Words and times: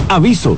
Aviso, 0.09 0.57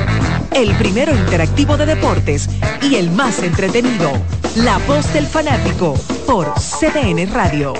El 0.53 0.75
primero 0.75 1.15
interactivo 1.15 1.77
de 1.77 1.85
deportes 1.85 2.49
y 2.81 2.95
el 2.95 3.09
más 3.11 3.39
entretenido. 3.39 4.11
La 4.57 4.77
voz 4.79 5.11
del 5.13 5.25
fanático 5.25 5.93
por 6.27 6.53
CDN 6.55 7.31
Radio. 7.33 7.73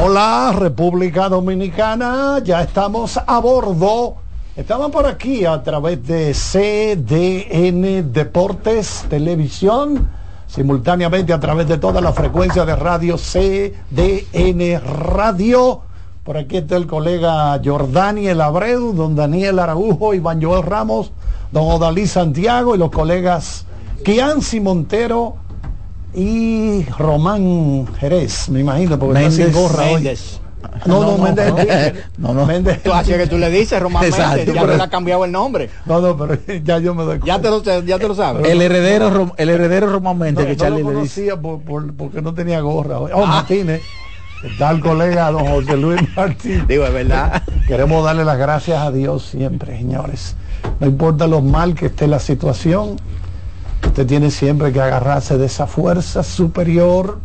Hola 0.00 0.54
República 0.56 1.28
Dominicana, 1.28 2.38
ya 2.44 2.62
estamos 2.62 3.18
a 3.26 3.40
bordo. 3.40 4.25
Estamos 4.56 4.90
por 4.90 5.04
aquí 5.04 5.44
a 5.44 5.62
través 5.62 6.02
de 6.06 6.32
CDN 6.32 8.10
Deportes 8.10 9.04
Televisión, 9.10 10.08
simultáneamente 10.46 11.34
a 11.34 11.40
través 11.40 11.68
de 11.68 11.76
toda 11.76 12.00
la 12.00 12.14
frecuencia 12.14 12.64
de 12.64 12.74
radio 12.74 13.16
CDN 13.18 14.80
Radio. 14.80 15.82
Por 16.24 16.38
aquí 16.38 16.56
está 16.56 16.78
el 16.78 16.86
colega 16.86 17.60
Jordaniel 17.62 18.40
Abreu, 18.40 18.94
don 18.94 19.14
Daniel 19.14 19.58
Araujo, 19.58 20.14
Iván 20.14 20.42
Joel 20.42 20.62
Ramos, 20.62 21.12
don 21.52 21.68
Odalí 21.68 22.06
Santiago 22.06 22.74
y 22.74 22.78
los 22.78 22.90
colegas 22.90 23.66
Kianci 24.06 24.60
Montero 24.60 25.36
y 26.14 26.82
Román 26.96 27.86
Jerez, 27.98 28.48
me 28.48 28.60
imagino, 28.60 28.98
porque 28.98 29.18
está 29.18 29.30
sin 29.30 29.52
gorra 29.52 29.84
hoy. 29.92 30.16
No, 30.86 31.02
no, 31.02 31.18
Méndez. 31.18 31.94
no, 32.18 32.32
no. 32.32 32.46
Méndez. 32.46 32.82
Tú, 32.84 32.92
así 32.92 33.12
que 33.12 33.26
tú 33.26 33.38
le 33.38 33.50
dices 33.50 33.80
Román 33.80 34.04
Exacto, 34.04 34.36
Méndez, 34.36 34.54
ya 34.54 34.60
pero... 34.62 34.76
le 34.76 34.82
ha 34.82 34.88
cambiado 34.88 35.24
el 35.24 35.32
nombre. 35.32 35.70
No, 35.84 36.00
no, 36.00 36.16
pero 36.16 36.38
ya 36.64 36.78
yo 36.78 36.94
me 36.94 37.04
doy 37.04 37.18
cuenta. 37.18 37.26
Ya 37.26 37.40
te 37.40 37.48
lo, 37.50 37.84
ya 37.84 37.98
te 37.98 38.08
lo 38.08 38.14
sabes. 38.14 38.46
El 38.46 38.62
heredero, 38.62 39.32
el 39.36 39.48
heredero 39.48 39.90
Román 39.90 40.18
Méndez 40.18 40.44
no, 40.44 40.50
que 40.50 40.56
Charlie 40.56 40.82
no 40.82 40.90
lo 40.90 40.94
conocía 40.96 41.36
por, 41.40 41.60
por, 41.60 41.94
porque 41.94 42.22
no 42.22 42.34
tenía 42.34 42.60
gorra. 42.60 42.98
Oh, 42.98 43.24
ah. 43.24 43.26
Martínez. 43.26 43.82
Está 44.44 44.70
el 44.70 44.80
colega 44.80 45.30
don 45.30 45.46
José 45.46 45.76
Luis 45.76 46.00
Martínez. 46.14 46.68
Digo, 46.68 46.84
es 46.84 46.92
verdad. 46.92 47.42
Queremos 47.66 48.04
darle 48.04 48.24
las 48.24 48.38
gracias 48.38 48.78
a 48.78 48.92
Dios 48.92 49.24
siempre, 49.24 49.76
señores. 49.78 50.36
No 50.78 50.86
importa 50.86 51.26
lo 51.26 51.40
mal 51.40 51.74
que 51.74 51.86
esté 51.86 52.06
la 52.06 52.18
situación, 52.18 52.96
usted 53.84 54.06
tiene 54.06 54.30
siempre 54.30 54.72
que 54.72 54.80
agarrarse 54.80 55.38
de 55.38 55.46
esa 55.46 55.66
fuerza 55.66 56.22
superior 56.22 57.20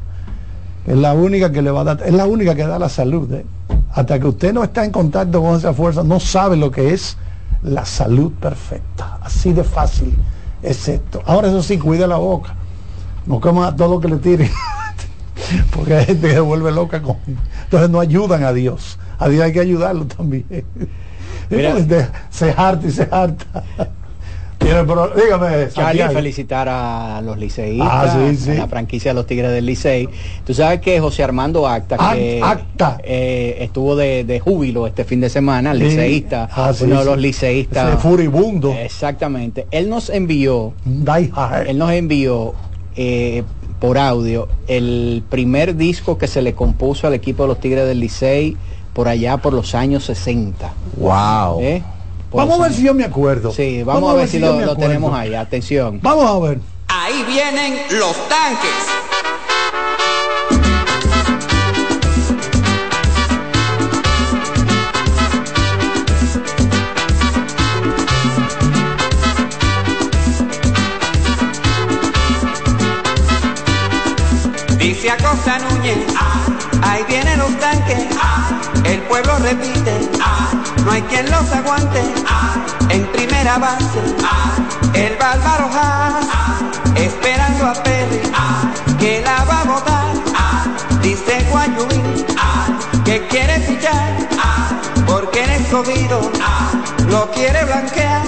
es 0.87 0.97
la 0.97 1.13
única 1.13 1.51
que 1.51 1.61
le 1.61 1.71
va 1.71 1.81
a 1.81 1.83
dar, 1.83 2.01
es 2.03 2.13
la 2.13 2.25
única 2.25 2.55
que 2.55 2.65
da 2.65 2.79
la 2.79 2.89
salud. 2.89 3.31
¿eh? 3.33 3.45
Hasta 3.93 4.19
que 4.19 4.27
usted 4.27 4.53
no 4.53 4.63
está 4.63 4.83
en 4.85 4.91
contacto 4.91 5.41
con 5.41 5.55
esa 5.55 5.73
fuerza, 5.73 6.03
no 6.03 6.19
sabe 6.19 6.57
lo 6.57 6.71
que 6.71 6.93
es 6.93 7.17
la 7.63 7.85
salud 7.85 8.31
perfecta. 8.33 9.19
Así 9.21 9.53
de 9.53 9.63
fácil 9.63 10.15
es 10.63 10.87
esto. 10.87 11.21
Ahora 11.25 11.49
eso 11.49 11.61
sí, 11.61 11.77
cuida 11.77 12.07
la 12.07 12.17
boca. 12.17 12.55
No 13.25 13.39
coma 13.39 13.75
todo 13.75 13.95
lo 13.95 13.99
que 13.99 14.07
le 14.07 14.17
tire. 14.17 14.51
Porque 15.75 15.95
hay 15.95 16.05
gente 16.05 16.27
que 16.27 16.33
se 16.33 16.39
vuelve 16.39 16.71
loca 16.71 17.01
con. 17.01 17.17
Entonces 17.63 17.89
no 17.89 17.99
ayudan 17.99 18.43
a 18.43 18.53
Dios. 18.53 18.97
A 19.19 19.27
Dios 19.29 19.43
hay 19.43 19.53
que 19.53 19.59
ayudarlo 19.59 20.05
también. 20.05 20.45
Mira, 21.49 21.75
se 22.29 22.51
harta 22.51 22.87
y 22.87 22.91
se 22.91 23.07
harta. 23.11 23.63
Pero, 24.61 25.11
dígame, 25.15 25.69
Charlie, 25.73 26.07
felicitar 26.09 26.69
a 26.69 27.21
los 27.21 27.37
liceístas, 27.37 27.89
ah, 27.91 28.29
sí, 28.29 28.37
sí. 28.37 28.51
a 28.51 28.53
la 28.55 28.67
franquicia 28.67 29.11
de 29.11 29.15
los 29.15 29.25
Tigres 29.25 29.51
del 29.51 29.65
Licey. 29.65 30.07
Tú 30.45 30.53
sabes 30.53 30.81
que 30.81 30.99
José 30.99 31.23
Armando 31.23 31.67
Acta, 31.67 31.97
que 32.13 32.41
Acta. 32.43 32.97
Eh, 33.03 33.57
estuvo 33.59 33.95
de, 33.95 34.23
de, 34.23 34.39
júbilo 34.39 34.87
este 34.87 35.03
fin 35.03 35.21
de 35.21 35.29
semana, 35.29 35.73
liceísta, 35.73 36.49
ah, 36.51 36.71
uno 36.81 36.99
de 36.99 37.05
los 37.05 37.17
liceístas. 37.17 37.89
Ese 37.89 37.97
furibundo. 37.97 38.73
Exactamente. 38.73 39.67
Él 39.71 39.89
nos 39.89 40.09
envió, 40.09 40.73
él 41.65 41.77
nos 41.77 41.91
envió 41.91 42.53
eh, 42.95 43.43
por 43.79 43.97
audio 43.97 44.47
el 44.67 45.23
primer 45.29 45.75
disco 45.75 46.17
que 46.17 46.27
se 46.27 46.41
le 46.41 46.53
compuso 46.53 47.07
al 47.07 47.13
equipo 47.13 47.43
de 47.43 47.49
los 47.49 47.59
Tigres 47.59 47.87
del 47.87 47.99
Licey 47.99 48.55
por 48.93 49.07
allá 49.07 49.37
por 49.37 49.53
los 49.53 49.73
años 49.75 50.03
60. 50.05 50.71
Wow. 50.97 51.61
¿Eh? 51.61 51.83
Vamos 52.31 52.59
a 52.59 52.63
ver 52.63 52.73
si 52.73 52.83
yo 52.83 52.93
me 52.93 53.03
acuerdo. 53.03 53.51
Sí, 53.51 53.83
vamos, 53.83 54.01
vamos 54.01 54.15
a 54.15 54.17
ver, 54.19 54.27
si, 54.27 54.37
si 54.37 54.39
lo, 54.39 54.59
lo 54.59 54.75
tenemos 54.75 55.13
ahí. 55.13 55.35
Atención. 55.35 55.99
Vamos 56.01 56.25
a 56.25 56.47
ver. 56.47 56.59
Ahí 56.87 57.23
vienen 57.27 57.77
los 57.99 58.15
tanques. 58.29 59.01
Dice 74.77 75.11
Acosta 75.11 75.59
Núñez, 75.59 75.97
ah, 76.17 76.45
ahí 76.83 77.03
vienen 77.07 77.37
los 77.39 77.55
tanques, 77.59 78.03
ah, 78.19 78.61
el 78.83 78.99
pueblo 79.01 79.37
repite, 79.39 79.93
ah, 80.19 80.20
no 80.85 80.91
hay 80.91 81.01
quien 81.03 81.29
los 81.29 81.51
aguante, 81.51 82.01
en 82.89 83.05
primera 83.11 83.57
base, 83.57 83.99
el 84.93 85.15
Bálvaro 85.17 85.69
Haas, 85.73 86.25
esperando 86.95 87.67
a 87.67 87.73
Perry, 87.83 88.21
que 88.99 89.21
la 89.21 89.43
va 89.45 89.61
a 89.61 89.63
votar, 89.65 90.13
dice 91.01 91.45
Guayubín, 91.49 92.25
que 93.05 93.27
quiere 93.27 93.59
fichar, 93.61 94.17
porque 95.05 95.43
en 95.43 95.49
escogido 95.51 96.31
lo 97.09 97.31
quiere 97.31 97.63
blanquear, 97.65 98.23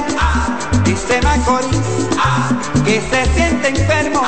dice 0.83 1.21
Macorís, 1.21 2.09
que 2.85 3.01
se 3.09 3.25
siente 3.33 3.69
enfermo 3.69 4.22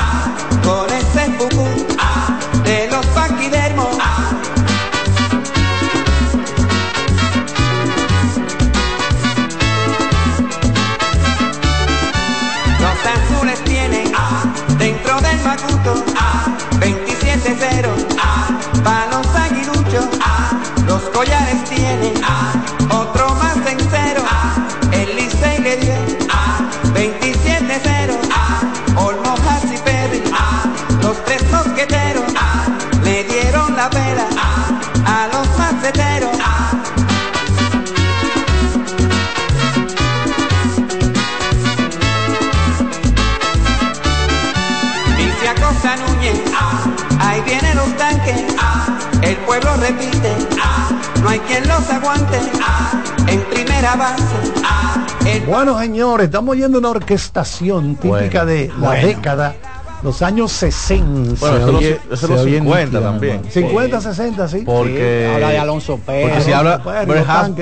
Bueno, 55.56 55.80
señores, 55.80 56.26
estamos 56.26 56.52
oyendo 56.52 56.78
una 56.78 56.90
orquestación 56.90 57.96
típica 57.96 58.44
bueno, 58.44 58.44
de 58.44 58.68
la 58.78 58.88
bueno. 58.88 59.06
década 59.06 59.54
los 60.02 60.20
años 60.20 60.52
60. 60.52 61.40
Bueno, 61.40 61.56
eso, 61.56 61.76
oye- 61.78 61.98
los, 62.10 62.18
eso 62.18 62.26
se 62.26 62.32
los 62.34 62.42
oye 62.42 62.58
50 62.58 62.84
nítido, 62.84 63.00
también. 63.00 63.32
hermano. 63.36 63.50
50, 63.52 64.00
60, 64.02 64.48
sí. 64.48 64.62
Porque, 64.66 65.26
Sí, 65.30 65.34
habla 65.34 65.48
de 65.48 65.58
Alonso 65.58 65.98
Pérez. 66.04 66.28
porque 66.28 66.40
si 66.42 66.52
habla. 66.52 66.82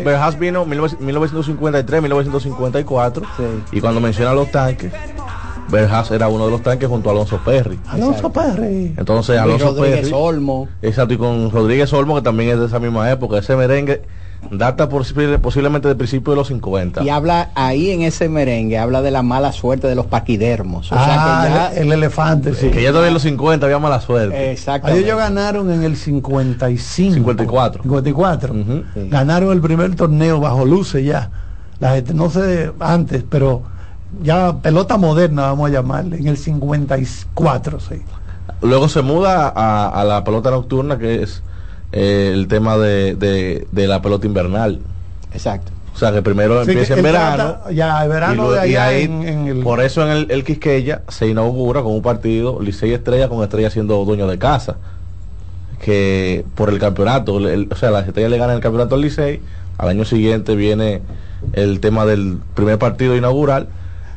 Berjas 0.05 0.39
vino 0.41 0.65
en 0.65 0.71
1953, 0.71 2.03
1954, 2.03 3.23
Sí. 3.37 3.43
y 3.77 3.81
cuando 3.81 4.01
menciona 4.01 4.35
los 4.35 4.51
tanques, 4.51 4.93
Berjas 5.69 6.11
era 6.11 6.27
uno 6.27 6.47
de 6.47 6.51
los 6.51 6.63
tanques 6.63 6.89
junto 6.89 7.11
a 7.11 7.13
Alonso 7.13 7.39
Perry. 7.45 7.79
Alonso 7.87 8.33
Perry. 8.33 8.93
Entonces 8.97 9.39
Alonso 9.39 9.67
Rodríguez 9.67 10.01
Perry, 10.01 10.13
Olmo. 10.13 10.69
exacto, 10.83 11.15
y 11.15 11.17
con 11.19 11.49
Rodríguez 11.53 11.93
Olmo, 11.93 12.17
que 12.17 12.23
también 12.23 12.51
es 12.51 12.59
de 12.59 12.67
esa 12.67 12.81
misma 12.81 13.09
época, 13.13 13.39
ese 13.39 13.55
merengue 13.55 14.03
data 14.51 14.89
posible- 14.89 15.39
posiblemente 15.39 15.89
del 15.89 15.97
principio 15.97 16.33
de 16.33 16.37
los 16.37 16.49
50. 16.49 17.03
Y 17.03 17.09
habla 17.11 17.51
ahí 17.55 17.91
en 17.91 18.03
ese 18.03 18.29
merengue, 18.29 18.79
habla 18.79 19.03
de 19.03 19.11
la 19.11 19.23
mala 19.23 19.53
suerte 19.53 19.87
de 19.89 19.95
los 19.95 20.07
paquidermos. 20.07 20.91
O 20.93 20.95
ah, 20.97 21.05
sea 21.05 21.49
que 21.49 21.55
ya. 21.77 21.81
el, 21.81 21.87
el 21.89 21.93
elefante, 21.93 22.55
sí. 22.55 22.69
Que 22.71 22.83
ya 22.83 22.91
todavía 22.91 23.09
en 23.09 23.15
los 23.15 23.23
50 23.23 23.67
había 23.67 23.79
mala 23.79 24.01
suerte. 24.01 24.37
Ahí 24.37 24.49
Exactamente. 24.51 25.05
ellos 25.05 25.19
ganaron 25.19 25.71
en 25.71 25.83
el 25.85 25.97
55. 25.97 27.15
54. 27.15 27.83
54. 27.83 28.55
Ujú. 28.55 28.85
Sí. 28.95 29.09
Ganaron 29.09 29.53
el 29.53 29.61
primer 29.61 29.95
torneo 29.97 30.41
bajo 30.41 30.65
luces 30.65 31.05
ya. 31.05 31.31
La 31.81 31.95
gente, 31.95 32.15
no 32.15 32.31
sé 32.31 32.73
antes, 32.81 33.25
pero 33.29 33.63
ya 34.23 34.57
pelota 34.59 34.97
moderna, 34.97 35.43
vamos 35.43 35.71
a 35.71 35.73
llamarle, 35.73 36.19
en 36.19 36.29
el 36.29 36.37
54, 36.37 37.81
sí. 37.81 38.03
Luego 38.63 38.89
se 38.89 39.03
muda 39.03 39.53
a, 39.55 39.89
a 39.89 40.05
la 40.05 40.23
pelota 40.25 40.51
nocturna, 40.51 40.99
que 40.99 41.23
es 41.23 41.43
eh, 41.95 42.31
el 42.35 42.49
tema 42.49 42.77
de, 42.77 43.15
de- 43.15 43.67
de 43.71 43.87
la 43.87 44.03
pelota 44.03 44.27
invernal. 44.27 44.81
Exacto. 45.33 45.71
O 45.95 45.97
sea, 45.97 46.11
que 46.13 46.23
primero 46.23 46.65
Sí, 46.65 46.73
empieza 46.73 46.95
que 46.95 47.01
en 47.01 47.05
verano. 47.05 47.37
trata- 47.37 47.71
ya, 47.73 48.03
el 48.03 48.09
verano 48.09 48.33
y 48.33 48.37
luego- 48.37 48.53
de 48.53 48.69
y 48.69 48.75
ahí, 48.75 49.03
en, 49.05 49.23
en 49.29 49.47
el... 49.47 49.61
Por 49.63 49.81
eso 49.81 50.03
en 50.05 50.11
el, 50.11 50.31
el 50.31 50.43
Quisqueya 50.43 51.03
se 51.09 51.29
inaugura 51.29 51.83
con 51.83 51.93
un 51.93 52.03
partido 52.03 52.61
Licey 52.61 52.93
Estrella 52.93 53.29
con 53.29 53.43
Estrella 53.45 53.71
siendo 53.71 54.05
dueño 54.05 54.27
de 54.27 54.37
casa. 54.39 54.77
Que 55.81 56.45
por 56.55 56.71
el 56.71 56.79
campeonato, 56.79 57.39
el- 57.39 57.69
o 57.71 57.77
sea, 57.77 57.91
las 57.91 58.07
estrellas 58.07 58.31
le 58.31 58.39
ganan 58.39 58.57
el 58.57 58.63
campeonato 58.63 58.95
al 58.95 59.03
Licey. 59.03 59.41
Al 59.79 59.89
año 59.89 60.05
siguiente 60.05 60.57
viene 60.57 61.03
el 61.53 61.81
tema 61.81 62.07
del 62.07 62.39
primer 62.55 62.79
partido 62.79 63.17
inaugural, 63.17 63.69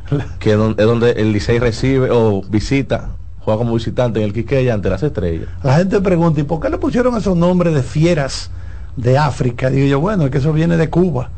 que 0.40 0.52
es 0.52 0.58
donde, 0.58 0.82
es 0.82 0.88
donde 0.88 1.12
el 1.12 1.32
Licey 1.34 1.60
recibe 1.60 2.10
o 2.12 2.42
visita, 2.50 3.10
juega 3.48 3.60
como 3.60 3.76
visitante 3.76 4.20
en 4.20 4.26
el 4.26 4.34
Quisqueya 4.34 4.74
ante 4.74 4.90
las 4.90 5.02
estrellas. 5.04 5.48
La 5.64 5.78
gente 5.78 6.02
pregunta, 6.02 6.42
¿y 6.42 6.44
por 6.44 6.60
qué 6.60 6.70
le 6.70 6.78
pusieron 6.78 7.16
esos 7.16 7.38
nombres 7.38 7.74
de 7.74 7.82
fieras 7.82 8.52
de 8.98 9.18
África? 9.18 9.70
Digo 9.70 9.88
yo, 9.88 10.02
bueno, 10.02 10.26
es 10.26 10.32
que 10.32 10.40
eso 10.40 10.52
viene 10.52 10.76
de 10.76 10.90
Cuba. 10.90 11.30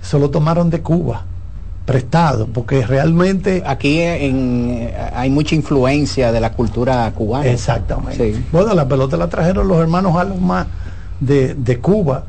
Eso 0.00 0.20
lo 0.20 0.30
tomaron 0.30 0.70
de 0.70 0.80
Cuba, 0.80 1.24
prestado, 1.86 2.46
porque 2.46 2.86
realmente... 2.86 3.64
Aquí 3.66 3.98
en, 4.00 4.92
hay 5.12 5.28
mucha 5.28 5.56
influencia 5.56 6.30
de 6.30 6.40
la 6.40 6.52
cultura 6.52 7.10
cubana. 7.16 7.46
Exactamente. 7.50 8.32
Sí. 8.32 8.44
Bueno, 8.52 8.72
la 8.74 8.86
pelota 8.86 9.16
la 9.16 9.26
trajeron 9.28 9.66
los 9.66 9.78
hermanos 9.78 10.14
Alomar 10.16 10.68
de, 11.18 11.54
de 11.54 11.78
Cuba, 11.80 12.26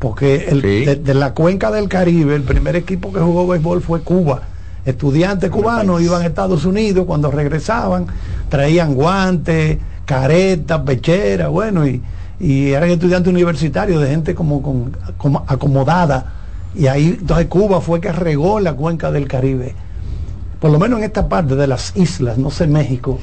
porque 0.00 0.46
el, 0.48 0.62
Sí. 0.62 0.84
de, 0.84 0.96
de 0.96 1.14
la 1.14 1.32
cuenca 1.32 1.70
del 1.70 1.88
Caribe, 1.88 2.34
el 2.34 2.42
primer 2.42 2.74
equipo 2.74 3.12
que 3.12 3.20
jugó 3.20 3.46
béisbol 3.46 3.82
fue 3.82 4.00
Cuba. 4.00 4.42
Estudiantes 4.88 5.50
cubanos 5.50 6.00
iban 6.02 6.22
a 6.22 6.26
Estados 6.26 6.64
Unidos, 6.64 7.04
cuando 7.06 7.30
regresaban, 7.30 8.06
traían 8.48 8.94
guantes, 8.94 9.78
caretas, 10.04 10.80
pecheras, 10.82 11.48
bueno, 11.50 11.86
y, 11.86 12.00
y 12.40 12.68
eran 12.72 12.88
estudiantes 12.90 13.30
universitarios, 13.32 14.00
de 14.02 14.08
gente 14.08 14.34
como, 14.34 14.62
con, 14.62 14.96
como 15.16 15.44
acomodada. 15.46 16.32
Y 16.74 16.86
ahí, 16.86 17.16
entonces 17.20 17.46
Cuba 17.46 17.80
fue 17.80 18.00
que 18.00 18.12
regó 18.12 18.60
la 18.60 18.74
cuenca 18.74 19.10
del 19.10 19.26
Caribe 19.28 19.74
por 20.60 20.72
lo 20.72 20.78
menos 20.80 20.98
en 20.98 21.04
esta 21.04 21.28
parte 21.28 21.54
de 21.54 21.68
las 21.68 21.96
islas, 21.96 22.36
no 22.36 22.50
sé 22.50 22.66
México, 22.66 23.20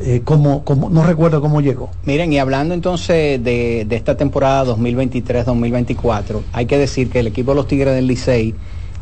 eh, 0.00 0.22
cómo- 0.24 0.64
cómo- 0.64 0.88
no 0.88 1.04
recuerdo 1.04 1.42
cómo 1.42 1.60
llegó. 1.60 1.90
Miren, 2.06 2.32
y 2.32 2.38
hablando 2.38 2.72
entonces 2.72 3.44
de, 3.44 3.84
de 3.86 3.96
esta 3.96 4.16
temporada 4.16 4.64
2023-2024, 4.64 6.40
hay 6.52 6.64
que 6.64 6.78
decir 6.78 7.10
que 7.10 7.20
el 7.20 7.26
equipo 7.26 7.50
de 7.50 7.56
los 7.56 7.66
Tigres 7.68 7.94
del 7.94 8.06
Licey 8.06 8.54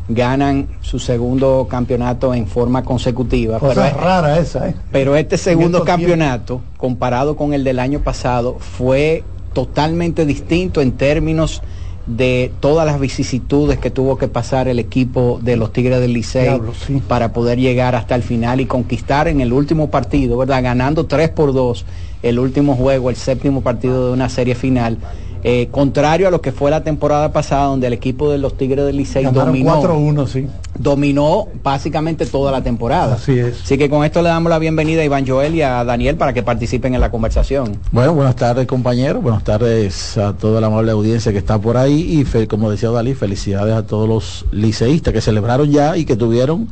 ganan 0.08 0.68
su 0.82 0.98
segundo 0.98 1.66
campeonato 1.68 2.32
en 2.34 2.46
forma 2.46 2.84
consecutiva. 2.84 3.58
Cosa 3.58 3.74
pero 3.74 3.86
es- 3.86 3.96
rara 3.96 4.38
esa, 4.38 4.68
¿eh? 4.68 4.74
Pero 4.92 5.16
este 5.16 5.36
segundo 5.36 5.84
campeonato, 5.84 6.60
comparado 6.76 7.36
con 7.36 7.52
el 7.54 7.64
del 7.64 7.78
año 7.78 8.00
pasado, 8.00 8.56
fue 8.60 9.24
totalmente 9.52 10.26
distinto 10.26 10.80
en 10.80 10.92
términos 10.92 11.62
de 12.06 12.52
todas 12.60 12.86
las 12.86 13.00
vicisitudes 13.00 13.78
que 13.78 13.90
tuvo 13.90 14.16
que 14.16 14.28
pasar 14.28 14.68
el 14.68 14.78
equipo 14.78 15.40
de 15.42 15.56
los 15.56 15.72
Tigres 15.72 15.98
del 15.98 16.12
Licey 16.12 16.44
Diablo, 16.44 16.72
sí. 16.86 17.02
para 17.08 17.32
poder 17.32 17.58
llegar 17.58 17.96
hasta 17.96 18.14
el 18.14 18.22
final 18.22 18.60
y 18.60 18.66
conquistar 18.66 19.26
en 19.26 19.40
el 19.40 19.52
último 19.52 19.90
partido, 19.90 20.36
¿verdad? 20.36 20.62
Ganando 20.62 21.06
3 21.06 21.30
por 21.30 21.52
2 21.52 21.84
el 22.22 22.38
último 22.38 22.76
juego, 22.76 23.10
el 23.10 23.16
séptimo 23.16 23.62
partido 23.62 24.06
de 24.06 24.12
una 24.12 24.28
serie 24.28 24.54
final. 24.54 24.98
Eh, 25.48 25.68
contrario 25.70 26.26
a 26.26 26.32
lo 26.32 26.40
que 26.40 26.50
fue 26.50 26.72
la 26.72 26.82
temporada 26.82 27.32
pasada, 27.32 27.66
donde 27.66 27.86
el 27.86 27.92
equipo 27.92 28.28
de 28.32 28.36
los 28.38 28.56
Tigres 28.58 28.84
del 28.84 28.96
Licey 28.96 29.24
dominó 29.26 29.80
4-1, 29.80 30.26
sí. 30.26 30.46
dominó 30.76 31.46
básicamente 31.62 32.26
toda 32.26 32.50
la 32.50 32.62
temporada. 32.64 33.14
Así 33.14 33.38
es. 33.38 33.62
Así 33.62 33.78
que 33.78 33.88
con 33.88 34.04
esto 34.04 34.22
le 34.22 34.28
damos 34.30 34.50
la 34.50 34.58
bienvenida 34.58 35.02
a 35.02 35.04
Iván 35.04 35.24
Joel 35.24 35.54
y 35.54 35.62
a 35.62 35.84
Daniel 35.84 36.16
para 36.16 36.32
que 36.32 36.42
participen 36.42 36.96
en 36.96 37.00
la 37.00 37.12
conversación. 37.12 37.78
Bueno, 37.92 38.12
buenas 38.12 38.34
tardes 38.34 38.66
compañeros, 38.66 39.22
buenas 39.22 39.44
tardes 39.44 40.18
a 40.18 40.32
toda 40.32 40.60
la 40.60 40.66
amable 40.66 40.90
audiencia 40.90 41.30
que 41.30 41.38
está 41.38 41.60
por 41.60 41.76
ahí 41.76 42.18
y 42.20 42.24
fe- 42.24 42.48
como 42.48 42.68
decía 42.68 42.90
Dalí, 42.90 43.14
felicidades 43.14 43.74
a 43.76 43.86
todos 43.86 44.08
los 44.08 44.46
liceístas 44.50 45.14
que 45.14 45.20
celebraron 45.20 45.70
ya 45.70 45.96
y 45.96 46.06
que 46.06 46.16
tuvieron 46.16 46.68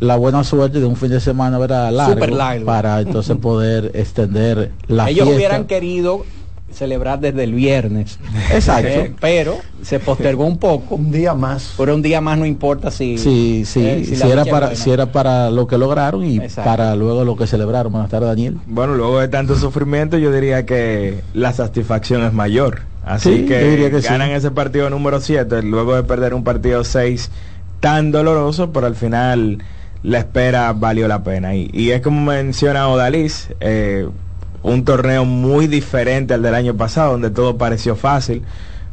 la 0.00 0.16
buena 0.16 0.42
suerte 0.42 0.80
de 0.80 0.86
un 0.86 0.96
fin 0.96 1.10
de 1.10 1.20
semana 1.20 1.56
¿verdad? 1.58 1.92
largo, 1.92 2.26
largo. 2.26 2.66
para 2.66 3.00
entonces 3.00 3.36
poder 3.36 3.92
extender 3.94 4.72
la 4.88 5.08
Ellos 5.08 5.24
fiesta. 5.26 5.36
hubieran 5.36 5.64
querido 5.66 6.24
celebrar 6.72 7.20
desde 7.20 7.44
el 7.44 7.54
viernes. 7.54 8.18
Exacto. 8.52 8.88
Eh, 8.88 9.14
pero 9.20 9.56
se 9.82 9.98
postergó 10.00 10.44
un 10.44 10.58
poco. 10.58 10.94
Un 10.96 11.10
día 11.10 11.34
más. 11.34 11.74
Por 11.76 11.90
un 11.90 12.02
día 12.02 12.20
más 12.20 12.38
no 12.38 12.46
importa 12.46 12.90
si... 12.90 13.18
Sí, 13.18 13.64
sí, 13.66 13.84
eh, 13.84 14.04
si, 14.04 14.16
la 14.16 14.26
era 14.28 14.44
para, 14.44 14.66
buena. 14.68 14.74
si 14.82 14.90
era 14.90 15.06
para 15.12 15.50
lo 15.50 15.66
que 15.66 15.78
lograron 15.78 16.24
y 16.24 16.38
Exacto. 16.38 16.70
para 16.70 16.94
luego 16.94 17.24
lo 17.24 17.36
que 17.36 17.46
celebraron. 17.46 17.92
Buenas 17.92 18.10
tardes, 18.10 18.28
Daniel. 18.28 18.58
Bueno, 18.66 18.94
luego 18.94 19.18
de 19.20 19.28
tanto 19.28 19.56
sufrimiento, 19.56 20.18
yo 20.18 20.30
diría 20.30 20.66
que 20.66 21.22
la 21.34 21.52
satisfacción 21.52 22.22
es 22.24 22.32
mayor. 22.32 22.82
Así 23.04 23.38
Sí, 23.38 23.46
que, 23.46 23.60
yo 23.60 23.70
diría 23.70 23.90
que 23.90 24.02
sí. 24.02 24.08
ganan 24.08 24.30
ese 24.30 24.50
partido 24.50 24.90
número 24.90 25.20
7, 25.20 25.62
luego 25.62 25.94
de 25.96 26.02
perder 26.02 26.34
un 26.34 26.44
partido 26.44 26.84
6 26.84 27.30
tan 27.80 28.10
doloroso, 28.10 28.70
pero 28.72 28.86
al 28.86 28.94
final 28.96 29.58
la 30.02 30.18
espera 30.18 30.72
valió 30.74 31.08
la 31.08 31.24
pena. 31.24 31.54
Y, 31.54 31.70
y 31.72 31.90
es 31.92 32.02
como 32.02 32.20
menciona 32.30 32.86
Odalis, 32.88 33.48
eh, 33.60 34.06
un 34.62 34.84
torneo 34.84 35.24
muy 35.24 35.66
diferente 35.66 36.34
al 36.34 36.42
del 36.42 36.54
año 36.54 36.74
pasado, 36.74 37.12
donde 37.12 37.30
todo 37.30 37.56
pareció 37.56 37.96
fácil. 37.96 38.42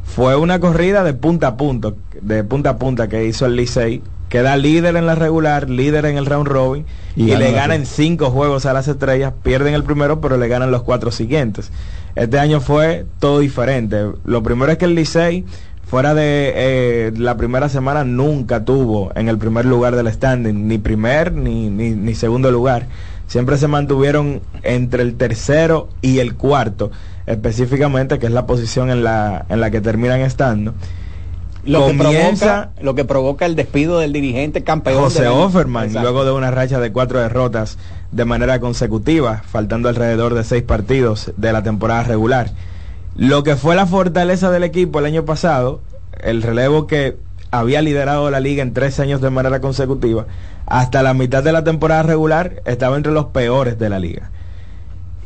Fue 0.04 0.36
una 0.36 0.60
corrida 0.60 1.02
de 1.04 1.14
punta 1.14 1.48
a 1.48 1.56
punta, 1.56 1.92
de 2.20 2.44
punta 2.44 2.70
a 2.70 2.78
punta 2.78 3.08
que 3.08 3.26
hizo 3.26 3.46
el 3.46 3.56
Licey, 3.56 4.02
queda 4.28 4.56
líder 4.56 4.96
en 4.96 5.06
la 5.06 5.14
regular, 5.14 5.68
líder 5.68 6.06
en 6.06 6.16
el 6.16 6.26
round 6.26 6.48
robin, 6.48 6.86
Y 7.16 7.34
le 7.34 7.52
ganan 7.52 7.86
cinco 7.86 8.30
juegos 8.30 8.66
a 8.66 8.72
las 8.72 8.88
estrellas, 8.88 9.32
pierden 9.42 9.74
el 9.74 9.84
primero, 9.84 10.20
pero 10.20 10.36
le 10.36 10.48
ganan 10.48 10.70
los 10.70 10.82
cuatro 10.82 11.10
siguientes. 11.10 11.70
Este 12.14 12.38
año 12.38 12.60
fue 12.60 13.04
todo 13.18 13.40
diferente. 13.40 14.06
Lo 14.24 14.42
primero 14.42 14.72
es 14.72 14.78
que 14.78 14.86
el 14.86 14.94
Licey, 14.94 15.44
fuera 15.86 16.14
de 16.14 16.52
eh, 16.54 17.12
la 17.16 17.36
primera 17.36 17.68
semana, 17.68 18.04
nunca 18.04 18.64
tuvo 18.64 19.12
en 19.16 19.28
el 19.28 19.38
primer 19.38 19.66
lugar 19.66 19.96
del 19.96 20.10
standing, 20.12 20.66
ni 20.66 20.78
primer 20.78 21.32
ni, 21.32 21.68
ni, 21.68 21.90
ni 21.90 22.14
segundo 22.14 22.50
lugar. 22.50 22.86
Siempre 23.26 23.58
se 23.58 23.68
mantuvieron 23.68 24.40
entre 24.62 25.02
el 25.02 25.16
tercero 25.16 25.88
y 26.00 26.20
el 26.20 26.34
cuarto, 26.34 26.90
específicamente, 27.26 28.18
que 28.18 28.26
es 28.26 28.32
la 28.32 28.46
posición 28.46 28.90
en 28.90 29.02
la, 29.02 29.46
en 29.48 29.60
la 29.60 29.70
que 29.70 29.80
terminan 29.80 30.20
estando. 30.20 30.74
Lo 31.64 31.88
que, 31.88 31.94
provoca, 31.94 32.70
lo 32.80 32.94
que 32.94 33.04
provoca 33.04 33.44
el 33.44 33.56
despido 33.56 33.98
del 33.98 34.12
dirigente 34.12 34.62
campeón. 34.62 35.02
José 35.02 35.26
año. 35.26 35.42
Offerman, 35.42 35.86
Exacto. 35.86 36.02
luego 36.02 36.24
de 36.24 36.30
una 36.30 36.52
racha 36.52 36.78
de 36.78 36.92
cuatro 36.92 37.20
derrotas 37.20 37.76
de 38.12 38.24
manera 38.24 38.60
consecutiva, 38.60 39.42
faltando 39.44 39.88
alrededor 39.88 40.34
de 40.34 40.44
seis 40.44 40.62
partidos 40.62 41.32
de 41.36 41.52
la 41.52 41.64
temporada 41.64 42.04
regular. 42.04 42.52
Lo 43.16 43.42
que 43.42 43.56
fue 43.56 43.74
la 43.74 43.86
fortaleza 43.86 44.52
del 44.52 44.62
equipo 44.62 45.00
el 45.00 45.06
año 45.06 45.24
pasado, 45.24 45.80
el 46.20 46.42
relevo 46.42 46.86
que 46.86 47.16
había 47.50 47.82
liderado 47.82 48.30
la 48.30 48.40
liga 48.40 48.62
en 48.62 48.72
tres 48.72 49.00
años 49.00 49.20
de 49.20 49.30
manera 49.30 49.60
consecutiva, 49.60 50.26
hasta 50.66 51.02
la 51.02 51.14
mitad 51.14 51.42
de 51.42 51.52
la 51.52 51.64
temporada 51.64 52.02
regular 52.02 52.62
estaba 52.64 52.96
entre 52.96 53.12
los 53.12 53.26
peores 53.26 53.78
de 53.78 53.88
la 53.88 53.98
liga. 53.98 54.30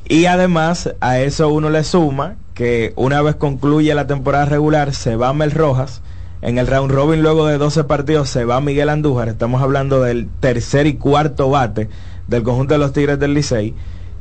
Y 0.06 0.26
además 0.26 0.94
a 1.00 1.20
eso 1.20 1.48
uno 1.50 1.70
le 1.70 1.84
suma 1.84 2.34
que 2.54 2.92
una 2.96 3.22
vez 3.22 3.36
concluye 3.36 3.94
la 3.94 4.06
temporada 4.06 4.44
regular 4.44 4.92
se 4.92 5.16
va 5.16 5.32
Mel 5.32 5.52
Rojas. 5.52 6.02
En 6.42 6.58
el 6.58 6.66
round 6.66 6.90
robin 6.90 7.22
luego 7.22 7.46
de 7.46 7.58
12 7.58 7.84
partidos 7.84 8.28
se 8.28 8.44
va 8.44 8.60
Miguel 8.60 8.88
Andújar. 8.88 9.28
Estamos 9.28 9.62
hablando 9.62 10.02
del 10.02 10.28
tercer 10.40 10.86
y 10.86 10.94
cuarto 10.94 11.48
bate 11.48 11.88
del 12.26 12.42
conjunto 12.42 12.74
de 12.74 12.78
los 12.78 12.92
Tigres 12.92 13.18
del 13.18 13.34
Licey. 13.34 13.74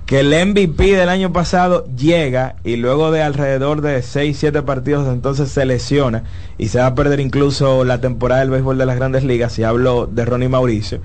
Que 0.09 0.21
el 0.21 0.33
MVP 0.33 0.97
del 0.97 1.07
año 1.07 1.31
pasado 1.31 1.85
llega 1.95 2.55
y 2.63 2.77
luego 2.77 3.11
de 3.11 3.21
alrededor 3.21 3.81
de 3.81 4.01
6, 4.01 4.35
7 4.39 4.63
partidos 4.63 5.07
entonces 5.07 5.51
se 5.51 5.67
lesiona 5.67 6.23
y 6.57 6.69
se 6.69 6.79
va 6.79 6.87
a 6.87 6.95
perder 6.95 7.19
incluso 7.19 7.85
la 7.85 8.01
temporada 8.01 8.41
del 8.41 8.49
béisbol 8.49 8.79
de 8.79 8.87
las 8.87 8.95
grandes 8.95 9.23
ligas. 9.23 9.59
Y 9.59 9.63
hablo 9.63 10.07
de 10.07 10.25
Ronnie 10.25 10.49
Mauricio 10.49 10.99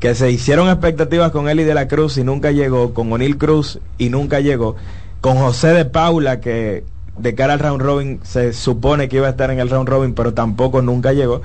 que 0.00 0.16
se 0.16 0.32
hicieron 0.32 0.68
expectativas 0.68 1.30
con 1.30 1.48
Eli 1.48 1.62
de 1.62 1.74
la 1.74 1.86
Cruz 1.86 2.18
y 2.18 2.24
nunca 2.24 2.50
llegó, 2.50 2.94
con 2.94 3.12
O'Neill 3.12 3.38
Cruz 3.38 3.78
y 3.96 4.08
nunca 4.08 4.40
llegó, 4.40 4.74
con 5.20 5.36
José 5.36 5.68
de 5.68 5.84
Paula 5.84 6.40
que 6.40 6.82
de 7.16 7.34
cara 7.36 7.52
al 7.52 7.60
round 7.60 7.80
robin 7.80 8.18
se 8.24 8.52
supone 8.52 9.08
que 9.08 9.18
iba 9.18 9.28
a 9.28 9.30
estar 9.30 9.52
en 9.52 9.60
el 9.60 9.70
round 9.70 9.88
robin, 9.88 10.14
pero 10.14 10.34
tampoco 10.34 10.82
nunca 10.82 11.12
llegó. 11.12 11.42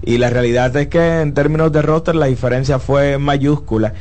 Y 0.00 0.16
la 0.16 0.30
realidad 0.30 0.74
es 0.78 0.88
que 0.88 1.20
en 1.20 1.34
términos 1.34 1.72
de 1.72 1.82
roster 1.82 2.14
la 2.14 2.24
diferencia 2.24 2.78
fue 2.78 3.18
mayúscula. 3.18 3.92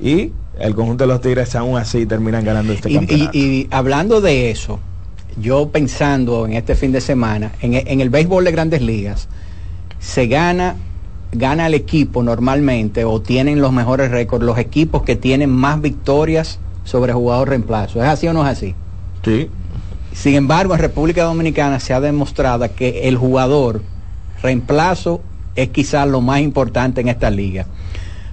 Y 0.00 0.32
el 0.58 0.74
conjunto 0.74 1.04
de 1.04 1.08
los 1.08 1.20
Tigres 1.20 1.54
aún 1.54 1.76
así 1.78 2.06
terminan 2.06 2.44
ganando 2.44 2.72
este 2.72 2.90
Y, 2.90 2.94
campeonato. 2.94 3.36
y- 3.36 3.40
y 3.40 3.68
hablando 3.70 4.20
de 4.20 4.50
eso, 4.50 4.78
yo 5.40 5.68
pensando 5.70 6.46
en 6.46 6.54
este 6.54 6.74
fin 6.74 6.92
de 6.92 7.00
semana, 7.00 7.52
en, 7.60 7.74
en 7.74 8.00
el 8.00 8.10
béisbol 8.10 8.44
de 8.44 8.52
grandes 8.52 8.82
ligas, 8.82 9.28
se 10.00 10.26
gana, 10.26 10.76
gana 11.32 11.66
el 11.66 11.74
equipo 11.74 12.22
normalmente 12.22 13.04
o 13.04 13.20
tienen 13.20 13.60
los 13.60 13.72
mejores 13.72 14.10
récords 14.10 14.44
los 14.44 14.58
equipos 14.58 15.02
que 15.02 15.16
tienen 15.16 15.50
más 15.50 15.80
victorias 15.80 16.58
sobre 16.84 17.12
jugador 17.12 17.48
reemplazo. 17.50 18.02
¿Es 18.02 18.08
así 18.08 18.26
o 18.28 18.32
no 18.32 18.42
es 18.46 18.52
así? 18.52 18.74
Sí. 19.24 19.48
Sin 20.12 20.34
embargo, 20.34 20.74
en 20.74 20.80
República 20.80 21.24
Dominicana 21.24 21.78
se 21.80 21.92
ha 21.94 22.00
demostrado 22.00 22.66
que 22.74 23.08
el 23.08 23.16
jugador 23.16 23.82
reemplazo 24.42 25.20
es 25.54 25.68
quizás 25.68 26.08
lo 26.08 26.20
más 26.20 26.40
importante 26.40 27.00
en 27.00 27.08
esta 27.08 27.30
liga. 27.30 27.66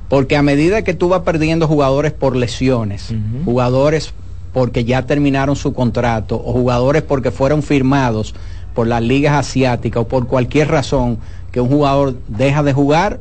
Porque 0.09 0.38
a 0.38 0.41
medida 0.41 0.83
que 0.83 0.93
tú 0.93 1.09
vas 1.09 1.21
perdiendo 1.21 1.67
jugadores 1.67 2.12
por 2.13 2.35
lesiones, 2.35 3.13
jugadores 3.43 4.13
porque 4.53 4.85
ya 4.85 5.05
terminaron 5.05 5.55
su 5.55 5.74
contrato 5.74 6.41
o 6.43 6.53
jugadores 6.53 7.01
porque 7.01 7.31
fueron 7.31 7.62
firmados 7.62 8.33
por 8.74 8.88
las 8.88 9.01
ligas 9.01 9.33
asiáticas 9.33 10.03
o 10.03 10.07
por 10.07 10.27
cualquier 10.27 10.69
razón 10.69 11.17
que 11.51 11.59
un 11.59 11.69
jugador 11.69 12.15
deja 12.27 12.63
de 12.63 12.74
jugar, 12.74 13.19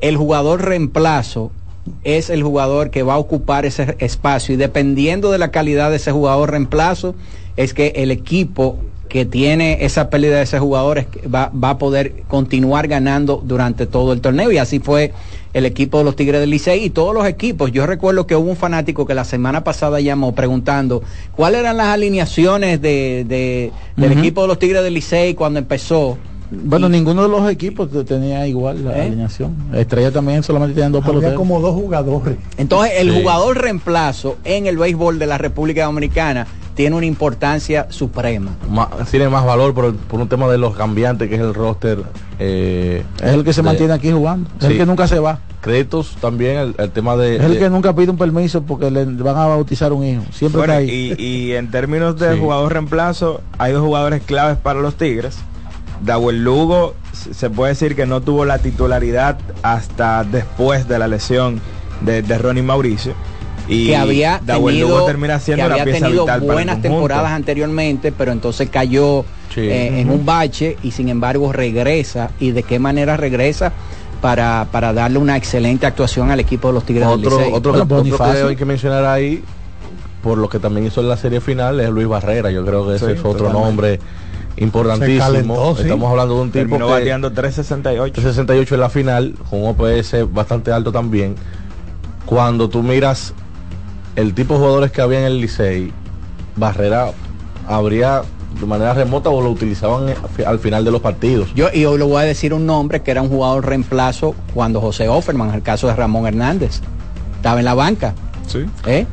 el 0.00 0.16
jugador 0.16 0.62
reemplazo 0.62 1.52
es 2.04 2.30
el 2.30 2.42
jugador 2.42 2.90
que 2.90 3.02
va 3.02 3.14
a 3.14 3.18
ocupar 3.18 3.64
ese 3.64 3.96
espacio. 4.00 4.54
Y 4.54 4.58
dependiendo 4.58 5.30
de 5.30 5.38
la 5.38 5.50
calidad 5.50 5.90
de 5.90 5.96
ese 5.96 6.12
jugador 6.12 6.50
reemplazo 6.50 7.14
es 7.56 7.74
que 7.74 7.92
el 7.96 8.10
equipo 8.10 8.78
que 9.08 9.24
tiene 9.24 9.84
esa 9.84 10.08
pérdida 10.08 10.36
de 10.36 10.42
ese 10.42 10.58
jugador 10.58 11.06
va, 11.34 11.50
va 11.52 11.70
a 11.70 11.78
poder 11.78 12.22
continuar 12.28 12.86
ganando 12.86 13.42
durante 13.44 13.86
todo 13.86 14.12
el 14.12 14.20
torneo. 14.20 14.52
Y 14.52 14.58
así 14.58 14.78
fue 14.78 15.12
el 15.52 15.66
equipo 15.66 15.98
de 15.98 16.04
los 16.04 16.14
Tigres 16.16 16.40
del 16.40 16.50
Licey 16.50 16.84
y 16.84 16.90
todos 16.90 17.12
los 17.14 17.26
equipos. 17.26 17.72
Yo 17.72 17.86
recuerdo 17.86 18.26
que 18.26 18.36
hubo 18.36 18.48
un 18.50 18.56
fanático 18.56 19.04
que 19.06 19.14
la 19.14 19.24
semana 19.24 19.64
pasada 19.64 20.00
llamó 20.00 20.34
preguntando 20.34 21.02
cuáles 21.34 21.60
eran 21.60 21.76
las 21.76 21.88
alineaciones 21.88 22.80
de, 22.80 23.24
de- 23.26 23.72
del 23.96 24.12
equipo 24.18 24.42
de 24.42 24.48
los 24.48 24.58
Tigres 24.58 24.82
del 24.84 24.94
Licey 24.94 25.34
cuando 25.34 25.58
empezó. 25.58 26.18
Bueno, 26.50 26.88
ninguno 26.88 27.22
de 27.22 27.28
los 27.28 27.48
equipos 27.50 27.90
te- 27.90 28.02
tenía 28.04 28.46
igual 28.46 28.84
la 28.84 28.98
¿Eh? 28.98 29.02
alineación. 29.06 29.54
Estrella 29.72 30.10
también 30.10 30.42
solamente 30.42 30.74
tenían 30.74 30.92
dos 30.92 31.02
Había 31.04 31.12
peloteros. 31.20 31.38
como 31.38 31.60
dos 31.60 31.74
jugadores. 31.74 32.36
Entonces, 32.56 32.92
el 32.98 33.12
Sí. 33.12 33.20
jugador 33.20 33.58
reemplazo 33.60 34.36
en 34.44 34.66
el 34.66 34.76
béisbol 34.76 35.18
de 35.18 35.26
la 35.26 35.38
República 35.38 35.84
Dominicana 35.84 36.46
tiene 36.74 36.96
una 36.96 37.06
importancia 37.06 37.86
suprema. 37.90 38.52
Ma- 38.70 38.88
tiene 39.10 39.28
más 39.28 39.44
valor 39.44 39.74
por, 39.74 39.94
por 39.94 40.20
un 40.20 40.28
tema 40.28 40.48
de 40.48 40.58
los 40.58 40.74
cambiantes 40.76 41.28
que 41.28 41.34
es 41.36 41.40
el 41.40 41.54
roster. 41.54 42.02
eh, 42.42 43.04
Es 43.22 43.34
el 43.34 43.44
que 43.44 43.52
se 43.52 43.60
de- 43.60 43.66
mantiene 43.66 43.92
aquí 43.92 44.10
jugando. 44.10 44.48
Es 44.58 44.66
Sí. 44.66 44.72
el 44.72 44.78
que 44.78 44.86
nunca 44.86 45.06
se 45.06 45.18
va. 45.18 45.40
Créditos 45.60 46.16
también, 46.22 46.56
el, 46.56 46.74
el 46.78 46.90
tema 46.90 47.14
de. 47.16 47.36
Es 47.36 47.42
el 47.42 47.52
de- 47.54 47.58
que 47.58 47.68
nunca 47.70 47.94
pide 47.94 48.10
un 48.10 48.16
permiso 48.16 48.62
porque 48.62 48.90
le 48.90 49.04
van 49.04 49.36
a 49.36 49.46
bautizar 49.46 49.92
un 49.92 50.04
hijo. 50.06 50.22
Siempre 50.32 50.58
Bueno, 50.60 50.72
está 50.72 50.78
ahí. 50.90 51.14
y, 51.18 51.22
y 51.22 51.52
en 51.52 51.70
términos 51.70 52.18
de 52.18 52.32
Sí. 52.32 52.40
jugador 52.40 52.72
reemplazo, 52.72 53.42
hay 53.58 53.72
dos 53.74 53.82
jugadores 53.84 54.22
claves 54.22 54.56
para 54.56 54.80
los 54.80 54.94
Tigres. 54.94 55.36
Dawel 56.02 56.42
Lugo 56.42 56.94
se 57.12 57.50
puede 57.50 57.72
decir 57.72 57.94
que 57.96 58.06
no 58.06 58.20
tuvo 58.20 58.44
la 58.44 58.58
titularidad 58.58 59.38
hasta 59.62 60.24
después 60.24 60.88
de 60.88 60.98
la 60.98 61.08
lesión 61.08 61.60
de, 62.00 62.22
de 62.22 62.38
Ronnie 62.38 62.62
Mauricio. 62.62 63.14
Y 63.68 63.88
que 63.88 63.96
había 63.96 64.40
Dawel 64.44 64.74
tenido, 64.76 64.88
Lugo 64.96 65.06
termina 65.06 65.38
siendo 65.38 65.64
que 65.64 65.68
la 65.68 65.74
había 65.74 65.84
pieza 65.84 66.06
tenido 66.06 66.24
vital 66.24 66.40
para 66.40 66.46
el 66.46 66.52
buenas 66.54 66.74
conjunto. 66.76 66.96
temporadas 66.96 67.30
anteriormente, 67.32 68.12
pero 68.12 68.32
entonces 68.32 68.68
cayó 68.70 69.24
Sí. 69.54 69.60
eh, 69.62 70.00
en 70.00 70.08
Ujú. 70.08 70.18
un 70.18 70.26
bache 70.26 70.76
y 70.82 70.92
sin 70.92 71.08
embargo 71.08 71.52
regresa. 71.52 72.30
¿Y 72.40 72.52
de 72.52 72.62
qué 72.62 72.78
manera 72.78 73.16
regresa? 73.16 73.72
Para, 74.20 74.66
para 74.70 74.92
darle 74.92 75.18
una 75.18 75.36
excelente 75.36 75.86
actuación 75.86 76.30
al 76.30 76.40
equipo 76.40 76.68
de 76.68 76.74
los 76.74 76.84
Tigres 76.84 77.08
del 77.08 77.18
otro, 77.18 77.38
Licey. 77.38 77.52
otro, 77.52 77.72
Bueno, 77.72 77.84
otro 77.84 78.32
que 78.32 78.48
hay 78.48 78.56
que 78.56 78.64
mencionar 78.66 79.04
ahí, 79.06 79.42
por 80.22 80.36
lo 80.38 80.48
que 80.48 80.58
también 80.58 80.86
hizo 80.86 81.00
en 81.00 81.08
la 81.08 81.16
serie 81.16 81.40
final, 81.40 81.80
es 81.80 81.88
Luis 81.90 82.06
Barrera. 82.06 82.50
Yo 82.50 82.64
creo 82.64 82.86
que 82.86 82.96
ese 82.96 83.06
Sí, 83.06 83.12
es 83.12 83.18
otro 83.20 83.32
totalmente. 83.46 83.66
nombre 83.66 84.00
importantísimo. 84.56 85.24
Se 85.24 85.32
calentó, 85.32 85.76
sí. 85.76 85.82
Estamos 85.82 86.10
hablando 86.10 86.34
de 86.36 86.40
un 86.42 86.48
tipo 86.48 86.58
Terminó 86.58 86.86
que 86.86 86.92
bateando 86.92 87.32
368. 87.32 88.20
68 88.20 88.74
en 88.74 88.80
la 88.80 88.88
final, 88.90 89.34
con 89.48 89.62
un 89.62 89.68
OPS 89.68 90.32
bastante 90.32 90.72
alto 90.72 90.92
también. 90.92 91.36
Cuando 92.26 92.68
tú 92.68 92.82
miras 92.82 93.34
el 94.16 94.34
tipo 94.34 94.54
de 94.54 94.60
jugadores 94.60 94.92
que 94.92 95.00
había 95.00 95.20
en 95.20 95.26
el 95.26 95.40
Licey, 95.40 95.92
Barrera 96.56 97.12
habría 97.66 98.22
de 98.58 98.66
manera 98.66 98.94
remota 98.94 99.30
o 99.30 99.40
lo 99.40 99.50
utilizaban 99.50 100.08
eh, 100.08 100.14
al 100.46 100.58
final 100.58 100.84
de 100.84 100.90
los 100.90 101.00
partidos. 101.00 101.52
Yo, 101.54 101.68
y 101.72 101.84
hoy 101.84 101.98
le 101.98 102.04
voy 102.04 102.22
a 102.22 102.26
decir 102.26 102.52
un 102.52 102.66
nombre 102.66 103.02
que 103.02 103.10
era 103.10 103.22
un 103.22 103.28
jugador 103.28 103.66
reemplazo 103.66 104.34
cuando 104.54 104.80
José 104.80 105.08
Offerman, 105.08 105.54
el 105.54 105.62
caso 105.62 105.86
de 105.86 105.94
Ramón 105.94 106.26
Hernández, 106.26 106.80
estaba 107.36 107.60
en 107.60 107.64
la 107.64 107.74
banca. 107.74 108.14
Sí. 108.46 108.66
¿eh? 108.86 109.06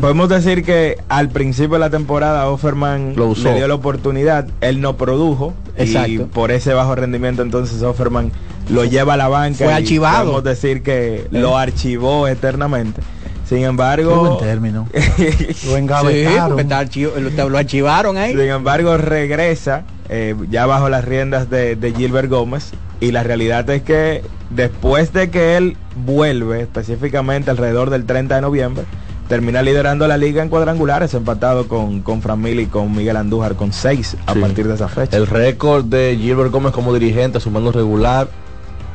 Podemos 0.00 0.28
decir 0.28 0.64
que 0.64 0.96
al 1.08 1.28
principio 1.28 1.74
de 1.74 1.80
la 1.80 1.90
temporada 1.90 2.48
Offerman 2.48 3.14
Lo 3.14 3.26
usó. 3.28 3.44
le 3.50 3.56
dio 3.56 3.68
la 3.68 3.74
oportunidad, 3.74 4.46
él 4.60 4.80
no 4.80 4.96
produjo 4.96 5.52
y 5.78 5.82
Exacto. 5.82 6.26
por 6.28 6.50
ese 6.50 6.72
bajo 6.72 6.94
rendimiento 6.94 7.42
entonces 7.42 7.82
Offerman 7.82 8.32
lo 8.70 8.84
lleva 8.84 9.14
a 9.14 9.16
la 9.18 9.28
banca 9.28 9.64
Fue 9.64 9.72
y 9.72 9.76
archivado. 9.76 10.22
Podemos 10.32 10.44
decir 10.44 10.82
que 10.82 11.26
lo 11.30 11.58
archivó 11.58 12.26
eternamente. 12.26 13.02
Sin 13.46 13.58
Qué 13.58 13.64
embargo, 13.64 14.16
buen 14.24 14.38
término. 14.38 14.88
Lo 14.94 15.52
Sí, 15.52 15.74
engavetaron. 15.76 16.58
archivo- 16.72 17.12
lo, 17.36 17.48
lo 17.50 17.58
archivaron 17.58 18.16
ahí. 18.16 18.30
sin 18.32 18.40
embargo 18.40 18.96
regresa 18.96 19.82
eh, 20.08 20.34
ya 20.50 20.64
bajo 20.64 20.88
las 20.88 21.04
riendas 21.04 21.50
de, 21.50 21.76
de 21.76 21.92
Gilbert 21.92 22.30
Gómez 22.30 22.70
y 23.00 23.10
la 23.12 23.22
realidad 23.24 23.68
es 23.68 23.82
que 23.82 24.22
después 24.50 25.12
de 25.12 25.28
que 25.30 25.56
él 25.58 25.76
vuelve 25.96 26.62
específicamente 26.62 27.50
alrededor 27.50 27.90
del 27.90 28.06
30 28.06 28.36
de 28.36 28.40
noviembre 28.40 28.84
termina 29.32 29.62
liderando 29.62 30.06
la 30.06 30.18
liga 30.18 30.42
en 30.42 30.50
cuadrangulares 30.50 31.14
empatado 31.14 31.66
con, 31.66 32.02
con 32.02 32.20
Fran 32.20 32.38
Mil 32.38 32.60
y 32.60 32.66
con 32.66 32.94
Miguel 32.94 33.16
Andújar 33.16 33.54
con 33.56 33.72
seis 33.72 34.14
a 34.26 34.34
Sí. 34.34 34.40
partir 34.40 34.68
de 34.68 34.74
esa 34.74 34.88
fecha 34.88 35.16
El 35.16 35.26
récord 35.26 35.86
de 35.86 36.18
Gilbert 36.20 36.50
Gómez 36.52 36.72
como 36.72 36.92
dirigente, 36.92 37.40
sumando 37.40 37.72
regular, 37.72 38.28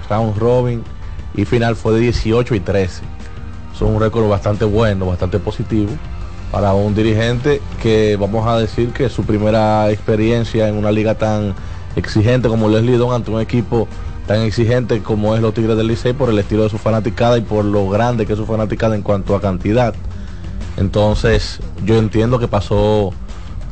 round 0.07 0.37
robin 0.37 0.83
y 1.33 1.45
final 1.45 1.75
fue 1.75 1.93
de 1.95 2.01
18 2.01 2.53
y 2.53 2.59
13. 2.59 3.01
Son 3.79 3.95
un 3.95 3.99
récord 3.99 4.29
bastante 4.29 4.63
bueno, 4.65 5.07
bastante 5.07 5.39
positivo 5.39 5.89
para 6.51 6.71
un 6.75 6.93
dirigente 6.93 7.59
que 7.81 8.15
vamos 8.15 8.47
a 8.47 8.59
decir 8.59 8.89
que 8.89 9.09
su 9.09 9.23
primera 9.23 9.89
experiencia 9.89 10.67
en 10.67 10.75
una 10.75 10.91
liga 10.91 11.15
tan 11.15 11.55
exigente 11.95 12.47
como 12.47 12.69
Leslie 12.69 12.97
Don 12.97 13.11
ante 13.11 13.31
un 13.31 13.41
equipo 13.41 13.87
tan 14.27 14.41
exigente 14.41 15.01
como 15.01 15.35
es 15.35 15.41
los 15.41 15.55
Tigres 15.55 15.77
del 15.77 15.87
Licey 15.87 16.13
por 16.13 16.29
el 16.29 16.37
estilo 16.37 16.61
de 16.61 16.69
su 16.69 16.77
fanaticada 16.77 17.39
y 17.39 17.41
por 17.41 17.65
lo 17.65 17.89
grande 17.89 18.27
que 18.27 18.33
es 18.33 18.37
su 18.37 18.45
fanaticada 18.45 18.93
en 18.95 19.01
cuanto 19.01 19.35
a 19.35 19.41
cantidad. 19.41 19.95
Entonces, 20.77 21.59
yo 21.83 21.97
entiendo 21.97 22.39
que 22.39 22.47
pasó 22.47 23.11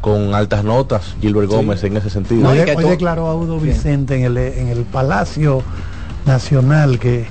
con 0.01 0.35
altas 0.35 0.63
notas 0.63 1.15
Gilbert 1.21 1.49
Gómez 1.49 1.83
en 1.83 1.97
ese 1.97 2.09
sentido. 2.09 2.41
No, 2.41 2.49
Hoy, 2.49 2.89
declaró 2.89 3.27
Audo. 3.27 3.59
Vicente 3.59 4.15
en 4.15 4.23
el, 4.23 4.37
en 4.37 4.67
el 4.67 4.83
Palacio 4.83 5.63
Nacional 6.25 6.99
que 6.99 7.25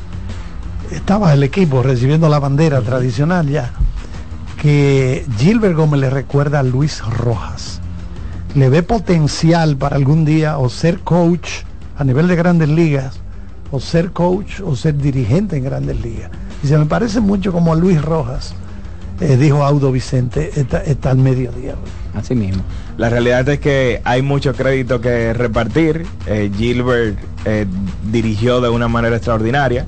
estaba 0.90 1.32
el 1.32 1.42
equipo 1.42 1.82
recibiendo 1.82 2.28
la 2.28 2.38
bandera 2.38 2.80
tradicional 2.80 3.48
ya, 3.48 3.72
que 4.60 5.26
Gilbert 5.38 5.76
Gómez 5.76 6.00
le 6.00 6.10
recuerda 6.10 6.60
a 6.60 6.62
Luis 6.62 7.02
Rojas. 7.04 7.80
Le 8.54 8.68
ve 8.68 8.82
potencial 8.82 9.76
para 9.76 9.96
algún 9.96 10.24
día 10.24 10.58
o 10.58 10.68
ser 10.68 11.00
coach 11.00 11.62
a 11.96 12.04
nivel 12.04 12.28
de 12.28 12.36
grandes 12.36 12.68
ligas, 12.68 13.20
o 13.70 13.80
ser 13.80 14.12
coach 14.12 14.60
o 14.60 14.76
ser 14.76 14.96
dirigente 14.96 15.56
en 15.56 15.64
grandes 15.64 16.00
ligas. 16.00 16.30
Y 16.62 16.68
se 16.68 16.78
me 16.78 16.86
parece 16.86 17.20
mucho 17.20 17.52
como 17.52 17.72
a 17.72 17.76
Luis 17.76 18.00
Rojas, 18.00 18.54
eh, 19.20 19.36
dijo 19.36 19.64
Audo 19.64 19.92
Vicente, 19.92 20.50
está, 20.56 20.82
está 20.82 21.10
al 21.10 21.18
mediodía. 21.18 21.74
Así 22.14 22.34
mismo. 22.34 22.62
La 22.96 23.10
realidad 23.10 23.48
es 23.48 23.58
que 23.58 24.00
hay 24.04 24.22
mucho 24.22 24.54
crédito 24.54 25.00
que 25.00 25.32
repartir. 25.32 26.06
Eh, 26.26 26.50
Gilbert 26.56 27.18
eh, 27.44 27.66
dirigió 28.10 28.60
de 28.60 28.68
una 28.68 28.88
manera 28.88 29.16
extraordinaria, 29.16 29.86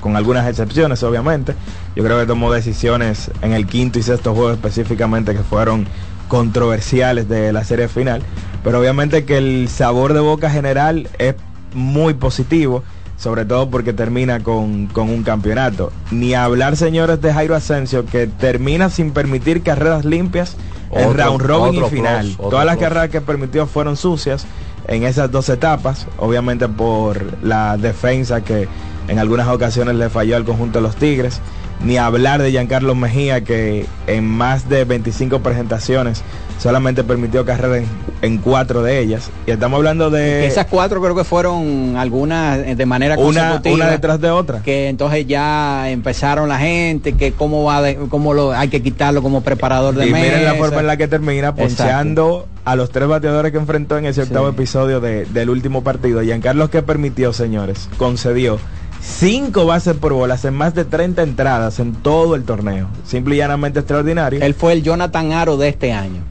con 0.00 0.16
algunas 0.16 0.48
excepciones 0.48 1.02
obviamente. 1.02 1.54
Yo 1.96 2.04
creo 2.04 2.20
que 2.20 2.26
tomó 2.26 2.52
decisiones 2.52 3.30
en 3.42 3.52
el 3.52 3.66
quinto 3.66 3.98
y 3.98 4.02
sexto 4.02 4.34
juego 4.34 4.52
específicamente 4.52 5.34
que 5.34 5.42
fueron 5.42 5.86
controversiales 6.28 7.28
de 7.28 7.52
la 7.52 7.64
serie 7.64 7.88
final. 7.88 8.22
Pero 8.62 8.80
obviamente 8.80 9.24
que 9.24 9.38
el 9.38 9.68
sabor 9.68 10.14
de 10.14 10.20
boca 10.20 10.50
general 10.50 11.08
es 11.18 11.34
muy 11.74 12.14
positivo, 12.14 12.84
sobre 13.16 13.44
todo 13.44 13.70
porque 13.70 13.92
termina 13.92 14.40
con, 14.40 14.86
con 14.86 15.08
un 15.10 15.22
campeonato. 15.22 15.92
Ni 16.10 16.34
hablar, 16.34 16.76
señores, 16.76 17.20
de 17.20 17.32
Jairo 17.32 17.54
Asensio, 17.54 18.04
que 18.06 18.26
termina 18.26 18.90
sin 18.90 19.12
permitir 19.12 19.62
carreras 19.62 20.04
limpias 20.04 20.56
en 20.92 21.08
Otro- 21.08 21.24
round 21.24 21.42
robin 21.42 21.84
y 21.84 21.88
final. 21.90 22.36
Todas 22.36 22.66
las 22.66 22.76
carreras 22.76 23.08
que 23.10 23.20
permitió 23.20 23.66
fueron 23.66 23.96
sucias 23.96 24.46
en 24.88 25.04
esas 25.04 25.30
dos 25.30 25.48
etapas, 25.48 26.06
obviamente 26.18 26.68
por 26.68 27.42
la 27.42 27.76
defensa 27.78 28.42
que 28.42 28.68
en 29.08 29.18
algunas 29.18 29.48
ocasiones 29.48 29.94
le 29.96 30.08
falló 30.10 30.36
al 30.36 30.44
conjunto 30.44 30.78
de 30.78 30.82
los 30.82 30.96
Tigres. 30.96 31.40
Ni 31.84 31.96
hablar 31.98 32.40
de 32.40 32.50
Giancarlo 32.50 32.94
Mejía, 32.94 33.42
que 33.42 33.86
en 34.06 34.24
más 34.24 34.68
de 34.68 34.84
25 34.84 35.40
presentaciones 35.40 36.22
solamente 36.58 37.04
permitió 37.04 37.44
carrera 37.44 37.78
en, 37.78 37.86
en 38.22 38.38
cuatro 38.38 38.82
de 38.82 38.98
ellas. 39.00 39.30
Y 39.46 39.50
estamos 39.50 39.78
hablando 39.78 40.10
de... 40.10 40.46
Esas 40.46 40.66
cuatro 40.66 41.00
creo 41.02 41.14
que 41.14 41.24
fueron 41.24 41.96
algunas 41.96 42.58
eh, 42.58 42.74
de 42.74 42.86
manera 42.86 43.16
una, 43.18 43.24
consecutiva. 43.50 43.74
una 43.74 43.90
detrás 43.90 44.20
de 44.20 44.30
otra. 44.30 44.62
que 44.62 44.88
entonces 44.88 45.26
ya 45.26 45.90
empezaron 45.90 46.48
la 46.48 46.58
gente 46.58 47.14
que 47.14 47.32
cómo 47.32 47.64
va 47.64 47.82
de- 47.82 47.96
cómo 48.08 48.32
lo 48.34 48.52
hay 48.52 48.68
que 48.68 48.82
quitarlo 48.82 49.22
como 49.22 49.42
preparador 49.42 49.94
de 49.94 50.06
y 50.06 50.12
mesa. 50.12 50.24
miren 50.24 50.44
la 50.44 50.54
forma 50.54 50.80
en 50.80 50.86
la 50.86 50.96
que 50.96 51.08
termina 51.08 51.54
poncheando 51.54 52.46
a 52.64 52.76
los 52.76 52.90
tres 52.90 53.08
bateadores 53.08 53.52
que 53.52 53.58
enfrentó 53.58 53.98
en 53.98 54.06
ese 54.06 54.22
octavo 54.22 54.48
Sí. 54.48 54.54
episodio 54.54 55.00
de- 55.00 55.26
del 55.26 55.50
último 55.50 55.82
partido. 55.84 56.22
Giancarlo 56.22 56.70
que 56.70 56.82
permitió, 56.82 57.32
señores, 57.32 57.88
concedió 57.98 58.58
cinco 59.02 59.66
bases 59.66 59.94
por 59.96 60.14
bolas 60.14 60.44
en 60.46 60.54
más 60.54 60.74
de 60.74 60.84
30 60.86 61.22
entradas 61.22 61.78
en 61.78 61.92
todo 61.92 62.34
el 62.36 62.44
torneo. 62.44 62.88
Simple 63.06 63.34
y 63.34 63.38
llanamente 63.38 63.80
extraordinario. 63.80 64.40
Él 64.42 64.54
fue 64.54 64.72
el 64.72 64.82
Jonathan 64.82 65.32
Aro 65.32 65.56
de 65.58 65.68
este 65.68 65.92
año. 65.92 66.22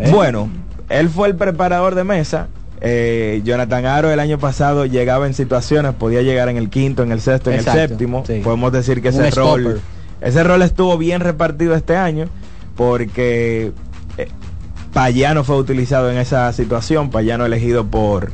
¿Eh? 0.00 0.10
Bueno, 0.10 0.48
él 0.88 1.08
fue 1.08 1.28
el 1.28 1.36
preparador 1.36 1.94
de 1.94 2.04
mesa. 2.04 2.48
Eh, 2.82 3.42
Jonathan 3.44 3.84
Aro 3.84 4.10
el 4.10 4.18
año 4.20 4.38
pasado 4.38 4.86
llegaba 4.86 5.26
en 5.26 5.34
situaciones, 5.34 5.92
podía 5.94 6.22
llegar 6.22 6.48
en 6.48 6.56
el 6.56 6.70
quinto, 6.70 7.02
en 7.02 7.12
el 7.12 7.20
sexto, 7.20 7.50
en 7.50 7.58
Exacto, 7.58 7.80
el 7.80 7.88
séptimo. 7.90 8.24
sí. 8.26 8.40
Podemos 8.42 8.72
decir 8.72 9.02
que 9.02 9.10
Un 9.10 9.24
ese 9.26 9.30
rol, 9.38 9.60
stopper. 9.60 9.80
ese 10.22 10.42
rol 10.44 10.62
estuvo 10.62 10.96
bien 10.96 11.20
repartido 11.20 11.74
este 11.74 11.96
año 11.96 12.26
porque 12.76 13.72
eh, 14.16 14.28
Payano 14.94 15.44
fue 15.44 15.56
utilizado 15.56 16.10
en 16.10 16.16
esa 16.16 16.50
situación. 16.54 17.10
Payano 17.10 17.44
elegido 17.44 17.84
por 17.86 18.32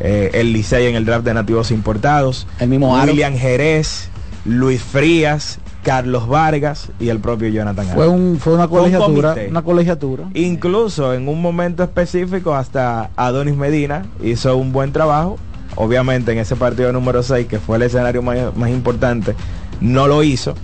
eh, 0.00 0.30
el 0.34 0.52
Licey 0.52 0.86
en 0.86 0.94
el 0.94 1.04
draft 1.04 1.24
de 1.24 1.34
nativos 1.34 1.72
importados. 1.72 2.46
El 2.60 2.68
mismo 2.68 2.96
Aro. 2.96 3.10
William 3.10 3.36
Jerez, 3.36 4.08
Luis 4.44 4.80
Frías, 4.80 5.58
Carlos 5.82 6.28
Vargas 6.28 6.90
y 6.98 7.08
el 7.08 7.20
propio 7.20 7.48
Jonathan. 7.48 7.86
Fue, 7.94 8.08
un, 8.08 8.38
fue 8.38 8.54
una 8.54 8.64
un 8.64 8.70
colegiatura. 8.70 9.34
una 9.48 9.62
colegiatura. 9.62 10.24
Incluso 10.34 11.14
en 11.14 11.28
un 11.28 11.40
momento 11.40 11.82
específico 11.82 12.54
hasta 12.54 13.10
Adonis 13.16 13.56
Medina 13.56 14.06
hizo 14.22 14.56
un 14.56 14.72
buen 14.72 14.92
trabajo. 14.92 15.38
Obviamente 15.76 16.32
en 16.32 16.38
ese 16.38 16.56
partido 16.56 16.92
número 16.92 17.22
6, 17.22 17.46
que 17.46 17.58
fue 17.58 17.76
el 17.76 17.82
escenario 17.82 18.20
más, 18.22 18.56
más 18.56 18.70
importante, 18.70 19.34
no 19.80 20.08
lo 20.08 20.22
hizo. 20.22 20.54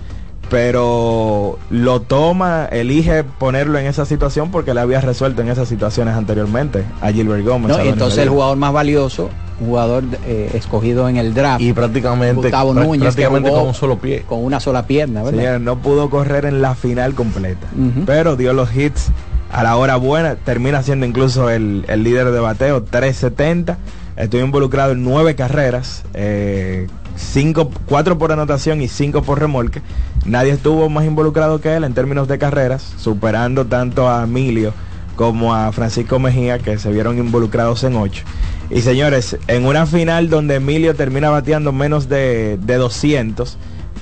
Pero 0.49 1.57
lo 1.71 2.01
toma, 2.01 2.65
elige 2.65 3.23
ponerlo 3.23 3.79
en 3.79 3.87
esa 3.87 4.05
situación 4.05 4.51
porque 4.51 4.73
le 4.75 4.81
había 4.81 5.01
resuelto 5.01 5.41
en 5.41 5.49
esas 5.49 5.67
situaciones 5.67 6.13
anteriormente 6.15 6.83
a 7.01 7.11
Gilbert 7.11 7.43
Gómez. 7.43 7.69
No, 7.69 7.75
a 7.75 7.77
y 7.77 7.79
Adonis 7.79 7.93
entonces 7.93 8.19
el 8.19 8.29
jugador 8.29 8.57
más 8.57 8.71
valioso, 8.71 9.29
jugador 9.59 10.03
eh, 10.25 10.51
escogido 10.53 11.07
en 11.07 11.17
el 11.17 11.33
draft, 11.33 11.61
Y 11.61 11.73
prácticamente, 11.73 12.35
Gustavo 12.41 12.73
Núñez, 12.73 13.15
con 13.15 13.45
un 13.67 13.73
solo 13.73 13.97
pie. 13.97 14.23
con 14.27 14.43
una 14.43 14.59
sola 14.59 14.85
pierna, 14.85 15.23
¿verdad? 15.23 15.59
No 15.59 15.77
pudo 15.77 16.09
correr 16.09 16.45
en 16.45 16.61
la 16.61 16.75
final 16.75 17.13
completa. 17.15 17.67
Pero 18.05 18.35
dio 18.35 18.53
los 18.53 18.75
hits 18.75 19.09
a 19.51 19.63
la 19.63 19.77
hora 19.77 19.95
buena. 19.95 20.35
Termina 20.35 20.83
siendo 20.83 21.05
incluso 21.05 21.49
el, 21.49 21.85
el 21.87 22.03
líder 22.03 22.31
de 22.31 22.39
bateo, 22.39 22.83
370. 22.83 23.77
Estuvo 24.17 24.41
involucrado 24.41 24.93
en 24.93 25.03
nueve 25.03 25.35
carreras, 25.35 26.03
eh, 26.13 26.87
cinco, 27.17 27.69
cuatro 27.85 28.17
por 28.17 28.31
anotación 28.31 28.81
y 28.81 28.87
cinco 28.87 29.23
por 29.23 29.39
remolque. 29.39 29.81
Nadie 30.25 30.51
estuvo 30.51 30.89
más 30.89 31.05
involucrado 31.05 31.59
que 31.59 31.75
él 31.75 31.83
en 31.83 31.93
términos 31.93 32.27
de 32.29 32.37
carreras, 32.37 32.93
superando 32.97 33.65
tanto 33.65 34.09
a 34.09 34.23
Emilio 34.23 34.73
como 35.17 35.53
a 35.53 35.71
Francisco 35.73 36.17
Mejía, 36.19 36.59
que 36.59 36.77
se 36.77 36.91
vieron 36.91 37.17
involucrados 37.17 37.83
en 37.83 37.95
ocho. 37.97 38.23
Y 38.69 38.81
señores, 38.81 39.37
en 39.47 39.65
una 39.65 39.85
final 39.85 40.29
donde 40.29 40.55
Emilio 40.55 40.95
termina 40.95 41.29
bateando 41.29 41.71
menos 41.71 42.09
de, 42.09 42.57
de 42.61 42.75
200, 42.75 43.57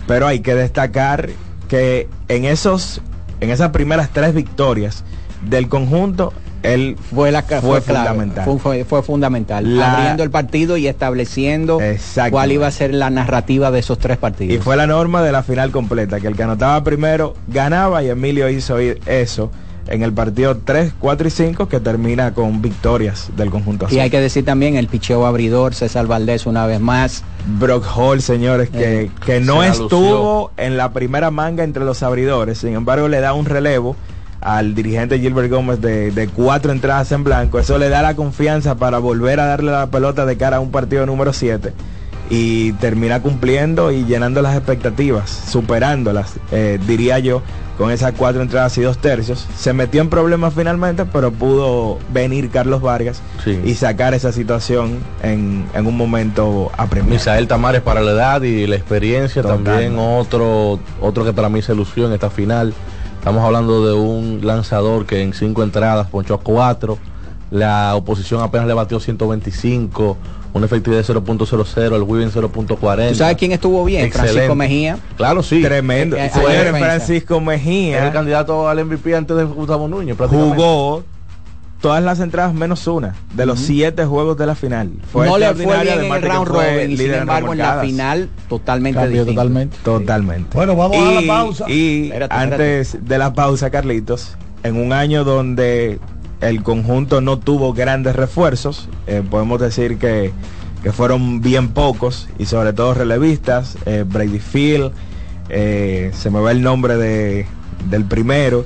pero 0.07 0.25
hay 0.27 0.39
que 0.39 0.55
destacar 0.55 1.29
que 1.67 2.07
en 2.29 2.45
esos, 2.45 3.01
en 3.41 3.49
esas 3.49 3.69
primeras 3.71 4.09
tres 4.11 4.33
victorias 4.33 5.03
del 5.49 5.67
conjunto, 5.67 6.31
él 6.61 6.95
fue 7.13 7.31
la 7.33 7.41
fue, 7.43 7.81
fundamental. 7.81 8.45
Fue, 8.45 8.57
fue- 8.57 8.85
fue 8.85 9.03
fundamental. 9.03 9.77
La- 9.77 9.95
Abriendo 9.97 10.23
el 10.23 10.29
partido 10.31 10.77
y 10.77 10.87
estableciendo 10.87 11.81
cuál 12.31 12.53
iba 12.53 12.67
a 12.67 12.71
ser 12.71 12.93
la 12.93 13.09
narrativa 13.09 13.69
de 13.69 13.79
esos 13.79 13.99
tres 13.99 14.15
partidos. 14.17 14.55
Y 14.55 14.59
fue 14.59 14.77
la 14.77 14.87
norma 14.87 15.21
de 15.21 15.33
la 15.33 15.43
final 15.43 15.71
completa, 15.71 16.21
que 16.21 16.27
el 16.27 16.37
que 16.37 16.43
anotaba 16.43 16.81
primero 16.85 17.33
ganaba 17.49 18.01
y 18.01 18.07
Emilio 18.09 18.47
hizo 18.49 18.77
eso 18.79 19.51
en 19.93 20.01
el 20.01 20.11
partido 20.11 20.57
3, 20.57 20.93
4 20.99 21.27
y 21.27 21.31
5 21.31 21.67
que 21.67 21.79
termina 21.79 22.33
con 22.33 22.61
victorias 22.63 23.29
del 23.37 23.51
conjunto 23.51 23.85
azul. 23.85 23.97
Y 23.97 24.01
hay 24.01 24.09
que 24.09 24.19
decir 24.19 24.43
también 24.43 24.75
el 24.75 24.87
picheo 24.87 25.25
abridor, 25.27 25.75
César 25.75 26.07
Valdés 26.07 26.47
una 26.47 26.65
vez 26.65 26.79
más. 26.79 27.23
Brock 27.59 27.85
Hall, 27.95 28.21
señores, 28.21 28.69
que, 28.71 29.03
Eh, 29.03 29.11
que 29.23 29.39
no 29.39 29.63
estuvo 29.63 30.51
en 30.57 30.77
la 30.77 30.93
primera 30.93 31.29
manga 31.29 31.63
entre 31.63 31.85
los 31.85 32.01
abridores, 32.01 32.57
sin 32.57 32.73
embargo 32.73 33.07
le 33.07 33.19
da 33.19 33.33
un 33.33 33.45
relevo 33.45 33.95
al 34.41 34.73
dirigente 34.73 35.19
Gilbert 35.19 35.49
Gómez 35.51 35.79
de, 35.79 36.11
de 36.11 36.27
cuatro 36.27 36.71
entradas 36.71 37.11
en 37.11 37.23
blanco. 37.23 37.59
Eso 37.59 37.77
le 37.77 37.89
da 37.89 38.01
la 38.01 38.15
confianza 38.15 38.75
para 38.75 38.97
volver 38.97 39.39
a 39.39 39.45
darle 39.45 39.71
la 39.71 39.87
pelota 39.87 40.25
de 40.25 40.37
cara 40.37 40.57
a 40.57 40.59
un 40.59 40.71
partido 40.71 41.05
número 41.05 41.33
7 41.33 41.71
y 42.29 42.71
termina 42.73 43.21
cumpliendo 43.21 43.91
y 43.91 44.05
llenando 44.05 44.41
las 44.41 44.55
expectativas, 44.55 45.29
superándolas, 45.29 46.33
eh, 46.51 46.79
diría 46.87 47.19
yo, 47.19 47.43
con 47.77 47.89
esas 47.91 48.13
cuatro 48.13 48.41
entradas 48.41 48.77
y 48.77 48.81
dos 48.81 48.97
tercios. 48.99 49.47
Se 49.57 49.73
metió 49.73 50.01
en 50.01 50.09
problemas 50.09 50.53
finalmente, 50.53 51.05
pero 51.05 51.31
pudo 51.31 51.97
venir 52.13 52.49
Carlos 52.49 52.81
Vargas 52.81 53.21
Sí. 53.43 53.59
y 53.65 53.73
sacar 53.73 54.13
esa 54.13 54.31
situación 54.31 54.99
en, 55.23 55.65
en 55.73 55.87
un 55.87 55.97
momento 55.97 56.71
apremiado. 56.77 57.13
Misael 57.15 57.47
Tamares 57.47 57.81
para 57.81 58.01
la 58.01 58.11
edad 58.11 58.41
y 58.43 58.67
la 58.67 58.75
experiencia, 58.75 59.41
Total. 59.41 59.63
también 59.63 59.95
otro, 59.97 60.79
otro 61.01 61.25
que 61.25 61.33
para 61.33 61.49
mí 61.49 61.61
se 61.61 61.73
lució 61.73 62.05
en 62.07 62.13
esta 62.13 62.29
final. 62.29 62.73
Estamos 63.17 63.43
hablando 63.43 63.85
de 63.87 63.93
un 63.93 64.41
lanzador 64.43 65.05
que 65.05 65.21
en 65.23 65.33
cinco 65.33 65.63
entradas 65.63 66.07
ponchó 66.07 66.35
a 66.35 66.39
cuatro. 66.41 66.97
La 67.51 67.95
oposición 67.95 68.41
apenas 68.41 68.67
le 68.67 68.73
batió 68.73 68.99
125, 68.99 70.17
una 70.53 70.65
efectividad 70.67 71.05
de 71.05 71.13
0.00, 71.13 71.95
el 71.95 72.01
Wiven 72.03 72.31
0.40. 72.31 73.09
¿Tú 73.09 73.15
sabes 73.15 73.37
quién 73.37 73.51
estuvo 73.51 73.83
bien? 73.85 74.05
Excelente. 74.05 74.31
Francisco 74.33 74.55
Mejía. 74.55 74.97
Claro, 75.17 75.43
sí. 75.43 75.61
Tremendo. 75.61 76.15
Eh, 76.15 76.25
eh, 76.25 76.29
Fue 76.31 76.53
defensa. 76.53 76.79
Francisco 76.79 77.33
Era 77.35 77.41
el 77.41 77.45
Mejía. 77.45 78.11
candidato 78.11 78.69
al 78.69 78.85
MVP 78.85 79.15
antes 79.15 79.35
de 79.35 79.43
Gustavo 79.45 79.87
Núñez. 79.87 80.15
prácticamente. 80.15 80.55
Jugó 80.57 81.03
todas 81.81 82.01
las 82.01 82.21
entradas 82.21 82.53
menos 82.53 82.87
una 82.87 83.13
de 83.33 83.45
los 83.45 83.59
siete 83.59 84.05
juegos 84.05 84.37
de 84.37 84.45
la 84.45 84.55
final. 84.55 84.91
Fue 85.11 85.25
no 85.25 85.37
le 85.37 85.53
fue 85.53 85.65
bien 85.65 85.81
en 85.81 85.99
además 85.99 86.23
el 86.23 86.29
round 86.29 86.47
fue 86.47 86.73
robin 86.75 86.91
y 86.91 86.97
sin 86.97 87.13
embargo 87.13 87.51
en 87.51 87.57
la 87.57 87.81
final 87.81 88.29
totalmente 88.47 89.01
Cambió 89.01 89.25
totalmente. 89.25 89.77
Totalmente. 89.83 90.49
Bueno, 90.53 90.75
vamos 90.77 90.97
a 90.97 91.19
la 91.19 91.27
pausa. 91.27 91.69
Y 91.69 92.05
Espérate, 92.05 92.33
antes 92.35 92.97
de 93.05 93.17
la 93.17 93.33
pausa, 93.33 93.69
Carlitos, 93.69 94.37
en 94.63 94.77
un 94.77 94.93
año 94.93 95.25
donde 95.25 95.99
el 96.49 96.63
conjunto 96.63 97.21
no 97.21 97.39
tuvo 97.39 97.73
grandes 97.73 98.15
refuerzos, 98.15 98.89
eh, 99.07 99.23
podemos 99.27 99.59
decir 99.59 99.97
que, 99.97 100.31
que 100.81 100.91
fueron 100.91 101.41
bien 101.41 101.69
pocos 101.69 102.27
y 102.37 102.45
sobre 102.45 102.73
todo 102.73 102.93
relevistas, 102.93 103.77
eh, 103.85 104.03
Brady 104.07 104.39
Field, 104.39 104.91
eh, 105.49 106.11
se 106.13 106.29
me 106.29 106.39
va 106.39 106.51
el 106.51 106.61
nombre 106.61 106.97
de, 106.97 107.45
del 107.89 108.05
primero, 108.05 108.65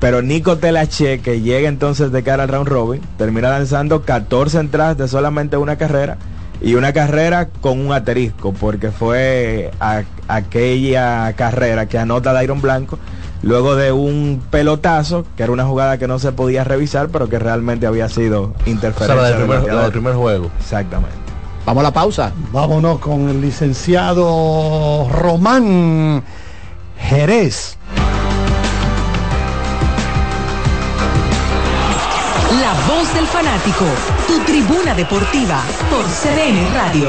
pero 0.00 0.22
Nico 0.22 0.58
Telache, 0.58 1.20
que 1.20 1.40
llega 1.40 1.68
entonces 1.68 2.12
de 2.12 2.22
cara 2.22 2.42
al 2.42 2.48
round 2.48 2.68
robin, 2.68 3.00
termina 3.16 3.48
lanzando 3.48 4.02
14 4.02 4.58
entradas 4.58 4.98
de 4.98 5.08
solamente 5.08 5.56
una 5.56 5.76
carrera 5.76 6.18
y 6.60 6.74
una 6.74 6.92
carrera 6.92 7.48
con 7.48 7.80
un 7.80 7.92
asterisco, 7.92 8.52
porque 8.52 8.90
fue 8.90 9.70
aquella 10.28 11.32
carrera 11.34 11.86
que 11.86 11.98
anota 11.98 12.32
Dairon 12.32 12.60
Blanco 12.60 12.98
luego 13.44 13.76
de 13.76 13.92
un 13.92 14.42
pelotazo, 14.50 15.24
que 15.36 15.42
era 15.42 15.52
una 15.52 15.64
jugada 15.64 15.98
que 15.98 16.08
no 16.08 16.18
se 16.18 16.32
podía 16.32 16.64
revisar, 16.64 17.08
pero 17.08 17.28
que 17.28 17.38
realmente 17.38 17.86
había 17.86 18.08
sido 18.08 18.42
O 18.42 18.54
sea, 18.64 18.72
interferencia. 18.72 19.14
la 19.14 19.28
del 19.28 19.36
primer, 19.36 19.74
la 19.74 19.82
del 19.82 19.92
primer 19.92 20.14
juego. 20.14 20.50
Exactamente. 20.58 21.14
Vamos 21.66 21.80
a 21.80 21.84
la 21.84 21.92
pausa. 21.92 22.32
Vámonos 22.52 22.98
con 22.98 23.28
el 23.28 23.40
licenciado 23.40 25.08
Román 25.10 26.22
Jerez. 26.98 27.76
La 32.60 32.72
voz 32.94 33.12
del 33.14 33.26
fanático, 33.26 33.84
tu 34.26 34.38
tribuna 34.44 34.94
deportiva 34.94 35.62
por 35.90 36.04
CDN 36.04 36.72
Radio. 36.74 37.08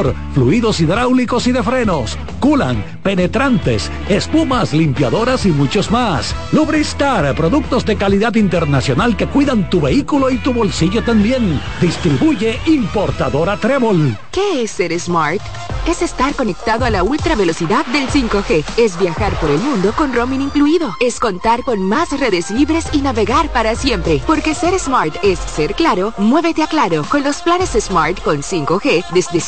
fluidos 0.33 0.79
hidráulicos 0.79 1.47
y 1.47 1.51
de 1.51 1.63
frenos, 1.63 2.17
culan, 2.39 2.83
penetrantes, 3.03 3.89
espumas, 4.09 4.73
limpiadoras 4.73 5.45
y 5.45 5.51
muchos 5.51 5.91
más. 5.91 6.35
Lubristar, 6.51 7.33
productos 7.35 7.85
de 7.85 7.95
calidad 7.95 8.35
internacional 8.35 9.15
que 9.17 9.27
cuidan 9.27 9.69
tu 9.69 9.81
vehículo 9.81 10.29
y 10.29 10.37
tu 10.37 10.53
bolsillo 10.53 11.03
también. 11.03 11.59
Distribuye 11.81 12.59
importadora 12.65 13.57
Trébol. 13.57 14.17
¿Qué 14.31 14.63
es 14.63 14.71
ser 14.71 14.97
smart? 14.99 15.41
Es 15.87 16.01
estar 16.03 16.33
conectado 16.35 16.85
a 16.85 16.89
la 16.91 17.03
ultra 17.03 17.35
velocidad 17.35 17.85
del 17.87 18.07
5G. 18.07 18.63
Es 18.77 18.99
viajar 18.99 19.33
por 19.39 19.49
el 19.49 19.57
mundo 19.59 19.93
con 19.97 20.13
roaming 20.13 20.41
incluido. 20.41 20.95
Es 20.99 21.19
contar 21.19 21.63
con 21.63 21.81
más 21.81 22.17
redes 22.19 22.51
libres 22.51 22.85
y 22.93 23.01
navegar 23.01 23.49
para 23.51 23.75
siempre. 23.75 24.21
Porque 24.27 24.53
ser 24.53 24.77
smart 24.79 25.15
es 25.23 25.39
ser 25.39 25.73
claro, 25.73 26.13
muévete 26.17 26.61
a 26.63 26.67
claro 26.67 27.03
con 27.09 27.23
los 27.23 27.41
planes 27.41 27.71
Smart 27.79 28.21
con 28.21 28.41
5G 28.41 29.03
desde 29.13 29.39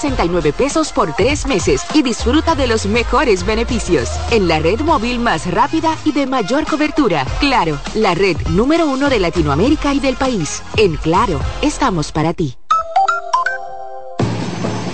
169 0.00 0.52
pesos 0.52 0.92
por 0.92 1.14
tres 1.14 1.46
meses 1.46 1.82
y 1.94 2.02
disfruta 2.02 2.54
de 2.54 2.66
los 2.66 2.86
mejores 2.86 3.44
beneficios. 3.44 4.10
En 4.30 4.48
la 4.48 4.58
red 4.58 4.80
móvil 4.80 5.18
más 5.18 5.50
rápida 5.50 5.96
y 6.04 6.12
de 6.12 6.26
mayor 6.26 6.66
cobertura. 6.66 7.26
Claro, 7.38 7.78
la 7.94 8.14
red 8.14 8.36
número 8.48 8.86
uno 8.86 9.08
de 9.10 9.18
Latinoamérica 9.18 9.92
y 9.94 10.00
del 10.00 10.16
país. 10.16 10.62
En 10.76 10.96
Claro, 10.96 11.40
estamos 11.62 12.12
para 12.12 12.34
ti. 12.34 12.59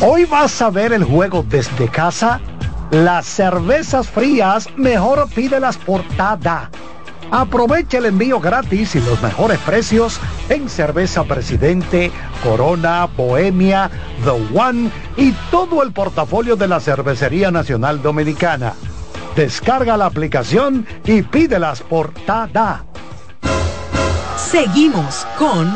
Hoy 0.00 0.24
vas 0.24 0.60
a 0.60 0.70
ver 0.70 0.92
el 0.92 1.04
juego 1.04 1.44
desde 1.48 1.88
casa. 1.88 2.40
Las 2.90 3.26
cervezas 3.26 4.08
frías, 4.08 4.68
mejor 4.76 5.28
pídelas 5.30 5.76
por 5.78 6.02
Tada. 6.16 6.70
Aprovecha 7.30 7.98
el 7.98 8.06
envío 8.06 8.38
gratis 8.38 8.94
y 8.94 9.00
los 9.00 9.20
mejores 9.22 9.58
precios 9.60 10.20
en 10.48 10.68
cerveza 10.68 11.24
Presidente, 11.24 12.12
Corona, 12.42 13.06
Bohemia, 13.06 13.90
The 14.24 14.58
One 14.58 14.90
y 15.16 15.32
todo 15.50 15.82
el 15.82 15.92
portafolio 15.92 16.54
de 16.56 16.68
la 16.68 16.80
Cervecería 16.80 17.50
Nacional 17.50 18.02
Dominicana. 18.02 18.74
Descarga 19.34 19.96
la 19.96 20.06
aplicación 20.06 20.86
y 21.04 21.22
pídelas 21.22 21.80
por 21.80 22.12
Tada. 22.26 22.84
Seguimos 24.36 25.26
con 25.38 25.72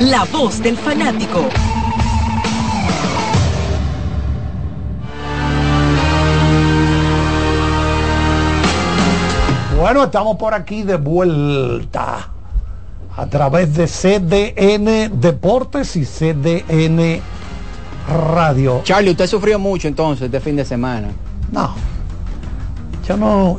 La 0.00 0.24
Voz 0.32 0.60
del 0.62 0.76
Fanático. 0.76 1.48
Bueno, 9.80 10.04
estamos 10.04 10.36
por 10.36 10.52
aquí 10.52 10.82
de 10.82 10.96
vuelta 10.96 12.28
a 13.16 13.26
través 13.28 13.74
de 13.74 13.86
CDN 13.86 15.18
Deportes 15.18 15.96
y 15.96 16.04
CDN 16.04 17.22
Radio. 18.06 18.82
Charlie, 18.84 19.12
usted 19.12 19.26
sufrió 19.26 19.58
mucho 19.58 19.88
entonces 19.88 20.26
este 20.26 20.38
fin 20.38 20.54
de 20.54 20.66
semana. 20.66 21.08
No, 21.50 21.72
yo 23.08 23.16
no, 23.16 23.58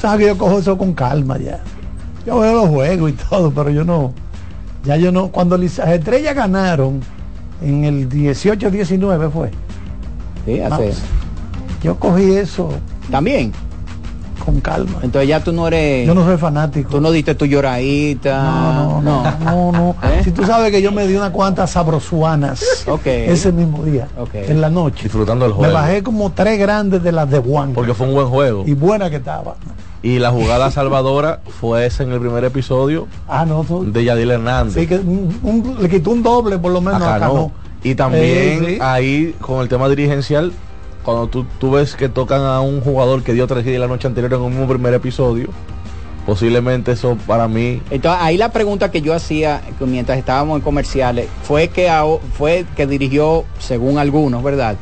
sabes 0.00 0.20
que 0.20 0.26
yo 0.28 0.38
cojo 0.38 0.58
eso 0.58 0.78
con 0.78 0.94
calma 0.94 1.36
ya. 1.36 1.60
Yo 2.24 2.38
veo 2.38 2.62
los 2.62 2.68
juegos 2.70 3.10
y 3.10 3.12
todo, 3.12 3.50
pero 3.50 3.68
yo 3.68 3.84
no, 3.84 4.14
ya 4.84 4.96
yo 4.96 5.12
no, 5.12 5.28
cuando 5.28 5.58
las 5.58 5.78
estrellas 5.80 6.34
ganaron 6.34 7.02
en 7.60 7.84
el 7.84 8.08
18-19 8.08 9.30
fue. 9.30 9.50
Sí, 10.46 10.60
hace. 10.60 10.94
Yo 11.82 11.98
cogí 11.98 12.36
eso. 12.36 12.70
También 13.10 13.52
con 14.48 14.60
calma. 14.60 14.98
Entonces 15.02 15.28
ya 15.28 15.40
tú 15.40 15.52
no 15.52 15.66
eres. 15.68 16.06
Yo 16.06 16.14
no 16.14 16.24
soy 16.24 16.38
fanático. 16.38 16.90
Tú 16.90 17.00
no 17.00 17.10
diste 17.10 17.34
tu 17.34 17.44
lloradita. 17.44 18.42
No, 18.42 19.02
no, 19.02 19.22
no, 19.22 19.72
no, 19.72 19.72
no. 19.72 19.96
¿Eh? 20.08 20.22
Si 20.24 20.30
tú 20.32 20.44
sabes 20.44 20.70
que 20.70 20.80
yo 20.80 20.90
me 20.90 21.06
di 21.06 21.14
unas 21.14 21.30
cuantas 21.30 21.70
sabrosuanas 21.70 22.84
okay. 22.86 23.28
ese 23.28 23.52
mismo 23.52 23.84
día, 23.84 24.08
okay. 24.18 24.46
en 24.48 24.60
la 24.60 24.70
noche. 24.70 25.02
Disfrutando 25.04 25.44
el 25.44 25.52
juego. 25.52 25.68
Me 25.68 25.74
bajé 25.78 26.02
como 26.02 26.32
tres 26.32 26.58
grandes 26.58 27.02
de 27.02 27.12
las 27.12 27.30
de 27.30 27.38
Juan. 27.40 27.74
Porque 27.74 27.92
fue 27.92 28.06
un 28.06 28.14
buen 28.14 28.28
juego. 28.28 28.64
Y 28.66 28.72
buena 28.72 29.10
que 29.10 29.16
estaba. 29.16 29.56
Y 30.02 30.18
la 30.18 30.30
jugada 30.30 30.70
salvadora 30.70 31.40
fue 31.60 31.84
esa 31.84 32.04
en 32.04 32.12
el 32.12 32.20
primer 32.20 32.44
episodio 32.44 33.08
ah, 33.26 33.44
no, 33.44 33.64
tú, 33.64 33.90
de 33.92 34.04
Yadil 34.04 34.30
Hernández. 34.30 34.74
Sí, 34.74 34.86
que 34.86 34.94
un, 34.96 35.36
un, 35.42 35.76
le 35.80 35.88
quitó 35.88 36.10
un 36.10 36.22
doble 36.22 36.56
por 36.58 36.70
lo 36.72 36.80
menos 36.80 37.02
acá, 37.02 37.16
acá 37.16 37.26
no. 37.26 37.34
no. 37.34 37.52
Y 37.82 37.94
también 37.96 38.24
Eh, 38.24 38.64
sí. 38.66 38.78
ahí 38.80 39.34
con 39.40 39.60
el 39.60 39.68
tema 39.68 39.88
dirigencial 39.88 40.52
cuando 41.08 41.26
tú, 41.26 41.46
tú 41.58 41.70
ves 41.70 41.96
que 41.96 42.10
tocan 42.10 42.42
a 42.42 42.60
un 42.60 42.82
jugador 42.82 43.22
que 43.22 43.32
dio 43.32 43.46
tragedia 43.46 43.78
la 43.78 43.86
noche 43.86 44.06
anterior 44.06 44.30
en 44.34 44.40
un 44.42 44.50
mismo 44.50 44.68
primer 44.68 44.92
episodio, 44.92 45.48
posiblemente 46.26 46.92
eso 46.92 47.16
para 47.26 47.48
mí 47.48 47.80
Entonces 47.90 48.20
ahí 48.22 48.36
la 48.36 48.52
pregunta 48.52 48.90
que 48.90 49.00
yo 49.00 49.14
hacía 49.14 49.62
mientras 49.80 50.18
estábamos 50.18 50.58
en 50.58 50.62
comerciales 50.62 51.28
fue 51.44 51.68
que 51.68 51.90
fue 52.36 52.66
que 52.76 52.86
dirigió, 52.86 53.46
según 53.58 53.96
algunos, 53.96 54.42
¿verdad? 54.42 54.76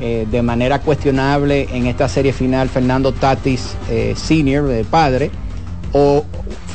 Eh, 0.00 0.28
de 0.30 0.40
manera 0.40 0.82
cuestionable 0.82 1.66
en 1.72 1.86
esta 1.86 2.08
serie 2.08 2.32
final 2.32 2.68
Fernando 2.68 3.10
Tatis 3.10 3.74
eh, 3.90 4.14
Senior, 4.16 4.70
el 4.70 4.84
padre, 4.84 5.32
o 5.92 6.24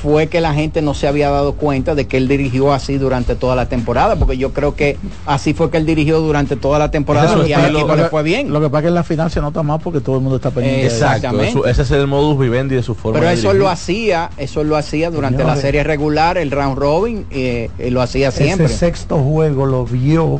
fue 0.02 0.28
que 0.28 0.42
la 0.42 0.54
gente 0.54 0.82
no 0.82 0.94
se 0.94 1.08
había 1.08 1.30
dado 1.30 1.54
cuenta 1.54 1.94
de 1.94 2.08
que 2.08 2.18
él 2.18 2.28
dirigió 2.28 2.74
así 2.74 2.98
durante 2.98 3.36
toda 3.36 3.56
la 3.56 3.68
temporada, 3.68 4.16
porque 4.16 4.38
yo 4.38 4.52
creo 4.52 4.76
que 4.76 4.98
así 5.26 5.54
fue 5.54 5.70
que 5.70 5.78
él 5.78 5.86
dirigió 5.86 6.20
durante 6.22 6.56
toda 6.56 6.80
la 6.80 6.90
temporada 6.90 7.28
Eso 7.34 7.46
y 7.46 7.54
al 7.54 7.72
lo- 7.72 7.80
equipo 7.80 7.96
lo- 7.96 8.04
le 8.04 8.10
fue 8.10 8.24
bien. 8.24 8.52
Lo 8.52 8.60
que 8.62 8.68
pasa 8.70 8.80
es 8.80 8.84
que 8.84 8.88
en 8.90 8.94
la 8.96 9.04
final 9.04 9.30
se 9.32 9.42
nota 9.42 9.62
más 9.62 9.82
porque 9.82 10.00
todo 10.02 10.16
el 10.16 10.22
mundo 10.22 10.38
está 10.38 10.50
pendiente. 10.50 10.88
eso. 10.88 11.06
eso- 11.42 11.66
ese 11.68 11.82
es 11.84 11.92
el 11.92 12.08
modus 12.08 12.40
vivendi 12.40 12.76
de 12.76 12.84
su 12.84 12.96
forma 12.96 13.20
Pero 13.20 13.30
de 13.30 13.36
eso 13.36 13.50
dirigir. 13.50 13.62
lo 13.62 13.70
hacía, 13.70 14.30
eso 14.38 14.64
lo 14.64 14.76
hacía 14.76 15.12
durante 15.12 15.38
Señores. 15.40 15.56
la 15.58 15.62
serie 15.62 15.84
regular, 15.84 16.38
el 16.38 16.50
round 16.52 16.78
robin, 16.78 17.26
eh, 17.30 17.70
eh, 17.78 17.92
lo 17.92 18.02
hacía 18.02 18.32
siempre. 18.32 18.66
Ese 18.66 18.78
sexto 18.78 19.18
juego 19.20 19.66
lo 19.66 19.86
vio 19.86 20.40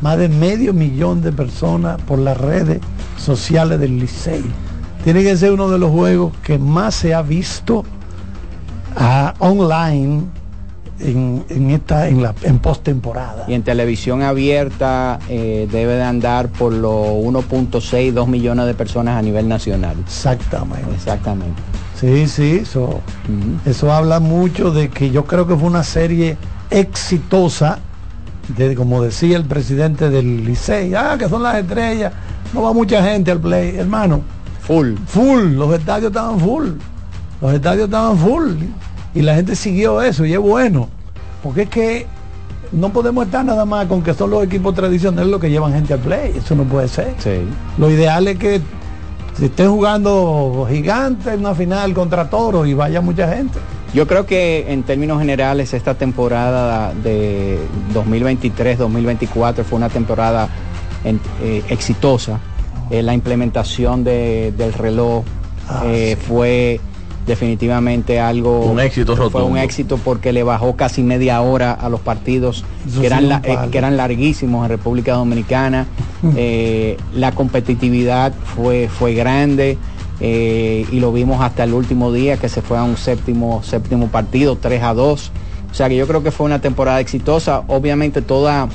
más 0.00 0.16
de 0.18 0.28
medio 0.28 0.72
millón 0.72 1.20
de 1.22 1.32
personas 1.32 2.00
por 2.02 2.18
las 2.18 2.36
redes 2.38 2.78
sociales 3.18 3.78
del 3.78 3.98
Licey. 3.98 4.42
Tiene 5.04 5.22
que 5.22 5.36
ser 5.36 5.52
uno 5.52 5.68
de 5.68 5.78
los 5.78 5.90
juegos 5.90 6.32
que 6.44 6.58
más 6.58 6.94
se 6.94 7.12
ha 7.14 7.22
visto 7.22 7.84
ah, 8.96 9.34
online 9.38 10.24
en, 11.00 11.44
en 11.48 11.70
esta 11.70 12.08
en 12.08 12.22
la 12.22 12.34
en 12.42 12.58
postemporada. 12.58 13.44
Y 13.48 13.54
en 13.54 13.62
televisión 13.62 14.22
abierta 14.22 15.18
eh, 15.28 15.68
debe 15.70 15.94
de 15.94 16.04
andar 16.04 16.48
por 16.48 16.72
los 16.72 17.06
1.6, 17.06 18.12
2 18.12 18.28
millones 18.28 18.66
de 18.66 18.74
personas 18.74 19.18
a 19.18 19.22
nivel 19.22 19.48
nacional. 19.48 19.96
Exactamente. 20.04 20.94
Exactamente. 20.94 21.60
Sí, 21.98 22.26
sí, 22.26 22.58
eso, 22.62 23.00
eso 23.64 23.92
habla 23.92 24.18
mucho 24.18 24.72
de 24.72 24.88
que 24.88 25.10
yo 25.10 25.24
creo 25.24 25.46
que 25.46 25.54
fue 25.54 25.68
una 25.68 25.84
serie 25.84 26.36
exitosa, 26.70 27.78
de, 28.56 28.74
como 28.74 29.02
decía 29.02 29.36
el 29.36 29.44
presidente 29.44 30.10
del 30.10 30.44
Licey, 30.44 30.94
ah, 30.94 31.16
que 31.16 31.28
son 31.28 31.44
las 31.44 31.56
estrellas, 31.56 32.12
no 32.52 32.62
va 32.62 32.72
mucha 32.72 33.04
gente 33.04 33.30
al 33.30 33.40
play, 33.40 33.76
hermano. 33.76 34.22
Full. 34.62 34.94
Full, 35.06 35.54
los 35.54 35.72
estadios 35.74 36.10
estaban 36.10 36.40
full, 36.40 36.70
los 37.42 37.52
estadios 37.52 37.84
estaban 37.86 38.16
full, 38.16 38.52
y 39.14 39.20
la 39.20 39.34
gente 39.34 39.54
siguió 39.56 40.00
eso, 40.00 40.24
y 40.24 40.32
es 40.32 40.38
bueno, 40.38 40.88
porque 41.42 41.62
es 41.62 41.68
que 41.68 42.06
no 42.72 42.88
podemos 42.90 43.26
estar 43.26 43.44
nada 43.44 43.66
más 43.66 43.84
con 43.86 44.00
que 44.02 44.14
son 44.14 44.30
los 44.30 44.42
equipos 44.44 44.74
tradicionales 44.74 45.30
los 45.30 45.38
que 45.40 45.50
llevan 45.50 45.74
gente 45.74 45.92
al 45.92 45.98
play, 46.00 46.32
eso 46.36 46.54
no 46.54 46.64
puede 46.64 46.88
ser. 46.88 47.12
Lo 47.76 47.90
ideal 47.90 48.26
es 48.28 48.38
que 48.38 48.62
si 49.36 49.46
estén 49.46 49.70
jugando 49.70 50.66
gigantes 50.70 51.26
en 51.34 51.40
una 51.40 51.54
final 51.54 51.92
contra 51.92 52.30
toros 52.30 52.66
y 52.66 52.72
vaya 52.74 53.00
mucha 53.02 53.28
gente. 53.34 53.58
Yo 53.92 54.06
creo 54.06 54.24
que 54.24 54.72
en 54.72 54.84
términos 54.84 55.18
generales 55.18 55.74
esta 55.74 55.94
temporada 55.94 56.94
de 57.02 57.58
2023-2024 57.94 59.64
fue 59.64 59.76
una 59.76 59.88
temporada 59.88 60.48
en- 61.04 61.20
eh, 61.42 61.62
exitosa. 61.68 62.38
Eh, 62.90 63.02
la 63.02 63.14
implementación 63.14 64.04
de- 64.04 64.52
del 64.56 64.72
reloj 64.72 65.24
eh, 65.86 66.16
fue 66.26 66.80
definitivamente 67.26 68.18
algo 68.20 68.66
Un 68.66 68.80
éxito 68.80 69.14
fue 69.16 69.26
rotundo. 69.26 69.46
un 69.46 69.58
éxito 69.58 69.96
porque 69.98 70.32
le 70.32 70.42
bajó 70.42 70.74
casi 70.76 71.02
media 71.02 71.40
hora 71.40 71.72
a 71.72 71.88
los 71.88 72.00
partidos 72.00 72.64
que 73.00 73.06
eran, 73.06 73.28
la- 73.28 73.40
eh, 73.44 73.56
que 73.70 73.78
eran 73.78 73.96
larguísimos 73.96 74.64
en 74.64 74.70
República 74.70 75.14
Dominicana 75.14 75.86
Eh, 76.36 76.96
la 77.14 77.32
competitividad 77.32 78.32
fue 78.54 78.88
fue 78.88 79.12
grande 79.12 79.76
eh, 80.20 80.86
y 80.92 81.00
lo 81.00 81.12
vimos 81.12 81.42
hasta 81.42 81.64
el 81.64 81.74
último 81.74 82.12
día 82.12 82.36
que 82.36 82.48
se 82.48 82.62
fue 82.62 82.78
a 82.78 82.84
un 82.84 82.96
séptimo 82.96 83.60
séptimo 83.64 84.06
partido 84.06 84.56
3 84.56 84.82
a 84.84 84.94
2 84.94 85.32
o 85.70 85.74
sea 85.74 85.88
que 85.88 85.96
yo 85.96 86.06
creo 86.06 86.22
que 86.22 86.30
fue 86.30 86.46
una 86.46 86.60
temporada 86.60 87.00
exitosa 87.00 87.64
obviamente 87.66 88.22
toda 88.22 88.68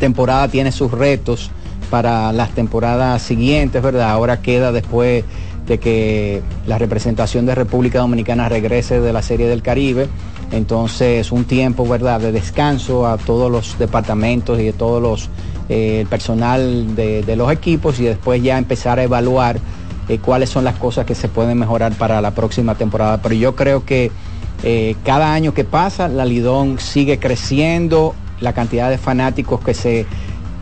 temporada 0.00 0.48
tiene 0.48 0.72
sus 0.72 0.90
retos 0.90 1.50
para 1.90 2.32
las 2.32 2.50
temporadas 2.50 3.22
siguientes, 3.22 3.80
¿verdad? 3.80 4.10
Ahora 4.10 4.42
queda 4.42 4.72
después 4.72 5.22
de 5.66 5.78
que 5.78 6.42
la 6.66 6.78
representación 6.78 7.46
de 7.46 7.54
República 7.54 7.98
Dominicana 7.98 8.48
regrese 8.48 9.00
de 9.00 9.12
la 9.12 9.22
Serie 9.22 9.48
del 9.48 9.62
Caribe. 9.62 10.08
Entonces, 10.52 11.32
un 11.32 11.44
tiempo, 11.44 11.86
¿verdad?, 11.88 12.20
de 12.20 12.32
descanso 12.32 13.06
a 13.06 13.16
todos 13.18 13.50
los 13.50 13.78
departamentos 13.78 14.60
y 14.60 14.64
de 14.64 14.72
todos 14.72 15.02
los 15.02 15.28
eh, 15.68 16.02
el 16.02 16.06
personal 16.06 16.94
de, 16.94 17.34
los 17.36 17.50
equipos 17.50 17.98
y 17.98 18.04
después 18.04 18.40
ya 18.40 18.56
empezar 18.56 19.00
a 19.00 19.02
evaluar 19.02 19.58
eh, 20.08 20.18
cuáles 20.18 20.48
son 20.48 20.62
las 20.62 20.76
cosas 20.76 21.04
que 21.06 21.16
se 21.16 21.26
pueden 21.28 21.58
mejorar 21.58 21.92
para 21.94 22.20
la 22.20 22.30
próxima 22.30 22.76
temporada. 22.76 23.20
Pero 23.20 23.34
yo 23.34 23.56
creo 23.56 23.84
que 23.84 24.12
eh, 24.62 24.94
cada 25.04 25.34
año 25.34 25.54
que 25.54 25.64
pasa, 25.64 26.06
la 26.06 26.24
Lidón 26.24 26.78
sigue 26.78 27.18
creciendo, 27.18 28.14
la 28.40 28.52
cantidad 28.52 28.90
de 28.90 28.98
fanáticos 28.98 29.60
que 29.60 29.74
se, 29.74 30.06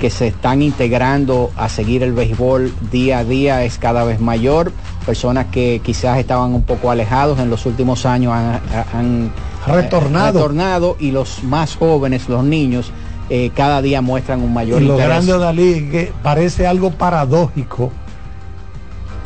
que 0.04 0.10
se 0.10 0.26
están 0.26 0.60
integrando 0.60 1.50
a 1.56 1.70
seguir 1.70 2.02
el 2.02 2.12
béisbol 2.12 2.74
día 2.90 3.20
a 3.20 3.24
día 3.24 3.64
es 3.64 3.78
cada 3.78 4.04
vez 4.04 4.20
mayor. 4.20 4.70
Personas 5.06 5.46
que 5.50 5.80
quizás 5.82 6.18
estaban 6.18 6.52
un 6.52 6.62
poco 6.62 6.90
alejados 6.90 7.38
en 7.38 7.48
los 7.48 7.64
últimos 7.64 8.04
años 8.04 8.34
han, 8.34 8.60
han, 8.92 9.32
Retornado. 9.66 10.28
eh, 10.28 10.42
retornado 10.42 10.96
y 11.00 11.10
los 11.10 11.42
más 11.44 11.76
jóvenes, 11.76 12.28
los 12.28 12.44
niños, 12.44 12.92
eh, 13.30 13.50
cada 13.56 13.80
día 13.80 14.02
muestran 14.02 14.42
un 14.42 14.52
mayor 14.52 14.82
Y 14.82 14.84
lo 14.84 14.92
interés. 14.92 15.24
grande, 15.26 15.38
Dalí, 15.42 15.88
que 15.90 16.12
parece 16.22 16.66
algo 16.66 16.90
paradójico. 16.90 17.90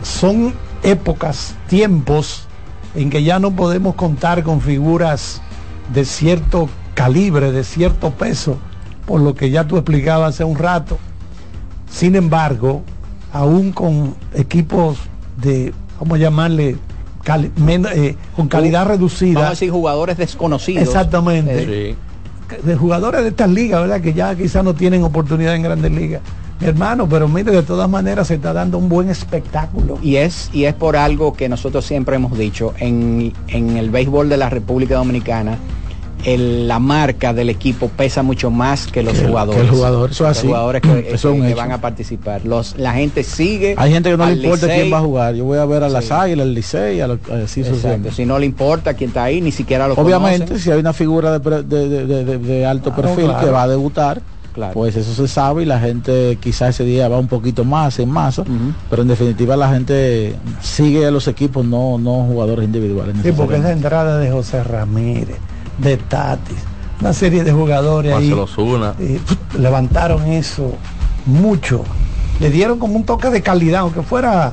Son 0.04 0.54
épocas, 0.84 1.56
tiempos 1.66 2.46
en 2.94 3.10
que 3.10 3.24
ya 3.24 3.40
no 3.40 3.50
podemos 3.50 3.96
contar 3.96 4.44
con 4.44 4.60
figuras 4.60 5.42
de 5.92 6.04
cierto 6.04 6.68
calibre, 6.94 7.50
de 7.50 7.64
cierto 7.64 8.10
peso, 8.12 8.58
por 9.08 9.20
lo 9.22 9.34
que 9.34 9.50
ya 9.50 9.64
tú 9.66 9.76
explicabas 9.78 10.34
hace 10.34 10.44
un 10.44 10.56
rato. 10.56 10.98
Sin 11.90 12.14
embargo, 12.14 12.82
aún 13.32 13.72
con 13.72 14.14
equipos 14.34 14.98
de, 15.42 15.72
vamos 15.98 16.16
a 16.16 16.20
llamarle, 16.20 16.76
cali- 17.24 17.50
men- 17.56 17.86
eh, 17.92 18.16
con 18.36 18.46
calidad 18.48 18.80
Vamos 18.80 18.90
a 18.90 18.96
reducida. 18.96 19.50
decir 19.50 19.70
jugadores 19.70 20.18
desconocidos. 20.18 20.82
Exactamente. 20.82 21.90
Eh, 21.90 21.96
de 22.62 22.76
jugadores 22.76 23.22
de 23.22 23.28
estas 23.28 23.50
ligas, 23.50 23.80
¿verdad? 23.80 24.00
Que 24.00 24.12
ya 24.14 24.34
quizás 24.34 24.62
no 24.62 24.74
tienen 24.74 25.02
oportunidad 25.02 25.54
en 25.54 25.62
grandes 25.62 25.90
ligas. 25.92 26.20
Mi 26.60 26.66
hermano, 26.66 27.08
pero 27.08 27.28
mire, 27.28 27.52
de 27.52 27.62
todas 27.62 27.88
maneras 27.88 28.26
se 28.28 28.34
está 28.34 28.52
dando 28.52 28.78
un 28.78 28.88
buen 28.88 29.08
espectáculo. 29.10 29.98
Y 30.02 30.16
es, 30.16 30.50
y 30.52 30.64
es 30.64 30.74
por 30.74 30.96
algo 30.96 31.32
que 31.32 31.48
nosotros 31.48 31.84
siempre 31.86 32.16
hemos 32.16 32.36
dicho, 32.36 32.74
en, 32.78 33.32
en 33.48 33.76
el 33.76 33.90
béisbol 33.90 34.28
de 34.28 34.36
la 34.38 34.50
República 34.50 34.96
Dominicana, 34.96 35.56
el- 36.24 36.66
la 36.68 36.78
marca 36.78 37.32
del 37.32 37.48
equipo 37.50 37.88
pesa 37.88 38.22
mucho 38.22 38.50
más 38.50 38.86
que 38.86 39.02
los 39.02 39.14
Que 39.18 39.26
jugadores. 39.26 39.60
que 39.62 39.66
el 39.68 39.72
jugador, 39.74 40.10
eso 40.10 40.24
es 40.24 40.28
Los 40.30 40.38
así. 40.38 40.46
jugadores 40.48 40.82
que, 40.82 41.08
Eso 41.14 41.32
que- 41.32 41.40
que 41.42 41.54
van 41.54 41.72
a 41.72 41.80
participar. 41.80 42.44
Los, 42.44 42.76
la 42.76 42.92
gente 42.92 43.22
sigue. 43.22 43.74
Hay 43.78 43.92
gente 43.92 44.10
que 44.10 44.16
no 44.16 44.26
le 44.26 44.32
importa 44.34 44.66
Licey. 44.66 44.80
quién 44.80 44.92
va 44.92 44.98
a 44.98 45.02
jugar. 45.02 45.34
Yo 45.34 45.44
voy 45.44 45.58
a 45.58 45.64
ver 45.64 45.82
a 45.84 45.88
las 45.88 46.06
Sí. 46.06 46.12
Águilas, 46.12 46.44
al 46.46 46.54
Licey, 46.54 47.00
a 47.00 47.06
los, 47.06 47.18
así 47.24 47.60
Exacto. 47.60 47.64
sucesivamente. 47.70 48.10
Si 48.12 48.24
no 48.26 48.38
le 48.38 48.46
importa 48.46 48.94
quién 48.94 49.10
está 49.10 49.24
ahí, 49.24 49.40
ni 49.40 49.52
siquiera 49.52 49.86
lo 49.88 49.94
Obviamente, 49.94 50.46
conocen. 50.46 50.58
si 50.64 50.70
hay 50.70 50.78
una 50.80 50.92
figura 50.92 51.38
de, 51.38 51.62
de- 51.62 51.88
de- 51.88 52.06
de- 52.06 52.24
de- 52.24 52.38
de 52.38 52.66
alto 52.66 52.92
Claro, 52.92 53.02
perfil 53.10 53.24
claro. 53.26 53.44
que 53.46 53.50
va 53.52 53.62
a 53.62 53.68
debutar, 53.68 54.20
Claro. 54.54 54.72
pues 54.74 54.96
eso 54.96 55.14
se 55.14 55.28
sabe 55.28 55.62
y 55.62 55.66
la 55.66 55.78
gente 55.78 56.36
quizás 56.40 56.70
ese 56.70 56.82
día 56.84 57.06
va 57.08 57.18
un 57.18 57.28
poquito 57.28 57.64
más 57.64 57.96
en 58.00 58.08
masa, 58.10 58.42
pero 58.90 59.02
en 59.02 59.08
definitiva 59.08 59.56
la 59.56 59.68
gente 59.70 60.34
sigue 60.60 61.06
a 61.06 61.12
los 61.12 61.28
equipos, 61.28 61.64
no, 61.64 61.96
no 61.98 62.24
jugadores 62.24 62.64
individuales. 62.64 63.14
Sí, 63.22 63.30
porque 63.30 63.56
esa 63.56 63.70
entrada 63.70 64.18
de 64.18 64.30
José 64.32 64.64
Ramírez, 64.64 65.36
de 65.78 65.96
Tatis, 65.96 66.56
una 67.00 67.12
serie 67.12 67.44
de 67.44 67.52
jugadores 67.52 68.12
ahí. 68.14 68.34
Zuna. 68.46 68.94
eh, 68.98 69.20
levantaron 69.58 70.26
eso 70.26 70.74
mucho. 71.26 71.84
Le 72.40 72.50
dieron 72.50 72.78
como 72.78 72.96
un 72.96 73.04
toque 73.04 73.30
de 73.30 73.42
calidad, 73.42 73.80
aunque 73.80 74.02
fuera 74.02 74.52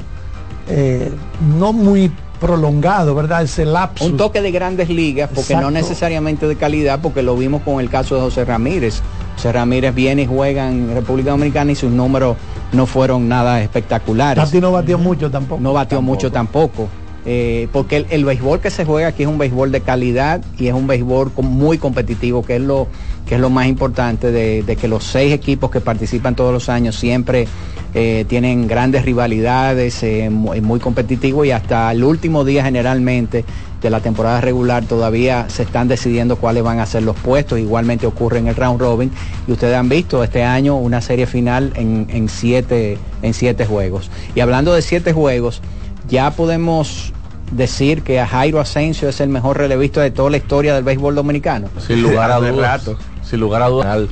eh, 0.68 1.12
no 1.58 1.74
muy 1.74 2.12
prolongado, 2.40 3.16
¿verdad? 3.16 3.44
Ese 3.44 3.66
lapso. 3.66 4.06
Un 4.06 4.18
toque 4.18 4.42
de 4.42 4.52
grandes 4.52 4.90
ligas, 4.90 5.30
porque 5.30 5.54
Exacto. 5.54 5.62
no 5.66 5.72
necesariamente 5.72 6.48
de 6.48 6.56
calidad, 6.56 7.00
porque 7.02 7.22
lo 7.22 7.36
vimos 7.36 7.62
con 7.62 7.80
el 7.80 7.90
caso 7.90 8.16
de 8.16 8.22
José 8.22 8.46
Ramírez. 8.46 9.02
José 9.36 9.52
Ramírez 9.52 9.94
viene 9.94 10.24
y 10.24 10.26
juega 10.28 10.70
en 10.70 10.94
República 10.94 11.32
Dominicana 11.32 11.72
y 11.72 11.76
sus 11.76 11.92
números 11.92 12.38
no 12.72 12.86
fueron 12.86 13.28
nada 13.28 13.62
espectaculares. 13.62 14.44
Tati 14.44 14.60
no 14.60 14.72
batió 14.72 14.98
mucho 14.98 15.30
tampoco. 15.32 15.62
No 15.62 15.74
batió 15.74 16.02
mucho 16.02 16.32
tampoco. 16.32 16.88
Eh, 17.26 17.68
porque 17.72 17.98
el, 17.98 18.06
el 18.12 18.24
béisbol 18.24 18.60
que 18.60 18.70
se 18.70 18.86
juega 18.86 19.08
aquí 19.08 19.24
es 19.24 19.30
un 19.30 19.40
béisbol 19.40 19.72
de 19.72 19.82
calidad 19.82 20.42
y 20.60 20.68
es 20.68 20.74
un 20.74 20.86
béisbol 20.86 21.32
muy 21.38 21.80
competitivo, 21.80 22.46
que 22.46 22.58
es 22.58 22.62
lo, 22.62 22.88
que 23.26 23.36
es 23.36 23.42
lo 23.42 23.50
más 23.50 23.66
importante 23.68 24.32
de, 24.32 24.76
que 24.80 24.88
los 24.88 25.04
seis 25.04 25.34
equipos 25.34 25.72
que 25.72 25.82
participan 25.82 26.36
todos 26.36 26.54
los 26.54 26.70
años 26.70 26.96
siempre 26.96 27.48
eh, 27.96 28.26
tienen 28.28 28.68
grandes 28.68 29.06
rivalidades, 29.06 30.04
eh, 30.04 30.30
muy, 30.30 30.62
muy 30.62 30.80
competitivo 30.80 31.44
y 31.46 31.52
hasta 31.52 31.92
el 31.92 32.04
último 32.04 32.46
día 32.46 32.64
generalmente 32.64 33.44
de 33.82 33.90
la 33.90 34.02
temporada 34.02 34.42
regular 34.42 34.86
todavía 34.86 35.48
se 35.50 35.64
están 35.64 35.88
decidiendo 35.88 36.36
cuáles 36.36 36.64
van 36.64 36.80
a 36.80 36.86
ser 36.86 37.04
los 37.04 37.16
puestos, 37.16 37.58
igualmente 37.58 38.06
ocurre 38.06 38.38
en 38.38 38.48
el 38.48 38.56
round 38.56 38.80
robin 38.80 39.12
y 39.48 39.52
ustedes 39.52 39.76
han 39.76 39.90
visto 39.90 40.24
este 40.24 40.44
año 40.44 40.76
una 40.76 41.02
serie 41.02 41.26
final 41.26 41.74
en 41.76 42.30
siete, 42.30 43.00
en 43.24 43.34
siete 43.34 43.66
juegos. 43.66 44.12
Y 44.36 44.42
hablando 44.42 44.74
de 44.74 44.82
siete 44.82 45.12
juegos, 45.14 45.62
ya 46.08 46.32
podemos 46.32 47.14
decir 47.52 48.02
que 48.02 48.20
a 48.20 48.28
Jairo 48.28 48.60
Asensio 48.60 49.10
es 49.10 49.20
el 49.22 49.30
mejor 49.30 49.58
relevista 49.58 50.02
de 50.02 50.12
toda 50.12 50.30
la 50.30 50.38
historia 50.38 50.74
del 50.76 50.84
béisbol 50.84 51.16
dominicano. 51.16 51.70
Sin 51.86 52.02
lugar 52.02 52.32
a 52.32 52.40
dudas. 52.40 52.86
rato. 52.86 52.98
Sin 53.24 53.40
lugar 53.40 53.62
a 53.62 53.70
dudas. 53.70 54.08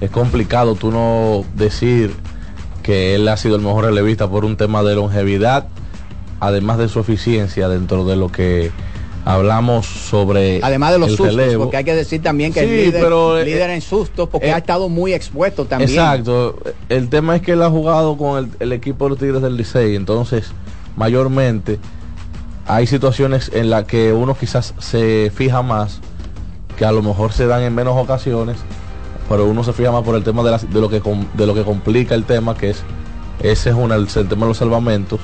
Es 0.00 0.10
complicado 0.10 0.74
tú 0.74 0.90
no 0.90 1.44
decir 1.54 2.14
que 2.82 3.14
él 3.14 3.28
ha 3.28 3.36
sido 3.36 3.56
el 3.56 3.62
mejor 3.62 3.84
relevista 3.84 4.28
por 4.28 4.44
un 4.44 4.56
tema 4.56 4.82
de 4.82 4.94
longevidad, 4.94 5.66
además 6.40 6.78
de 6.78 6.88
su 6.88 7.00
eficiencia 7.00 7.68
dentro 7.68 8.04
de 8.04 8.16
lo 8.16 8.30
que 8.30 8.70
hablamos 9.24 9.84
sobre 9.86 10.60
Además 10.62 10.92
de 10.92 10.98
los 10.98 11.10
sustos, 11.10 11.34
relevo. 11.34 11.64
porque 11.64 11.76
hay 11.76 11.84
que 11.84 11.94
decir 11.94 12.22
también 12.22 12.52
que 12.52 12.60
Sí, 12.60 12.66
es 12.66 12.86
líder, 12.86 13.02
pero, 13.02 13.38
eh, 13.38 13.44
líder 13.44 13.70
en 13.70 13.82
sustos, 13.82 14.28
porque 14.30 14.46
eh, 14.48 14.52
ha 14.54 14.58
estado 14.58 14.88
muy 14.88 15.12
expuesto 15.12 15.66
también. 15.66 15.90
Exacto. 15.90 16.58
El 16.88 17.10
tema 17.10 17.36
es 17.36 17.42
que 17.42 17.52
él 17.52 17.62
ha 17.62 17.68
jugado 17.68 18.16
con 18.16 18.38
el, 18.38 18.50
el 18.58 18.72
equipo 18.72 19.04
de 19.04 19.10
los 19.10 19.18
Tigres 19.18 19.42
del 19.42 19.56
Licey, 19.56 19.96
entonces 19.96 20.52
mayormente 20.98 21.78
hay 22.66 22.86
situaciones 22.86 23.50
en 23.54 23.70
las 23.70 23.84
que 23.84 24.12
uno 24.12 24.36
quizás 24.36 24.74
se 24.78 25.32
fija 25.34 25.62
más, 25.62 26.00
que 26.76 26.84
a 26.84 26.92
lo 26.92 27.02
mejor 27.02 27.32
se 27.32 27.46
dan 27.46 27.62
en 27.62 27.74
menos 27.74 27.96
ocasiones, 27.96 28.56
pero 29.28 29.46
uno 29.46 29.64
se 29.64 29.72
fija 29.72 29.90
más 29.90 30.02
por 30.02 30.16
el 30.16 30.24
tema 30.24 30.42
de, 30.42 30.50
lo, 30.78 30.90
que, 30.90 31.00
de 31.34 31.46
lo 31.46 31.54
que 31.54 31.62
complica 31.62 32.14
el 32.14 32.24
tema, 32.24 32.54
que 32.56 32.70
es 32.70 32.82
ese 33.42 33.70
es 33.70 33.76
una, 33.76 33.94
el, 33.94 34.06
tema 34.08 34.42
de 34.42 34.48
los 34.48 34.56
salvamentos. 34.58 35.20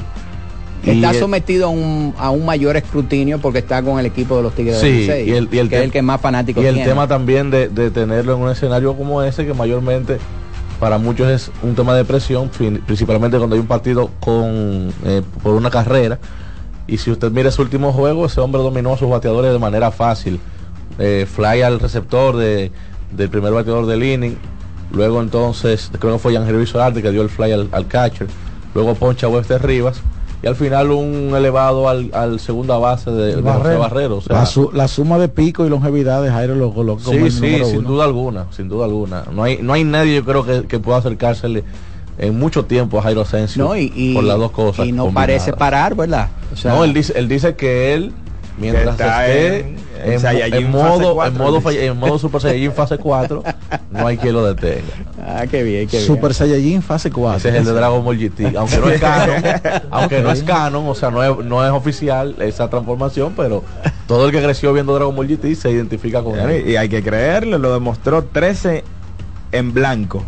Está 0.85 1.13
Y, 1.13 1.17
eh, 1.17 1.19
sometido 1.19 1.67
a 1.67 1.69
un, 1.71 2.15
a 2.19 2.31
un 2.31 2.45
mayor 2.47 2.77
escrutinio 2.77 3.39
porque 3.41 3.59
está 3.59 3.83
con 3.83 3.99
el 3.99 4.07
equipo 4.07 4.37
de 4.37 4.43
los 4.43 4.55
Tigres 4.55 4.81
del 4.81 4.93
Sí, 4.93 5.31
y 5.31 5.31
el, 5.33 5.49
y 5.51 5.59
el 5.59 5.69
que 5.69 5.79
es 5.79 5.83
el 5.83 5.91
que 5.91 6.03
más 6.03 6.21
fanáticos 6.21 6.63
Y 6.63 6.67
el 6.67 6.75
tiene. 6.75 6.89
tema 6.89 7.09
también 7.09 7.51
de, 7.51 7.69
de 7.69 7.91
tenerlo 7.91 8.37
en 8.37 8.43
un 8.43 8.51
escenario 8.51 8.95
como 8.97 9.23
ese, 9.23 9.45
que 9.47 9.55
mayormente 9.55 10.19
para 10.85 10.99
muchos 10.99 11.29
es 11.29 11.51
un 11.62 11.75
tema 11.75 11.94
de 11.94 12.05
presión, 12.05 12.51
principalmente 12.51 13.38
cuando 13.38 13.57
hay 13.57 13.61
un 13.61 13.66
partido 13.66 14.11
con 14.20 14.92
eh, 15.07 15.23
por 15.42 15.55
una 15.55 15.70
carrera. 15.70 16.18
Y 16.87 16.99
si 16.99 17.11
usted 17.11 17.33
mira 17.33 17.51
su 17.51 17.62
último 17.62 17.90
juego, 17.90 18.27
ese 18.27 18.42
hombre 18.42 18.61
dominó 18.61 18.92
a 18.92 18.99
sus 18.99 19.09
bateadores 19.09 19.51
de 19.51 19.59
manera 19.59 19.90
fácil. 19.90 20.38
Eh, 20.99 21.27
fly 21.27 21.62
al 21.62 21.81
receptor 21.81 22.37
de, 22.37 22.70
del 23.12 23.31
primer 23.31 23.55
bateador 23.55 23.87
del 23.87 24.05
inning. 24.05 24.37
Luego 24.92 25.23
entonces, 25.23 25.90
creo 25.99 26.12
que 26.12 26.18
fue 26.18 26.35
Jan 26.35 26.66
Solarte 26.66 27.01
que 27.01 27.11
dio 27.11 27.23
el 27.23 27.31
fly 27.31 27.53
al, 27.53 27.70
al 27.73 27.88
catcher. 27.88 28.27
Luego 28.75 28.94
poncha 28.94 29.27
a 29.27 29.31
Webster 29.31 29.64
Rivas. 29.64 30.03
Y 30.44 30.46
al 30.46 30.57
final 30.57 30.90
un 30.90 31.33
elevado 31.35 31.88
al, 31.88 32.11
al 32.12 32.38
segunda 32.38 32.76
base 32.76 33.11
de, 33.11 33.28
de 33.28 33.33
José 33.37 33.42
Barrero. 33.42 33.78
Barrero. 33.80 34.16
O 34.18 34.20
sea, 34.20 34.37
la, 34.37 34.46
su- 34.46 34.70
la 34.74 34.88
suma 34.88 35.16
de 35.18 35.28
pico 35.28 35.64
y 35.64 35.70
longevidad 35.70 36.22
de 36.22 36.30
Jairo 36.30 36.54
lo 36.54 36.72
coloca 36.74 37.02
como 37.02 37.16
Sí, 37.18 37.30
sí, 37.30 37.64
sin 37.64 37.78
uno. 37.78 37.88
duda 37.88 38.04
alguna, 38.04 38.46
sin 38.50 38.68
duda 38.68 38.85
alguna. 38.85 39.24
No 39.33 39.42
hay, 39.42 39.59
no 39.62 39.72
hay 39.72 39.85
nadie 39.85 40.16
yo 40.16 40.24
creo 40.24 40.44
que, 40.44 40.64
que 40.68 40.78
pueda 40.78 40.98
acercársele 40.98 41.64
en 42.18 42.38
mucho 42.38 42.66
tiempo 42.66 42.98
a 42.98 43.02
Jairo 43.02 43.22
Asensio 43.22 43.64
No, 43.64 43.74
y, 43.76 43.90
y- 43.96 44.12
por 44.14 44.24
las 44.24 44.37
dos 44.38 44.50
cosas. 44.50 44.87
y 44.87 44.92
no 44.92 45.04
combinadas. 45.04 45.14
parece 45.14 45.52
parar, 45.54 45.94
¿verdad? 45.94 46.28
O 46.52 46.57
sea, 46.57 46.74
no, 46.74 46.85
él 46.85 46.92
dice, 46.92 47.14
él 47.16 47.26
dice 47.26 47.57
que 47.57 47.94
él, 47.94 48.12
mientras 48.59 48.85
Que 48.97 49.03
está 49.03 49.27
esté 49.27 49.61
en- 49.61 49.85
en, 50.05 50.27
en 50.27 50.55
en 50.55 50.71
modo, 50.71 51.14
cuatro, 51.14 51.33
en 51.33 51.38
modo, 51.43 51.61
fa- 51.61 51.73
en 51.73 51.97
modo 51.97 52.19
Super 52.19 52.40
Saiyajin 52.40 52.73
fase 52.73 52.99
4, 52.99 53.43
no 53.90 54.07
hay 54.07 54.17
quien 54.19 54.35
lo 54.35 54.45
detenga. 54.45 54.83
Ah, 55.27 55.45
qué 55.51 55.62
bien, 55.62 55.87
qué 55.88 55.97
bien. 55.97 56.07
Super 56.07 56.35
Saiyajin 56.35 56.83
fase 56.83 57.11
4. 57.11 57.38
Ese 57.38 57.49
es 57.51 57.55
el 57.55 57.64
de 57.64 57.73
Dragon 57.73 58.05
Ball 58.05 58.19
GT, 58.19 58.57
aunque 58.57 58.77
no 58.79 58.88
es 58.90 59.01
canon, 59.01 59.43
aunque 59.90 60.21
no 60.21 60.31
es 60.31 60.43
canon, 60.43 60.87
o 60.88 60.95
sea, 60.95 61.11
no 61.11 61.23
es, 61.23 61.45
no 61.47 61.64
es 61.64 61.71
oficial 61.73 62.35
esa 62.40 62.69
transformación, 62.69 63.33
pero 63.37 63.64
todo 64.07 64.27
el 64.27 64.33
que 64.33 64.43
creció 64.43 64.73
viendo 64.73 64.95
Dragon 64.95 65.14
Ball 65.17 65.27
GT 65.29 65.55
se 65.55 65.71
identifica 65.71 66.23
con 66.23 66.38
él. 66.38 66.69
Y 66.69 66.77
hay 66.77 66.88
que 66.88 67.03
creerlo, 67.03 67.57
lo 67.59 67.73
demostró 67.73 68.25
13 68.25 68.85
en 69.53 69.73
blanco 69.73 70.23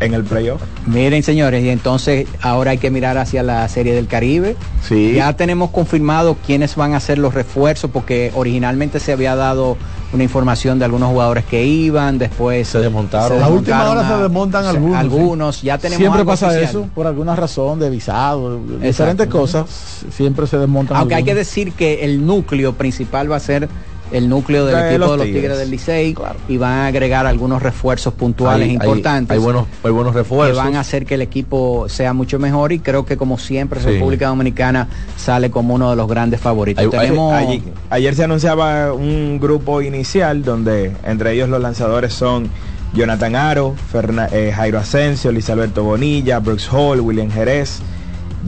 en 0.00 0.14
el 0.14 0.24
playoff. 0.24 0.60
Miren, 0.86 1.22
señores, 1.22 1.62
y 1.62 1.68
entonces 1.68 2.26
ahora 2.40 2.72
hay 2.72 2.78
que 2.78 2.90
mirar 2.90 3.18
hacia 3.18 3.42
la 3.42 3.68
Serie 3.68 3.94
del 3.94 4.06
Caribe. 4.06 4.56
Sí. 4.86 5.12
Ya 5.14 5.34
tenemos 5.36 5.70
confirmado 5.70 6.36
quiénes 6.46 6.74
van 6.76 6.94
a 6.94 7.00
ser 7.00 7.18
los 7.18 7.34
refuerzos, 7.34 7.90
porque 7.90 8.32
originalmente 8.34 8.98
se 8.98 9.12
había 9.12 9.36
dado 9.36 9.76
una 10.12 10.24
información 10.24 10.78
de 10.80 10.86
algunos 10.86 11.10
jugadores 11.10 11.44
que 11.44 11.64
iban, 11.64 12.18
después 12.18 12.66
se 12.66 12.78
desmontaron. 12.80 13.40
A 13.42 13.48
última 13.48 13.88
hora 13.90 14.00
a- 14.00 14.16
se 14.16 14.22
desmontan 14.22 14.62
se- 14.64 14.70
algunos, 14.70 14.94
sí. 14.94 15.00
Algunos, 15.00 15.62
ya 15.62 15.78
tenemos 15.78 15.98
Siempre 15.98 16.20
algo 16.20 16.30
pasa 16.32 16.46
oficial. 16.48 16.64
eso, 16.68 16.88
por 16.94 17.06
alguna 17.06 17.36
razón, 17.36 17.78
de 17.78 17.90
visado, 17.90 18.56
Exacto. 18.56 18.86
diferentes 18.86 19.26
cosas, 19.28 19.66
siempre 20.10 20.46
se 20.48 20.58
desmontan. 20.58 20.96
Aunque 20.96 21.14
hay 21.14 21.22
que 21.24 21.34
decir 21.34 21.72
que 21.72 22.04
el 22.04 22.26
núcleo 22.26 22.72
principal 22.72 23.30
va 23.30 23.36
a 23.36 23.40
ser 23.40 23.68
el 24.12 24.28
núcleo 24.28 24.66
del 24.66 24.74
De 24.76 24.88
equipo 24.88 24.98
los 24.98 25.10
de 25.12 25.16
los 25.18 25.26
Tigres. 25.26 25.42
Tigres 25.42 25.58
del 25.58 25.70
Licey 25.70 26.16
y 26.48 26.56
van 26.56 26.72
a 26.72 26.86
agregar 26.86 27.26
algunos 27.26 27.62
refuerzos 27.62 28.12
puntuales 28.14 28.68
Hay- 28.68 28.74
importantes. 28.74 29.36
Hay, 29.36 29.42
buenos, 29.42 29.66
hay 29.84 29.90
buenos 29.92 30.12
que 30.12 30.18
refuerzos. 30.18 30.56
van 30.56 30.76
a 30.76 30.80
hacer 30.80 31.06
que 31.06 31.14
el 31.14 31.22
equipo 31.22 31.88
sea 31.88 32.12
mucho 32.12 32.38
mejor 32.38 32.72
y 32.72 32.80
creo 32.80 33.04
que 33.06 33.16
como 33.16 33.38
siempre 33.38 33.80
Sí. 33.80 33.86
República 33.86 34.26
Dominicana 34.28 34.88
sale 35.16 35.50
como 35.50 35.74
uno 35.74 35.90
de 35.90 35.96
los 35.96 36.08
grandes 36.08 36.40
favoritos. 36.40 36.90
Tenemos 36.90 37.34
Ayer, 37.34 37.60
ayer 37.90 38.14
se 38.14 38.24
anunciaba 38.24 38.92
un 38.92 39.38
grupo 39.40 39.80
inicial 39.82 40.42
donde 40.42 40.92
entre 41.04 41.32
ellos 41.32 41.48
los 41.48 41.60
lanzadores 41.62 42.12
son 42.12 42.48
Jonathan 42.92 43.36
Aro, 43.36 43.74
Ferna- 43.92 44.28
eh, 44.32 44.50
Jairo 44.52 44.78
Asensio, 44.80 45.30
Luis 45.30 45.48
Alberto 45.48 45.84
Bonilla, 45.84 46.40
Brooks 46.40 46.68
Hall, 46.72 47.00
William 47.00 47.30
Jerez, 47.30 47.80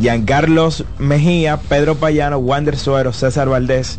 Giancarlos 0.01 0.85
Mejía, 0.99 1.59
Pedro 1.59 1.95
Payano, 1.97 2.39
Wander 2.39 2.77
Suero, 2.77 3.13
César 3.13 3.49
Valdés 3.49 3.99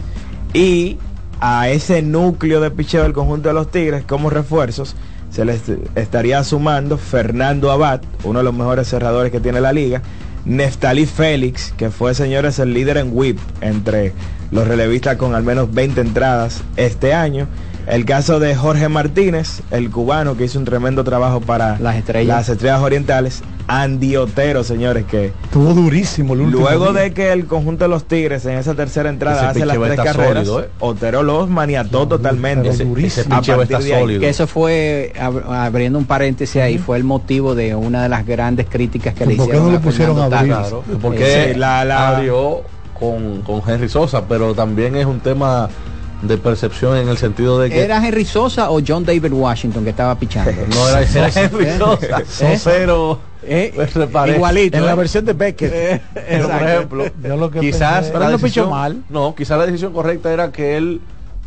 y 0.53 0.97
a 1.39 1.69
ese 1.69 2.01
núcleo 2.01 2.61
de 2.61 2.71
picheo 2.71 3.03
del 3.03 3.13
conjunto 3.13 3.49
de 3.49 3.53
los 3.53 3.69
Tigres 3.71 4.03
como 4.05 4.29
refuerzos 4.29 4.95
se 5.33 5.45
les 5.45 5.61
estaría 5.95 6.43
sumando 6.43 6.97
Fernando 6.99 7.71
Abad, 7.71 8.01
uno 8.23 8.39
de 8.39 8.45
los 8.45 8.53
mejores 8.53 8.87
cerradores 8.87 9.31
que 9.31 9.39
tiene 9.39 9.61
la 9.61 9.73
liga, 9.73 10.03
Neftalí 10.45 11.07
Félix, 11.07 11.73
que 11.75 11.89
fue, 11.89 12.13
señores, 12.13 12.59
el 12.59 12.73
líder 12.73 12.97
en 12.97 13.09
whip 13.11 13.39
entre 13.61 14.13
los 14.51 14.67
relevistas 14.67 15.17
con 15.17 15.33
al 15.33 15.43
menos 15.43 15.73
20 15.73 16.01
entradas 16.01 16.61
este 16.75 17.15
año. 17.15 17.47
El 17.85 18.05
caso 18.05 18.39
de 18.39 18.55
Jorge 18.55 18.87
Martínez, 18.87 19.61
el 19.69 19.91
cubano 19.91 20.37
que 20.37 20.45
hizo 20.45 20.57
un 20.57 20.63
tremendo 20.63 21.03
trabajo 21.03 21.41
para 21.41 21.77
Las 21.79 21.97
estrellas. 21.97 22.27
las 22.37 22.49
estrellas 22.49 22.79
orientales. 22.81 23.41
Andy 23.67 24.15
Otero, 24.17 24.63
señores, 24.63 25.05
que 25.05 25.31
Estuvo 25.43 25.73
durísimo 25.73 26.33
el 26.33 26.41
último 26.41 26.61
luego 26.69 26.91
día. 26.91 27.03
de 27.03 27.13
que 27.13 27.31
el 27.31 27.45
conjunto 27.45 27.85
de 27.85 27.89
los 27.89 28.05
Tigres 28.05 28.45
en 28.45 28.57
esa 28.57 28.73
tercera 28.73 29.09
entrada 29.09 29.37
Ese 29.37 29.45
hace 29.63 29.65
las 29.65 29.77
tres 29.79 29.95
carreras, 29.97 30.47
sólido, 30.47 30.61
¿eh? 30.63 30.69
Otero 30.79 31.23
los 31.23 31.49
maniató 31.49 32.07
totalmente. 32.07 32.69
Ese- 32.69 32.83
ese 33.05 33.21
A 33.29 33.39
picheo 33.39 33.57
partir 33.57 33.75
está 33.77 33.85
de 33.87 33.93
ahí. 33.95 34.01
sólido. 34.01 34.19
que 34.21 34.29
eso 34.29 34.47
fue, 34.47 35.13
ab- 35.19 35.43
abriendo 35.47 35.97
un 35.99 36.05
paréntesis 36.05 36.61
ahí, 36.61 36.77
fue 36.77 36.97
el 36.97 37.03
motivo 37.05 37.53
de 37.55 37.73
una 37.75 38.03
de 38.03 38.09
las 38.09 38.25
grandes 38.25 38.65
críticas 38.69 39.13
que 39.13 39.25
le 39.25 39.35
¿Por 39.35 39.45
qué 39.45 39.51
hicieron 39.53 39.65
no 39.67 39.71
lo 39.73 39.81
pusieron 39.81 40.19
a 40.19 40.25
abrir? 40.25 40.53
Claro, 40.53 40.83
porque 41.01 41.51
Sí, 41.53 41.59
la- 41.59 41.85
la- 41.85 42.09
abrió 42.17 42.61
con, 42.99 43.41
con 43.43 43.61
Henry 43.67 43.87
Sosa, 43.89 44.25
pero 44.27 44.53
también 44.53 44.95
es 44.97 45.05
un 45.05 45.19
tema 45.21 45.69
de 46.27 46.37
percepción 46.37 46.97
en 46.97 47.09
el 47.09 47.17
sentido 47.17 47.59
de 47.59 47.69
que 47.69 47.81
¿Era 47.81 48.05
Henry 48.05 48.25
Sosa 48.25 48.71
o 48.71 48.79
John 48.85 49.03
David 49.05 49.31
Washington 49.33 49.83
que 49.83 49.89
estaba 49.89 50.15
pichando? 50.17 50.51
no 50.69 50.87
era, 50.89 51.01
era 51.15 51.29
Henry 51.29 51.67
Sosa, 51.77 52.19
¿Eh? 52.21 52.25
Sosero, 52.57 53.19
Eh, 53.43 53.71
pues, 53.75 53.91
igualito. 54.35 54.77
En 54.77 54.83
¿eh? 54.83 54.85
la 54.85 54.95
versión 54.95 55.25
de 55.25 55.33
Beckett. 55.33 55.71
Eh, 55.73 56.01
Pero, 56.13 56.25
por 56.25 56.33
exacto. 56.55 56.67
ejemplo, 56.69 57.05
Yo 57.27 57.35
lo 57.37 57.51
que 57.51 57.59
quizás 57.59 58.05
pensé- 58.11 58.19
la 58.55 58.63
no 58.63 58.69
mal. 58.69 59.03
no, 59.09 59.35
quizás 59.35 59.57
la 59.57 59.65
decisión 59.65 59.91
correcta 59.93 60.31
era 60.31 60.51
que 60.51 60.77
él 60.77 61.01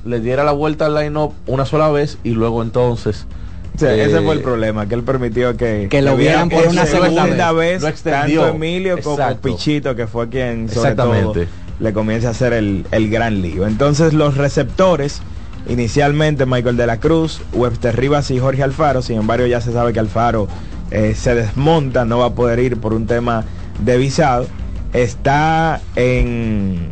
le 0.04 0.20
diera 0.20 0.44
la 0.44 0.52
vuelta 0.52 0.86
al 0.86 0.94
line-up 0.94 1.32
una 1.46 1.64
sola 1.64 1.88
vez 1.90 2.18
y 2.22 2.30
luego 2.30 2.62
entonces 2.62 3.26
O 3.74 3.78
sea, 3.78 3.92
ese 3.94 4.18
eh, 4.18 4.20
fue 4.22 4.34
el 4.34 4.40
problema, 4.42 4.86
que 4.86 4.94
él 4.94 5.02
permitió 5.02 5.56
que, 5.56 5.88
Que 5.90 6.00
lo 6.02 6.16
vieran 6.16 6.48
por 6.50 6.66
una 6.68 6.86
segunda 6.86 7.50
vez. 7.52 7.82
vez, 7.82 8.02
tanto 8.02 8.46
Emilio 8.48 8.98
como 9.02 9.16
Exacto. 9.16 9.40
Pichito, 9.48 9.96
que 9.96 10.06
fue 10.06 10.28
quien 10.28 10.68
sobre 10.68 10.90
Exactamente. 10.90 11.46
todo 11.46 11.65
le 11.80 11.92
comienza 11.92 12.28
a 12.28 12.30
hacer 12.30 12.52
el, 12.52 12.86
el 12.90 13.10
gran 13.10 13.42
lío. 13.42 13.66
Entonces 13.66 14.12
los 14.12 14.36
receptores, 14.36 15.20
inicialmente 15.68 16.46
Michael 16.46 16.76
de 16.76 16.86
la 16.86 16.98
Cruz, 16.98 17.40
Webster 17.52 17.96
Rivas 17.96 18.30
y 18.30 18.38
Jorge 18.38 18.62
Alfaro, 18.62 19.02
sin 19.02 19.18
embargo 19.18 19.46
ya 19.46 19.60
se 19.60 19.72
sabe 19.72 19.92
que 19.92 20.00
Alfaro 20.00 20.48
eh, 20.90 21.14
se 21.16 21.34
desmonta, 21.34 22.04
no 22.04 22.18
va 22.18 22.26
a 22.26 22.34
poder 22.34 22.58
ir 22.60 22.78
por 22.78 22.94
un 22.94 23.06
tema 23.06 23.44
de 23.84 23.96
visado. 23.98 24.46
Está 24.92 25.80
en, 25.96 26.88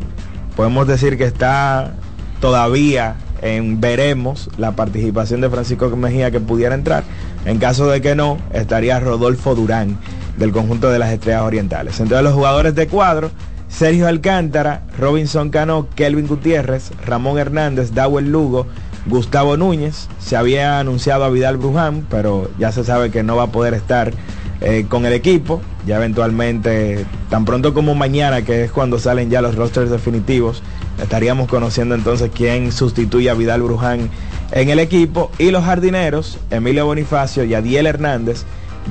podemos 0.56 0.86
decir 0.86 1.16
que 1.16 1.24
está 1.24 1.94
todavía 2.40 3.16
en 3.40 3.80
veremos 3.80 4.50
la 4.58 4.72
participación 4.72 5.40
de 5.40 5.50
Francisco 5.50 5.88
Mejía 5.96 6.30
que 6.30 6.40
pudiera 6.40 6.74
entrar. 6.74 7.04
En 7.44 7.58
caso 7.58 7.86
de 7.86 8.00
que 8.00 8.14
no, 8.14 8.38
estaría 8.52 8.98
Rodolfo 9.00 9.54
Durán 9.54 9.98
del 10.36 10.50
conjunto 10.50 10.90
de 10.90 10.98
las 10.98 11.10
Estrellas 11.12 11.42
Orientales. 11.42 12.00
Entonces 12.00 12.24
los 12.24 12.34
jugadores 12.34 12.74
de 12.74 12.88
cuadro 12.88 13.30
Sergio 13.76 14.06
Alcántara, 14.06 14.82
Robinson 14.96 15.50
Cano, 15.50 15.88
Kelvin 15.96 16.28
Gutiérrez, 16.28 16.92
Ramón 17.04 17.38
Hernández, 17.38 17.92
Dawel 17.92 18.30
Lugo, 18.30 18.66
Gustavo 19.06 19.56
Núñez. 19.56 20.08
Se 20.20 20.36
había 20.36 20.78
anunciado 20.78 21.24
a 21.24 21.28
Vidal 21.28 21.56
Bruján, 21.56 22.06
pero 22.08 22.48
ya 22.56 22.70
se 22.70 22.84
sabe 22.84 23.10
que 23.10 23.24
no 23.24 23.34
va 23.34 23.44
a 23.44 23.52
poder 23.52 23.74
estar 23.74 24.12
eh, 24.60 24.86
con 24.88 25.06
el 25.06 25.12
equipo. 25.12 25.60
Ya 25.86 25.96
eventualmente, 25.96 27.04
tan 27.30 27.44
pronto 27.44 27.74
como 27.74 27.96
mañana, 27.96 28.42
que 28.42 28.62
es 28.62 28.70
cuando 28.70 29.00
salen 29.00 29.28
ya 29.28 29.42
los 29.42 29.56
rosters 29.56 29.90
definitivos, 29.90 30.62
estaríamos 31.02 31.48
conociendo 31.48 31.96
entonces 31.96 32.30
quién 32.32 32.70
sustituye 32.70 33.28
a 33.28 33.34
Vidal 33.34 33.62
Bruján 33.62 34.08
en 34.52 34.70
el 34.70 34.78
equipo. 34.78 35.32
Y 35.36 35.50
los 35.50 35.64
jardineros, 35.64 36.38
Emilio 36.52 36.86
Bonifacio 36.86 37.42
y 37.42 37.54
Adiel 37.54 37.86
Hernández, 37.86 38.44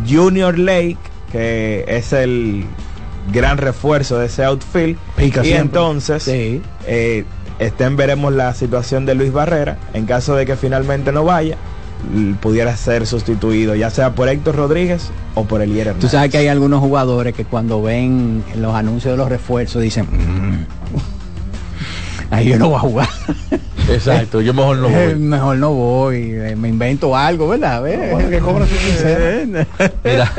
Junior 0.06 0.60
Lake, 0.60 0.98
que 1.32 1.86
es 1.88 2.12
el 2.12 2.66
gran 3.32 3.58
refuerzo 3.58 4.18
de 4.20 4.26
ese 4.28 4.44
outfield. 4.44 4.98
Pica 5.16 5.42
y 5.42 5.46
siempre. 5.48 5.62
entonces 5.80 6.28
eh, 6.28 7.26
estén 7.60 7.96
veremos 7.96 8.34
la 8.34 8.54
situación 8.54 9.06
de 9.06 9.16
Luis 9.16 9.32
Barrera. 9.32 9.78
En 9.94 10.06
caso 10.06 10.36
de 10.36 10.46
que 10.46 10.56
finalmente 10.56 11.12
no 11.12 11.24
vaya, 11.24 11.58
pudiera 12.42 12.76
ser 12.76 13.08
sustituido, 13.08 13.76
ya 13.76 13.90
sea 13.90 14.14
por 14.14 14.28
Héctor 14.28 14.56
Rodríguez 14.58 15.10
o 15.36 15.46
por 15.46 15.62
Elier 15.62 15.86
Tú 15.86 15.90
Hernández. 15.92 16.12
sabes 16.12 16.32
que 16.32 16.38
hay 16.40 16.48
algunos 16.50 16.82
jugadores 16.82 17.34
que 17.34 17.46
cuando 17.46 17.82
ven 17.82 18.44
los 18.58 18.76
anuncios 18.76 19.14
de 19.14 19.18
los 19.18 19.30
refuerzos 19.30 19.82
dicen, 19.82 20.06
"Mm, 20.12 20.66
ahí 22.32 22.50
yo 22.50 22.58
no 22.60 22.68
voy 22.70 22.76
a 22.78 22.80
jugar. 22.80 23.10
Exacto, 23.90 24.40
yo 24.42 24.54
mejor 24.54 24.78
no 24.78 24.88
Eh, 24.90 25.08
voy. 25.14 25.16
mejor 25.24 25.58
no 25.58 25.74
voy, 25.74 26.32
eh, 26.32 26.56
me 26.58 26.70
invento 26.70 27.16
algo, 27.16 27.48
¿verdad? 27.50 27.82
Ve. 27.84 28.10
Bueno, 28.12 28.30
que 28.30 28.40
cobra 28.40 28.66
su 28.66 28.76
quincena. 28.76 29.68
Mira, 30.04 30.32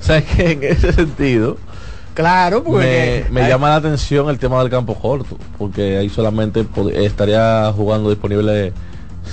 ¿sabes 0.00 0.24
que 0.24 0.52
En 0.52 0.62
ese 0.64 0.92
sentido, 0.92 1.58
Claro, 2.14 2.58
me, 2.60 2.64
porque 2.64 3.26
me 3.30 3.48
llama 3.48 3.70
la 3.70 3.76
atención 3.76 4.28
el 4.30 4.38
tema 4.38 4.60
del 4.60 4.70
campo 4.70 4.94
corto, 4.94 5.36
porque 5.58 5.96
ahí 5.98 6.08
solamente 6.08 6.64
estaría 6.94 7.72
jugando 7.76 8.08
disponible 8.10 8.72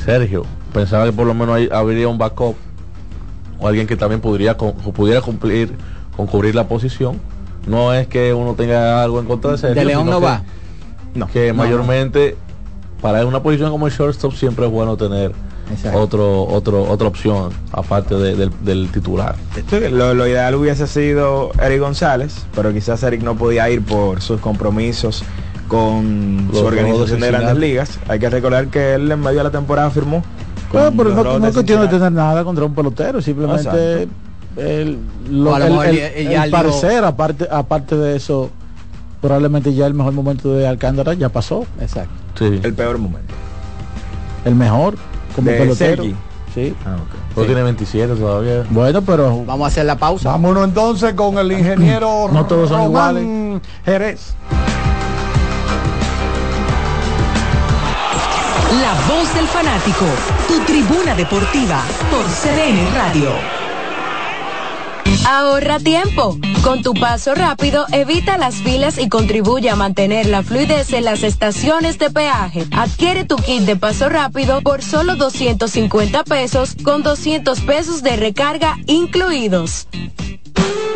Sergio. 0.06 0.44
Pensaba 0.74 1.06
que 1.06 1.12
por 1.14 1.28
lo 1.28 1.34
menos 1.36 1.56
ahí 1.56 1.70
habría 1.72 2.08
un 2.08 2.18
backup 2.18 2.56
o 3.60 3.68
alguien 3.68 3.86
que 3.86 3.96
también 3.96 4.20
podría 4.20 4.58
pudiera 4.58 5.22
cumplir 5.22 5.74
con 6.18 6.26
cubrir 6.26 6.56
la 6.56 6.68
posición. 6.68 7.20
No 7.68 7.94
es 7.94 8.08
que 8.08 8.34
uno 8.34 8.56
tenga 8.56 9.04
algo 9.04 9.20
en 9.20 9.28
contra 9.28 9.52
de 9.52 9.58
Sergio. 9.60 9.80
De 9.80 9.86
León 9.86 10.08
no 10.10 10.20
que- 10.20 10.26
va. 10.26 10.42
No. 11.14 11.28
Que 11.28 11.50
No, 11.50 11.56
mayormente 11.56 12.36
para 13.02 13.24
una 13.26 13.44
posición 13.44 13.70
como 13.70 13.86
el 13.88 13.94
shortstop 13.94 14.34
siempre 14.34 14.66
es 14.66 14.72
bueno 14.72 14.98
tener 14.98 15.34
Exacto. 15.72 16.00
otro, 16.02 16.44
otro, 16.44 16.84
otra 16.90 17.08
opción 17.08 17.50
aparte 17.72 18.16
de- 18.16 18.36
del, 18.36 18.52
del 18.64 18.90
titular. 18.92 19.36
Lo, 19.92 20.14
lo 20.14 20.28
ideal 20.28 20.56
hubiese 20.56 20.88
sido 20.88 21.52
Eric 21.62 21.80
González, 21.80 22.46
pero 22.56 22.74
quizás 22.74 23.02
Eric 23.04 23.22
no 23.24 23.36
podía 23.36 23.70
ir 23.70 23.84
por 23.84 24.22
sus 24.22 24.40
compromisos 24.40 25.24
con 25.68 26.48
Los 26.48 26.58
su 26.58 26.62
de 26.64 26.68
organización 26.68 27.20
de 27.22 27.28
grandes 27.28 27.58
ligas. 27.58 28.00
Hay 28.08 28.20
que 28.20 28.30
recordar 28.30 28.68
que 28.68 28.94
él 28.96 29.12
en 29.12 29.20
medio 29.22 29.38
de 29.38 29.44
la 29.46 29.52
temporada 29.52 29.90
firmó. 29.90 30.24
Bueno, 30.72 30.88
con 30.88 30.98
pero 30.98 31.10
los 31.10 31.18
no, 31.26 31.40
no 31.40 31.48
es 31.48 31.54
cuestión 31.54 31.82
de 31.82 31.88
tener 31.88 32.12
nada 32.12 32.44
contra 32.44 32.66
un 32.66 32.74
pelotero, 32.74 33.22
simplemente 33.22 34.08
el, 34.58 34.98
lo- 35.30 35.56
el- 35.58 35.64
el- 35.64 35.96
ya- 35.96 36.08
el 36.14 36.38
algo- 36.38 36.52
parecer, 36.52 37.04
aparte, 37.06 37.48
aparte 37.50 37.96
de 37.96 38.16
eso, 38.18 38.50
probablemente 39.22 39.74
ya 39.74 39.86
el 39.88 39.94
mejor 39.94 40.14
momento 40.14 40.54
de 40.54 40.68
Alcántara 40.68 41.14
ya 41.14 41.30
pasó. 41.30 41.66
Exacto. 41.80 42.12
Sí. 42.38 42.60
El 42.64 42.74
peor 42.74 42.98
momento. 42.98 43.34
El 44.46 44.56
mejor 44.56 44.96
como 45.32 45.50
De 45.50 45.58
pelotero. 45.58 46.04
Sergi. 46.04 46.16
Sí. 46.54 46.76
Ah, 46.86 46.96
ok. 46.96 47.16
Pero 47.34 47.46
tiene 47.48 47.64
27 47.64 48.16
todavía. 48.16 48.66
Bueno, 48.70 49.02
pero 49.02 49.44
Vamos 49.46 49.66
a 49.66 49.68
hacer 49.68 49.86
la 49.86 49.96
pausa. 49.96 50.32
Vámonos 50.32 50.66
entonces 50.66 51.14
con 51.14 51.38
el 51.38 51.52
ingeniero 51.52 52.30
No 52.34 52.46
todos 52.46 52.70
son 52.70 52.86
Román 52.86 53.62
Jerez. 53.86 54.36
La 58.82 58.94
voz 59.14 59.34
del 59.36 59.48
fanático, 59.48 60.06
tu 60.48 60.60
tribuna 60.66 61.14
deportiva 61.16 61.82
por 62.10 62.24
CDN 62.26 62.94
Radio. 62.96 63.61
Ahorra 65.28 65.80
tiempo. 65.80 66.38
Con 66.64 66.82
tu 66.82 66.94
paso 66.94 67.34
rápido, 67.36 67.86
evita 67.92 68.38
las 68.38 68.56
filas 68.56 68.98
y 68.98 69.10
contribuye 69.10 69.70
a 69.70 69.76
mantener 69.76 70.28
la 70.28 70.44
fluidez 70.44 70.94
en 70.94 71.06
las 71.06 71.24
estaciones 71.24 71.98
de 71.98 72.10
peaje. 72.10 72.66
Adquiere 72.72 73.26
tu 73.26 73.36
kit 73.38 73.62
de 73.62 73.76
paso 73.76 74.10
rápido 74.10 74.62
por 74.62 74.84
solo 74.84 75.16
250 75.16 76.24
pesos 76.24 76.76
con 76.84 77.04
200 77.04 77.62
pesos 77.62 78.04
de 78.04 78.16
recarga 78.16 78.78
incluidos. 78.88 79.88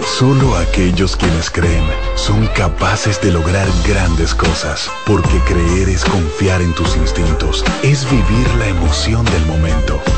Solo 0.06 0.56
aquellos 0.56 1.16
quienes 1.16 1.50
creen 1.50 1.84
son 2.16 2.48
capaces 2.48 3.20
de 3.22 3.32
lograr 3.32 3.68
grandes 3.86 4.34
cosas, 4.36 4.90
porque 5.06 5.40
creer 5.48 5.90
es 5.90 6.06
confiar 6.06 6.62
en 6.62 6.74
tus 6.74 6.96
instintos, 6.96 7.66
es 7.84 8.10
vivir 8.10 8.48
la 8.60 8.68
emoción 8.68 9.26
del 9.26 9.46
momento, 9.48 10.00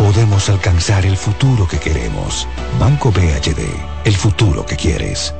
podemos 0.00 0.48
alcanzar 0.48 1.04
el 1.04 1.14
futuro 1.14 1.68
que 1.68 1.78
queremos. 1.78 2.48
Banco 2.78 3.12
BHD, 3.12 3.60
el 4.04 4.16
futuro 4.16 4.64
que 4.64 4.74
quieres. 4.74 5.34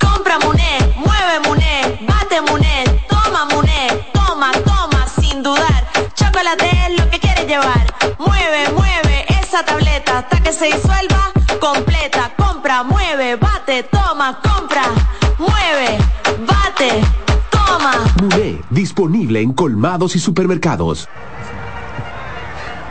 Compra 0.00 0.38
Muné, 0.38 0.78
mueve 0.96 1.40
Muné, 1.46 2.06
bate 2.08 2.40
Muné, 2.40 2.84
toma 3.06 3.44
Muné, 3.44 3.88
toma, 4.14 4.50
toma, 4.64 5.06
sin 5.20 5.42
dudar. 5.42 5.84
Chocolate 6.14 6.70
es 6.86 6.98
lo 6.98 7.10
que 7.10 7.18
quieres 7.18 7.46
llevar. 7.46 7.86
Mueve, 8.18 8.72
mueve 8.72 9.26
esa 9.42 9.62
tableta 9.62 10.20
hasta 10.20 10.42
que 10.42 10.54
se 10.54 10.66
disuelva 10.66 11.32
completa. 11.60 12.32
Compra, 12.38 12.82
mueve, 12.82 13.36
bate, 13.36 13.82
toma, 13.82 14.40
compra, 14.40 14.84
mueve, 15.38 15.98
bate, 16.46 17.02
toma. 17.50 17.92
Muné, 18.22 18.58
disponible 18.70 19.42
en 19.42 19.52
colmados 19.52 20.16
y 20.16 20.18
supermercados. 20.18 21.10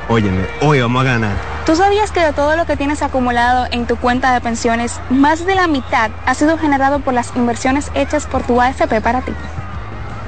Óyeme, 0.08 0.45
hoy 0.62 0.82
vamos 0.82 1.01
a 1.01 1.06
ganar. 1.06 1.34
¿Tú 1.66 1.76
sabías 1.76 2.12
que 2.12 2.20
de 2.20 2.32
todo 2.32 2.56
lo 2.56 2.66
que 2.66 2.78
tienes 2.78 3.01
acumulado 3.01 3.66
en 3.72 3.88
tu 3.88 3.95
cuenta 3.95 4.32
de 4.34 4.41
pensiones, 4.41 4.99
más 5.10 5.47
de 5.47 5.56
la 5.56 5.66
mitad 5.68 6.12
ha 6.28 6.36
sido 6.36 6.60
generado 6.60 6.99
por 6.99 7.16
las 7.16 7.36
inversiones 7.36 7.89
hechas 7.95 8.28
por 8.28 8.43
tu 8.43 8.62
AFP 8.62 9.01
para 9.01 9.22
ti? 9.22 9.32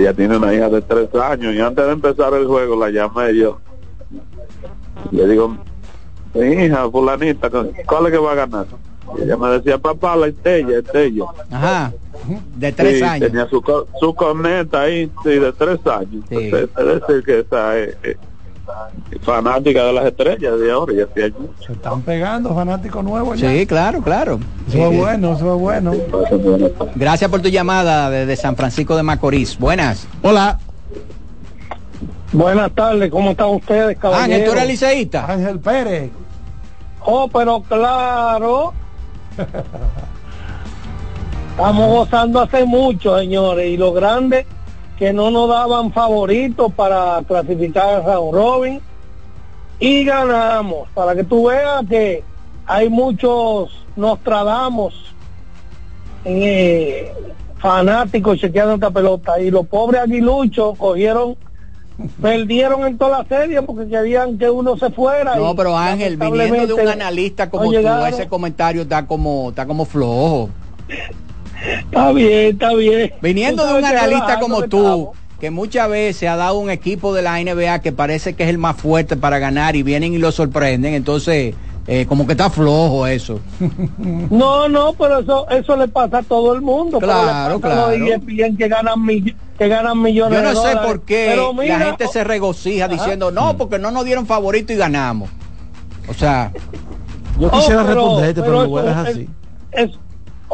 ella 0.00 0.14
tiene 0.14 0.36
una 0.38 0.54
hija 0.54 0.68
de 0.68 0.80
tres 0.82 1.08
años 1.14 1.54
y 1.54 1.60
antes 1.60 1.84
de 1.84 1.92
empezar 1.92 2.32
el 2.34 2.46
juego 2.46 2.76
la 2.76 2.90
llamé 2.90 3.36
yo. 3.36 3.58
Le 5.10 5.28
digo, 5.28 5.56
hija, 6.34 6.90
fulanita, 6.90 7.50
¿cuál 7.50 8.06
es 8.06 8.12
que 8.12 8.18
va 8.18 8.32
a 8.32 8.34
ganar? 8.34 8.66
Y 9.18 9.22
ella 9.22 9.36
me 9.36 9.48
decía, 9.50 9.78
papá, 9.78 10.16
la 10.16 10.28
Estella, 10.28 10.78
Estella. 10.78 11.24
Ajá. 11.50 11.92
De 12.56 12.72
tres 12.72 12.98
Sí, 12.98 13.04
años. 13.04 13.30
Tenía 13.30 13.48
su, 13.48 13.60
co- 13.60 13.86
su 14.00 14.14
corneta 14.14 14.82
ahí, 14.82 15.10
sí, 15.22 15.30
de 15.30 15.52
tres 15.52 15.78
años. 15.86 16.24
Entonces, 16.30 16.68
Es 16.78 16.86
decir, 16.86 17.24
que 17.24 17.40
esa 17.40 17.78
es, 17.78 17.96
es 18.02 18.16
fanática 19.22 19.84
de 19.84 19.92
las 19.92 20.06
estrellas 20.06 20.58
de 20.58 20.70
ahora, 20.70 20.92
ya 20.94 21.04
hacía 21.04 21.24
años. 21.26 21.36
Se 21.66 21.72
están 21.72 22.00
pegando 22.02 22.54
fanáticos 22.54 23.04
nuevos 23.04 23.38
ya. 23.38 23.50
Sí, 23.50 23.66
claro, 23.66 24.00
claro. 24.00 24.38
Eso 24.68 24.90
es 24.90 24.96
bueno, 24.96 25.32
eso 25.34 25.54
es 25.54 25.60
bueno. 25.60 25.92
Gracias 26.94 27.30
por 27.30 27.42
tu 27.42 27.48
llamada 27.48 28.08
desde 28.08 28.36
San 28.36 28.56
Francisco 28.56 28.96
de 28.96 29.02
Macorís. 29.02 29.58
Buenas. 29.58 30.06
Hola. 30.22 30.58
Buenas 32.32 32.72
tardes, 32.72 33.10
¿cómo 33.10 33.32
están 33.32 33.48
ustedes, 33.48 33.98
caballeros? 33.98 34.24
Ángel, 34.24 34.44
¿tú 34.46 34.52
eres 34.52 34.66
liceísta? 34.66 35.30
Ángel 35.30 35.60
Pérez. 35.60 36.10
Oh, 37.04 37.28
pero 37.28 37.60
claro. 37.60 38.72
Estamos 41.50 41.88
gozando 41.90 42.40
hace 42.40 42.64
mucho, 42.64 43.18
señores, 43.18 43.66
y 43.66 43.76
los 43.76 43.94
grandes 43.94 44.46
que 44.98 45.12
no 45.12 45.30
nos 45.30 45.46
daban 45.50 45.92
favoritos 45.92 46.72
para 46.72 47.20
clasificar 47.28 47.96
a 47.96 48.00
round 48.00 48.34
robin 48.34 48.80
y 49.78 50.02
ganamos. 50.04 50.88
Para 50.94 51.14
que 51.14 51.24
tú 51.24 51.48
veas 51.48 51.84
que 51.86 52.24
hay 52.64 52.88
muchos 52.88 53.84
Nostradamus 53.94 54.94
eh, 56.24 57.12
fanáticos 57.58 58.38
chequeando 58.38 58.74
esta 58.74 58.90
pelota 58.90 59.38
y 59.38 59.50
los 59.50 59.66
pobres 59.66 60.00
aguiluchos 60.00 60.78
cogieron 60.78 61.36
perdieron 62.20 62.86
en 62.86 62.98
toda 62.98 63.22
la 63.22 63.28
serie 63.28 63.62
porque 63.62 63.88
querían 63.88 64.38
que 64.38 64.48
uno 64.48 64.76
se 64.76 64.90
fuera 64.90 65.36
No, 65.36 65.54
pero 65.54 65.76
Ángel, 65.76 66.16
viniendo 66.16 66.66
de 66.66 66.74
un 66.74 66.88
analista 66.88 67.50
como 67.50 67.70
tú, 67.70 68.04
ese 68.08 68.28
comentario 68.28 68.82
está 68.82 69.06
como, 69.06 69.50
está 69.50 69.66
como 69.66 69.84
flojo. 69.84 70.50
Está 71.64 72.12
bien, 72.12 72.54
está 72.54 72.74
bien. 72.74 73.12
Viniendo 73.20 73.66
de 73.66 73.74
un 73.74 73.84
analista 73.84 74.40
como 74.40 74.62
tú, 74.64 75.12
que 75.40 75.50
muchas 75.50 75.88
veces 75.88 76.28
ha 76.28 76.36
dado 76.36 76.58
un 76.58 76.70
equipo 76.70 77.14
de 77.14 77.22
la 77.22 77.42
NBA 77.42 77.80
que 77.80 77.92
parece 77.92 78.34
que 78.34 78.44
es 78.44 78.48
el 78.48 78.58
más 78.58 78.76
fuerte 78.76 79.16
para 79.16 79.38
ganar 79.38 79.76
y 79.76 79.82
vienen 79.82 80.12
y 80.12 80.18
lo 80.18 80.32
sorprenden, 80.32 80.94
entonces 80.94 81.54
eh, 81.86 82.06
como 82.06 82.26
que 82.26 82.32
está 82.32 82.48
flojo 82.50 83.06
eso. 83.06 83.40
No, 84.30 84.68
no, 84.68 84.92
pero 84.94 85.18
eso 85.20 85.48
eso 85.50 85.76
le 85.76 85.88
pasa 85.88 86.18
a 86.18 86.22
todo 86.22 86.54
el 86.54 86.60
mundo. 86.62 86.98
Claro, 86.98 87.58
pasa 87.60 87.86
a 87.86 87.88
los 87.90 87.96
claro. 87.98 88.14
ESPN 88.14 88.56
que 88.56 88.68
ganan 88.68 89.00
mill- 89.04 89.36
que 89.58 89.68
ganan 89.68 90.00
millones 90.00 90.38
Yo 90.38 90.42
no 90.42 90.48
de 90.50 90.54
sé 90.56 90.60
dólares. 90.74 90.82
por 90.86 91.00
qué 91.02 91.26
Pero 91.30 91.52
mira, 91.54 91.78
la 91.78 91.84
gente 91.86 92.08
se 92.08 92.24
regocija 92.24 92.86
Ajá. 92.86 92.94
diciendo, 92.94 93.30
no, 93.30 93.56
porque 93.56 93.78
no 93.78 93.90
nos 93.90 94.04
dieron 94.04 94.26
favorito 94.26 94.72
y 94.72 94.76
ganamos. 94.76 95.28
O 96.08 96.14
sea, 96.14 96.52
Yo 97.38 97.48
Oh, 97.48 97.50
quisiera 97.58 97.82
pero- 97.84 97.94
responderte, 97.94 98.42
pero, 98.42 98.58
pero 98.72 98.82
dejar 98.86 99.06
es- 99.08 99.14
así. 99.14 99.28
es- 99.72 99.98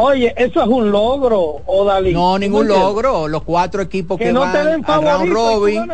oye, 0.00 0.32
eso 0.36 0.62
es 0.62 0.68
un 0.68 0.90
logro, 0.92 1.60
Odalí. 1.66 2.12
no 2.12 2.38
ningún 2.38 2.68
logro. 2.68 3.26
Los 3.26 3.42
cuatro 3.42 3.82
equipos 3.82 4.16
que, 4.16 4.26
Que 4.26 4.32
no 4.32 4.40
van 4.40 4.56
al 4.56 5.02
round 5.02 5.32
robin, 5.32 5.90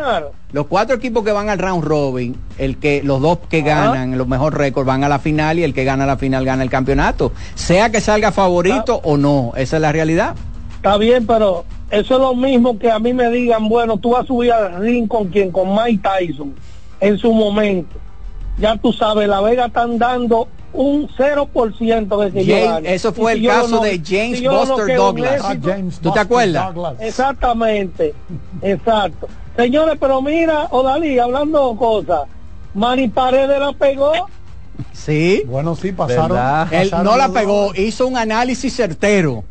los 0.51 0.67
cuatro 0.67 0.95
equipos 0.95 1.23
que 1.23 1.31
van 1.31 1.49
al 1.49 1.57
round 1.57 1.83
robin, 1.83 2.35
el 2.57 2.77
que 2.77 3.01
los 3.03 3.19
dos 3.19 3.39
que 3.49 3.59
Ajá. 3.61 3.85
ganan 3.91 4.17
los 4.17 4.27
mejores 4.27 4.57
récords 4.57 4.85
van 4.85 5.03
a 5.03 5.09
la 5.09 5.19
final 5.19 5.57
y 5.59 5.63
el 5.63 5.73
que 5.73 5.83
gana 5.83 6.05
la 6.05 6.17
final 6.17 6.45
gana 6.45 6.61
el 6.63 6.69
campeonato, 6.69 7.31
sea 7.55 7.89
que 7.89 7.99
salga 7.99 8.31
favorito 8.31 9.01
o 9.03 9.17
no, 9.17 9.53
esa 9.57 9.77
es 9.77 9.81
la 9.81 9.91
realidad. 9.91 10.35
Está 10.75 10.97
bien, 10.97 11.25
pero 11.25 11.65
eso 11.89 12.13
es 12.13 12.19
lo 12.21 12.35
mismo 12.35 12.77
que 12.77 12.91
a 12.91 12.99
mí 12.99 13.11
me 13.11 13.29
digan, 13.29 13.67
bueno, 13.67 13.97
tú 13.97 14.11
vas 14.11 14.23
a 14.23 14.27
subir 14.27 14.53
al 14.53 14.79
ring 14.81 15.07
con 15.07 15.29
quien, 15.29 15.51
con 15.51 15.73
Mike 15.75 16.07
Tyson, 16.07 16.53
en 16.99 17.17
su 17.17 17.33
momento. 17.33 17.95
Ya 18.57 18.77
tú 18.77 18.93
sabes, 18.93 19.27
la 19.27 19.41
Vega 19.41 19.65
están 19.65 19.97
dando 19.97 20.47
un 20.71 21.07
0% 21.09 22.17
de 22.19 22.31
que 22.31 22.45
yo 22.45 22.55
James- 22.67 22.89
eso 22.91 23.13
fue 23.13 23.33
el 23.33 23.45
caso 23.47 23.67
no- 23.77 23.81
de 23.81 24.01
James 24.05 24.39
si 24.39 24.45
no 24.45 24.65
Buster 24.65 24.97
Douglas. 24.97 25.33
éxito- 25.41 25.67
Ah, 25.69 25.73
James 25.75 25.99
¿Tú 25.99 26.11
te 26.11 26.19
acuerdas? 26.19 26.73
Douglas. 26.73 26.95
Exactamente, 27.01 28.13
exacto. 28.61 29.27
Señores, 29.55 29.97
pero 29.99 30.21
mira, 30.21 30.67
Odalí, 30.71 31.17
hablando 31.19 31.75
cosas, 31.77 32.23
Manny 32.73 33.07
Paredes 33.07 33.59
la 33.59 33.71
pegó. 33.73 34.11
Sí. 34.91 35.43
Bueno, 35.47 35.75
sí, 35.75 35.91
pasaron. 35.93 36.37
Él 36.71 36.91
no 37.03 37.15
la 37.15 37.29
pegó, 37.29 37.73
hizo 37.75 38.07
un 38.07 38.17
análisis 38.17 38.73
certero. 38.75 39.43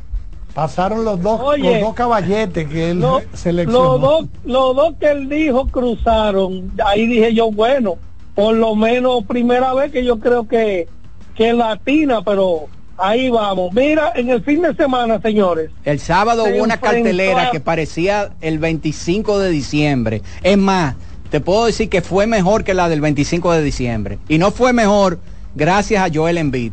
Pasaron 0.53 1.05
los 1.05 1.21
dos, 1.21 1.41
Oye, 1.43 1.73
los 1.73 1.81
dos 1.81 1.95
caballetes 1.95 2.69
que 2.69 2.91
él 2.91 3.01
Lo- 3.01 3.23
seleccionó. 3.33 3.99
Los 3.99 4.01
dos, 4.01 4.27
los 4.45 4.77
dos 4.77 4.95
que 5.01 5.11
él 5.11 5.29
dijo 5.29 5.67
cruzaron. 5.67 6.71
Ahí 6.85 7.07
dije 7.07 7.35
yo, 7.35 7.51
bueno, 7.51 7.97
por 8.35 8.55
lo 8.55 8.75
menos 8.75 9.25
primera 9.25 9.73
vez 9.75 9.93
que 9.93 10.05
yo 10.05 10.19
creo 10.19 10.47
que, 10.49 10.89
que 11.37 11.53
latina, 11.53 12.23
pero 12.23 12.67
ahí 12.99 13.29
vamos. 13.31 13.73
Mira, 13.73 14.13
en 14.17 14.31
el 14.31 14.43
fin 14.43 14.63
de 14.63 14.75
semana, 14.75 15.21
señores. 15.21 15.71
El 15.85 16.01
sábado 16.01 16.45
Se 16.45 16.55
hubo 16.55 16.65
una 16.65 16.79
cartelera 16.79 17.49
a- 17.49 17.51
que 17.51 17.61
parecía 17.61 18.31
el 18.41 18.59
25 18.59 19.39
de 19.39 19.51
diciembre. 19.51 20.23
Es 20.43 20.59
más, 20.59 20.95
te 21.31 21.41
puedo 21.41 21.67
decir 21.67 21.89
que 21.89 22.03
fue 22.03 22.27
mejor 22.27 22.65
que 22.65 22.75
la 22.75 22.89
del 22.89 23.01
25 23.01 23.53
de 23.53 23.63
diciembre. 23.63 24.19
Y 24.29 24.39
no 24.39 24.51
fue 24.51 24.73
mejor 24.73 25.19
gracias 25.55 26.03
a 26.09 26.13
Joel 26.13 26.39
Embiid. 26.39 26.73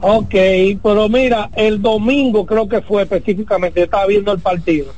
Ok, 0.00 0.34
pero 0.82 1.08
mira, 1.08 1.50
el 1.56 1.82
domingo 1.82 2.46
creo 2.46 2.68
que 2.68 2.80
fue 2.82 3.02
específicamente, 3.02 3.82
estaba 3.82 4.06
viendo 4.06 4.32
el 4.32 4.38
partido. 4.38 4.92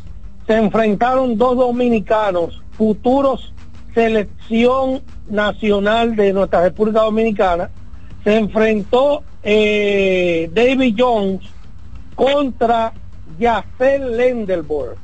Se 0.46 0.54
enfrentaron 0.56 1.38
dos 1.38 1.56
dominicanos, 1.56 2.61
futuros 2.76 3.54
selección 3.95 5.03
nacional 5.28 6.16
de 6.16 6.32
nuestra 6.32 6.62
República 6.62 7.03
Dominicana. 7.03 7.70
Se 8.24 8.36
enfrentó 8.36 9.22
eh, 9.43 10.51
David 10.53 10.95
Jones 10.99 11.41
contra 12.14 12.93
Yacel 13.38 14.16
Lendelborg. 14.16 14.97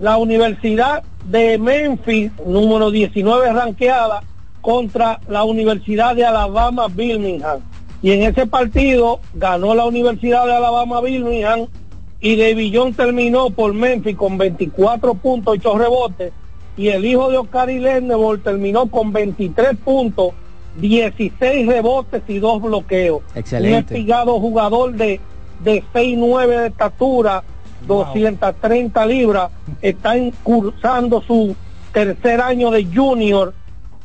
La 0.00 0.18
Universidad 0.18 1.04
de 1.24 1.58
Memphis, 1.58 2.30
número 2.44 2.90
19 2.90 3.52
ranqueada, 3.52 4.22
contra 4.60 5.20
la 5.28 5.44
Universidad 5.44 6.16
de 6.16 6.24
Alabama 6.24 6.88
Birmingham. 6.88 7.60
Y 8.02 8.10
en 8.10 8.24
ese 8.24 8.46
partido 8.46 9.20
ganó 9.34 9.74
la 9.74 9.84
Universidad 9.84 10.44
de 10.46 10.54
Alabama 10.54 11.00
Birmingham 11.00 11.66
y 12.20 12.36
David 12.36 12.76
Jones 12.76 12.96
terminó 12.96 13.50
por 13.50 13.72
Memphis 13.74 14.16
con 14.16 14.36
24 14.36 15.14
puntos, 15.14 15.54
8 15.58 15.78
rebotes. 15.78 16.32
Y 16.76 16.88
el 16.88 17.04
hijo 17.04 17.30
de 17.30 17.38
Oscar 17.38 17.70
y 17.70 17.78
Lendelborg 17.78 18.42
terminó 18.42 18.86
con 18.86 19.12
23 19.12 19.76
puntos, 19.78 20.32
16 20.78 21.66
rebotes 21.66 22.22
y 22.28 22.38
2 22.38 22.62
bloqueos. 22.62 23.22
Excelente. 23.34 23.76
Un 23.76 23.84
espigado 23.84 24.40
jugador 24.40 24.92
de, 24.92 25.20
de 25.64 25.82
6'9 25.94 26.46
de 26.46 26.66
estatura, 26.66 27.42
230 27.86 29.06
libras, 29.06 29.50
está 29.80 30.14
cursando 30.42 31.22
su 31.22 31.56
tercer 31.92 32.40
año 32.40 32.70
de 32.70 32.84
junior 32.84 33.54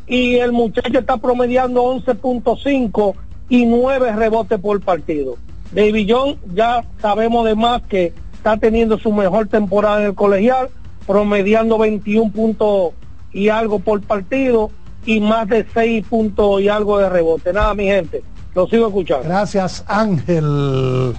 y 0.07 0.35
el 0.35 0.51
muchacho 0.51 0.99
está 0.99 1.17
promediando 1.17 1.83
11.5 1.83 3.15
y 3.49 3.65
9 3.65 4.13
rebotes 4.13 4.59
por 4.59 4.79
partido. 4.81 5.37
David 5.73 6.09
John 6.09 6.37
ya 6.53 6.83
sabemos 7.01 7.45
de 7.45 7.55
más 7.55 7.81
que 7.83 8.13
está 8.33 8.57
teniendo 8.57 8.97
su 8.97 9.11
mejor 9.11 9.47
temporada 9.47 10.01
en 10.01 10.07
el 10.07 10.15
colegial, 10.15 10.69
promediando 11.05 11.77
21 11.77 12.31
puntos 12.31 12.93
y 13.31 13.49
algo 13.49 13.79
por 13.79 14.01
partido 14.01 14.71
y 15.05 15.19
más 15.19 15.47
de 15.47 15.65
6 15.73 16.05
puntos 16.07 16.61
y 16.61 16.69
algo 16.69 16.99
de 16.99 17.09
rebote. 17.09 17.53
Nada, 17.53 17.73
mi 17.73 17.85
gente, 17.85 18.23
lo 18.53 18.67
sigo 18.67 18.87
escuchando. 18.87 19.27
Gracias, 19.27 19.83
Ángel. 19.87 21.13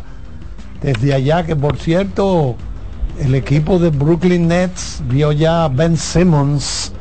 Desde 0.81 1.15
allá, 1.15 1.45
que 1.45 1.55
por 1.55 1.77
cierto, 1.77 2.57
el 3.21 3.35
equipo 3.35 3.79
de 3.79 3.91
Brooklyn 3.91 4.49
Nets 4.49 5.03
vio 5.09 5.33
ya 5.33 5.65
a 5.65 5.69
Ben 5.69 5.97
Simmons 5.97 6.93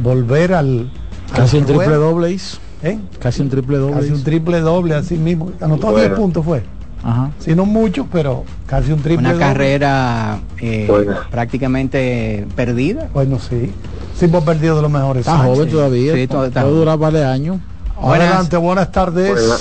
volver 0.00 0.52
al. 0.52 0.90
Casi 1.34 1.56
al 1.56 1.62
un 1.62 1.68
triple 1.68 1.94
doble 1.94 2.30
hizo. 2.30 2.58
¿Eh? 2.82 2.98
Casi 3.20 3.42
un 3.42 3.48
triple 3.48 3.78
doble. 3.78 3.94
Casi 3.94 4.10
un 4.10 4.24
triple 4.24 4.60
doble, 4.60 4.94
así 4.94 5.16
mismo. 5.16 5.52
Anotó 5.60 5.94
10 5.94 6.10
puntos, 6.10 6.44
fue. 6.44 6.62
Ajá. 7.04 7.30
Si 7.38 7.54
no 7.54 7.64
mucho, 7.66 8.06
pero 8.12 8.44
casi 8.66 8.92
un 8.92 9.00
triple 9.02 9.18
Una 9.26 9.32
doble. 9.32 9.44
carrera 9.44 10.40
eh, 10.60 10.88
prácticamente 11.30 12.46
perdida. 12.54 13.08
Bueno, 13.12 13.38
sí. 13.38 13.72
Sí, 14.14 14.26
hemos 14.26 14.44
perdido 14.44 14.76
de 14.76 14.82
los 14.82 14.90
mejores. 14.90 15.20
Está 15.20 15.40
años. 15.42 15.56
joven 15.56 15.70
todavía. 15.70 16.14
Sí, 16.14 16.26
todo- 16.28 16.48
durar 16.70 16.98
varios 16.98 17.24
años. 17.24 17.58
Adelante, 18.00 18.56
buenas 18.56 18.90
tardes. 18.92 19.30
Bueno, 19.32 19.54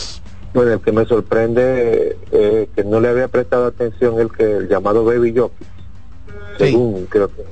bueno, 0.53 0.71
el 0.73 0.79
que 0.81 0.91
me 0.91 1.05
sorprende 1.05 2.17
eh, 2.31 2.69
que 2.75 2.83
no 2.83 2.99
le 2.99 3.09
había 3.09 3.27
prestado 3.27 3.65
atención 3.67 4.19
el 4.19 4.29
que 4.31 4.57
el 4.57 4.67
llamado 4.69 5.03
Baby 5.05 5.33
Jockey, 5.35 5.67
según 6.57 7.05
creo 7.09 7.27
que 7.29 7.43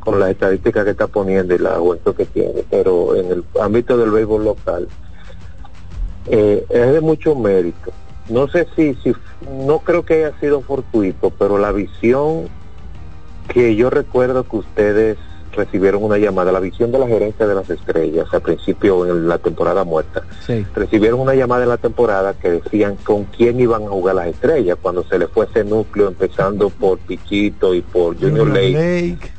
con 0.00 0.20
las 0.20 0.30
estadísticas 0.30 0.84
que 0.84 0.90
está 0.90 1.06
poniendo 1.06 1.54
y 1.54 1.58
la 1.58 1.76
juventud 1.76 2.14
que 2.14 2.26
tiene, 2.26 2.62
pero 2.70 3.16
en 3.16 3.30
el 3.32 3.44
ámbito 3.60 3.96
del 3.96 4.10
béisbol 4.10 4.44
local 4.44 4.86
eh, 6.26 6.64
es 6.68 6.92
de 6.92 7.00
mucho 7.00 7.34
mérito. 7.34 7.90
No 8.28 8.48
sé 8.48 8.66
si, 8.74 8.94
si, 9.02 9.12
no 9.66 9.80
creo 9.80 10.04
que 10.04 10.24
haya 10.24 10.38
sido 10.38 10.62
fortuito, 10.62 11.30
pero 11.30 11.58
la 11.58 11.72
visión 11.72 12.48
que 13.48 13.76
yo 13.76 13.90
recuerdo 13.90 14.44
que 14.44 14.56
ustedes 14.56 15.18
recibieron 15.52 16.02
una 16.02 16.18
llamada, 16.18 16.50
la 16.50 16.60
visión 16.60 16.90
de 16.90 16.98
la 16.98 17.06
gerencia 17.06 17.46
de 17.46 17.54
las 17.54 17.68
estrellas 17.70 18.26
al 18.32 18.40
principio 18.42 19.06
en 19.06 19.28
la 19.28 19.38
temporada 19.38 19.84
muerta, 19.84 20.22
Sí. 20.44 20.66
recibieron 20.74 21.20
una 21.20 21.34
llamada 21.34 21.62
en 21.62 21.68
la 21.68 21.76
temporada 21.76 22.34
que 22.34 22.50
decían 22.50 22.96
con 23.04 23.24
quién 23.24 23.60
iban 23.60 23.84
a 23.84 23.88
jugar 23.88 24.16
las 24.16 24.26
estrellas 24.28 24.78
cuando 24.80 25.04
se 25.04 25.18
les 25.18 25.28
fue 25.30 25.46
ese 25.46 25.64
núcleo 25.64 26.08
empezando 26.08 26.70
por 26.70 26.98
Pichito 26.98 27.74
y 27.74 27.82
por 27.82 28.14
Junior 28.18 28.48
Junior 28.48 28.48
Lake, 28.48 29.10
Lake. 29.10 29.30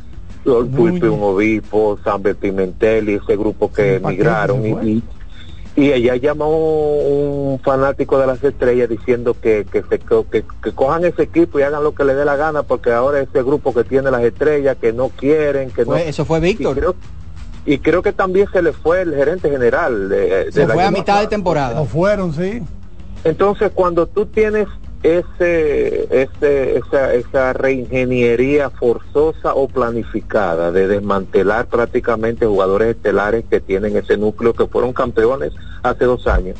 Lord 0.45 0.67
Pulpe, 0.69 1.09
un 1.09 1.23
obispo, 1.23 1.99
Samber 2.03 2.35
Pimentel 2.35 3.09
y 3.09 3.13
ese 3.15 3.35
grupo 3.35 3.71
que 3.73 3.95
Sí, 3.95 3.99
¿para 3.99 4.15
qué 4.15 4.21
emigraron 4.21 4.65
y, 4.87 5.03
y 5.75 5.91
ella 5.91 6.15
llamó 6.15 6.49
un 6.49 7.59
fanático 7.59 8.17
de 8.17 8.27
las 8.27 8.43
estrellas 8.43 8.87
diciendo 8.87 9.35
que 9.39 9.65
que, 9.69 9.83
se, 9.83 9.99
que, 9.99 10.45
que 10.63 10.71
cojan 10.71 11.03
ese 11.03 11.23
equipo 11.23 11.59
y 11.59 11.63
hagan 11.63 11.83
lo 11.83 11.93
que 11.93 12.05
les 12.05 12.15
dé 12.15 12.23
la 12.23 12.37
gana 12.37 12.63
porque 12.63 12.91
ahora 12.91 13.19
ese 13.19 13.43
grupo 13.43 13.73
que 13.73 13.83
tiene 13.83 14.09
las 14.09 14.23
estrellas 14.23 14.77
que 14.79 14.93
no 14.93 15.09
quieren 15.09 15.71
que 15.71 15.85
no 15.85 15.95
eso 15.95 16.23
fue 16.23 16.39
Víctor. 16.39 16.77
y 16.77 16.79
creo, 16.79 16.95
y 17.65 17.79
creo 17.79 18.03
que 18.03 18.13
también 18.13 18.47
se 18.51 18.61
le 18.61 18.73
fue 18.73 19.01
el 19.01 19.15
gerente 19.15 19.49
general 19.49 20.07
de, 20.07 20.51
Se 20.51 20.61
del 20.61 20.71
fue 20.71 20.83
a 20.83 20.91
mitad 20.91 21.21
de 21.21 21.27
temporada. 21.27 21.73
No 21.73 21.85
fueron, 21.85 22.33
sí. 22.33 22.61
Entonces, 23.23 23.71
cuando 23.73 24.05
tú 24.05 24.27
tienes 24.27 24.67
ese, 25.05 26.07
ese, 26.09 26.77
esa, 26.77 27.13
esa 27.13 27.53
reingeniería 27.53 28.71
forzosa 28.71 29.53
o 29.53 29.67
planificada 29.67 30.71
de 30.71 30.87
desmantelar 30.87 31.67
prácticamente 31.67 32.47
jugadores 32.47 32.95
estelares 32.95 33.45
que 33.47 33.59
tienen 33.59 33.95
ese 33.95 34.17
núcleo 34.17 34.53
que 34.53 34.65
fueron 34.65 34.93
campeones 34.93 35.53
hace 35.83 36.05
dos 36.05 36.25
años 36.25 36.57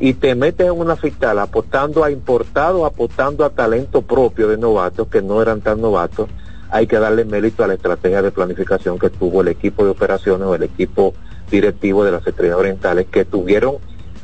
y 0.00 0.14
te 0.14 0.34
metes 0.34 0.66
en 0.66 0.72
una 0.72 0.96
fiscal 0.96 1.38
apostando 1.38 2.02
a 2.02 2.10
importados, 2.10 2.84
apostando 2.86 3.44
a 3.44 3.50
talento 3.50 4.00
propio 4.00 4.48
de 4.48 4.56
novatos 4.56 5.08
que 5.08 5.20
no 5.20 5.42
eran 5.42 5.60
tan 5.60 5.82
novatos, 5.82 6.30
hay 6.70 6.86
que 6.86 6.98
darle 6.98 7.26
mérito 7.26 7.62
a 7.62 7.66
la 7.66 7.74
estrategia 7.74 8.22
de 8.22 8.30
planificación 8.30 8.98
que 8.98 9.10
tuvo 9.10 9.42
el 9.42 9.48
equipo 9.48 9.84
de 9.84 9.90
operaciones 9.90 10.48
o 10.48 10.54
el 10.54 10.62
equipo 10.62 11.12
directivo 11.50 12.04
de 12.04 12.12
las 12.12 12.26
estrellas 12.26 12.56
orientales 12.56 13.06
que 13.08 13.26
tuvieron 13.26 13.76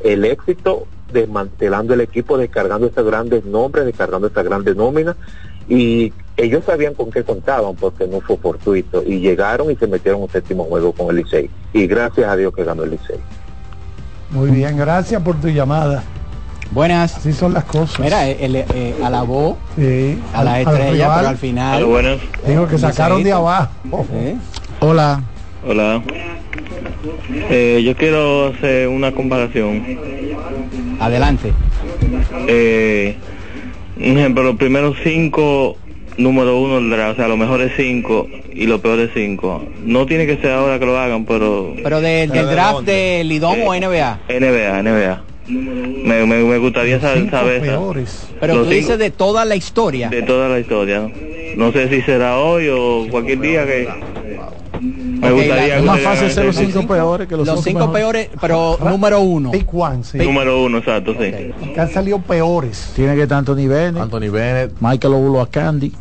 el 0.03 0.25
éxito 0.25 0.87
desmantelando 1.13 1.95
el 1.95 2.01
equipo, 2.01 2.37
descargando 2.39 2.87
estos 2.87 3.05
grandes 3.07 3.45
nombres, 3.45 3.87
descargando 3.87 4.27
estas 4.29 4.45
grandes 4.45 4.77
nóminas 4.77 5.17
y 5.69 6.13
ellos 6.37 6.63
sabían 6.65 6.95
con 6.95 7.11
qué 7.11 7.25
contaban 7.25 7.75
porque 7.77 8.07
no 8.07 8.21
fue 8.21 8.37
fortuito 8.37 9.03
y 9.07 9.21
llegaron 9.21 9.71
y 9.71 9.77
se 9.77 9.87
metieron 9.87 10.23
un 10.23 10.31
séptimo 10.31 10.65
juego 10.65 10.93
con 10.93 11.11
el 11.11 11.17
Licey 11.25 11.51
y 11.73 11.87
gracias 11.87 12.29
a 12.31 12.37
Dios 12.37 12.55
que 12.55 12.65
ganó 12.65 12.85
el 12.85 12.91
Licey. 12.93 13.17
Muy 14.31 14.51
bien, 14.51 14.77
gracias 14.77 15.21
por 15.23 15.37
tu 15.41 15.49
llamada. 15.49 16.03
Buenas. 16.71 17.17
Así 17.17 17.33
son 17.33 17.55
las 17.55 17.65
cosas. 17.65 17.99
Mira, 17.99 18.29
él, 18.29 18.55
eh, 18.57 18.95
alabó 19.03 19.57
Sí, 19.75 20.19
a 20.35 20.45
la 20.45 20.61
estrella, 20.61 20.93
rival. 20.93 21.17
pero 21.19 21.29
al 21.29 21.37
final. 21.39 22.19
Digo 22.47 22.69
que 22.69 22.79
sacaron 22.79 23.23
de 23.23 23.33
abajo. 23.33 23.71
Hola. 24.81 25.23
Hola. 25.67 26.03
Eh, 27.51 27.83
yo 27.85 27.97
quiero 27.97 28.49
hacer 28.49 28.89
una 28.89 29.13
comparación. 29.13 29.83
Adelante. 31.01 31.53
Eh, 32.49 33.17
un 33.97 34.19
ejemplo, 34.19 34.43
los 34.43 34.57
primeros 34.57 34.97
cinco, 35.03 35.77
número 36.17 36.59
uno 36.59 36.77
del 36.77 36.91
draft, 36.91 37.13
o 37.13 37.17
sea, 37.17 37.29
los 37.29 37.39
mejores 37.39 37.73
cinco 37.77 38.29
y 38.53 38.67
los 38.67 38.81
peores 38.81 39.11
cinco. 39.15 39.65
No 39.85 40.07
tiene 40.07 40.27
que 40.27 40.37
ser 40.39 40.53
ahora 40.53 40.79
que 40.79 40.87
lo 40.87 40.99
hagan, 40.99 41.25
pero... 41.25 41.75
Pero 41.83 42.01
de- 42.01 42.27
del 42.27 42.47
draft 42.49 42.83
de 42.83 43.23
Lidón 43.25 43.59
o 43.65 43.75
NBA. 43.75 44.21
NBA, 44.29 44.83
NBA. 44.83 45.23
Me, 45.49 46.27
me, 46.27 46.45
me 46.45 46.59
gustaría 46.59 47.01
saber, 47.01 47.31
saber 47.31 47.63
esa- 47.65 47.79
Pero 48.41 48.55
los 48.55 48.65
tú 48.65 48.71
cinco- 48.71 48.71
dices 48.71 48.99
de 48.99 49.11
toda 49.11 49.45
la 49.45 49.57
historia. 49.57 50.09
de 50.11 50.23
toda 50.23 50.49
la 50.49 50.61
historia. 50.61 51.01
¿no? 51.01 51.11
No 51.57 51.73
sé 51.73 51.89
si 51.89 52.03
será 52.03 52.39
hoy 52.39 52.69
o 52.71 53.07
cualquier 53.11 53.41
día 53.41 53.65
que... 53.67 53.89
Me 55.21 55.31
Ok, 55.33 55.37
gustaría 55.39 55.79
es 55.79 55.85
más 55.85 56.01
fácil 56.01 56.31
ser 56.31 56.45
los 56.47 56.57
cinco 56.57 56.87
peores 56.87 57.27
que 57.29 57.37
los 57.37 57.47
Los 57.47 57.65
cinco 57.65 57.81
cinco 57.81 57.93
peores, 57.93 58.29
pero 58.41 58.79
número 58.85 59.21
uno. 59.21 59.51
Pick 59.51 59.73
one, 59.75 60.05
sí. 60.05 60.19
Número 60.19 60.63
uno, 60.63 60.79
exacto, 60.79 61.13
sí. 61.13 61.19
Que 61.75 61.81
han 61.81 61.91
salido 61.91 62.19
peores. 62.21 62.93
Tiene 62.95 63.15
que 63.17 63.23
estar 63.23 63.39
Anthony 63.39 63.67
Bennett, 63.69 63.97
Anthony 64.03 64.31
Bennett, 64.31 64.73
Michael 64.81 65.15
Candy, 65.51 65.93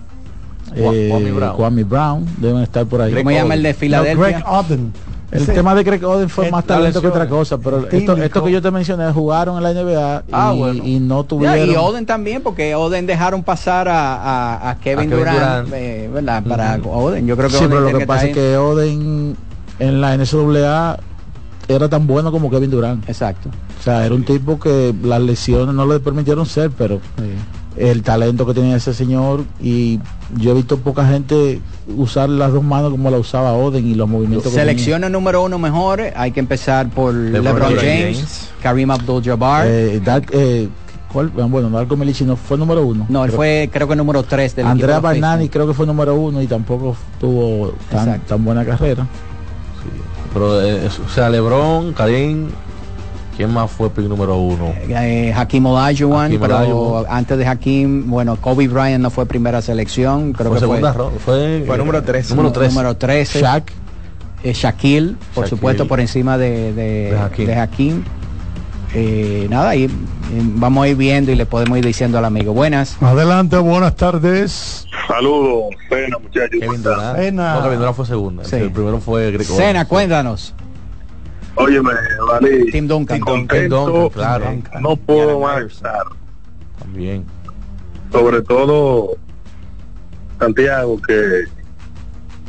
Juan- 0.78 1.10
Kwame 1.10 1.32
Brown. 1.32 1.56
Kwame 1.56 1.84
Brown, 1.84 2.26
deben 2.38 2.62
estar 2.62 2.86
por 2.86 3.02
ahí. 3.02 3.14
¿Cómo 3.14 3.32
llama 3.32 3.54
el 3.56 3.64
de 3.64 3.74
Filadelfia? 3.74 4.28
Greg 4.28 4.44
Oden. 4.48 4.94
El 5.30 5.46
tema 5.46 5.76
de 5.76 5.84
Greg 5.84 6.04
Oden 6.06 6.30
fue 6.30 6.50
más 6.50 6.64
talento 6.66 7.02
que 7.02 7.08
otra 7.08 7.28
cosa, 7.28 7.58
pero 7.58 7.86
esto, 7.90 8.44
que 8.46 8.52
yo 8.52 8.62
te 8.62 8.72
mencioné 8.72 9.12
jugaron 9.12 9.58
en 9.58 9.64
la 9.64 9.74
NBA 9.74 10.24
Ah, 10.32 10.54
y, 10.56 10.58
bueno. 10.58 10.84
y 10.86 11.00
no 11.02 11.22
Ya, 11.24 11.28
tuvieron. 11.28 11.70
y 11.70 11.76
Oden 11.76 12.06
también, 12.06 12.42
porque 12.42 12.76
Oden 12.76 13.06
dejaron 13.06 13.44
pasar 13.44 13.90
a, 13.90 14.16
a- 14.16 14.70
a 14.70 14.76
Kevin, 14.80 15.08
A 15.08 15.10
Kevin 15.10 15.18
Durant, 15.26 15.40
Durant. 15.68 15.74
eh, 15.74 16.10
¿verdad? 16.14 16.44
Para 16.48 16.76
Oden. 16.82 17.28
Yo 17.28 17.36
creo 17.36 17.50
que 17.50 17.56
sí, 17.58 17.66
Oden 17.66 17.70
pero 17.78 17.92
lo 17.92 17.98
que 18.00 18.08
pasa 18.08 18.28
es 18.28 18.34
que 18.34 18.56
Oden 18.58 19.36
en 19.80 20.02
la 20.02 20.16
NCAA 20.18 20.98
era 21.68 21.90
tan 21.90 22.08
bueno 22.08 22.32
como 22.32 22.50
Kevin 22.50 22.72
Durant. 22.72 23.10
Exacto. 23.10 23.50
O 23.80 23.84
sea, 23.84 24.06
era 24.06 24.16
un 24.16 24.24
tipo 24.24 24.58
que 24.60 24.96
las 25.04 25.22
lesiones 25.22 25.76
no 25.76 25.86
le 25.86 26.00
permitieron 26.00 26.46
ser, 26.46 26.72
pero 26.72 27.02
el 27.78 28.02
talento 28.04 28.46
que 28.46 28.54
tenía 28.54 28.76
ese 28.76 28.94
señor 28.94 29.44
y 29.62 30.00
yo 30.38 30.52
he 30.52 30.54
visto 30.56 30.78
poca 30.78 31.08
gente 31.08 31.62
usar 31.96 32.28
las 32.30 32.52
dos 32.52 32.64
manos 32.64 32.92
como 32.92 33.10
la 33.12 33.18
usaba 33.18 33.54
Oden 33.54 33.88
y 33.88 33.94
los 33.96 34.10
movimientos 34.10 34.52
Selecciones 34.52 35.12
número 35.12 35.44
uno 35.44 35.60
mejor, 35.60 36.02
hay 36.16 36.32
que 36.32 36.40
empezar 36.40 36.90
por 36.90 37.14
LeBron 37.14 37.44
LeBron, 37.56 37.76
James, 37.76 38.18
James. 38.18 38.50
Kareem 38.62 38.92
Abdul-Jabbar. 38.92 39.68
Eh, 39.68 40.02
Dark- 40.04 40.30
eh, 40.34 40.68
¿cuál? 41.14 41.30
Bueno, 41.30 41.70
Darko 41.70 41.96
Milici 41.96 42.24
no 42.26 42.36
fue 42.36 42.58
número 42.58 42.86
uno. 42.86 43.06
no, 43.10 43.24
él 43.26 43.32
fue 43.32 43.70
creo 43.72 43.88
que 43.88 43.96
número 43.96 44.24
tres 44.24 44.56
del 44.56 44.66
Andrea 44.68 45.00
Barnani 45.00 45.48
creo 45.48 45.68
que 45.68 45.74
fue 45.74 45.86
número 45.86 46.16
uno 46.16 46.42
y 46.42 46.48
tampoco 46.48 46.96
tuvo 47.20 47.74
tan, 47.92 48.20
tan 48.22 48.44
buena 48.44 48.66
carrera. 48.66 49.06
pero, 50.34 50.62
eh, 50.62 50.88
o 51.06 51.10
sea, 51.10 51.30
LeBron, 51.30 51.94
Karim, 51.94 52.48
¿Quién 53.38 53.54
más 53.54 53.70
fue 53.70 53.90
pick 53.92 54.06
número 54.06 54.36
uno? 54.38 54.74
Eh, 54.90 55.32
Hakim 55.36 55.66
Olajuwon, 55.68 56.38
pero 56.42 56.56
Olajuwon. 56.58 57.06
antes 57.08 57.38
de 57.38 57.46
Hakim, 57.46 58.10
bueno, 58.10 58.36
Kobe 58.38 58.68
Bryant 58.68 59.00
no 59.02 59.12
fue 59.12 59.28
primera 59.28 59.62
selección, 59.62 60.34
creo 60.34 60.48
Fue 60.50 60.56
que 60.58 60.62
segunda 60.62 60.92
fue, 60.92 61.04
ronda, 61.04 61.20
fue, 61.24 61.64
Fue 61.68 61.78
número 61.78 62.02
13. 62.04 62.36
Número 62.36 62.52
13. 62.52 62.74
número 62.74 62.98
13. 62.98 63.40
Shaq. 63.42 63.72
Eh, 64.44 64.54
Shaquille, 64.54 65.16
por 65.36 65.44
Shaquille. 65.44 65.50
supuesto, 65.50 65.88
por 65.88 66.00
encima 66.00 66.38
de, 66.38 66.74
de, 66.74 67.12
De 67.12 67.18
Hakeem. 67.20 67.48
de 67.48 67.56
Hakeem. 67.56 68.04
Eh, 68.96 69.48
nada, 69.50 69.70
ahí 69.70 69.84
eh, 69.86 69.90
vamos 70.56 70.84
a 70.86 70.88
ir 70.88 70.96
viendo 70.96 71.32
y 71.32 71.36
le 71.36 71.46
podemos 71.46 71.78
ir 71.78 71.86
diciendo 71.86 72.18
al 72.18 72.26
amigo. 72.26 72.54
Buenas. 72.54 72.98
Adelante, 73.02 73.58
buenas 73.58 73.96
tardes. 73.96 74.86
Saludos, 75.08 75.76
pena 75.90 76.18
muchachos. 76.18 76.60
Kevin 76.60 76.82
Durant. 76.82 77.34
No, 77.34 77.64
Kevin 77.64 77.78
Durant 77.80 77.96
fue 77.96 78.06
segunda. 78.06 78.44
Sí. 78.46 78.56
El 78.56 78.72
primero 78.72 79.00
fue 79.00 79.32
Greco. 79.32 79.54
Cena, 79.56 79.86
cuéntanos. 79.86 80.54
Óyeme, 81.58 81.92
Dalí, 82.32 82.72
Tim 82.72 82.88
Duncan. 82.88 83.20
contento, 83.20 83.88
Duncan, 83.88 84.62
claro. 84.62 84.82
no 84.82 84.96
puedo 84.96 85.40
más 85.40 85.64
estar. 85.64 86.04
También. 86.80 87.26
Sobre 88.12 88.42
todo, 88.42 89.18
Santiago, 90.40 91.02
que 91.02 91.46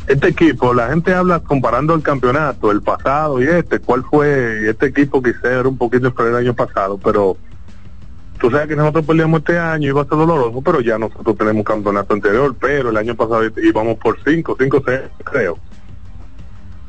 este 0.08 0.28
equipo, 0.28 0.72
la 0.72 0.88
gente 0.88 1.14
habla 1.14 1.40
comparando 1.40 1.94
el 1.94 2.02
campeonato, 2.02 2.70
el 2.70 2.82
pasado 2.82 3.42
y 3.42 3.46
este, 3.46 3.78
cuál 3.78 4.04
fue, 4.04 4.68
este 4.68 4.86
equipo 4.86 5.22
quizá 5.22 5.50
era 5.50 5.68
un 5.68 5.76
poquito 5.76 6.08
inferior 6.08 6.34
el 6.34 6.46
año 6.46 6.54
pasado, 6.54 6.98
pero 6.98 7.36
tú 8.40 8.50
sabes 8.50 8.68
que 8.68 8.76
nosotros 8.76 9.04
peleamos 9.04 9.40
este 9.40 9.58
año 9.58 9.86
y 9.86 9.90
iba 9.90 10.02
a 10.02 10.04
ser 10.06 10.16
doloroso, 10.16 10.62
pero 10.62 10.80
ya 10.80 10.98
nosotros 10.98 11.36
tenemos 11.36 11.58
un 11.58 11.64
campeonato 11.64 12.14
anterior, 12.14 12.56
pero 12.58 12.90
el 12.90 12.96
año 12.96 13.14
pasado 13.14 13.42
íbamos 13.62 13.98
por 13.98 14.18
5, 14.24 14.56
5, 14.58 14.82
6, 14.86 15.00
creo. 15.24 15.58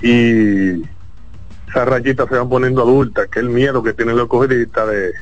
Y 0.01 0.81
esas 1.69 1.87
rayitas 1.87 2.27
se 2.29 2.35
van 2.35 2.49
poniendo 2.49 2.81
adultas, 2.81 3.27
que 3.27 3.39
el 3.39 3.49
miedo 3.49 3.81
que 3.83 3.93
tienen 3.93 4.17
los 4.17 4.27
cogidistas 4.27 4.87
de 4.89 5.13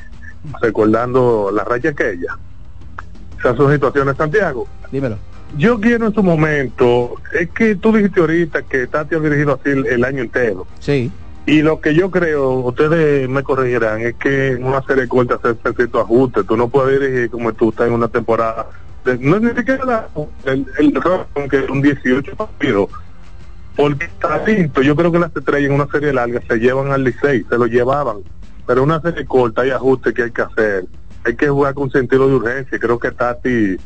recordando 0.62 1.52
la 1.54 1.64
raya 1.64 1.90
aquella. 1.92 2.38
Esas 3.40 3.56
son 3.58 3.72
situaciones, 3.72 4.16
Santiago. 4.18 4.68
Dímelo. 4.92 5.18
Yo 5.58 5.80
quiero 5.80 6.08
en 6.08 6.14
su 6.14 6.24
momento, 6.24 7.16
es 7.40 7.50
que 7.52 7.76
tú 7.76 7.94
dijiste 7.94 8.20
ahorita 8.20 8.64
que 8.64 8.88
Tati 8.88 9.16
ha 9.16 9.20
dirigido 9.20 9.54
así 9.54 9.70
el, 9.70 9.86
el 9.88 10.04
año 10.04 10.24
entero. 10.24 10.68
Sí. 10.80 11.12
Y 11.46 11.62
lo 11.62 11.80
que 11.80 11.94
yo 11.96 12.12
creo, 12.12 12.52
ustedes 12.60 13.30
me 13.30 13.42
corregirán, 13.44 14.02
es 14.02 14.16
que 14.16 14.50
en 14.54 14.66
una 14.66 14.82
serie 14.84 15.08
corta 15.08 15.36
hacer 15.36 15.56
ciertos 15.76 16.02
ajustes. 16.04 16.46
Tú 16.46 16.58
no 16.58 16.68
puedes 16.68 17.00
dirigir 17.00 17.30
como 17.30 17.54
tú 17.54 17.70
estás 17.70 17.88
en 17.88 17.94
una 17.94 18.10
temporada. 18.10 18.68
de- 19.06 19.18
no 19.20 19.38
es 19.38 19.42
ni 19.42 19.50
siquiera 19.52 19.86
la- 19.86 20.08
el, 20.46 20.66
el 20.80 20.94
ron, 20.96 21.26
que 21.50 21.66
son 21.66 21.82
18 21.82 22.36
partidos. 22.36 22.90
Porque 23.78 24.10
listo. 24.48 24.82
Yo 24.82 24.96
creo 24.96 25.12
que 25.12 25.20
las 25.20 25.34
estrellas 25.36 25.70
en 25.70 25.76
una 25.76 25.88
serie 25.92 26.12
larga 26.12 26.42
se 26.48 26.58
llevan 26.58 26.92
al 26.92 27.04
Licey, 27.04 27.46
se 27.50 27.58
lo 27.58 27.68
llevaban. 27.68 28.18
Pero 28.66 28.80
en 28.82 28.90
una 28.90 29.00
serie 29.02 29.26
corta 29.26 29.62
hay 29.62 29.70
ajustes 29.70 30.14
que 30.14 30.24
hay 30.24 30.32
que 30.32 30.42
hacer. 30.42 30.86
Hay 31.24 31.36
que 31.36 31.48
jugar 31.48 31.74
con 31.76 31.90
sentido 31.92 32.28
de 32.28 32.36
urgencia. 32.36 32.80
Creo 32.80 32.98
que 33.00 33.12
Tati 33.12 33.78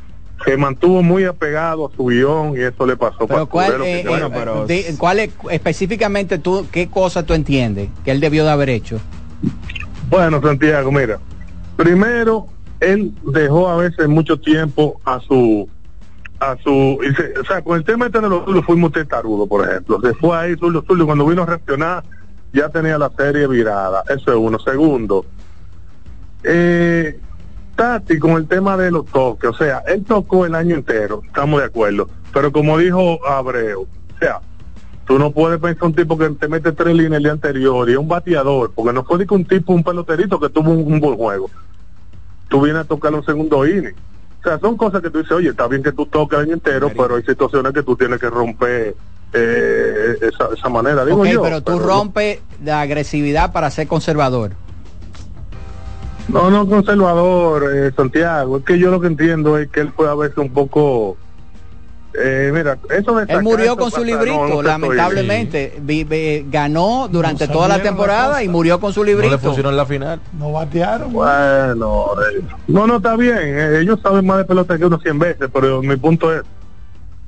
se 0.45 0.57
mantuvo 0.57 1.03
muy 1.03 1.25
apegado 1.25 1.87
a 1.91 1.95
su 1.95 2.05
guion 2.07 2.55
y 2.55 2.61
eso 2.61 2.85
le 2.87 2.95
pasó 2.97 3.27
Pero 3.27 3.45
cuál, 3.47 3.73
eh, 3.73 3.77
que- 3.83 3.99
eh, 3.99 4.05
bueno, 4.07 4.31
pero- 4.31 4.65
di- 4.65 4.85
cuál 4.97 5.19
es- 5.19 5.33
específicamente 5.51 6.39
tú, 6.39 6.65
qué 6.71 6.87
cosa 6.87 7.23
tú 7.23 7.33
entiendes 7.35 7.89
que 8.03 8.09
él 8.11 8.19
debió 8.19 8.43
de 8.43 8.49
haber 8.49 8.69
hecho? 8.69 8.99
Bueno, 10.09 10.41
Santiago, 10.41 10.91
mira, 10.91 11.19
primero 11.75 12.47
él 12.79 13.13
dejó 13.31 13.69
a 13.69 13.77
veces 13.77 14.07
mucho 14.07 14.39
tiempo 14.39 14.99
a 15.05 15.19
su 15.19 15.69
a 16.41 16.57
su 16.63 16.97
se- 17.15 17.39
o 17.39 17.45
sea, 17.45 17.61
con 17.63 17.77
el 17.77 17.83
tema 17.85 18.07
este 18.07 18.19
de 18.19 18.27
los 18.27 18.43
Zulos 18.45 18.65
fuimos 18.65 18.91
testarudos, 18.91 19.47
por 19.47 19.67
ejemplo. 19.69 20.01
Se 20.01 20.13
fue 20.15 20.35
ahí 20.37 20.55
Zulo 20.57 20.83
Zulo 20.87 21.05
cuando 21.05 21.25
vino 21.25 21.43
a 21.43 21.45
reaccionar 21.45 22.03
ya 22.51 22.67
tenía 22.69 22.97
la 22.97 23.09
serie 23.11 23.47
virada. 23.47 24.03
Eso 24.09 24.31
es 24.31 24.35
uno. 24.37 24.59
Segundo, 24.59 25.25
eh, 26.43 27.19
Tati 27.75 28.19
con 28.19 28.31
el 28.31 28.47
tema 28.47 28.75
de 28.75 28.91
los 28.91 29.05
toques, 29.05 29.49
o 29.49 29.53
sea, 29.53 29.79
él 29.87 30.03
tocó 30.03 30.45
el 30.45 30.55
año 30.55 30.75
entero, 30.75 31.21
estamos 31.25 31.59
de 31.61 31.67
acuerdo. 31.67 32.09
Pero 32.33 32.51
como 32.51 32.77
dijo 32.77 33.25
Abreu, 33.27 33.81
o 33.83 34.19
sea, 34.19 34.39
Tú 35.03 35.17
no 35.19 35.31
puedes 35.31 35.59
pensar 35.59 35.85
un 35.87 35.93
tipo 35.95 36.17
que 36.17 36.29
te 36.29 36.47
mete 36.47 36.71
tres 36.71 36.95
líneas 36.95 37.17
el 37.17 37.23
día 37.23 37.31
anterior 37.33 37.89
y 37.89 37.93
es 37.93 37.97
un 37.97 38.07
bateador, 38.07 38.71
porque 38.73 38.93
no 38.93 39.03
fue 39.03 39.17
ni 39.17 39.25
que 39.25 39.33
un 39.33 39.43
tipo, 39.43 39.73
un 39.73 39.83
peloterito 39.83 40.39
que 40.39 40.47
tuvo 40.47 40.71
un, 40.71 40.93
un 40.93 40.99
buen 41.01 41.17
juego. 41.17 41.49
Tú 42.47 42.61
vienes 42.61 42.83
a 42.83 42.85
tocar 42.85 43.13
un 43.13 43.25
segundo 43.25 43.65
inning. 43.67 43.95
O 44.41 44.43
sea, 44.43 44.59
son 44.59 44.75
cosas 44.75 45.01
que 45.01 45.09
tú 45.11 45.19
dices, 45.19 45.31
oye, 45.33 45.49
está 45.49 45.67
bien 45.67 45.83
que 45.83 45.91
tú 45.91 46.05
toques 46.07 46.39
el 46.39 46.45
año 46.45 46.53
entero, 46.55 46.89
pero 46.97 47.15
hay 47.15 47.23
situaciones 47.23 47.73
que 47.73 47.83
tú 47.83 47.95
tienes 47.95 48.19
que 48.19 48.27
romper 48.29 48.95
eh, 49.33 50.17
esa, 50.19 50.49
esa 50.57 50.67
manera. 50.67 51.05
Digo 51.05 51.19
Ok, 51.21 51.27
yo, 51.27 51.41
pero 51.43 51.61
tú 51.61 51.73
pero- 51.77 51.85
rompes 51.87 52.39
la 52.63 52.81
agresividad 52.81 53.51
para 53.51 53.69
ser 53.69 53.87
conservador. 53.87 54.53
No, 56.27 56.49
no, 56.49 56.67
conservador, 56.67 57.71
eh, 57.75 57.91
Santiago. 57.95 58.57
Es 58.57 58.63
que 58.63 58.79
yo 58.79 58.89
lo 58.89 58.99
que 58.99 59.07
entiendo 59.07 59.57
es 59.57 59.69
que 59.69 59.81
él 59.81 59.91
fue 59.95 60.09
a 60.09 60.15
veces 60.15 60.37
un 60.37 60.51
poco... 60.51 61.17
Eh, 62.13 62.51
mira, 62.53 62.77
eso 62.89 63.15
de 63.15 63.31
Él 63.31 63.41
murió 63.41 63.77
con 63.77 63.89
su 63.89 64.03
librito, 64.03 64.47
no, 64.47 64.55
no 64.55 64.61
lamentablemente. 64.61 65.77
Vi- 65.81 66.03
vi- 66.03 66.45
ganó 66.49 67.07
durante 67.09 67.47
No 67.47 67.53
toda 67.53 67.67
la 67.69 67.81
temporada 67.81 68.43
y 68.43 68.49
murió 68.49 68.79
con 68.79 68.91
su 68.93 69.03
librito. 69.03 69.39
en 69.55 69.77
la 69.77 69.85
final. 69.85 70.19
No 70.37 70.51
batearon. 70.51 71.13
Bueno, 71.13 72.05
eh, 72.21 72.41
no, 72.67 72.85
no 72.87 72.97
está 72.97 73.15
bien. 73.15 73.37
eh, 73.39 73.79
ellos 73.81 73.99
saben 74.01 74.25
más 74.25 74.39
de 74.39 74.45
pelota 74.45 74.77
que 74.77 74.85
uno 74.85 74.99
100 74.99 75.19
veces, 75.19 75.49
pero 75.53 75.81
mi 75.81 75.95
punto 75.95 76.33
es, 76.35 76.41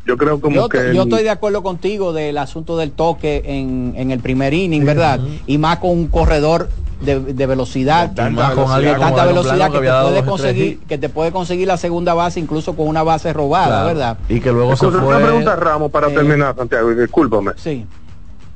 yo 0.06 0.18
creo 0.18 0.40
como 0.42 0.56
Yo, 0.56 0.70
que... 0.70 0.94
yo 0.94 1.04
estoy 1.04 1.24
de 1.24 1.30
acuerdo 1.30 1.64
contigo 1.64 2.12
del 2.14 2.38
asunto 2.38 2.78
del 2.78 2.92
toque 2.92 3.42
en, 3.46 3.94
en 3.96 4.12
el 4.12 4.20
primer 4.20 4.54
inning, 4.54 4.86
¿verdad? 4.86 5.20
Y 5.48 5.58
más 5.58 5.78
con 5.78 5.92
un 5.92 6.08
corredor 6.08 6.70
de, 7.02 7.20
de 7.20 7.46
velocidad, 7.46 8.10
De 8.10 8.16
tanta 8.16 8.54
con 8.54 8.66
velocidad. 8.66 8.76
alguien 8.76 8.94
de 8.94 9.00
como 9.00 9.16
tanta 9.16 9.26
velocidad 9.26 9.72
que 9.72 9.80
que 9.80 9.86
te, 9.86 9.92
puede 10.04 10.24
conseguir, 10.26 10.80
que 10.88 10.98
te 10.98 11.10
puede 11.10 11.32
conseguir 11.32 11.68
la 11.68 11.78
segunda 11.78 12.14
base 12.14 12.40
incluso 12.40 12.76
con 12.76 12.88
una 12.88 13.04
base 13.04 13.32
robada, 13.34 13.68
Claro. 13.68 13.86
¿verdad? 13.88 14.18
Y 14.30 14.40
que 14.40 14.52
luego 14.52 14.76
se 14.76 14.90
fue. 14.90 15.00
Una 15.00 15.20
pregunta 15.20 15.54
a 15.54 15.56
Ramos 15.58 15.92
para 15.92 16.08
Eh, 16.10 16.14
terminar, 16.14 16.56
Santiago, 16.56 16.92
y 16.92 16.96
discúlpame. 16.96 17.52
Sí. 17.58 17.86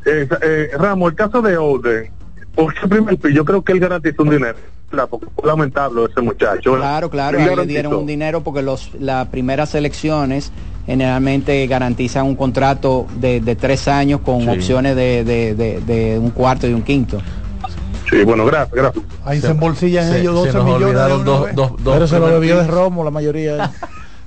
Eh, 0.06 0.28
eh, 0.42 0.70
Ramos, 0.78 1.12
el 1.12 1.16
caso 1.18 1.42
de 1.42 1.58
Olden, 1.58 2.10
por 2.56 2.74
ese 2.74 2.88
primer 2.88 3.18
yo 3.34 3.44
creo 3.46 3.62
que 3.64 3.74
él 3.74 3.80
garantizó 3.80 4.24
un 4.24 4.30
dinero, 4.32 4.58
porque 5.10 5.28
fue 5.36 5.46
lamentable 5.48 6.06
ese 6.10 6.22
muchacho. 6.22 6.76
Claro, 6.76 7.10
claro, 7.10 7.38
ahí 7.40 7.56
le 7.56 7.66
dieron 7.66 7.94
un 7.96 8.06
dinero 8.06 8.42
porque 8.42 8.62
los 8.62 8.92
las 9.00 9.28
primeras 9.28 9.70
selecciones 9.70 10.52
generalmente 10.88 11.68
garantizan 11.68 12.26
un 12.26 12.36
contrato 12.36 13.06
de, 13.20 13.40
de 13.42 13.56
tres 13.56 13.88
años 13.88 14.22
con 14.22 14.42
Sí. 14.42 14.50
opciones 14.50 14.96
de, 14.96 15.24
de- 15.24 15.54
de- 15.54 15.82
de 15.82 16.18
un 16.18 16.32
cuarto 16.32 16.66
y 16.68 16.74
un 16.74 16.82
quinto. 16.82 17.20
Sí, 18.10 18.24
bueno, 18.24 18.46
gracias, 18.46 18.72
gracias. 18.72 19.04
Ahí 19.26 19.40
se 19.42 19.50
embolsillan 19.52 20.10
Se- 20.10 20.22
ellos 20.22 20.34
se 20.34 20.52
12 20.54 20.54
nos 20.58 20.66
millones 20.66 20.80
de 20.80 20.86
olvidaron 20.88 21.22
una 21.22 21.26
dos- 21.32 21.46
vez. 21.46 21.56
dos- 21.56 21.72
dos 21.84 21.94
Pero 21.94 22.08
se 22.08 22.20
lo 22.20 22.26
bebió 22.28 22.58
de 22.58 22.68
romo 22.68 23.04
la 23.04 23.12
mayoría. 23.12 23.70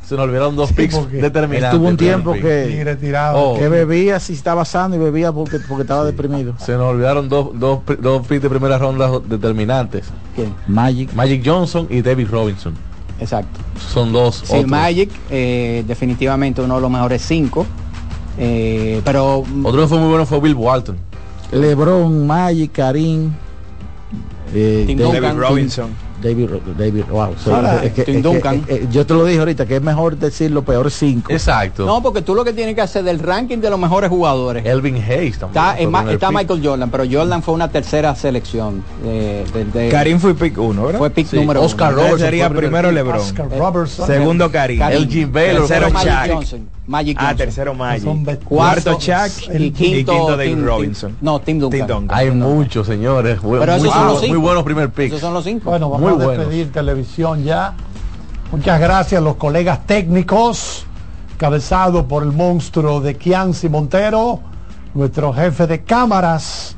Se 0.06 0.16
nos 0.16 0.24
olvidaron 0.24 0.56
dos 0.56 0.72
picks 0.72 1.08
determinantes. 1.12 1.70
Estuvo 1.72 1.86
un 1.86 1.96
tiempo 1.96 2.32
que, 2.32 2.84
Oh. 3.32 3.56
que 3.56 3.68
bebía 3.68 4.18
si 4.18 4.32
estaba 4.32 4.64
sano 4.64 4.96
y 4.96 4.98
bebía 4.98 5.30
porque, 5.30 5.60
porque 5.60 5.82
estaba 5.82 6.04
deprimido. 6.04 6.54
Se 6.58 6.72
nos 6.72 6.90
olvidaron 6.90 7.28
dos, 7.28 7.50
dos, 7.54 7.78
picks 8.26 8.42
de 8.42 8.50
primera 8.50 8.76
ronda 8.76 9.08
determinantes. 9.24 10.06
Magic. 10.66 11.12
Magic 11.14 11.42
Johnson 11.46 11.86
y 11.88 12.02
David 12.02 12.26
Robinson. 12.28 12.74
Exacto. 13.20 13.60
Son 13.92 14.12
dos. 14.12 14.42
Sí, 14.44 14.54
otros. 14.54 14.66
Magic, 14.66 15.10
eh, 15.30 15.84
definitivamente 15.86 16.62
uno 16.62 16.76
de 16.76 16.80
los 16.80 16.90
mejores 16.90 17.22
cinco. 17.22 17.66
Eh, 18.38 19.02
pero 19.04 19.44
Otro 19.64 19.82
que 19.82 19.88
fue 19.88 19.98
muy 19.98 20.08
bueno 20.08 20.24
fue 20.24 20.40
Bill 20.40 20.54
Walton. 20.54 20.96
LeBron, 21.52 22.26
Magic, 22.26 22.72
Karim, 22.72 23.32
eh, 24.54 24.84
Tim 24.86 24.98
David. 24.98 25.32
Robinson. 25.36 25.90
David, 26.22 26.48
Ro- 26.50 26.60
David, 26.78 27.04
wow. 27.10 27.34
sí, 27.42 27.50
Ahora, 27.50 27.84
es 27.84 27.92
que- 27.92 28.04
Tim 28.04 28.16
es 28.16 28.22
que- 28.22 28.28
Duncan. 28.28 28.64
es 28.68 28.78
que 28.80 28.88
yo 28.90 29.06
te 29.06 29.14
lo 29.14 29.24
dije 29.24 29.38
ahorita 29.38 29.66
que 29.66 29.76
es 29.76 29.82
mejor 29.82 30.16
decir 30.16 30.50
los 30.50 30.64
peores 30.64 30.94
cinco. 30.94 31.32
Exacto. 31.32 31.86
no, 31.86 32.02
porque 32.02 32.22
tú 32.22 32.34
lo 32.34 32.44
que 32.44 32.52
tienes 32.52 32.74
que 32.74 32.80
hacer 32.82 33.02
del 33.04 33.18
ranking 33.18 33.58
de 33.58 33.70
los 33.70 33.78
mejores 33.78 34.10
jugadores. 34.10 34.64
Elvin 34.66 34.96
Hayes 34.96 35.38
también. 35.38 35.62
Está, 35.64 35.74
primer 35.76 36.08
está 36.14 36.28
pick. 36.28 36.36
Michael 36.38 36.60
Jordan, 36.64 36.90
pero 36.90 37.04
Jordan 37.10 37.42
fue 37.42 37.54
una 37.54 37.68
tercera 37.68 38.14
selección. 38.14 38.82
eh, 39.04 39.44
de- 39.52 39.64
de- 39.64 39.88
Karim 39.88 40.18
fue 40.18 40.34
pick 40.34 40.58
uno, 40.58 40.84
¿verdad? 40.84 40.98
Fue 40.98 41.10
pick 41.10 41.26
Sí, 41.26 41.36
número 41.36 41.62
Oscar 41.62 41.92
uno. 41.92 42.02
Robertson 42.02 42.20
sería 42.20 42.46
el 42.46 42.52
primero 42.54 42.88
pick. 42.88 42.94
LeBron. 42.96 43.16
Oscar 43.20 43.48
Eh, 43.50 43.58
Robertson. 43.58 44.06
Segundo 44.06 44.50
Karim. 44.50 44.78
Karim. 44.78 44.98
Elgin 45.02 45.32
Baylor 45.32 45.66
Tercero 45.66 45.90
Magic 45.90 46.08
Shaq. 46.10 46.30
Johnson. 46.32 46.68
Magic 46.86 47.16
Ah, 47.20 47.34
tercero 47.36 47.72
Magic. 47.74 48.44
Cuarto 48.44 48.98
Shaq 48.98 49.30
y 49.58 49.70
quinto, 49.70 50.12
David 50.36 50.44
Tim- 50.50 50.56
Tim- 50.58 50.66
Robinson. 50.66 51.16
no, 51.20 51.38
Tim 51.40 51.58
Duncan. 51.60 51.78
Tim 51.78 51.86
Duncan. 51.86 52.18
Hay 52.18 52.30
muchos, 52.32 52.86
señores. 52.86 53.38
Pero 53.40 53.48
muy, 53.58 53.62
esos 53.76 53.92
son 53.94 54.06
los 54.06 54.18
muy 54.18 54.26
cinco. 54.28 54.40
buenos 54.40 54.64
primer 54.64 54.90
picks. 54.90 55.08
Esos 55.10 55.20
son 55.20 55.34
los 55.34 55.44
cinco. 55.44 55.70
Bueno, 55.70 55.88
vamos 55.90 56.09
Muy 56.14 56.22
a 56.22 56.26
buenos. 56.26 56.46
despedir 56.46 56.72
televisión 56.72 57.44
ya. 57.44 57.74
Muchas 58.52 58.80
gracias 58.80 59.20
a 59.20 59.24
los 59.24 59.36
colegas 59.36 59.86
técnicos, 59.86 60.86
cabezado 61.36 62.06
por 62.08 62.22
el 62.22 62.32
monstruo 62.32 63.00
de 63.00 63.16
Kianci 63.16 63.68
Montero, 63.68 64.40
nuestro 64.94 65.32
jefe 65.32 65.66
de 65.66 65.82
cámaras. 65.82 66.76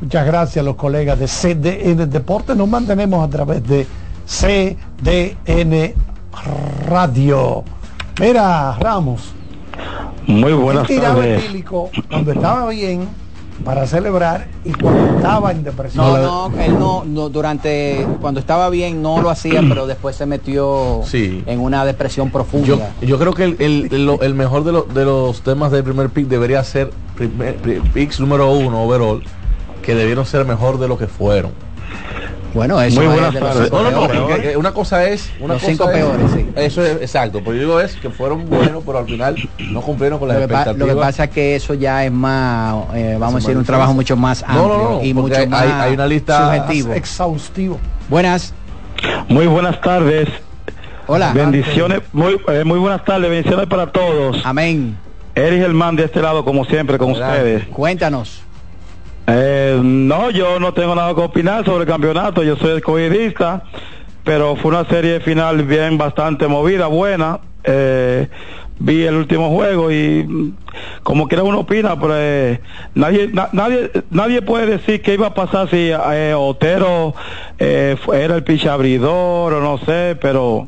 Muchas 0.00 0.26
gracias 0.26 0.62
a 0.62 0.64
los 0.64 0.76
colegas 0.76 1.18
de 1.18 1.26
CDN 1.26 2.10
Deporte. 2.10 2.54
Nos 2.54 2.68
mantenemos 2.68 3.26
a 3.26 3.30
través 3.30 3.66
de 3.66 3.86
CDN 4.26 5.94
Radio. 6.86 7.64
Mira, 8.20 8.76
Ramos. 8.78 9.32
Muy 10.26 10.52
buenas 10.52 10.86
tardes. 10.86 11.42
cuando 12.08 12.32
estaba 12.32 12.68
bien 12.68 13.21
para 13.64 13.86
celebrar 13.86 14.46
y 14.64 14.72
cuando 14.72 15.16
estaba 15.16 15.50
en 15.52 15.62
depresión. 15.64 16.04
No, 16.04 16.48
no, 16.50 16.60
él 16.60 16.78
no, 16.78 17.04
no, 17.04 17.28
durante, 17.28 18.06
cuando 18.20 18.40
estaba 18.40 18.68
bien 18.70 19.02
no 19.02 19.20
lo 19.22 19.30
hacía, 19.30 19.62
pero 19.68 19.86
después 19.86 20.16
se 20.16 20.26
metió 20.26 21.00
Sí. 21.04 21.42
en 21.46 21.60
una 21.60 21.84
depresión 21.84 22.28
Yo, 22.28 22.32
profunda. 22.32 22.90
yo 23.00 23.18
creo 23.18 23.32
que 23.34 23.44
el, 23.44 23.56
el- 23.90 24.06
lo- 24.06 24.20
el 24.22 24.34
mejor 24.34 24.64
de, 24.64 24.72
lo- 24.72 24.82
de 24.82 25.04
los 25.04 25.42
temas 25.42 25.70
del 25.72 25.84
primer 25.84 26.10
pick 26.10 26.26
debería 26.28 26.62
ser 26.64 26.90
primer, 27.16 27.56
pri- 27.56 27.80
picks 27.92 28.20
número 28.20 28.50
uno 28.52 28.82
overall, 28.84 29.22
que 29.82 29.94
debieron 29.94 30.26
ser 30.26 30.44
mejor 30.44 30.78
de 30.78 30.88
lo 30.88 30.98
que 30.98 31.06
fueron. 31.06 31.52
Bueno, 32.54 32.80
eso 32.82 32.96
Muy 33.00 33.06
es 33.06 33.12
buenas 33.12 33.34
de 33.34 33.40
los 33.40 33.50
tardes. 33.54 33.72
No, 33.72 33.90
no, 33.90 34.34
eh, 34.36 34.56
una 34.56 34.72
cosa 34.72 35.04
es 35.08 35.30
una 35.40 35.54
Los 35.54 35.62
cosa 35.62 35.72
cinco 35.72 35.90
es- 35.90 35.96
peores, 35.96 36.30
sí. 36.34 36.46
Eso 36.56 36.84
es 36.84 36.96
exacto, 37.00 37.38
pero 37.44 37.54
yo 37.54 37.60
digo 37.60 37.80
es 37.80 37.96
que 37.96 38.10
fueron 38.10 38.48
buenos, 38.48 38.82
pero 38.84 38.98
al 38.98 39.06
final 39.06 39.36
no 39.70 39.80
cumplieron 39.80 40.18
con 40.18 40.28
las 40.28 40.36
Lo 40.40 40.48
pa- 40.48 40.54
expectativas. 40.54 40.88
lo 40.88 40.94
que 40.94 41.00
pasa 41.00 41.24
es 41.24 41.30
que 41.30 41.56
eso 41.56 41.74
ya 41.74 42.04
es 42.04 42.12
más, 42.12 42.74
eh, 42.94 43.16
vamos 43.18 43.36
a 43.36 43.38
decir, 43.46 43.56
un 43.56 43.64
trabajo 43.64 43.94
mucho 43.94 44.16
más 44.16 44.42
No, 44.42 44.48
amplio 44.48 44.68
no, 44.78 44.90
no, 44.98 45.02
y 45.04 45.14
mucho 45.14 45.36
hay- 45.40 45.46
más 45.46 45.62
hay 45.62 45.94
una 45.94 46.06
lista 46.06 46.54
subjetivo. 46.54 46.92
exhaustivo. 46.94 47.78
Buenas. 48.08 48.52
Muy 49.28 49.46
buenas 49.46 49.80
tardes. 49.80 50.28
Hola. 51.06 51.32
Bendiciones, 51.32 52.00
muy, 52.12 52.38
eh, 52.48 52.64
muy 52.64 52.78
buenas 52.78 53.04
tardes, 53.04 53.28
bendiciones 53.30 53.66
para 53.66 53.90
todos. 53.90 54.40
Amén. 54.44 54.96
Eric 55.34 55.60
Germán 55.62 55.96
de 55.96 56.04
este 56.04 56.20
lado, 56.20 56.44
como 56.44 56.64
siempre, 56.66 56.98
con 56.98 57.12
ustedes. 57.12 57.64
Cuéntanos. 57.68 58.42
Eh, 59.26 59.80
no, 59.82 60.30
yo 60.30 60.58
no 60.58 60.72
tengo 60.74 60.94
nada 60.94 61.14
que 61.14 61.20
opinar 61.20 61.64
sobre 61.64 61.82
el 61.84 61.88
campeonato, 61.88 62.42
yo 62.42 62.56
soy 62.56 62.76
escogidista, 62.78 63.62
pero 64.24 64.56
fue 64.56 64.70
una 64.72 64.84
serie 64.86 65.20
final 65.20 65.62
bien 65.62 65.96
bastante 65.98 66.46
movida, 66.48 66.86
buena. 66.88 67.38
Eh, 67.64 68.28
vi 68.80 69.04
el 69.04 69.14
último 69.14 69.50
juego 69.50 69.92
y 69.92 70.24
mm, 70.26 70.56
como 71.04 71.28
quiera 71.28 71.44
uno 71.44 71.60
opina, 71.60 71.94
pero 72.00 72.14
eh, 72.16 72.60
nadie, 72.96 73.28
na- 73.32 73.48
nadie, 73.52 73.90
nadie 74.10 74.42
puede 74.42 74.66
decir 74.66 75.00
qué 75.02 75.14
iba 75.14 75.28
a 75.28 75.34
pasar 75.34 75.70
si 75.70 75.90
eh, 75.92 76.34
Otero 76.36 77.14
eh, 77.60 77.96
era 78.12 78.34
el 78.34 78.42
pichabridor 78.42 79.52
o 79.52 79.60
no 79.60 79.78
sé, 79.78 80.16
pero 80.20 80.66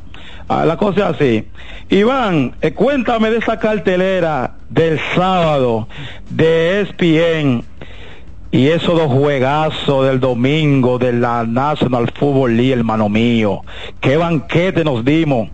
ah, 0.49 0.65
la 0.65 0.77
cosa 0.77 1.11
es 1.11 1.17
así. 1.17 1.49
Iván, 1.91 2.55
eh, 2.61 2.73
cuéntame 2.73 3.31
de 3.31 3.39
esa 3.39 3.59
cartelera 3.59 4.53
del 4.71 5.01
sábado 5.17 5.89
de 6.31 6.83
ESPN 6.83 7.65
y 8.55 8.69
esos 8.69 8.97
dos 8.97 9.13
juegazos 9.13 10.07
del 10.07 10.21
domingo 10.21 10.97
de 10.97 11.13
la 11.13 11.45
National 11.45 12.09
Football 12.15 12.57
League, 12.57 12.73
hermano 12.73 13.09
mío. 13.09 13.63
Qué 14.01 14.17
banquete 14.17 14.85
nos 14.85 15.05
dimos. 15.05 15.49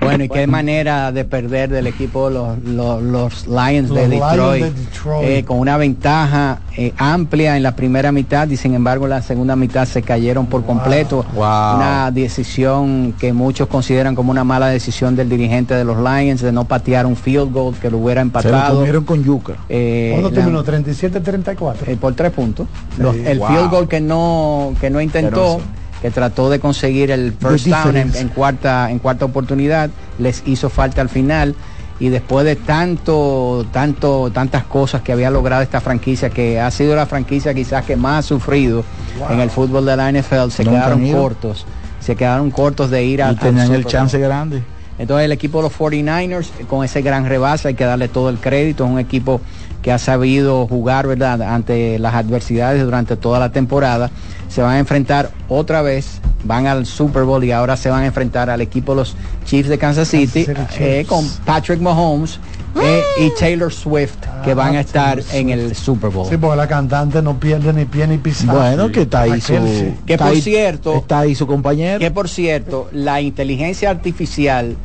Bueno, 0.00 0.24
y 0.24 0.28
qué 0.28 0.46
manera 0.46 1.12
de 1.12 1.24
perder 1.24 1.70
del 1.70 1.86
equipo 1.86 2.30
los, 2.30 2.58
los, 2.64 3.02
los 3.02 3.46
Lions 3.46 3.88
de 3.90 4.08
Los 4.08 4.08
Lions 4.08 4.30
Detroit, 4.32 4.64
de 4.64 4.70
Detroit. 4.70 5.28
eh, 5.28 5.44
con 5.44 5.58
una 5.58 5.76
ventaja 5.76 6.60
eh, 6.76 6.92
amplia 6.96 7.56
en 7.56 7.62
la 7.62 7.74
primera 7.74 8.12
mitad 8.12 8.48
y 8.48 8.56
sin 8.56 8.74
embargo 8.74 9.04
en 9.06 9.10
la 9.10 9.22
segunda 9.22 9.56
mitad 9.56 9.86
se 9.86 10.02
cayeron 10.02 10.46
por 10.46 10.64
completo. 10.64 11.24
Una 11.34 12.10
decisión 12.12 13.14
que 13.18 13.32
muchos 13.32 13.68
consideran 13.68 14.14
como 14.14 14.30
una 14.30 14.44
mala 14.44 14.68
decisión 14.68 15.16
del 15.16 15.28
dirigente 15.28 15.74
de 15.74 15.84
los 15.84 15.96
Lions 15.98 16.40
de 16.42 16.52
no 16.52 16.64
patear 16.64 17.04
un 17.06 17.16
field 17.16 17.52
goal 17.52 17.74
que 17.80 17.90
lo 17.90 17.98
hubiera 17.98 18.20
Se 18.20 18.24
lo 18.24 18.28
empatado. 18.28 18.76
comieron 18.76 19.04
con 19.04 19.22
yuca. 19.24 19.54
Eh, 19.68 20.10
¿Cuándo 20.12 20.30
terminó? 20.30 20.62
37-34. 20.64 21.74
eh, 21.86 21.96
por 22.00 22.14
tres 22.14 22.32
puntos. 22.32 22.66
Los- 22.98 23.16
el 23.16 23.38
Wow. 23.38 23.48
field 23.48 23.70
goal 23.70 23.88
que 23.88 24.00
no 24.00 24.72
que 24.80 24.90
no 24.90 25.00
intentó, 25.00 25.58
Pero 25.58 25.77
que 26.02 26.10
trató 26.10 26.48
de 26.50 26.60
conseguir 26.60 27.10
el 27.10 27.32
first 27.32 27.66
down 27.66 27.96
en, 27.96 28.28
cuarta 28.28 28.90
en 28.90 28.98
cuarta 28.98 29.24
oportunidad, 29.24 29.90
les 30.18 30.42
hizo 30.46 30.70
falta 30.70 31.00
al 31.00 31.08
final 31.08 31.54
y 32.00 32.10
después 32.10 32.44
de 32.44 32.54
tanto 32.54 33.66
tanto 33.72 34.30
tantas 34.32 34.62
cosas 34.64 35.02
que 35.02 35.12
había 35.12 35.30
logrado 35.30 35.62
esta 35.62 35.80
franquicia 35.80 36.30
que 36.30 36.60
ha 36.60 36.70
sido 36.70 36.94
la 36.94 37.06
franquicia 37.06 37.52
quizás 37.54 37.84
que 37.84 37.96
más 37.96 38.24
ha 38.24 38.28
sufrido 38.28 38.84
Wow. 39.18 39.32
en 39.32 39.40
el 39.40 39.50
fútbol 39.50 39.84
de 39.84 39.96
la 39.96 40.12
NFL 40.12 40.50
se 40.50 40.64
quedaron 40.64 41.10
cortos 41.10 41.66
se 42.00 42.14
quedaron 42.14 42.52
cortos 42.52 42.88
de 42.90 43.04
ir 43.04 43.20
a 43.22 43.32
Y 43.32 43.36
tenían 43.36 43.74
el 43.74 43.84
chance 43.84 44.16
Bowl. 44.16 44.26
grande. 44.28 44.62
Entonces 44.98 45.24
el 45.26 45.32
equipo 45.32 45.58
de 45.58 45.64
los 45.64 45.72
49ers, 45.78 46.46
eh, 46.58 46.64
con 46.68 46.84
ese 46.84 47.02
gran 47.02 47.26
rebase, 47.26 47.68
hay 47.68 47.74
que 47.74 47.84
darle 47.84 48.08
todo 48.08 48.30
el 48.30 48.38
crédito. 48.38 48.84
Es 48.84 48.90
un 48.90 48.98
equipo 48.98 49.40
que 49.82 49.92
ha 49.92 49.98
sabido 49.98 50.66
jugar, 50.66 51.06
¿verdad?, 51.06 51.40
ante 51.42 51.98
las 51.98 52.14
adversidades 52.14 52.82
durante 52.82 53.16
toda 53.16 53.38
la 53.38 53.50
temporada. 53.50 54.10
Se 54.48 54.62
van 54.62 54.72
a 54.72 54.78
enfrentar 54.78 55.30
otra 55.48 55.82
vez, 55.82 56.20
van 56.44 56.66
al 56.66 56.86
Super 56.86 57.24
Bowl 57.24 57.44
y 57.44 57.52
ahora 57.52 57.76
se 57.76 57.90
van 57.90 58.02
a 58.02 58.06
enfrentar 58.06 58.48
al 58.50 58.60
equipo 58.60 58.92
de 58.92 58.96
los 59.00 59.14
Chiefs 59.44 59.68
de 59.68 59.78
Kansas 59.78 60.08
City, 60.08 60.46
City 60.46 60.54
eh, 60.78 61.04
con 61.06 61.28
Patrick 61.44 61.80
Mahomes 61.80 62.40
eh, 62.82 63.02
y 63.20 63.30
Taylor 63.38 63.72
Swift, 63.72 64.16
que 64.44 64.54
van 64.54 64.74
a 64.76 64.80
estar 64.80 65.20
en 65.32 65.50
el 65.50 65.74
Super 65.76 66.10
Bowl. 66.10 66.26
Sí, 66.28 66.36
porque 66.38 66.56
la 66.56 66.66
cantante 66.66 67.20
no 67.22 67.38
pierde 67.38 67.72
ni 67.72 67.84
pie 67.84 68.06
ni 68.06 68.18
pisada. 68.18 68.54
Bueno, 68.74 68.90
que 68.90 69.02
está 69.02 69.22
ahí 69.22 69.40
su, 69.40 69.54
sí. 69.54 69.94
Que 70.06 70.14
está 70.14 70.24
por 70.26 70.34
ahí- 70.34 70.40
cierto, 70.40 70.94
está 70.96 71.20
ahí 71.20 71.34
su 71.34 71.46
compañero. 71.46 71.98
Que 71.98 72.10
por 72.10 72.28
cierto, 72.28 72.88
la 72.92 73.20
inteligencia 73.20 73.90
artificial 73.90 74.76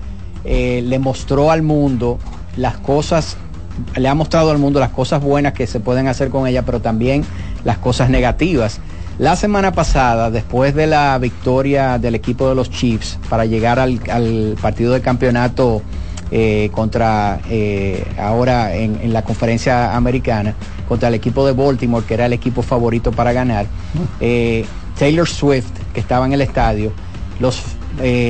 eh, 0.43 0.83
le 0.85 0.99
mostró 0.99 1.51
al 1.51 1.61
mundo 1.61 2.19
las 2.57 2.77
cosas, 2.77 3.37
le 3.95 4.07
ha 4.07 4.13
mostrado 4.13 4.51
al 4.51 4.57
mundo 4.57 4.79
las 4.79 4.89
cosas 4.89 5.21
buenas 5.21 5.53
que 5.53 5.67
se 5.67 5.79
pueden 5.79 6.07
hacer 6.07 6.29
con 6.29 6.47
ella, 6.47 6.63
pero 6.63 6.81
también 6.81 7.23
las 7.63 7.77
cosas 7.77 8.09
negativas. 8.09 8.79
La 9.19 9.35
semana 9.35 9.71
pasada, 9.71 10.31
después 10.31 10.73
de 10.73 10.87
la 10.87 11.17
victoria 11.19 11.99
del 11.99 12.15
equipo 12.15 12.49
de 12.49 12.55
los 12.55 12.71
Chiefs 12.71 13.19
para 13.29 13.45
llegar 13.45 13.79
al, 13.79 13.99
partido 14.59 14.91
de 14.93 15.01
campeonato 15.01 15.83
eh, 16.31 16.71
contra 16.73 17.39
eh, 17.47 18.03
ahora 18.17 18.73
en, 18.73 19.13
la 19.13 19.21
conferencia 19.21 19.95
americana, 19.95 20.55
contra 20.87 21.09
el 21.09 21.13
equipo 21.13 21.45
de 21.45 21.53
Baltimore, 21.53 22.03
que 22.03 22.15
era 22.15 22.25
el 22.25 22.33
equipo 22.33 22.63
favorito 22.63 23.11
para 23.11 23.33
ganar, 23.33 23.67
eh, 24.19 24.65
Taylor 24.97 25.27
Swift, 25.27 25.71
que 25.93 25.99
estaba 25.99 26.25
en 26.25 26.33
el 26.33 26.41
estadio, 26.41 26.91
los, 27.39 27.61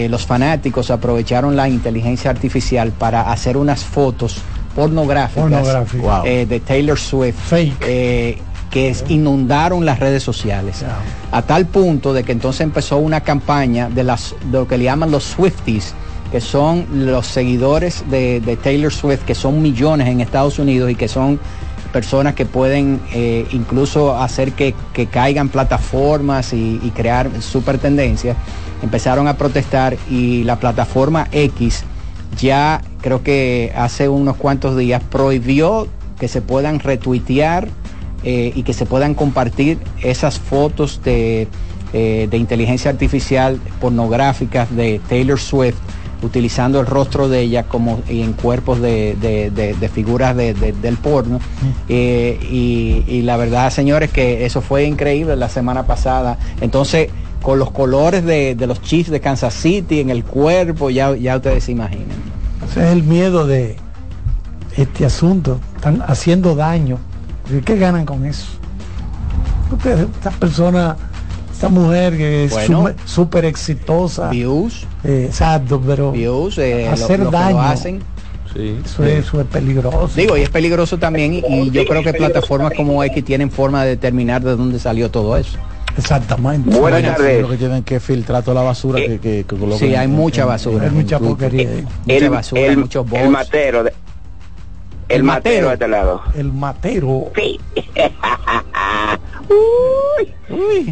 los 0.09 0.25
fanáticos 0.25 0.91
aprovecharon 0.91 1.55
la 1.55 1.69
inteligencia 1.69 2.29
artificial 2.29 2.91
para 2.91 3.31
hacer 3.31 3.55
unas 3.55 3.85
fotos 3.85 4.41
pornográficas 4.75 5.41
Pornográficas. 5.43 6.01
Wow. 6.01 6.25
eh, 6.25 6.45
de 6.45 6.59
Taylor 6.59 6.97
Swift 6.99 7.35
eh, 7.81 8.37
que 8.69 8.89
es- 8.89 9.05
inundaron 9.09 9.85
las 9.85 9.99
redes 9.99 10.23
sociales 10.23 10.83
a 11.31 11.41
tal 11.43 11.65
punto 11.67 12.11
de 12.13 12.23
que 12.23 12.31
entonces 12.31 12.61
empezó 12.61 12.97
una 12.97 13.21
campaña 13.21 13.89
de 13.89 14.03
las 14.03 14.35
de 14.45 14.57
lo 14.59 14.67
que 14.67 14.77
le 14.77 14.85
llaman 14.85 15.11
los 15.11 15.23
Swifties 15.23 15.93
que 16.31 16.41
son 16.41 16.85
los 17.05 17.27
seguidores 17.27 18.03
de, 18.09 18.41
de 18.41 18.55
Taylor 18.57 18.91
Swift 18.91 19.21
que 19.25 19.35
son 19.35 19.61
millones 19.61 20.07
en 20.07 20.21
Estados 20.21 20.57
Unidos 20.57 20.89
y 20.89 20.95
que 20.95 21.07
son 21.07 21.39
personas 21.91 22.33
que 22.33 22.47
pueden 22.47 22.99
eh, 23.13 23.45
incluso 23.51 24.17
hacer 24.19 24.53
que, 24.53 24.73
que 24.93 25.05
caigan 25.05 25.49
plataformas 25.49 26.51
y, 26.53 26.79
y 26.83 26.89
crear 26.89 27.29
super 27.39 27.77
tendencias 27.77 28.35
empezaron 28.81 29.27
a 29.27 29.37
protestar 29.37 29.95
y 30.09 30.43
la 30.43 30.55
plataforma 30.59 31.27
X 31.31 31.83
ya 32.39 32.81
creo 33.01 33.23
que 33.23 33.71
hace 33.75 34.09
unos 34.09 34.35
cuantos 34.37 34.77
días 34.77 35.01
prohibió 35.09 35.87
que 36.19 36.27
se 36.27 36.41
puedan 36.41 36.79
retuitear 36.79 37.67
eh, 38.23 38.51
y 38.55 38.63
que 38.63 38.73
se 38.73 38.85
puedan 38.85 39.13
compartir 39.15 39.77
esas 40.01 40.39
fotos 40.39 41.01
de, 41.03 41.47
eh, 41.93 42.27
de 42.31 42.37
inteligencia 42.37 42.91
artificial 42.91 43.59
pornográficas 43.81 44.73
de 44.75 45.01
Taylor 45.09 45.39
Swift 45.39 45.75
utilizando 46.21 46.79
el 46.79 46.85
rostro 46.85 47.27
de 47.27 47.41
ella 47.41 47.63
como 47.63 47.99
en 48.07 48.31
cuerpos 48.31 48.79
de, 48.79 49.17
de- 49.19 49.51
de- 49.51 49.89
figuras 49.89 50.33
de- 50.37 50.53
de- 50.53 50.71
del 50.71 50.95
porno. 50.95 51.39
Eh, 51.89 52.39
y, 52.49 53.03
y 53.13 53.21
la 53.23 53.35
verdad, 53.35 53.69
señores, 53.71 54.09
que 54.09 54.45
eso 54.45 54.61
fue 54.61 54.85
increíble 54.85 55.35
la 55.35 55.49
semana 55.49 55.85
pasada. 55.85 56.37
Entonces, 56.61 57.09
con 57.43 57.59
los 57.59 57.69
colores 57.71 58.25
de, 58.25 58.55
de 58.55 58.65
los 58.67 58.81
Chiefs 58.81 59.11
de 59.11 59.19
Kansas 59.19 59.53
City 59.53 59.99
en 59.99 60.09
el 60.09 60.23
cuerpo, 60.23 60.89
ya, 60.89 61.15
ya 61.15 61.35
ustedes 61.35 61.65
se 61.65 61.73
imaginan. 61.73 62.07
Ese 62.67 62.83
es 62.87 62.91
el 62.93 63.03
miedo 63.03 63.45
de 63.45 63.75
este 64.77 65.05
asunto. 65.05 65.59
Están 65.75 66.01
haciendo 66.07 66.55
daño. 66.55 66.97
¿Y 67.55 67.61
¿Qué 67.61 67.77
ganan 67.77 68.05
con 68.05 68.25
eso? 68.25 68.45
Usted, 69.71 70.07
esta 70.15 70.31
persona, 70.31 70.95
esta 71.51 71.67
mujer 71.69 72.15
que 72.17 72.45
es 72.45 72.51
Bueno. 72.53 72.85
súper 73.05 73.45
exitosa. 73.45 74.29
Views. 74.29 74.85
Eh, 75.03 75.25
exacto, 75.27 75.81
pero 75.85 76.11
Views, 76.11 76.57
eh, 76.57 76.85
lo- 76.87 76.93
hacer 76.93 77.19
lo 77.19 77.25
que 77.25 77.31
lo 77.31 77.37
daño. 77.37 77.61
hacen. 77.61 78.01
Eso, 78.55 79.03
es, 79.03 79.25
eso 79.25 79.41
es 79.41 79.47
peligroso. 79.47 80.09
Digo, 80.15 80.37
y 80.37 80.41
es 80.41 80.49
peligroso 80.49 80.99
también, 80.99 81.33
y, 81.33 81.39
y 81.39 81.71
yo 81.71 81.85
creo 81.85 82.03
que 82.03 82.13
plataformas 82.13 82.71
como 82.77 83.03
X 83.03 83.25
tienen 83.25 83.49
forma 83.49 83.83
de 83.83 83.89
determinar 83.89 84.43
de 84.43 84.55
dónde 84.55 84.77
salió 84.79 85.09
todo 85.09 85.35
eso. 85.37 85.57
Exactamente. 85.97 86.77
Buenas 86.77 87.03
tardes. 87.03 87.41
Lo 87.41 87.49
que 87.49 87.57
tienen 87.57 87.83
que 87.83 87.99
filtrar 87.99 88.43
toda 88.43 88.55
la 88.55 88.67
basura 88.67 88.99
que, 88.99 89.19
que, 89.19 89.43
que 89.43 89.55
colocan 89.55 89.77
Sí, 89.79 89.95
hay 89.95 90.05
en- 90.05 90.11
mucha 90.11 90.45
basura. 90.45 90.87
en 90.87 90.93
mucha 90.95 91.19
porquería 91.19 91.69
ahí. 91.69 91.85
Mucha 92.05 92.29
basura, 92.29 92.61
el, 92.61 92.77
muchos 92.77 93.09
bots. 93.09 93.21
el 93.23 93.29
matero. 93.29 93.83
de- 93.83 93.93
el, 95.09 95.17
El 95.17 95.23
matero. 95.23 95.67
matero. 95.67 95.67
de 95.67 95.73
este 95.73 95.87
lado. 95.87 96.21
El 96.35 96.53
matero. 96.53 97.31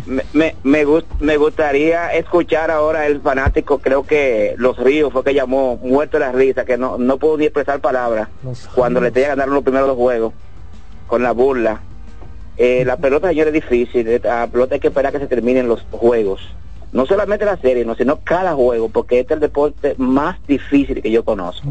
Me, 0.06 0.24
me, 0.34 0.56
me, 0.64 0.86
gust- 0.86 1.06
me 1.20 1.38
gustaría 1.38 2.14
escuchar 2.14 2.72
ahora 2.72 3.06
el 3.08 3.22
fanático, 3.22 3.80
creo 3.80 4.04
que 4.04 4.56
Los 4.58 4.78
Ríos 4.78 5.12
fue 5.14 5.24
que 5.24 5.34
llamó 5.34 5.78
muerto 5.78 6.18
de 6.18 6.26
la 6.26 6.32
risa, 6.32 6.66
que 6.66 6.78
no, 6.78 6.97
no 6.97 7.18
pudo 7.18 7.38
ni 7.38 7.45
expresar 7.45 7.80
palabras 7.80 8.28
cuando 8.76 8.99
le 9.02 9.12
tenía 9.12 9.30
que 9.30 9.36
ganar 9.36 9.49
los 9.49 9.64
primeros 9.64 9.88
dos 9.88 9.97
juegos 9.97 10.34
con 11.08 11.22
la 11.24 11.32
burla 11.32 11.82
Eh, 12.58 12.84
la 12.86 12.97
pelota, 12.97 13.30
señor, 13.30 13.47
es 13.47 13.54
difícil. 13.54 14.08
eh, 14.08 14.22
La 14.24 14.47
pelota 14.47 14.76
hay 14.76 14.80
que 14.80 14.88
esperar 14.88 15.12
que 15.12 15.20
se 15.20 15.28
terminen 15.28 15.68
los 15.68 15.82
juegos. 15.91 16.41
No 16.91 17.06
solamente 17.06 17.45
la 17.45 17.58
serie, 17.58 17.86
no, 17.86 17.95
sino 17.95 18.20
cada 18.22 18.54
juego, 18.54 18.89
porque 18.89 19.20
este 19.22 19.34
es 19.34 19.38
el 19.38 19.41
deporte 19.41 19.95
más 19.97 20.38
difícil 20.47 21.02
que 21.02 21.10
yo 21.10 21.24
conozco. 21.24 21.66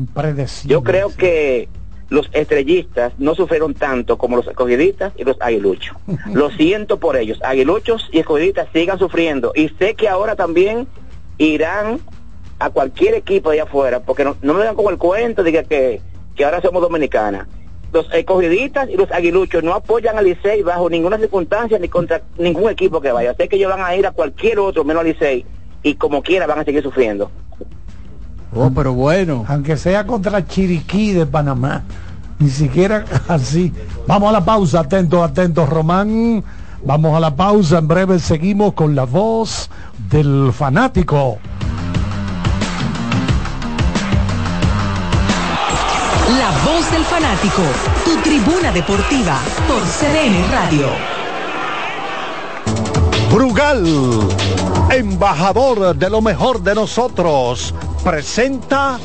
Yo 0.69 0.83
creo 0.83 1.15
que 1.15 1.69
los 2.09 2.29
estrellistas 2.33 3.13
no 3.19 3.35
sufrieron 3.35 3.75
tanto 3.75 4.17
como 4.19 4.37
los 4.37 4.47
escogidistas 4.49 5.13
y 5.17 5.25
los 5.25 5.37
aguiluchos. 5.41 5.95
Lo 6.33 6.51
siento 6.51 6.99
por 6.99 7.17
ellos. 7.17 7.39
Aguiluchos 7.45 8.09
y 8.11 8.19
escogidistas 8.21 8.69
sigan 8.73 8.99
sufriendo. 8.99 9.53
Y 9.55 9.69
sé 9.79 9.95
que 9.95 10.09
ahora 10.09 10.35
también 10.37 10.89
irán 11.39 12.01
a 12.59 12.71
cualquier 12.71 13.15
equipo 13.15 13.51
de 13.51 13.61
allá 13.61 13.69
afuera, 13.69 14.01
porque 14.01 14.25
no, 14.25 14.37
no 14.43 14.55
me 14.55 14.65
dan 14.65 14.75
como 14.75 14.91
el 14.91 14.99
cuento 14.99 15.43
de 15.43 15.53
que, 15.53 15.65
que, 15.65 16.01
que 16.35 16.45
ahora 16.45 16.61
somos 16.61 16.83
dominicanas. 16.83 17.47
Los 17.93 18.13
escogidistas 18.13 18.89
y 18.89 18.97
los 18.97 19.11
aguiluchos 19.11 19.65
no 19.65 19.75
apoyan 19.75 20.17
al 20.17 20.25
Licey 20.25 20.63
bajo 20.63 20.89
ninguna 20.89 21.19
circunstancia 21.19 21.79
ni 21.79 21.89
contra 21.89 22.23
ningún 22.39 22.71
equipo 22.71 23.01
que 23.01 23.11
vaya. 23.11 23.35
Sé 23.35 23.49
que 23.49 23.57
ellos 23.57 23.71
van 23.71 23.83
a 23.83 23.95
ir 23.97 24.07
a 24.07 24.13
cualquier 24.13 24.59
otro 24.61 24.85
menos 24.85 25.01
al 25.01 25.09
Licey 25.09 25.45
y 25.83 25.95
como 25.95 26.23
quiera 26.23 26.47
van 26.47 26.61
a 26.61 26.65
seguir 26.65 26.83
sufriendo. 26.83 27.31
Oh, 28.55 28.71
pero 28.75 28.93
bueno. 28.93 29.45
Aunque 29.49 29.77
sea 29.77 30.07
contra 30.07 30.47
Chiriquí 30.47 31.13
de 31.13 31.27
Panamá. 31.27 31.83
Ni 32.39 32.49
siquiera 32.49 33.05
así. 33.29 33.73
Vamos 34.07 34.31
a 34.31 34.33
la 34.33 34.45
pausa, 34.45 34.81
atentos, 34.81 35.23
atentos, 35.23 35.69
Román. 35.69 36.43
Vamos 36.83 37.15
a 37.15 37.21
la 37.21 37.37
pausa, 37.37 37.79
en 37.79 37.89
breve 37.89 38.19
seguimos 38.19 38.73
con 38.73 38.95
la 38.95 39.05
voz 39.05 39.71
del 40.11 40.51
fanático. 40.53 41.39
La 46.51 46.65
voz 46.65 46.91
del 46.91 47.05
fanático, 47.05 47.63
tu 48.05 48.17
tribuna 48.23 48.73
deportiva 48.73 49.39
por 49.69 49.81
CDN 49.83 50.51
Radio. 50.51 50.89
Brugal, 53.33 53.87
embajador 54.91 55.95
de 55.95 56.11
lo 56.11 56.21
mejor 56.21 56.61
de 56.61 56.75
nosotros, 56.75 57.73
presenta 58.03 58.99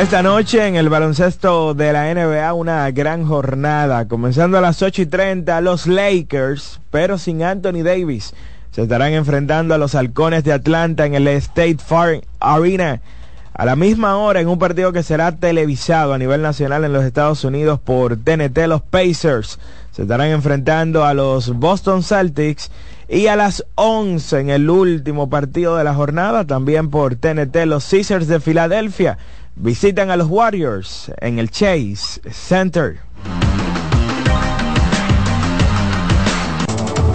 Esta 0.00 0.22
noche 0.22 0.66
en 0.66 0.76
el 0.76 0.88
baloncesto 0.88 1.74
de 1.74 1.92
la 1.92 2.14
NBA 2.14 2.54
una 2.54 2.90
gran 2.90 3.26
jornada. 3.26 4.08
Comenzando 4.08 4.56
a 4.56 4.62
las 4.62 4.80
8 4.80 5.02
y 5.02 5.06
30 5.06 5.60
los 5.60 5.86
Lakers, 5.86 6.80
pero 6.90 7.18
sin 7.18 7.42
Anthony 7.42 7.82
Davis. 7.82 8.32
Se 8.70 8.82
estarán 8.82 9.12
enfrentando 9.12 9.74
a 9.74 9.78
los 9.78 9.94
halcones 9.94 10.44
de 10.44 10.52
Atlanta 10.52 11.06
en 11.06 11.14
el 11.14 11.26
State 11.28 11.78
Farm 11.84 12.20
Arena. 12.38 13.00
A 13.52 13.64
la 13.64 13.76
misma 13.76 14.16
hora 14.16 14.40
en 14.40 14.48
un 14.48 14.58
partido 14.58 14.92
que 14.92 15.02
será 15.02 15.36
televisado 15.36 16.14
a 16.14 16.18
nivel 16.18 16.40
nacional 16.40 16.84
en 16.84 16.92
los 16.92 17.04
Estados 17.04 17.44
Unidos 17.44 17.80
por 17.80 18.16
TNT, 18.16 18.58
los 18.68 18.80
Pacers 18.80 19.58
se 19.90 20.02
estarán 20.02 20.28
enfrentando 20.28 21.04
a 21.04 21.14
los 21.14 21.50
Boston 21.58 22.02
Celtics 22.02 22.70
y 23.08 23.26
a 23.26 23.34
las 23.34 23.64
11 23.74 24.38
en 24.38 24.50
el 24.50 24.70
último 24.70 25.28
partido 25.28 25.76
de 25.76 25.84
la 25.84 25.94
jornada 25.94 26.46
también 26.46 26.90
por 26.90 27.16
TNT, 27.16 27.66
los 27.66 27.90
Caesars 27.90 28.28
de 28.28 28.40
Filadelfia 28.40 29.18
visitan 29.56 30.10
a 30.10 30.16
los 30.16 30.28
Warriors 30.28 31.12
en 31.20 31.38
el 31.38 31.50
Chase 31.50 32.20
Center. 32.30 33.00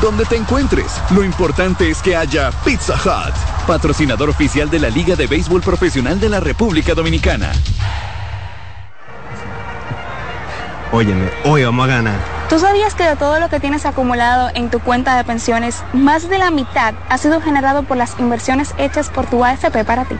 Donde 0.00 0.24
te 0.24 0.34
encuentres, 0.34 0.98
lo 1.10 1.22
importante 1.22 1.90
es 1.90 2.00
que 2.00 2.16
haya 2.16 2.50
Pizza 2.64 2.94
Hut, 2.94 3.34
patrocinador 3.66 4.30
oficial 4.30 4.70
de 4.70 4.78
la 4.78 4.88
Liga 4.88 5.14
de 5.14 5.26
Béisbol 5.26 5.60
Profesional 5.60 6.18
de 6.18 6.30
la 6.30 6.40
República 6.40 6.94
Dominicana. 6.94 7.52
Óyeme, 10.90 11.28
hoy 11.44 11.64
vamos 11.64 11.84
a 11.84 11.92
ganar. 11.92 12.14
¿Tú 12.48 12.58
sabías 12.58 12.94
que 12.94 13.04
de 13.04 13.14
todo 13.16 13.38
lo 13.40 13.50
que 13.50 13.60
tienes 13.60 13.84
acumulado 13.84 14.50
en 14.54 14.70
tu 14.70 14.80
cuenta 14.80 15.18
de 15.18 15.24
pensiones, 15.24 15.84
más 15.92 16.30
de 16.30 16.38
la 16.38 16.50
mitad 16.50 16.94
ha 17.10 17.18
sido 17.18 17.42
generado 17.42 17.82
por 17.82 17.98
las 17.98 18.18
inversiones 18.18 18.74
hechas 18.78 19.10
por 19.10 19.26
tu 19.26 19.44
AFP 19.44 19.84
para 19.84 20.06
ti? 20.06 20.16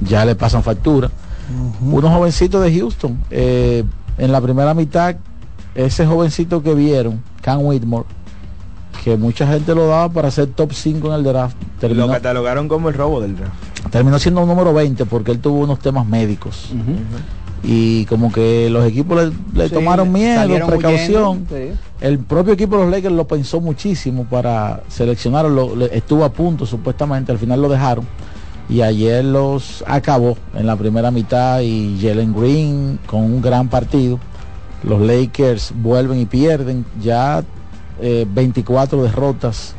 ya 0.00 0.24
le 0.24 0.34
pasan 0.34 0.62
factura. 0.64 1.10
Unos 1.80 2.10
jovencitos 2.10 2.62
de 2.62 2.76
Houston, 2.76 3.18
eh, 3.30 3.84
en 4.18 4.32
la 4.32 4.40
primera 4.40 4.74
mitad, 4.74 5.14
ese 5.76 6.04
jovencito 6.06 6.62
que 6.62 6.74
vieron, 6.74 7.22
Cam 7.40 7.60
Whitmore, 7.64 8.06
que 9.04 9.16
mucha 9.16 9.46
gente 9.46 9.74
lo 9.76 9.86
daba 9.86 10.08
para 10.08 10.30
ser 10.30 10.48
top 10.48 10.72
5 10.72 11.06
en 11.08 11.14
el 11.14 11.22
draft, 11.22 11.56
terminó, 11.78 12.06
Lo 12.06 12.12
catalogaron 12.12 12.66
como 12.66 12.88
el 12.88 12.94
robo 12.94 13.20
del 13.20 13.36
draft. 13.36 13.52
terminó 13.90 14.18
siendo 14.18 14.40
un 14.42 14.48
número 14.48 14.74
20 14.74 15.04
porque 15.06 15.30
él 15.30 15.38
tuvo 15.38 15.60
unos 15.60 15.78
temas 15.78 16.04
médicos. 16.06 16.70
Y 17.66 18.04
como 18.06 18.30
que 18.30 18.68
los 18.68 18.84
equipos 18.86 19.16
le, 19.24 19.32
le 19.54 19.68
Sí, 19.68 19.74
tomaron 19.74 20.12
miedo, 20.12 20.66
precaución. 20.66 21.46
huyendo, 21.48 21.56
sí. 21.56 21.72
El 22.02 22.18
propio 22.18 22.52
equipo 22.52 22.76
de 22.76 22.82
los 22.84 22.90
Lakers 22.92 23.14
lo 23.14 23.26
pensó 23.26 23.60
muchísimo 23.60 24.24
para 24.24 24.82
seleccionarlo, 24.88 25.74
lo- 25.74 25.86
estuvo 25.86 26.24
a 26.24 26.28
punto 26.32 26.66
supuestamente, 26.66 27.32
al 27.32 27.38
final 27.38 27.62
lo 27.62 27.68
dejaron. 27.70 28.06
Y 28.68 28.82
ayer 28.82 29.24
los 29.24 29.82
acabó 29.86 30.36
en 30.54 30.66
la 30.66 30.76
primera 30.76 31.10
mitad 31.10 31.60
y 31.60 31.98
Jalen 32.00 32.34
Green 32.34 32.98
con 33.06 33.22
un 33.22 33.40
gran 33.40 33.68
partido. 33.68 34.18
Los 34.82 35.00
Lakers 35.00 35.72
vuelven 35.76 36.20
y 36.20 36.26
pierden 36.26 36.84
ya 37.00 37.42
eh, 38.00 38.26
24 38.28 39.02
derrotas. 39.02 39.74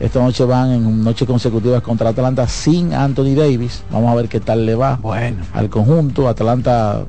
Esta 0.00 0.18
noche 0.20 0.44
van 0.44 0.70
en 0.72 1.04
noches 1.04 1.28
consecutivas 1.28 1.82
contra 1.82 2.08
Atlanta 2.10 2.48
sin 2.48 2.94
Anthony 2.94 3.34
Davis. 3.36 3.82
Vamos 3.92 4.10
a 4.10 4.14
ver 4.14 4.28
qué 4.28 4.40
tal 4.40 4.64
le 4.64 4.74
va 4.74 4.96
Bueno. 5.02 5.44
al 5.52 5.68
conjunto. 5.68 6.26
Atlanta, 6.28 7.04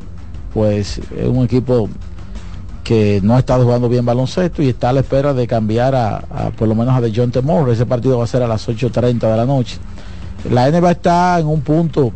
pues, 0.54 0.98
es 0.98 1.28
un 1.28 1.44
equipo 1.44 1.90
que 2.84 3.20
no 3.24 3.36
ha 3.36 3.40
estado 3.40 3.64
jugando 3.64 3.88
bien 3.90 4.06
baloncesto 4.06 4.62
y 4.64 4.70
está 4.70 4.90
a 4.90 4.94
la 4.94 5.02
espera 5.02 5.34
de 5.34 5.48
cambiar 5.48 5.94
a, 5.96 6.18
a, 6.18 6.50
por 6.50 6.68
lo 6.68 6.76
menos 6.76 6.96
a 6.96 7.02
de 7.02 7.12
John 7.16 7.32
Temor. 7.32 7.70
Ese 7.70 7.86
partido 7.86 8.18
va 8.18 8.24
a 8.24 8.28
ser 8.28 8.42
a 8.44 8.48
las 8.48 8.68
8.30 8.68 9.20
de 9.20 9.38
la 9.38 9.46
noche. 9.46 9.78
La 10.50 10.70
NBA 10.70 10.92
está 10.92 11.40
en 11.40 11.48
un 11.48 11.62
punto. 11.62 12.12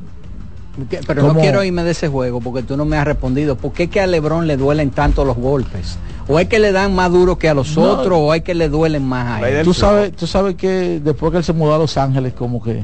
¿Qué? 0.89 0.99
Pero 1.07 1.23
no 1.23 1.39
quiero 1.39 1.63
irme 1.63 1.83
de 1.83 1.91
ese 1.91 2.07
juego 2.09 2.41
porque 2.41 2.63
tú 2.63 2.75
no 2.75 2.83
me 2.83 2.97
has 2.97 3.05
respondido. 3.05 3.55
¿Por 3.55 3.71
qué 3.71 3.83
es 3.83 3.89
que 3.89 4.01
a 4.01 4.07
LeBron 4.07 4.47
le 4.47 4.57
duelen 4.57 4.89
tanto 4.89 5.23
los 5.23 5.37
golpes? 5.37 5.97
¿O 6.27 6.39
es 6.39 6.47
que 6.47 6.59
le 6.59 6.71
dan 6.71 6.93
más 6.95 7.11
duro 7.11 7.37
que 7.37 7.47
a 7.47 7.53
los 7.53 7.77
No. 7.77 7.83
otros 7.83 8.17
o 8.19 8.33
es 8.33 8.41
que 8.41 8.55
le 8.55 8.67
duelen 8.67 9.03
más 9.05 9.41
a 9.41 9.47
él? 9.47 9.63
Tú 9.63 9.73
sabes, 9.73 10.13
tú 10.15 10.25
sabes 10.27 10.55
que 10.55 10.99
después 11.01 11.31
que 11.31 11.37
él 11.37 11.43
se 11.43 11.53
mudó 11.53 11.75
a 11.75 11.77
Los 11.77 11.95
Ángeles, 11.97 12.33
como 12.33 12.61
que 12.61 12.83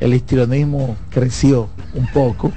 el 0.00 0.14
histrionismo 0.14 0.96
creció 1.10 1.68
un 1.94 2.06
poco. 2.08 2.50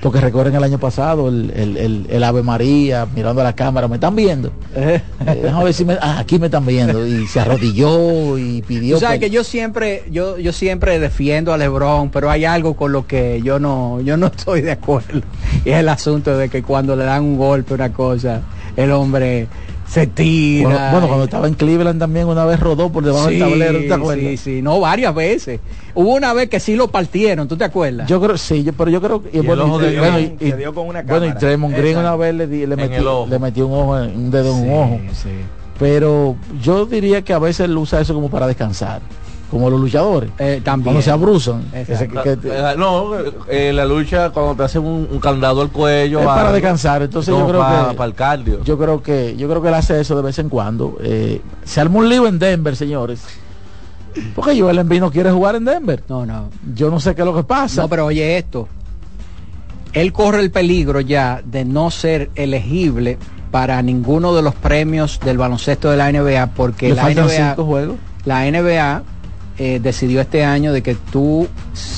Porque 0.00 0.20
recuerden 0.20 0.54
el 0.54 0.64
año 0.64 0.78
pasado, 0.78 1.28
el, 1.28 1.50
el- 1.54 1.76
el- 1.76 2.06
el 2.08 2.24
Ave 2.24 2.42
María, 2.42 3.06
mirando 3.14 3.40
a 3.40 3.44
la 3.44 3.54
cámara, 3.54 3.88
¿me 3.88 3.96
están 3.96 4.16
viendo? 4.16 4.50
Eh, 4.74 5.00
déjame 5.42 5.64
ver 5.64 5.74
si 5.74 5.84
me, 5.84 5.94
ah, 6.00 6.18
aquí 6.18 6.38
me 6.38 6.46
están 6.46 6.64
viendo. 6.64 7.06
Y 7.06 7.26
se 7.26 7.40
arrodilló 7.40 8.38
y 8.38 8.62
pidió. 8.62 8.98
Sabes 8.98 9.18
per- 9.18 9.28
que 9.28 9.34
yo 9.34 9.44
siempre, 9.44 10.04
yo, 10.10 10.38
yo 10.38 10.52
siempre 10.52 10.98
defiendo 10.98 11.52
a 11.52 11.58
LeBron, 11.58 12.10
pero 12.10 12.30
hay 12.30 12.44
algo 12.44 12.74
con 12.74 12.92
lo 12.92 13.06
que 13.06 13.40
yo 13.44 13.58
no, 13.58 14.00
yo 14.00 14.16
no 14.16 14.26
estoy 14.34 14.62
de 14.62 14.72
acuerdo. 14.72 15.20
Y 15.64 15.70
es 15.70 15.76
el 15.78 15.88
asunto 15.88 16.36
de 16.36 16.48
que 16.48 16.62
cuando 16.62 16.96
le 16.96 17.04
dan 17.04 17.22
un 17.24 17.36
golpe, 17.36 17.74
una 17.74 17.92
cosa, 17.92 18.40
el 18.76 18.90
hombre 18.92 19.46
se 19.88 20.06
tira. 20.06 20.68
Bueno, 20.70 20.90
bueno, 20.92 21.06
cuando 21.08 21.24
estaba 21.24 21.46
en 21.48 21.54
Cleveland 21.54 22.00
también 22.00 22.26
una 22.26 22.46
vez 22.46 22.58
rodó 22.58 22.90
por 22.90 23.04
debajo 23.04 23.28
Sí, 23.28 23.34
del 23.34 23.40
tablero, 23.40 23.78
¿tú 23.80 23.88
¿te 23.88 23.92
acuerdas? 23.94 24.24
sí, 24.30 24.36
sí, 24.38 24.62
no, 24.62 24.80
varias 24.80 25.14
veces. 25.14 25.60
Hubo 25.94 26.14
una 26.14 26.32
vez 26.32 26.48
que 26.48 26.58
sí 26.58 26.74
lo 26.74 26.88
partieron, 26.88 27.46
¿tú 27.48 27.56
te 27.56 27.64
acuerdas? 27.64 28.06
Yo 28.08 28.20
creo, 28.20 28.38
sí, 28.38 28.62
yo- 28.64 28.72
pero 28.72 28.90
yo 28.90 29.00
creo 29.02 29.22
que 29.22 29.40
bueno, 29.42 29.66
y- 29.66 29.68
bueno, 29.98 30.16
Green 30.16 30.36
y- 30.40 30.50
se 30.50 30.56
dio 30.56 30.74
con 30.74 30.86
una 30.88 31.02
bueno, 31.02 31.26
y 31.26 31.28
cámara. 31.28 31.40
Draymond 31.40 31.76
Green 31.76 31.98
una 31.98 32.16
vez 32.16 32.34
le, 32.34 32.46
metió, 32.76 33.26
le 33.26 33.38
metió 33.38 33.66
un 33.66 33.74
ojo, 33.78 33.98
en- 33.98 34.16
un 34.16 34.30
dedo 34.30 34.54
en 34.56 34.62
Sí, 34.62 34.68
un 34.68 34.74
ojo. 34.78 35.00
sí. 35.12 35.28
Pero 35.78 36.36
yo 36.62 36.86
diría 36.86 37.22
que 37.22 37.32
a 37.32 37.38
veces 37.38 37.60
él 37.66 37.76
usa 37.76 38.00
eso 38.00 38.14
como 38.14 38.30
para 38.30 38.46
descansar, 38.46 39.00
como 39.50 39.68
los 39.68 39.80
luchadores. 39.80 40.30
Eh, 40.38 40.60
también. 40.64 40.84
Cuando 40.84 41.02
se 41.02 41.10
abrusan. 41.10 41.62
que 41.72 41.84
se- 41.84 41.92
Exacto. 42.04 42.22
que- 42.22 42.38
que- 42.38 42.48
Eh, 42.56 42.74
no, 42.78 43.10
eh, 43.48 43.72
la 43.74 43.84
lucha 43.84 44.30
cuando 44.30 44.54
te 44.54 44.62
hacen 44.62 44.82
un, 44.84 45.08
un 45.10 45.18
candado 45.18 45.60
al 45.60 45.70
cuello. 45.70 46.20
es 46.20 46.26
para 46.26 46.52
descansar. 46.52 47.02
Entonces 47.02 47.34
yo 47.36 47.46
creo 47.48 47.60
para, 47.60 47.88
que 47.90 47.94
para 47.96 48.06
el 48.08 48.14
cardio. 48.14 48.62
yo 48.64 48.78
creo 48.78 49.02
que 49.02 49.34
yo 49.36 49.48
creo 49.48 49.60
que 49.60 49.68
él 49.68 49.74
hace 49.74 50.00
eso 50.00 50.14
de 50.16 50.22
vez 50.22 50.38
en 50.38 50.48
cuando. 50.48 50.96
Eh, 51.02 51.40
se 51.64 51.80
arma 51.80 51.98
un 51.98 52.08
lío 52.08 52.26
en 52.28 52.38
Denver, 52.38 52.76
señores. 52.76 53.22
Porque 54.34 54.58
Joel 54.60 54.78
Embiid 54.78 55.00
no 55.00 55.10
quiere 55.10 55.30
jugar 55.30 55.56
en 55.56 55.64
Denver. 55.64 56.02
No, 56.08 56.26
no. 56.26 56.50
Yo 56.74 56.90
no 56.90 57.00
sé 57.00 57.14
qué 57.14 57.22
es 57.22 57.26
lo 57.26 57.34
que 57.34 57.44
pasa. 57.44 57.82
No, 57.82 57.88
pero 57.88 58.06
oye 58.06 58.38
esto. 58.38 58.68
Él 59.92 60.12
corre 60.12 60.40
el 60.40 60.50
peligro 60.50 61.00
ya 61.00 61.42
de 61.44 61.64
no 61.64 61.90
ser 61.90 62.30
elegible 62.34 63.18
para 63.50 63.82
ninguno 63.82 64.34
de 64.34 64.42
los 64.42 64.54
premios 64.54 65.20
del 65.20 65.36
baloncesto 65.36 65.90
de 65.90 65.98
la 65.98 66.10
NBA 66.10 66.48
porque 66.54 66.88
Le 66.88 66.94
la 66.94 67.02
faltan 67.02 67.26
NBA, 67.26 67.48
cinco 67.50 67.64
juegos. 67.66 67.96
la 68.24 68.50
NBA 68.50 69.02
eh, 69.58 69.80
decidió 69.82 70.22
este 70.22 70.44
año 70.46 70.72
de 70.72 70.82
que 70.82 70.94
tú 70.94 71.46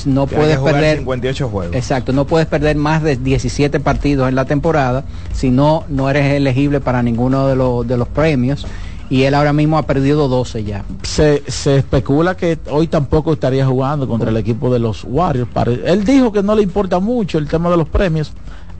no 0.05 0.27
puedes 0.27 0.57
perder 0.59 0.97
58 0.97 1.47
juegos. 1.47 1.75
Exacto, 1.75 2.11
no 2.11 2.25
puedes 2.27 2.47
perder 2.47 2.75
más 2.75 3.01
de 3.01 3.15
17 3.15 3.79
partidos 3.79 4.27
en 4.27 4.35
la 4.35 4.43
temporada, 4.43 5.05
si 5.31 5.49
no, 5.49 5.85
no 5.87 6.09
eres 6.09 6.33
elegible 6.33 6.81
para 6.81 7.01
ninguno 7.01 7.47
de 7.47 7.55
los, 7.55 7.87
de 7.87 7.95
los 7.95 8.09
premios. 8.09 8.67
Y 9.09 9.23
él 9.23 9.35
ahora 9.35 9.53
mismo 9.53 9.77
ha 9.77 9.83
perdido 9.83 10.27
12 10.27 10.63
ya. 10.63 10.83
se, 11.03 11.43
se 11.47 11.77
especula 11.77 12.35
que 12.35 12.57
hoy 12.71 12.87
tampoco 12.87 13.33
estaría 13.33 13.65
jugando 13.65 14.07
contra 14.07 14.29
el 14.29 14.37
equipo 14.37 14.73
de 14.73 14.79
los 14.79 15.03
Warriors. 15.03 15.49
Él 15.85 16.03
dijo 16.03 16.31
que 16.31 16.41
no 16.41 16.55
le 16.55 16.63
importa 16.63 16.99
mucho 16.99 17.37
el 17.37 17.47
tema 17.47 17.69
de 17.69 17.77
los 17.77 17.87
premios. 17.87 18.33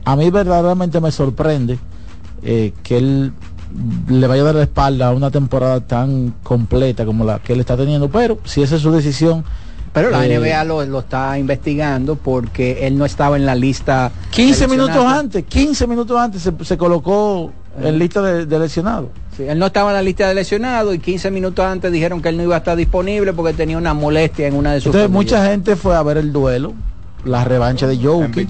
A 0.04 0.16
mí 0.16 0.30
verdaderamente 0.30 1.00
me 1.00 1.10
sorprende 1.10 1.78
eh, 2.42 2.72
que 2.82 2.98
él 2.98 3.32
le 4.08 4.26
vaya 4.26 4.42
a 4.42 4.44
dar 4.46 4.54
la 4.56 4.62
espalda 4.62 5.08
a 5.08 5.12
una 5.12 5.30
temporada 5.30 5.80
tan 5.80 6.34
completa 6.42 7.04
como 7.04 7.24
la 7.24 7.38
que 7.38 7.52
él 7.52 7.60
está 7.60 7.76
teniendo. 7.76 8.08
Pero 8.08 8.38
si 8.44 8.62
esa 8.62 8.76
es 8.76 8.82
su 8.82 8.90
decisión. 8.90 9.44
Pero 9.92 10.10
la 10.10 10.26
eh, 10.26 10.38
NBA 10.38 10.64
lo, 10.64 10.84
lo 10.84 11.00
está 11.00 11.38
investigando 11.38 12.16
porque 12.16 12.86
él 12.86 12.98
no 12.98 13.04
estaba 13.04 13.36
en 13.36 13.46
la 13.46 13.54
lista. 13.54 14.10
15 14.30 14.60
de 14.60 14.68
minutos 14.68 15.04
antes, 15.04 15.44
15 15.44 15.86
minutos 15.86 16.18
antes 16.18 16.42
se, 16.42 16.52
se 16.62 16.76
colocó 16.76 17.52
en 17.82 17.98
lista 17.98 18.22
de, 18.22 18.46
de 18.46 18.58
lesionados. 18.58 19.08
Sí, 19.36 19.44
él 19.44 19.58
no 19.58 19.66
estaba 19.66 19.90
en 19.90 19.96
la 19.96 20.02
lista 20.02 20.26
de 20.28 20.34
lesionados 20.34 20.94
y 20.94 20.98
15 20.98 21.30
minutos 21.30 21.64
antes 21.64 21.92
dijeron 21.92 22.22
que 22.22 22.30
él 22.30 22.36
no 22.36 22.42
iba 22.42 22.54
a 22.54 22.58
estar 22.58 22.76
disponible 22.76 23.32
porque 23.34 23.52
tenía 23.52 23.76
una 23.76 23.92
molestia 23.94 24.46
en 24.46 24.54
una 24.54 24.72
de 24.72 24.80
sus 24.80 24.86
Entonces 24.86 25.10
mucha 25.10 25.46
gente 25.46 25.76
fue 25.76 25.94
a 25.94 26.02
ver 26.02 26.16
el 26.16 26.32
duelo, 26.32 26.72
la 27.24 27.44
revancha 27.44 27.86
de 27.86 27.98
Jokic. 27.98 28.48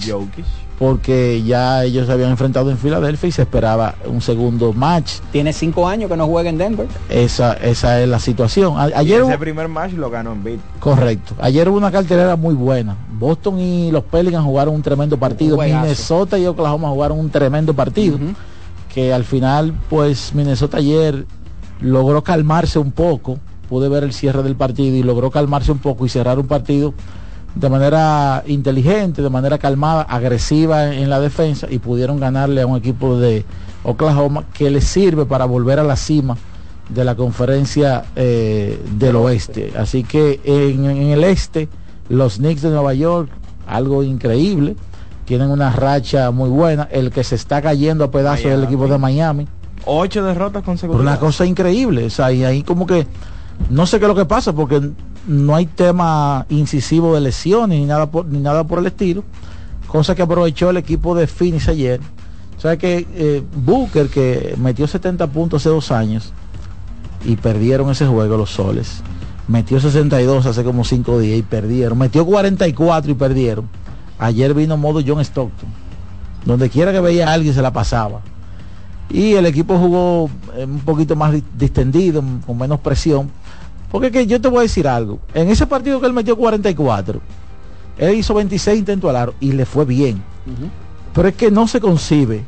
Porque 0.78 1.42
ya 1.42 1.84
ellos 1.84 2.06
se 2.06 2.12
habían 2.12 2.28
enfrentado 2.30 2.70
en 2.70 2.76
Filadelfia 2.76 3.30
y 3.30 3.32
se 3.32 3.40
esperaba 3.42 3.94
un 4.06 4.20
segundo 4.20 4.74
match. 4.74 5.20
Tiene 5.32 5.54
cinco 5.54 5.88
años 5.88 6.10
que 6.10 6.18
no 6.18 6.26
juega 6.26 6.50
en 6.50 6.58
Denver. 6.58 6.86
Esa, 7.08 7.54
esa 7.54 8.02
es 8.02 8.06
la 8.06 8.18
situación. 8.18 8.78
A- 8.78 8.90
Y 8.90 8.92
ayer 8.92 9.22
ese 9.22 9.30
hubo- 9.32 9.38
primer 9.38 9.68
match 9.68 9.92
lo 9.94 10.10
ganó 10.10 10.32
en 10.32 10.44
beat. 10.44 10.58
correcto. 10.78 11.34
Ayer 11.40 11.66
hubo 11.70 11.78
una 11.78 11.90
cartelera 11.90 12.36
muy 12.36 12.54
buena. 12.54 12.94
Boston 13.18 13.58
y 13.58 13.90
los 13.90 14.04
Pelicans 14.04 14.44
jugaron 14.44 14.74
un 14.74 14.82
tremendo 14.82 15.16
partido. 15.16 15.56
Minnesota 15.56 16.38
y 16.38 16.44
Oklahoma 16.44 16.90
jugaron 16.90 17.18
un 17.20 17.30
tremendo 17.30 17.72
partido. 17.72 18.18
Que 18.96 19.12
al 19.12 19.24
final, 19.24 19.74
pues 19.90 20.32
Minnesota 20.34 20.78
ayer 20.78 21.26
logró 21.82 22.24
calmarse 22.24 22.78
un 22.78 22.92
poco. 22.92 23.38
Pude 23.68 23.90
ver 23.90 24.04
el 24.04 24.14
cierre 24.14 24.42
del 24.42 24.56
partido 24.56 24.96
y 24.96 25.02
logró 25.02 25.30
calmarse 25.30 25.70
un 25.70 25.80
poco 25.80 26.06
y 26.06 26.08
cerrar 26.08 26.38
un 26.38 26.46
partido 26.46 26.94
de 27.54 27.68
manera 27.68 28.42
inteligente, 28.46 29.20
de 29.20 29.28
manera 29.28 29.58
calmada, 29.58 30.00
agresiva 30.00 30.94
en 30.94 31.10
la 31.10 31.20
defensa 31.20 31.66
y 31.68 31.78
pudieron 31.78 32.18
ganarle 32.18 32.62
a 32.62 32.66
un 32.66 32.78
equipo 32.78 33.18
de 33.18 33.44
Oklahoma 33.84 34.44
que 34.54 34.70
les 34.70 34.84
sirve 34.84 35.26
para 35.26 35.44
volver 35.44 35.78
a 35.78 35.84
la 35.84 35.96
cima 35.96 36.38
de 36.88 37.04
la 37.04 37.16
conferencia 37.16 38.02
eh, 38.16 38.82
del 38.92 39.16
oeste. 39.16 39.74
Así 39.76 40.04
que 40.04 40.40
en, 40.42 40.86
en 40.86 41.08
el 41.08 41.22
este, 41.22 41.68
los 42.08 42.38
Knicks 42.38 42.62
de 42.62 42.70
Nueva 42.70 42.94
York 42.94 43.28
algo 43.66 44.02
increíble. 44.02 44.74
Tienen 45.26 45.50
una 45.50 45.70
racha 45.70 46.30
muy 46.30 46.48
buena. 46.48 46.88
El 46.90 47.10
que 47.10 47.24
se 47.24 47.34
está 47.34 47.60
cayendo 47.60 48.04
a 48.04 48.10
pedazos 48.10 48.50
del 48.50 48.64
equipo 48.64 48.88
de 48.88 48.96
Miami. 48.96 49.46
Ocho 49.84 50.24
derrotas 50.24 50.62
consecutivas. 50.62 51.02
Una 51.02 51.18
cosa 51.18 51.44
increíble. 51.44 52.06
O 52.06 52.10
sea, 52.10 52.32
y 52.32 52.44
ahí 52.44 52.62
como 52.62 52.86
que 52.86 53.06
no 53.70 53.86
sé 53.86 53.98
qué 53.98 54.04
es 54.04 54.08
lo 54.08 54.14
que 54.14 54.24
pasa 54.24 54.52
porque 54.52 54.80
no 55.26 55.54
hay 55.54 55.66
tema 55.66 56.46
incisivo 56.48 57.14
de 57.14 57.20
lesiones 57.20 57.80
ni 57.80 57.86
nada 57.86 58.10
por, 58.10 58.26
ni 58.26 58.38
nada 58.38 58.64
por 58.64 58.78
el 58.78 58.86
estilo. 58.86 59.24
Cosa 59.88 60.14
que 60.14 60.22
aprovechó 60.22 60.70
el 60.70 60.76
equipo 60.76 61.14
de 61.14 61.26
Phoenix 61.26 61.68
ayer. 61.68 62.00
O 62.56 62.60
sea 62.60 62.76
que 62.76 63.06
eh, 63.14 63.42
Booker, 63.54 64.08
que 64.08 64.54
metió 64.58 64.86
70 64.86 65.26
puntos 65.26 65.62
hace 65.62 65.68
dos 65.68 65.90
años 65.90 66.32
y 67.24 67.36
perdieron 67.36 67.90
ese 67.90 68.06
juego 68.06 68.36
los 68.36 68.50
soles. 68.50 69.02
Metió 69.48 69.80
62 69.80 70.46
hace 70.46 70.64
como 70.64 70.84
5 70.84 71.18
días 71.18 71.38
y 71.38 71.42
perdieron. 71.42 71.98
Metió 71.98 72.24
44 72.24 73.10
y 73.10 73.14
perdieron. 73.14 73.68
Ayer 74.18 74.54
vino 74.54 74.76
modo 74.76 75.00
John 75.06 75.20
Stockton. 75.20 75.68
Donde 76.44 76.70
quiera 76.70 76.92
que 76.92 77.00
veía 77.00 77.28
a 77.28 77.32
alguien 77.32 77.52
se 77.54 77.62
la 77.62 77.72
pasaba. 77.72 78.20
Y 79.10 79.34
el 79.34 79.46
equipo 79.46 79.78
jugó 79.78 80.28
eh, 80.56 80.64
un 80.64 80.80
poquito 80.80 81.14
más 81.16 81.32
di- 81.32 81.44
distendido, 81.56 82.22
con 82.46 82.58
menos 82.58 82.80
presión. 82.80 83.30
Porque 83.90 84.10
que 84.10 84.26
yo 84.26 84.40
te 84.40 84.48
voy 84.48 84.58
a 84.58 84.62
decir 84.62 84.86
algo. 84.88 85.18
En 85.34 85.48
ese 85.48 85.66
partido 85.66 86.00
que 86.00 86.06
él 86.06 86.12
metió 86.12 86.36
44, 86.36 87.20
él 87.98 88.14
hizo 88.14 88.34
26 88.34 88.78
intentos 88.80 89.08
al 89.10 89.16
aro 89.16 89.34
y 89.40 89.52
le 89.52 89.64
fue 89.64 89.84
bien. 89.84 90.22
Pero 91.12 91.28
es 91.28 91.34
que 91.34 91.50
no 91.50 91.66
se 91.68 91.80
concibe. 91.80 92.44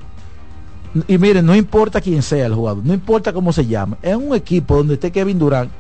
Y 1.07 1.19
miren, 1.19 1.45
no 1.47 1.55
importa 1.55 2.01
quién 2.01 2.23
sea 2.23 2.47
el 2.47 2.55
jugador, 2.55 2.85
no 2.85 2.95
importa 2.95 3.33
cómo 3.33 3.53
se 3.53 3.67
llame. 3.67 3.97
En 4.03 4.17
un 4.29 4.35
equipo 4.35 4.77
donde 4.77 4.95
esté 4.95 5.13
Kevin 5.13 5.39
Durant, 5.39 5.71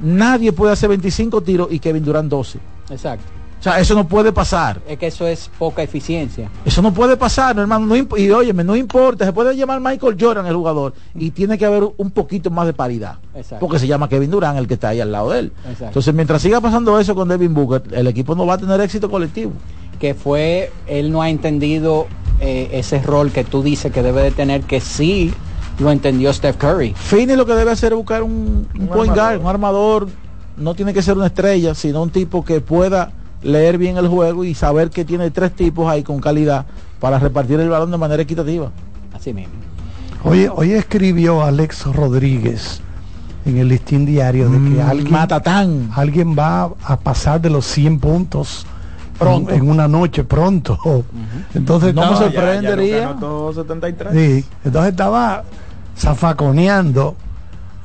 nadie 0.00 0.52
puede 0.52 0.72
hacer 0.72 0.88
25 0.90 1.40
tiros 1.42 1.68
y 1.70 1.78
Kevin 1.78 2.04
Durant 2.04 2.28
12. 2.28 2.58
Exacto. 2.90 3.24
O 3.62 3.64
sea, 3.64 3.78
eso 3.78 3.94
no 3.94 4.08
puede 4.08 4.32
pasar. 4.32 4.80
Es 4.88 4.98
que 4.98 5.06
eso 5.06 5.24
es 5.24 5.48
poca 5.56 5.84
eficiencia. 5.84 6.50
Eso 6.64 6.82
no 6.82 6.92
puede 6.92 7.16
pasar, 7.16 7.54
no, 7.54 7.62
hermano. 7.62 7.86
No 7.86 7.96
y 8.18 8.28
óyeme, 8.32 8.64
no 8.64 8.74
importa. 8.74 9.24
Se 9.24 9.32
puede 9.32 9.54
llamar 9.54 9.78
Michael 9.80 10.16
Jordan 10.18 10.44
el 10.46 10.56
jugador 10.56 10.94
y 11.14 11.30
tiene 11.30 11.56
que 11.56 11.64
haber 11.64 11.84
un 11.96 12.10
poquito 12.10 12.50
más 12.50 12.66
de 12.66 12.72
paridad. 12.72 13.18
Exacto. 13.36 13.64
Porque 13.64 13.78
se 13.78 13.86
llama 13.86 14.08
Kevin 14.08 14.32
Durant 14.32 14.58
el 14.58 14.66
que 14.66 14.74
está 14.74 14.88
ahí 14.88 15.00
al 15.00 15.12
lado 15.12 15.30
de 15.30 15.38
él. 15.38 15.52
Exacto. 15.58 15.84
Entonces, 15.86 16.12
mientras 16.12 16.42
siga 16.42 16.60
pasando 16.60 16.98
eso 16.98 17.14
con 17.14 17.28
Devin 17.28 17.54
Booker, 17.54 17.84
el 17.92 18.08
equipo 18.08 18.34
no 18.34 18.46
va 18.46 18.54
a 18.54 18.58
tener 18.58 18.80
éxito 18.80 19.08
colectivo. 19.08 19.52
que 20.00 20.14
fue, 20.14 20.72
él 20.88 21.12
no 21.12 21.22
ha 21.22 21.30
entendido 21.30 22.08
eh, 22.40 22.68
ese 22.72 23.00
rol 23.00 23.30
que 23.30 23.44
tú 23.44 23.62
dices 23.62 23.92
que 23.92 24.02
debe 24.02 24.22
de 24.22 24.32
tener, 24.32 24.62
que 24.62 24.80
sí 24.80 25.32
lo 25.78 25.92
entendió 25.92 26.32
Steph 26.32 26.56
Curry. 26.56 26.94
Finney 26.96 27.36
lo 27.36 27.46
que 27.46 27.54
debe 27.54 27.70
hacer 27.70 27.92
es 27.92 27.96
buscar 27.96 28.24
un, 28.24 28.66
un 28.76 28.86
point 28.88 29.14
guard, 29.14 29.40
un 29.40 29.46
armador. 29.46 30.08
No 30.56 30.74
tiene 30.74 30.92
que 30.92 31.00
ser 31.00 31.16
una 31.16 31.26
estrella, 31.26 31.76
sino 31.76 32.02
un 32.02 32.10
tipo 32.10 32.44
que 32.44 32.60
pueda 32.60 33.12
leer 33.42 33.78
bien 33.78 33.96
el 33.96 34.08
juego 34.08 34.44
y 34.44 34.54
saber 34.54 34.90
que 34.90 35.04
tiene 35.04 35.30
tres 35.30 35.52
tipos 35.52 35.88
ahí 35.90 36.02
con 36.02 36.20
calidad 36.20 36.66
para 37.00 37.18
repartir 37.18 37.58
el 37.60 37.68
balón 37.68 37.90
de 37.90 37.98
manera 37.98 38.22
equitativa. 38.22 38.70
Así 39.12 39.32
mismo. 39.32 39.54
Hoy, 40.24 40.48
hoy 40.54 40.72
escribió 40.72 41.42
Alex 41.42 41.86
Rodríguez 41.86 42.80
en 43.44 43.56
el 43.58 43.68
listín 43.68 44.06
diario 44.06 44.48
de 44.48 44.70
que 44.74 44.80
alguien, 44.82 45.12
Matatán. 45.12 45.90
alguien 45.96 46.36
va 46.38 46.70
a 46.84 46.96
pasar 46.96 47.40
de 47.40 47.50
los 47.50 47.66
100 47.66 47.98
puntos 47.98 48.64
Pronto. 49.18 49.50
en, 49.52 49.58
en 49.64 49.68
una 49.70 49.88
noche 49.88 50.22
pronto. 50.24 50.78
Entonces 51.54 51.92
No 51.94 52.12
me 52.12 52.16
sorprendería. 52.16 53.10
Anotó 53.10 53.52
73. 53.52 54.12
Sí, 54.12 54.44
entonces 54.64 54.90
estaba 54.92 55.42
zafaconeando 55.98 57.16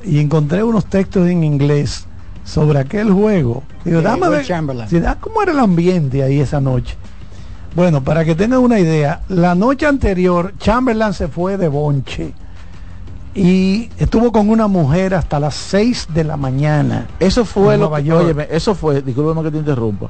y 0.05 0.19
encontré 0.19 0.63
unos 0.63 0.85
textos 0.85 1.27
en 1.27 1.43
inglés 1.43 2.05
sobre 2.47 2.79
aquel 2.79 3.11
juego. 3.11 3.63
Digo, 3.83 4.01
dame 4.01 4.29
ver 4.29 4.45
Chamberlain. 4.45 4.89
sí, 4.89 5.01
ah, 5.05 5.17
cómo 5.19 5.41
era 5.41 5.51
el 5.51 5.59
ambiente 5.59 6.23
ahí 6.23 6.39
esa 6.39 6.61
noche. 6.61 6.95
Bueno, 7.75 8.03
para 8.03 8.23
que 8.25 8.33
tengan 8.33 8.59
una 8.59 8.79
idea, 8.79 9.21
la 9.27 9.53
noche 9.53 9.85
anterior 9.85 10.53
Chamberlain 10.57 11.13
se 11.13 11.27
fue 11.27 11.57
de 11.57 11.67
bonche 11.67 12.33
y 13.35 13.89
estuvo 13.97 14.31
con 14.31 14.49
una 14.49 14.67
mujer 14.67 15.13
hasta 15.13 15.39
las 15.39 15.55
6 15.55 16.07
de 16.13 16.23
la 16.23 16.37
mañana. 16.37 17.05
Eso 17.19 17.45
fue 17.45 17.77
lo 17.77 17.91
que, 17.93 18.11
óyeme, 18.11 18.47
eso 18.49 18.73
fue, 18.73 19.01
discúlpeme 19.01 19.43
que 19.43 19.51
te 19.51 19.57
interrumpa. 19.57 20.07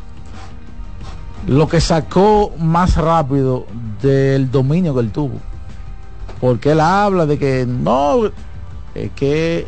Lo 1.47 1.67
que 1.67 1.81
sacó 1.81 2.53
más 2.59 2.95
rápido 2.95 3.65
del 4.01 4.49
dominio 4.51 4.93
que 4.93 4.99
él 5.01 5.11
tuvo. 5.11 5.39
Porque 6.39 6.71
él 6.71 6.79
habla 6.79 7.25
de 7.25 7.39
que 7.39 7.65
no, 7.65 8.27
es 8.93 9.11
que 9.15 9.67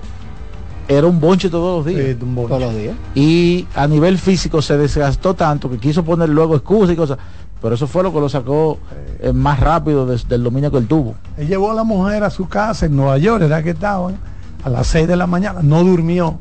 era 0.89 1.07
un 1.07 1.19
bonche 1.21 1.49
todos 1.49 1.77
los 1.77 1.85
días. 1.85 2.17
Todos 2.49 2.61
los 2.61 2.75
días. 2.75 2.95
Y 3.15 3.65
a 3.75 3.87
nivel 3.87 4.17
físico 4.17 4.61
se 4.61 4.75
desgastó 4.77 5.33
tanto 5.35 5.69
que 5.69 5.77
quiso 5.77 6.03
poner 6.03 6.27
luego 6.29 6.55
excusas 6.55 6.91
y 6.93 6.97
cosas. 6.97 7.17
Pero 7.61 7.75
eso 7.75 7.87
fue 7.87 8.03
lo 8.03 8.11
que 8.13 8.19
lo 8.19 8.27
sacó 8.29 8.79
eh, 9.21 9.31
más 9.33 9.59
rápido 9.59 10.05
des- 10.05 10.27
del 10.27 10.43
dominio 10.43 10.71
que 10.71 10.77
él 10.77 10.87
tuvo. 10.87 11.15
Él 11.37 11.47
llevó 11.47 11.71
a 11.71 11.73
la 11.75 11.83
mujer 11.83 12.23
a 12.23 12.29
su 12.29 12.47
casa 12.47 12.85
en 12.87 12.95
Nueva 12.95 13.17
York, 13.17 13.43
era 13.43 13.61
que 13.61 13.69
estaban 13.71 14.17
a 14.63 14.69
las 14.69 14.87
6 14.87 15.07
de 15.07 15.15
la 15.15 15.27
mañana, 15.27 15.59
no 15.61 15.83
durmió. 15.83 16.39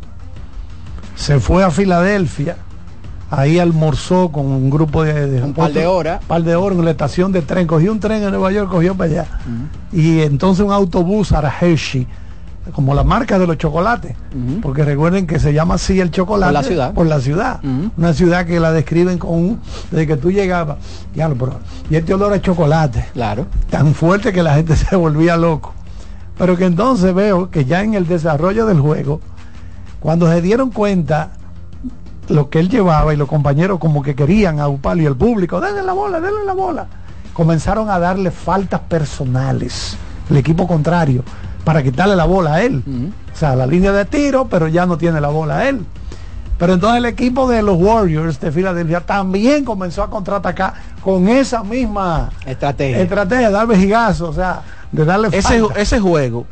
Se 1.17 1.41
fue 1.41 1.65
a 1.65 1.71
Filadelfia, 1.71 2.57
ahí 3.31 3.59
almorzó 3.59 4.29
con 4.31 4.47
un 4.47 4.71
grupo 4.71 5.03
de, 5.03 5.43
Un 5.43 5.53
par 5.55 5.73
de 5.73 5.87
horas. 5.87 6.25
par 6.25 6.43
de 6.45 6.55
horas 6.55 6.79
en 6.79 6.85
la 6.85 6.93
estación 6.93 7.33
de 7.33 7.43
tren, 7.43 7.67
cogió 7.67 7.91
un 7.93 7.99
tren 8.01 8.23
en 8.23 8.31
Nueva 8.31 8.53
York, 8.53 8.71
cogió 8.71 8.95
para 8.95 9.11
allá. 9.11 9.27
Y 9.93 10.21
entonces 10.21 10.65
un 10.65 10.73
autobús 10.73 11.33
a 11.33 11.41
Hershey, 11.61 12.07
como 12.73 12.95
la 12.95 13.03
marca 13.05 13.39
de 13.39 13.47
los 13.47 13.57
chocolates, 13.59 14.15
porque 14.63 14.85
recuerden 14.85 15.27
que 15.27 15.39
se 15.39 15.53
llama 15.53 15.75
así 15.75 16.01
el 16.01 16.11
chocolate 16.11 16.53
Por 16.53 16.63
la 16.63 16.63
ciudad. 16.69 16.95
por 16.95 17.07
la 17.07 17.21
ciudad. 17.21 17.61
Una 17.97 18.13
ciudad 18.13 18.47
que 18.47 18.61
la 18.61 18.73
describen 18.73 19.19
con 19.19 19.31
un, 19.31 19.61
desde 19.91 20.07
que 20.07 20.17
tú 20.17 20.31
llegabas, 20.31 20.77
ya, 21.15 21.29
pero, 21.29 21.61
y 21.91 21.97
este 21.97 22.15
olor 22.15 22.33
a 22.33 22.41
chocolate 22.41 23.07
Claro. 23.13 23.47
tan 23.71 23.95
fuerte 23.95 24.33
que 24.33 24.43
la 24.43 24.55
gente 24.55 24.77
se 24.77 24.97
volvía 24.97 25.37
loco. 25.37 25.75
Pero 26.37 26.57
que 26.57 26.67
entonces 26.67 27.13
veo 27.15 27.51
que 27.51 27.65
ya 27.65 27.83
en 27.83 27.95
el 27.95 28.07
desarrollo 28.07 28.65
del 28.67 28.81
juego, 28.81 29.21
cuando 30.01 30.31
se 30.31 30.41
dieron 30.41 30.71
cuenta 30.71 31.31
lo 32.29 32.49
que 32.51 32.61
él 32.61 32.69
llevaba 32.69 33.13
y 33.15 33.17
los 33.17 33.27
compañeros 33.29 33.79
como 33.81 34.03
que 34.03 34.15
querían 34.15 34.61
aguparlo 34.61 35.03
y 35.03 35.07
el 35.07 35.17
público, 35.17 35.61
denle 35.61 35.83
la 35.83 35.95
bola, 35.95 36.21
denle 36.21 36.45
la 36.45 36.53
bola, 36.53 36.87
comenzaron 37.33 37.91
a 37.91 37.99
darle 37.99 38.31
faltas 38.31 38.81
personales, 38.81 39.97
el 40.31 40.37
equipo 40.37 40.69
contrario, 40.69 41.25
para 41.69 41.83
quitarle 41.83 42.17
la 42.17 42.25
bola 42.25 42.55
a 42.55 42.63
él. 42.63 42.83
O 43.31 43.37
sea, 43.37 43.55
la 43.55 43.67
línea 43.67 43.93
de 43.93 44.07
tiro, 44.07 44.47
pero 44.49 44.69
ya 44.69 44.87
no 44.87 44.97
tiene 44.97 45.21
la 45.21 45.29
bola 45.29 45.59
a 45.59 45.69
él. 45.69 45.85
Pero 46.59 46.73
entonces 46.73 46.97
el 46.97 47.05
equipo 47.05 47.47
de 47.47 47.61
los 47.61 47.77
Warriors 47.79 48.41
de 48.41 48.51
Filadelfia 48.51 49.01
también 49.01 49.67
comenzó 49.67 50.03
a 50.03 50.09
contraatacar 50.09 50.73
con 51.05 51.29
esa 51.29 51.63
misma 51.63 52.31
Estrategia. 52.47 53.03
estrategia, 53.03 53.51
dar 53.51 53.67
vejigazos, 53.67 54.31
o 54.31 54.33
sea, 54.33 54.63
de 54.91 55.05
darle 55.05 55.29
ese, 55.29 55.61
falta. 55.61 55.79
ese 55.79 56.01
juego 56.01 56.47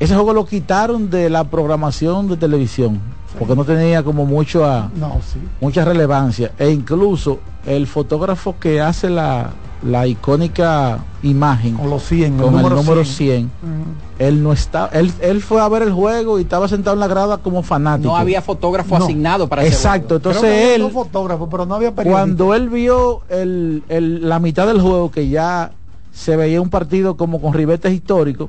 ese 0.00 0.12
juego 0.16 0.32
lo 0.32 0.44
quitaron 0.44 1.08
de 1.08 1.30
la 1.30 1.44
programación 1.44 2.26
de 2.28 2.36
televisión 2.36 3.00
porque 3.38 3.54
no 3.54 3.64
tenía 3.64 4.02
como 4.02 4.26
mucho 4.26 4.64
a, 4.64 4.90
No, 4.96 5.20
sí. 5.32 5.38
mucha 5.60 5.84
relevancia 5.84 6.50
e 6.58 6.68
incluso 6.70 7.38
el 7.64 7.86
fotógrafo 7.86 8.56
que 8.58 8.80
hace 8.80 9.08
la, 9.08 9.50
la 9.84 10.06
icónica 10.06 10.98
imagen 11.22 11.74
Con 11.76 11.90
los 11.90 12.02
100, 12.04 12.34
el 12.36 12.40
con 12.42 12.54
el 12.54 12.62
número 12.62 12.76
número 12.76 13.04
100. 13.04 13.50
100, 13.60 13.84
él 14.18 14.42
no 14.42 14.52
está 14.52 14.86
él, 14.92 15.12
él 15.20 15.42
fue 15.42 15.60
a 15.60 15.68
ver 15.68 15.82
el 15.82 15.92
juego 15.92 16.38
y 16.38 16.42
estaba 16.42 16.68
sentado 16.68 16.94
en 16.94 17.00
la 17.00 17.06
grada 17.06 17.38
como 17.38 17.62
fanático 17.62 18.08
No 18.10 18.16
había 18.16 18.40
fotógrafo 18.40 18.98
No. 18.98 19.04
asignado 19.04 19.48
para 19.48 19.62
ese 19.62 19.74
exacto 19.74 20.18
juego. 20.20 20.30
entonces 20.30 20.68
él 20.76 20.82
dos 20.82 20.92
fotógrafos, 20.92 21.48
pero 21.50 21.66
no 21.66 21.74
había 21.74 21.92
cuando 21.92 22.54
él 22.54 22.68
vio 22.70 23.22
el, 23.28 23.82
el- 23.88 24.28
la 24.28 24.38
mitad 24.38 24.66
del 24.66 24.80
juego 24.80 25.10
que 25.10 25.28
ya 25.28 25.72
se 26.12 26.36
veía 26.36 26.60
un 26.60 26.70
partido 26.70 27.16
como 27.16 27.40
con 27.40 27.52
ribetes 27.52 27.92
históricos, 27.92 28.48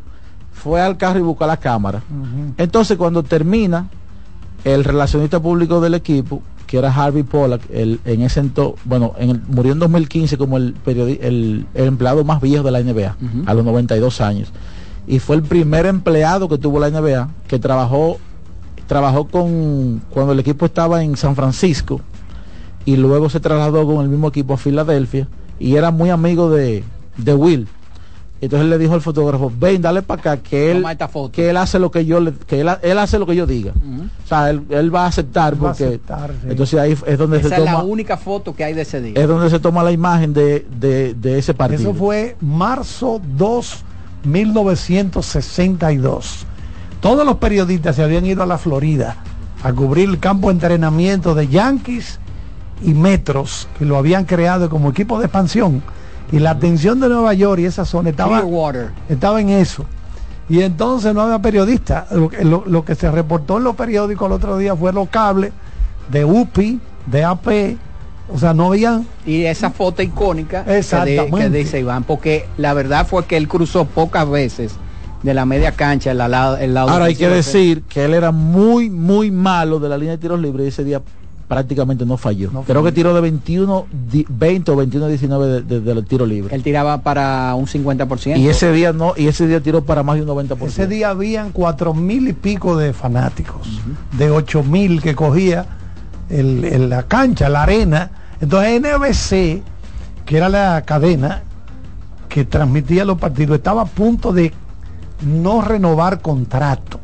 fue 0.53 0.81
al 0.81 0.97
carro 0.97 1.19
y 1.19 1.23
buscó 1.23 1.45
la 1.47 1.57
cámara. 1.57 2.01
Entonces 2.57 2.97
cuando 2.97 3.23
termina, 3.23 3.87
el 4.63 4.83
relacionista 4.83 5.39
público 5.41 5.81
del 5.81 5.95
equipo, 5.95 6.41
que 6.67 6.77
era 6.77 6.93
Harvey 6.93 7.23
Pollack, 7.23 7.61
el, 7.71 7.99
en 8.05 8.21
ese 8.21 8.39
entonces, 8.39 8.79
bueno, 8.85 9.13
en 9.19 9.29
el- 9.31 9.41
murió 9.47 9.73
en 9.73 9.79
2015 9.79 10.37
como 10.37 10.57
el, 10.57 10.75
el, 10.85 11.65
el 11.73 11.85
empleado 11.85 12.23
más 12.23 12.41
viejo 12.41 12.63
de 12.63 12.71
la 12.71 12.79
NBA, 12.81 13.15
Ujú. 13.21 13.43
a 13.45 13.53
los 13.53 13.63
92 13.65 14.21
años. 14.21 14.51
Y 15.07 15.19
fue 15.19 15.35
el 15.35 15.43
primer 15.43 15.85
empleado 15.85 16.49
que 16.49 16.57
tuvo 16.57 16.79
la 16.79 16.89
NBA, 16.89 17.29
que 17.47 17.59
trabajó, 17.59 18.17
trabajó 18.87 19.27
con, 19.27 20.01
cuando 20.09 20.33
el 20.33 20.39
equipo 20.39 20.65
estaba 20.65 21.03
en 21.03 21.15
San 21.17 21.35
Francisco, 21.35 22.01
y 22.85 22.97
luego 22.97 23.29
se 23.29 23.39
trasladó 23.39 23.85
con 23.85 24.03
el 24.03 24.09
mismo 24.09 24.27
equipo 24.29 24.53
a 24.53 24.57
Filadelfia, 24.57 25.27
y 25.59 25.75
era 25.75 25.91
muy 25.91 26.09
amigo 26.09 26.49
de, 26.49 26.83
de 27.17 27.33
Will. 27.33 27.67
Entonces 28.41 28.67
le 28.67 28.77
dijo 28.77 28.93
al 28.93 29.01
fotógrafo, 29.01 29.49
ven, 29.57 29.81
dale 29.81 30.01
para 30.01 30.19
acá, 30.19 30.37
que 30.37 30.71
él, 30.71 30.83
Toma 30.83 31.31
que 31.31 31.49
él 31.49 31.55
hace 31.57 31.79
lo 31.79 31.89
que 31.89 32.05
yo 32.05 32.19
le, 32.19 32.33
que 32.33 32.59
él, 32.61 32.69
él 32.83 32.97
hace 32.99 33.17
lo 33.17 33.25
que 33.25 33.35
yo 33.35 33.47
diga. 33.47 33.71
O 33.71 34.27
sea, 34.27 34.49
él, 34.49 34.63
él 34.69 34.93
va 34.93 35.05
a 35.05 35.07
aceptar 35.07 35.53
Va 35.53 35.69
a 35.69 35.71
porque 35.71 35.85
aceptar, 35.85 36.31
sí. 36.41 36.47
entonces 36.49 36.79
ahí 36.79 36.97
es 37.07 37.17
donde 37.17 37.37
Esa 37.39 37.47
se 37.49 37.55
es 37.55 37.61
la 37.61 37.71
toma 37.71 37.83
única 37.85 38.17
foto 38.17 38.53
que 38.53 38.65
hay 38.65 38.73
de 38.73 38.81
ese 38.81 39.01
día. 39.01 39.13
es 39.15 39.27
donde 39.27 39.49
se 39.49 39.59
toma 39.59 39.83
la 39.83 39.93
imagen 39.93 40.33
de, 40.33 40.65
de, 40.79 41.13
de 41.13 41.39
ese 41.39 41.53
partido. 41.53 41.79
Eso 41.81 41.93
fue 41.93 42.35
marzo 42.41 43.21
2, 43.37 43.83
1962. 44.25 46.45
Todos 47.01 47.25
los 47.25 47.35
periodistas 47.37 47.95
se 47.95 48.03
habían 48.03 48.25
ido 48.25 48.43
a 48.43 48.45
la 48.45 48.57
Florida 48.57 49.15
a 49.63 49.71
cubrir 49.73 50.09
el 50.09 50.19
campo 50.19 50.47
de 50.49 50.53
entrenamiento 50.55 51.35
de 51.35 51.47
Yankees 51.47 52.19
y 52.83 52.93
Metros, 52.93 53.67
que 53.79 53.85
lo 53.85 53.97
habían 53.97 54.25
creado 54.25 54.69
como 54.69 54.89
equipo 54.89 55.17
de 55.19 55.25
expansión. 55.25 55.81
Y 56.31 56.39
la 56.39 56.51
atención 56.51 56.99
de 56.99 57.07
Nueva 57.09 57.33
York 57.33 57.61
y 57.61 57.65
esa 57.65 57.85
zona 57.85 58.09
estaba, 58.09 58.39
estaba 59.09 59.41
en 59.41 59.49
eso. 59.49 59.85
Y 60.49 60.61
entonces 60.61 61.13
no 61.13 61.21
había 61.21 61.39
periodistas. 61.39 62.11
Lo, 62.11 62.29
que- 62.29 62.43
lo- 62.43 62.63
lo 62.65 62.83
que 62.85 62.95
se 62.95 63.09
reportó 63.11 63.57
en 63.57 63.63
los 63.63 63.75
periódicos 63.75 64.27
el 64.27 64.33
otro 64.33 64.57
día 64.57 64.75
fue 64.75 64.91
los 64.93 65.09
cables 65.09 65.51
de 66.11 66.25
UPI, 66.25 66.79
de 67.07 67.23
AP. 67.23 67.77
O 68.33 68.39
sea, 68.39 68.53
no 68.55 68.67
habían 68.67 69.05
Y 69.25 69.43
esa 69.43 69.69
foto 69.69 70.01
icónica 70.01 70.63
que, 70.63 70.71
de- 70.71 70.77
Exactamente. 70.79 71.37
que 71.37 71.49
dice 71.49 71.79
Iván, 71.79 72.03
porque 72.03 72.47
la 72.57 72.73
verdad 72.73 73.05
fue 73.07 73.23
que 73.25 73.37
él 73.37 73.47
cruzó 73.47 73.85
pocas 73.85 74.27
veces 74.29 74.73
de 75.21 75.33
la 75.35 75.45
media 75.45 75.71
cancha 75.71 76.11
el 76.11 76.17
lado, 76.17 76.57
el 76.57 76.73
lado 76.73 76.89
Ahora 76.89 77.05
hay 77.05 77.15
que 77.15 77.29
decir 77.29 77.83
que 77.83 78.05
él 78.05 78.13
era 78.15 78.31
muy, 78.31 78.89
muy 78.89 79.29
malo 79.31 79.79
de 79.79 79.89
la 79.89 79.97
línea 79.97 80.13
de 80.13 80.17
tiros 80.19 80.39
libres 80.39 80.65
y 80.65 80.69
ese 80.69 80.83
día 80.83 81.01
prácticamente 81.47 82.05
no 82.05 82.17
falló. 82.17 82.49
Creo 82.65 82.83
que 82.83 82.91
tiró 82.91 83.13
de 83.13 83.21
21, 83.21 83.85
di- 84.11 84.25
20 84.27 84.71
o 84.71 84.75
21 84.75 85.07
19 85.07 85.47
de, 85.47 85.61
de, 85.61 85.79
de 85.79 85.95
los 85.95 86.05
tiros 86.07 86.27
libres. 86.27 86.51
Él 86.53 86.63
tiraba 86.63 87.01
para 87.01 87.53
un 87.55 87.67
50%. 87.67 88.37
Y 88.37 88.47
ese 88.47 88.71
día 88.71 88.93
no, 88.93 89.13
y 89.15 89.27
ese 89.27 89.47
día 89.47 89.61
tiró 89.61 89.83
para 89.85 90.01
más 90.03 90.15
de 90.15 90.23
un 90.23 90.27
90%. 90.29 90.65
Ese 90.65 90.87
día 90.87 91.09
habían 91.09 91.51
cuatro 91.51 91.93
mil 91.93 92.27
y 92.27 92.33
pico 92.33 92.75
de 92.77 92.93
fanáticos, 92.93 93.67
de 94.17 94.31
ocho 94.31 94.63
mil 94.63 95.01
que 95.01 95.13
cogía 95.15 95.65
el- 96.29 96.65
el- 96.65 96.89
la 96.89 97.03
cancha, 97.03 97.47
la 97.49 97.63
arena. 97.63 98.09
Entonces 98.41 98.81
NBC, 98.81 99.61
que 100.25 100.37
era 100.37 100.49
la 100.49 100.81
cadena 100.83 101.43
que 102.27 102.43
transmitía 102.45 103.05
los 103.05 103.17
partidos, 103.19 103.57
estaba 103.57 103.83
a 103.83 103.85
punto 103.85 104.33
de 104.33 104.51
no 105.25 105.61
renovar 105.61 106.21
contrato. 106.21 106.99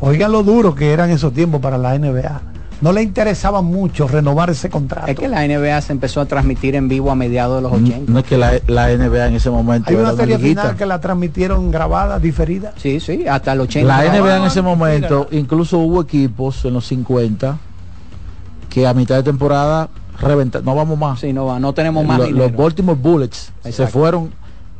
Oigan 0.00 0.32
lo 0.32 0.42
duro 0.42 0.74
que 0.74 0.92
eran 0.92 1.10
esos 1.10 1.32
tiempos 1.32 1.60
para 1.60 1.78
la 1.78 1.94
NBA. 1.96 2.42
No 2.82 2.92
le 2.92 3.00
interesaba 3.02 3.62
mucho 3.62 4.06
renovar 4.08 4.50
ese 4.50 4.68
contrato. 4.68 5.06
Es 5.10 5.16
que 5.16 5.28
la 5.28 5.46
NBA 5.46 5.80
se 5.80 5.92
empezó 5.92 6.20
a 6.20 6.26
transmitir 6.26 6.74
en 6.74 6.88
vivo 6.88 7.10
a 7.10 7.14
mediados 7.14 7.56
de 7.56 7.62
los 7.62 7.72
80. 7.72 8.10
No 8.12 8.18
es 8.18 8.24
que 8.26 8.36
la, 8.36 8.52
la 8.66 8.88
NBA 8.88 9.28
en 9.28 9.34
ese 9.36 9.50
momento 9.50 9.88
Hay 9.88 9.94
era 9.94 10.04
una 10.08 10.16
serie 10.16 10.36
liguita. 10.36 10.62
final 10.62 10.76
que 10.76 10.86
la 10.86 11.00
transmitieron 11.00 11.70
grabada, 11.70 12.18
diferida. 12.18 12.72
Sí, 12.76 12.98
sí, 13.00 13.24
hasta 13.26 13.52
el 13.52 13.60
80. 13.60 13.86
La 13.86 14.02
NBA 14.12 14.36
en 14.36 14.42
Ah, 14.42 14.46
ese 14.48 14.62
momento, 14.62 15.28
incluso 15.30 15.78
hubo 15.78 16.02
equipos 16.02 16.64
en 16.64 16.74
los 16.74 16.84
50 16.88 17.56
que 18.68 18.86
a 18.86 18.94
mitad 18.94 19.14
de 19.16 19.22
temporada 19.22 19.88
reventaron, 20.20 20.64
no 20.64 20.74
vamos 20.74 20.98
más. 20.98 21.20
Sí, 21.20 21.32
no 21.32 21.46
va, 21.46 21.60
no 21.60 21.72
tenemos 21.72 22.04
más 22.04 22.18
Lo- 22.18 22.30
los 22.30 22.56
Baltimore 22.56 22.98
Bullets 23.00 23.52
se 23.70 23.86
fueron 23.86 24.30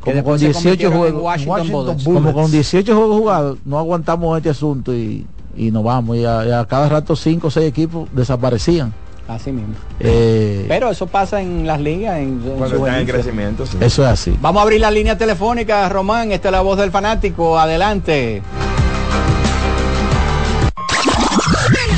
como 0.01 0.23
con 0.23 0.37
se 0.39 0.47
18 0.47 0.53
convirtieron 0.91 0.93
en 0.93 0.99
juegos, 1.21 1.45
Bullets. 1.69 2.03
como 2.03 2.33
con 2.33 2.51
18 2.51 2.95
juegos 2.95 3.17
jugados, 3.17 3.57
no 3.63 3.79
aguantamos 3.79 4.35
este 4.35 4.49
asunto 4.49 4.93
y, 4.93 5.25
y 5.55 5.71
nos 5.71 5.83
vamos. 5.83 6.17
Y 6.17 6.25
a, 6.25 6.45
y 6.45 6.51
a 6.51 6.65
cada 6.65 6.89
rato 6.89 7.15
5 7.15 7.47
o 7.47 7.51
6 7.51 7.67
equipos 7.67 8.09
desaparecían. 8.13 8.93
Así 9.27 9.51
mismo. 9.53 9.73
Eh, 10.01 10.65
Pero 10.67 10.91
eso 10.91 11.07
pasa 11.07 11.41
en 11.41 11.65
las 11.65 11.79
ligas. 11.79 12.17
En, 12.17 12.41
en 12.43 12.55
Cuando 12.57 12.77
su 12.77 12.85
están 12.85 13.01
en 13.01 13.07
crecimiento, 13.07 13.65
sí. 13.65 13.77
eso 13.79 14.03
es 14.03 14.09
así. 14.09 14.37
Vamos 14.41 14.59
a 14.59 14.63
abrir 14.63 14.81
la 14.81 14.91
línea 14.91 15.17
telefónica, 15.17 15.87
Román. 15.87 16.31
Esta 16.31 16.49
es 16.49 16.51
la 16.51 16.61
voz 16.61 16.77
del 16.77 16.91
fanático. 16.91 17.57
Adelante. 17.57 18.41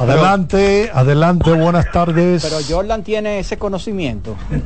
Adelante, 0.00 0.90
adelante, 0.94 1.52
buenas 1.52 1.90
tardes. 1.92 2.42
Pero 2.42 2.56
Jordan 2.68 3.02
tiene 3.02 3.38
ese 3.40 3.58
conocimiento. 3.58 4.34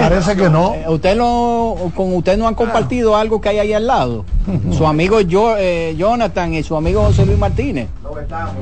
Parece 0.00 0.36
que 0.36 0.48
no. 0.48 0.74
Eh, 0.74 0.84
Usted 0.88 1.16
no, 1.16 1.74
con 1.94 2.14
usted 2.14 2.36
no 2.38 2.46
han 2.46 2.54
compartido 2.54 3.16
algo 3.16 3.40
que 3.40 3.48
hay 3.48 3.58
ahí 3.58 3.72
al 3.72 3.86
lado. 3.86 4.24
Su 4.76 4.86
amigo 4.86 5.18
Jo- 5.28 5.56
eh, 5.58 5.94
Jonathan 5.98 6.54
y 6.54 6.62
su 6.62 6.76
amigo 6.76 7.02
José 7.02 7.26
Luis 7.26 7.38
Martínez. 7.38 7.88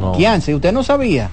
No. 0.00 0.12
¿Quién? 0.12 0.40
Si 0.40 0.54
usted 0.54 0.72
no 0.72 0.82
sabía. 0.82 1.28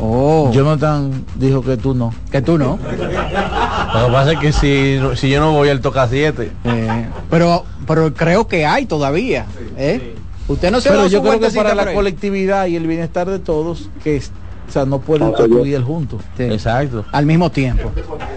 Oh. 0.00 0.50
Jonathan 0.52 1.24
dijo 1.34 1.62
que 1.62 1.76
tú 1.76 1.92
no. 1.94 2.14
Que 2.30 2.40
tú 2.40 2.56
no. 2.56 2.78
Lo 3.94 4.06
que 4.06 4.12
pasa 4.12 4.32
es 4.32 4.38
que 4.38 4.52
si, 4.52 5.00
si 5.16 5.28
yo 5.28 5.40
no 5.40 5.52
voy, 5.52 5.68
él 5.68 5.80
toca 5.80 6.06
7. 6.08 6.50
Eh, 6.64 7.06
pero, 7.30 7.64
pero 7.86 8.14
creo 8.14 8.46
que 8.46 8.64
hay 8.64 8.86
todavía. 8.86 9.46
¿eh? 9.76 10.14
Usted 10.48 10.70
no 10.70 10.80
se 10.80 10.88
ha 10.88 10.92
Pero 10.92 11.06
yo 11.08 11.22
creo 11.22 11.38
que 11.40 11.50
para 11.50 11.74
la 11.74 11.92
colectividad 11.92 12.66
y 12.66 12.76
el 12.76 12.86
bienestar 12.86 13.28
de 13.28 13.38
todos, 13.38 13.90
que 14.02 14.16
es- 14.16 14.32
o 14.68 14.70
sea, 14.70 14.84
no 14.84 14.98
pueden 14.98 15.32
construir 15.32 15.80
juntos. 15.82 16.22
Sí. 16.36 16.44
Exacto. 16.44 17.04
Al 17.12 17.24
mismo 17.26 17.50
tiempo. 17.50 17.90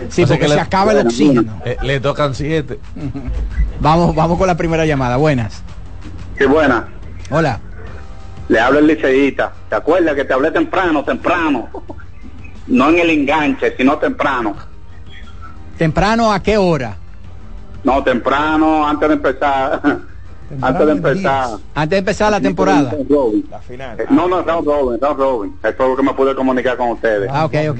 Sí, 0.10 0.24
O 0.24 0.28
sea 0.28 0.36
porque 0.36 0.40
que 0.44 0.48
se 0.50 0.56
le- 0.56 0.62
acaba 0.62 0.92
el 0.92 1.06
oxígeno. 1.08 1.62
Eh, 1.66 1.78
le 1.82 2.00
tocan 2.00 2.36
7. 2.36 2.80
Vamos, 3.82 4.14
vamos 4.16 4.38
con 4.38 4.46
la 4.48 4.56
primera 4.56 4.86
llamada. 4.86 5.18
Buenas. 5.18 5.64
Sí, 6.38 6.46
buena. 6.46 6.88
Hola. 7.32 7.60
Le 8.48 8.60
hablo 8.60 8.80
el 8.80 8.88
liceísta. 8.88 9.52
¿Te 9.70 9.76
acuerdas 9.76 10.14
que 10.16 10.24
te 10.26 10.34
hablé 10.34 10.52
temprano, 10.52 11.04
temprano? 11.04 11.68
No 12.68 12.90
en 12.90 13.00
el 13.00 13.10
enganche, 13.10 13.76
sino 13.76 13.98
temprano. 13.98 14.56
¿Temprano 15.78 16.32
a 16.32 16.42
qué 16.44 16.58
hora? 16.58 16.96
No, 17.84 18.04
temprano, 18.04 18.88
antes 18.88 19.08
de 19.10 19.16
empezar. 19.16 19.82
antes 20.62 20.86
de 20.86 20.92
empezar. 20.92 21.50
Antes 21.76 21.90
de 21.92 21.98
empezar 21.98 22.32
la 22.32 22.42
temporada. 22.42 22.94
La 23.50 23.60
final. 23.60 23.98
No, 24.10 24.28
no, 24.28 24.42
Round 24.42 24.66
Robin, 24.68 25.00
Round 25.02 25.20
Robin. 25.20 25.56
Es 25.64 25.74
por 25.76 25.90
lo 25.90 25.96
que 25.96 26.04
me 26.04 26.14
pude 26.14 26.36
comunicar 26.36 26.78
con 26.78 26.90
ustedes. 26.92 27.30
Ah, 27.32 27.46
ok, 27.46 27.56
ok. 27.70 27.80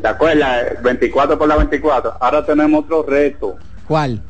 ¿Te 0.00 0.08
acuerdas? 0.08 0.82
24 0.82 1.38
por 1.38 1.46
la 1.48 1.56
24. 1.56 2.14
Ahora 2.20 2.44
tenemos 2.44 2.84
otro 2.84 3.04
reto. 3.04 3.56
¿Cuál? 3.86 4.20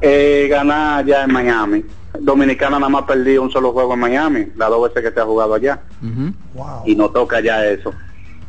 Eh, 0.00 0.46
ganar 0.50 1.04
ya 1.06 1.24
en 1.24 1.32
Miami. 1.32 1.84
Dominicana 2.20 2.78
nada 2.78 2.88
más 2.90 3.02
perdió 3.04 3.42
un 3.42 3.50
solo 3.50 3.72
juego 3.72 3.94
en 3.94 4.00
Miami, 4.00 4.46
las 4.56 4.68
dos 4.68 4.88
veces 4.88 5.02
que 5.08 5.14
se 5.14 5.20
ha 5.20 5.24
jugado 5.24 5.54
allá. 5.54 5.80
y 6.84 6.94
no 6.94 7.08
toca 7.10 7.40
ya 7.40 7.64
eso. 7.66 7.92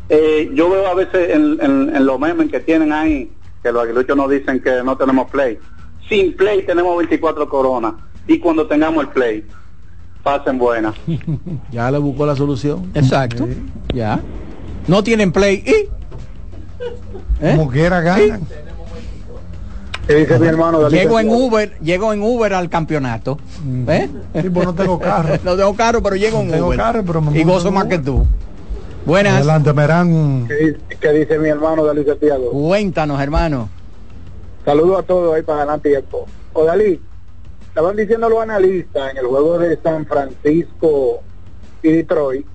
Eh, 0.10 0.52
yo 0.54 0.70
veo 0.70 0.88
a 0.88 0.94
veces 0.94 1.30
en, 1.32 1.58
en- 1.62 1.96
en 1.96 2.06
los 2.06 2.20
memes 2.20 2.52
que 2.52 2.60
tienen 2.60 2.94
ahí, 2.94 3.32
que 3.64 3.72
los 3.72 3.84
aguiluchos 3.84 4.16
nos 4.16 4.30
dicen 4.30 4.60
que 4.60 4.84
no 4.84 4.96
tenemos 4.98 5.32
play. 5.32 5.58
Sin 6.10 6.36
play 6.36 6.66
tenemos 6.66 6.98
24 6.98 7.48
coronas 7.50 7.94
y 8.28 8.40
cuando 8.40 8.68
tengamos 8.68 9.04
el 9.06 9.10
play, 9.10 9.46
pasen 10.24 10.58
buenas. 10.58 10.96
Ya 11.72 11.90
le 11.92 11.98
buscó 11.98 12.26
la 12.26 12.36
solución. 12.36 12.90
Exacto. 12.94 13.48
Ya. 13.94 14.20
No 14.88 15.04
tienen 15.04 15.32
play 15.32 15.64
y. 15.66 15.72
¿Eh? 17.42 17.56
Como 17.56 17.70
quiera 17.70 18.02
ganan. 18.02 18.42
¿Qué 20.08 20.14
dice 20.16 20.38
mi 20.38 20.46
hermano? 20.48 20.82
Dalí 20.82 20.98
Llego 20.98 21.20
en? 21.20 21.30
Uber, 21.30 21.76
llego 21.82 22.14
en 22.14 22.22
Uber 22.22 22.54
al 22.54 22.70
campeonato. 22.70 23.40
¿Eh? 23.88 24.08
Sí, 24.40 24.50
pues 24.52 24.66
no 24.68 24.76
tengo 24.76 25.00
carro. 25.00 25.36
no 25.44 25.56
tengo 25.58 25.76
carro, 25.76 26.04
pero 26.04 26.16
llego 26.16 26.42
en 26.42 26.48
No 26.48 26.54
tengo 26.54 26.68
Uber. 26.68 26.78
carro, 26.78 27.04
pero 27.06 27.22
me 27.22 27.40
y 27.40 27.44
gozo 27.44 27.72
más 27.72 27.86
Uber. 27.86 27.98
que 28.00 28.06
tú. 28.06 28.26
Buenas. 29.06 29.36
Adelante, 29.38 29.74
Merán. 29.74 30.46
¿Qué 30.48 30.54
dice, 30.56 30.78
qué 31.00 31.10
dice 31.12 31.40
mi 31.40 31.50
hermano 31.50 31.84
Dalí 31.86 32.04
Santiago? 32.06 32.52
Cuéntanos, 32.52 33.20
hermano. 33.20 33.70
Saludos 34.66 35.00
a 35.00 35.04
todos 35.04 35.36
ahí 35.36 35.44
para 35.44 35.60
ganar 35.60 35.80
tiempo. 35.80 36.26
O 36.54 36.66
Dalí, 36.66 37.00
estaban 37.68 37.96
diciendo 37.96 38.28
los 38.28 38.42
analistas 38.42 39.12
en 39.12 39.18
el 39.18 39.28
juego 39.28 39.60
de 39.60 39.78
San 39.78 40.08
Francisco 40.08 41.22
y 41.84 41.92
Detroit 41.92 42.48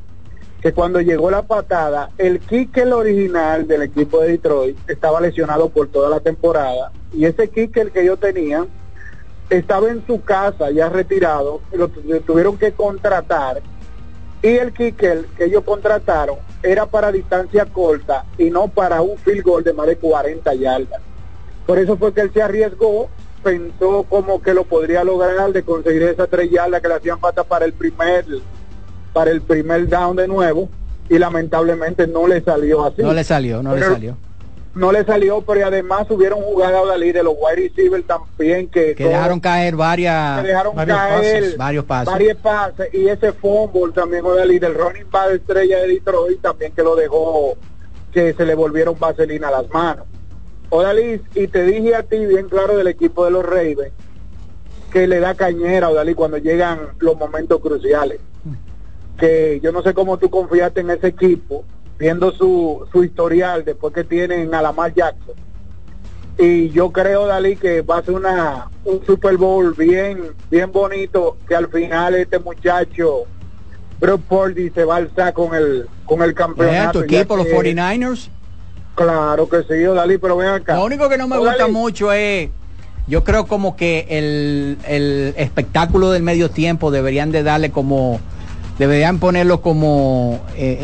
que 0.61 0.73
cuando 0.75 1.01
llegó 1.01 1.31
la 1.31 1.43
patada, 1.43 2.11
el 2.19 2.41
kicker 2.41 2.93
original 2.93 3.67
del 3.67 3.83
equipo 3.83 4.21
de 4.21 4.33
Detroit 4.33 4.77
estaba 4.91 5.21
lesionado 5.21 5.71
por 5.71 5.89
toda 5.89 6.11
la 6.11 6.21
temporada 6.21 6.93
y 7.15 7.25
ese 7.25 7.49
kicker 7.49 7.93
que 7.93 8.05
yo 8.05 8.17
tenía 8.17 8.67
estaba 9.49 9.89
en 9.89 10.05
su 10.07 10.23
casa 10.23 10.71
ya 10.71 10.89
retirado, 10.89 11.61
lo 11.73 11.89
tuvieron 11.89 12.59
que 12.59 12.73
contratar 12.73 13.63
y 14.43 14.49
el 14.49 14.73
kicker 14.73 15.27
que 15.37 15.45
ellos 15.45 15.65
contrataron 15.65 16.39
era 16.63 16.87
para 16.87 17.13
distancia 17.13 17.65
corta 17.67 18.25
y 18.37 18.51
no 18.51 18.69
para 18.69 19.01
un 19.01 19.17
field 19.19 19.43
goal 19.43 19.65
de 19.65 19.73
más 19.73 19.87
de 19.87 19.97
40 19.97 20.55
yardas. 20.55 21.10
Por 21.67 21.79
eso 21.79 21.97
fue 21.97 22.13
que 22.13 22.21
él 22.23 22.31
se 22.33 22.43
arriesgó, 22.43 23.09
pensó 23.43 24.05
como 24.05 24.43
que 24.43 24.55
lo 24.55 24.65
podría 24.65 25.05
lograr 25.05 25.53
de 25.53 25.63
conseguir 25.63 26.03
esas 26.03 26.29
tres 26.29 26.51
yardas 26.51 26.81
que 26.81 26.89
le 26.89 26.95
hacían 26.95 27.19
falta 27.19 27.45
para 27.45 27.65
el 27.65 27.73
primer 27.73 28.25
para 29.13 29.31
el 29.31 29.41
primer 29.41 29.89
down 29.89 30.17
de 30.17 30.29
nuevo 30.29 30.69
y 31.09 31.19
lamentablemente 31.19 32.07
no 32.07 32.29
le 32.29 32.41
salió 32.43 32.85
así. 32.85 33.03
No 33.03 33.13
le 33.13 33.25
salió, 33.25 33.63
no 33.63 33.75
le 33.75 33.83
salió. 33.83 34.17
No 34.73 34.93
le 34.93 35.05
salió, 35.05 35.43
pero 35.43 35.67
además 35.67 36.09
hubieron 36.11 36.41
jugadas 36.43 36.87
Dalí, 36.87 37.11
de 37.11 37.25
los 37.25 37.35
wide 37.37 37.69
receivers 37.69 38.07
también 38.07 38.69
que, 38.69 38.95
Que 38.95 39.09
dejaron 39.09 39.41
caer 39.41 39.75
varias. 39.75 40.43
que 40.43 40.47
dejaron 40.47 40.77
varios 40.77 40.97
caer 40.97 41.41
pases. 41.43 41.57
Varios 41.57 41.85
pases. 41.85 42.13
varios 42.13 42.37
pases 42.39 42.95
y 42.95 43.09
ese 43.09 43.33
fumble 43.33 43.93
también 43.93 44.25
Odalí, 44.25 44.61
del 44.61 44.75
running 44.75 45.11
back 45.11 45.33
estrella 45.33 45.79
de 45.79 45.89
Detroit 45.89 46.41
también 46.41 46.73
que 46.73 46.85
lo 46.85 46.95
dejó 46.95 47.57
que 48.13 48.33
se 48.33 48.47
le 48.47 48.55
volvieron 48.55 48.97
vaselina 48.97 49.49
a 49.49 49.63
las 49.63 49.69
manos 49.71 50.07
Odalis, 50.71 51.21
y 51.35 51.49
te 51.49 51.65
dije 51.65 51.95
a 51.95 52.03
ti 52.05 52.25
bien 52.27 52.49
claro 52.49 52.77
del 52.77 52.87
equipo 52.87 53.25
de 53.25 53.31
los 53.33 53.45
Ravens 53.45 53.93
que 54.93 55.07
le 55.07 55.21
da 55.21 55.35
cañera 55.35 55.87
a 55.87 55.91
Odalis 55.91 56.17
cuando 56.17 56.39
llegan 56.39 56.81
los 56.99 57.17
momentos 57.17 57.61
cruciales. 57.61 58.21
Que 59.19 59.61
yo 59.63 59.71
no 59.73 59.83
sé 59.83 59.93
cómo 59.95 60.19
tú 60.19 60.31
confiaste 60.31 60.81
en 60.81 60.91
ese 60.91 61.09
equipo, 61.09 61.65
viendo 61.99 62.33
su, 62.33 62.87
su 62.91 63.05
historial 63.05 63.65
después 63.65 63.93
que 63.95 64.03
tienen 64.05 64.53
a 64.55 64.63
Lamar 64.63 64.93
Jackson. 64.95 65.35
Y 66.39 66.71
yo 66.71 66.91
creo, 66.91 67.27
Dalí, 67.27 67.55
que 67.57 67.83
va 67.83 67.99
a 67.99 68.03
ser 68.03 68.15
una, 68.15 68.69
un 68.85 69.05
Super 69.05 69.37
Bowl 69.37 69.75
bien, 69.75 70.33
bien 70.51 70.73
bonito, 70.73 71.37
que 71.47 71.55
al 71.55 71.69
final 71.69 72.15
este 72.15 72.39
muchacho, 72.39 73.25
Brock 74.01 74.23
Purdy, 74.23 74.71
se 74.71 74.85
va 74.85 74.95
a 74.95 74.99
alzar 74.99 75.35
con 75.35 75.55
el, 75.55 75.87
con 76.07 76.23
el 76.23 76.33
campeonato. 76.33 77.01
tu 77.01 77.05
equipo, 77.05 77.37
los 77.37 77.47
que- 77.47 77.55
49ers. 77.55 78.31
Claro 79.05 79.49
que 79.49 79.63
sí, 79.63 79.83
Dalí, 79.83 80.19
pero 80.19 80.37
ven 80.37 80.49
acá. 80.49 80.75
Lo 80.77 80.85
único 80.85 81.09
que 81.09 81.17
no 81.17 81.27
me 81.27 81.37
Odalí, 81.39 81.59
gusta 81.59 81.69
mucho 81.73 82.13
es, 82.13 82.51
yo 83.07 83.25
creo 83.25 83.47
como 83.47 83.75
que 83.77 84.07
el, 84.11 84.77
el 84.87 85.35
espectáculo 85.39 86.11
del 86.11 86.23
medio 86.23 86.51
tiempo 86.51 86.91
deberían 86.91 87.33
de 87.33 87.43
darle 87.43 87.71
como, 87.71 88.21
deberían 88.79 89.19
ponerlo 89.19 89.63
como, 89.63 90.41
eh, 90.55 90.79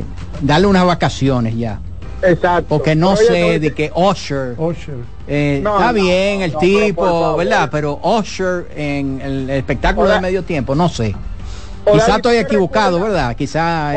eh, 0.00 0.04
darle 0.40 0.66
unas 0.66 0.86
vacaciones 0.86 1.54
ya. 1.56 1.78
Exacto. 2.22 2.66
Porque 2.68 2.94
no 2.94 3.10
Oye, 3.10 3.24
sé 3.26 3.44
oye, 3.44 3.58
de 3.58 3.74
que 3.74 3.90
Usher, 3.94 4.56
eh, 5.26 5.60
No, 5.62 5.74
está 5.74 5.88
no, 5.88 5.92
bien 5.92 6.40
el 6.40 6.52
pero 6.52 6.60
tipo. 6.60 7.36
¿verdad? 7.36 7.68
Pero 7.70 8.00
Usher 8.02 8.68
en 8.76 9.20
el 9.20 9.50
espectáculo 9.50 10.06
Oda- 10.06 10.14
del 10.14 10.22
medio 10.22 10.42
tiempo, 10.44 10.74
no 10.74 10.88
sé. 10.88 11.14
Odalí, 11.84 12.00
Quizá 12.00 12.16
estoy 12.16 12.20
¿tú 12.20 12.38
te 12.38 12.40
equivocado, 12.40 13.00
¿verdad? 13.00 13.34
Quizá... 13.34 13.92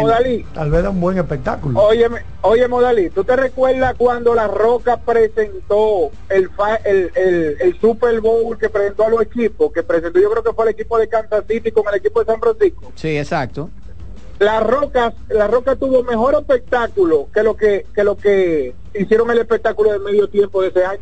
Tal 0.54 0.72
vez 0.72 0.80
era 0.80 0.90
un 0.90 1.00
buen 1.00 1.18
espectáculo. 1.20 1.80
Óyeme, 1.80 2.22
oye 2.42 2.68
Modalí, 2.68 3.12
¿tú 3.12 3.24
te 3.24 3.36
recuerdas 3.36 3.94
cuando 3.96 4.34
La 4.34 4.48
Roca 4.48 4.98
presentó 4.98 6.10
el, 6.30 6.50
fa- 6.50 6.78
el, 6.78 7.12
el, 7.16 7.58
el 7.62 7.80
Super 7.80 8.20
Bowl 8.22 8.58
que 8.58 8.70
presentó 8.70 9.06
a 9.06 9.10
los 9.10 9.22
equipos? 9.22 9.72
Que 9.72 9.84
presentó, 9.84 10.20
yo 10.20 10.32
creo 10.32 10.44
que 10.44 10.54
fue 10.54 10.66
el 10.66 10.72
equipo 10.72 10.98
de 10.98 11.08
Kansas 11.08 11.44
City 11.48 11.72
con 11.72 11.84
el 11.88 11.96
equipo 12.00 12.22
de 12.22 12.26
San 12.26 12.40
Francisco. 12.40 12.92
Sí, 12.96 13.18
exacto. 13.18 13.70
La 14.40 14.60
Roca, 14.62 15.14
la 15.30 15.48
Roca 15.48 15.76
tuvo 15.76 16.02
mejor 16.04 16.34
espectáculo 16.34 17.30
que 17.34 17.44
lo 17.44 17.56
que, 17.56 17.86
que 17.94 18.04
lo 18.04 18.18
que 18.18 18.74
hicieron 18.96 19.30
el 19.30 19.38
espectáculo 19.38 19.92
de 19.94 20.00
medio 20.00 20.28
tiempo 20.28 20.62
de 20.62 20.70
ese 20.70 20.84
año. 20.84 21.02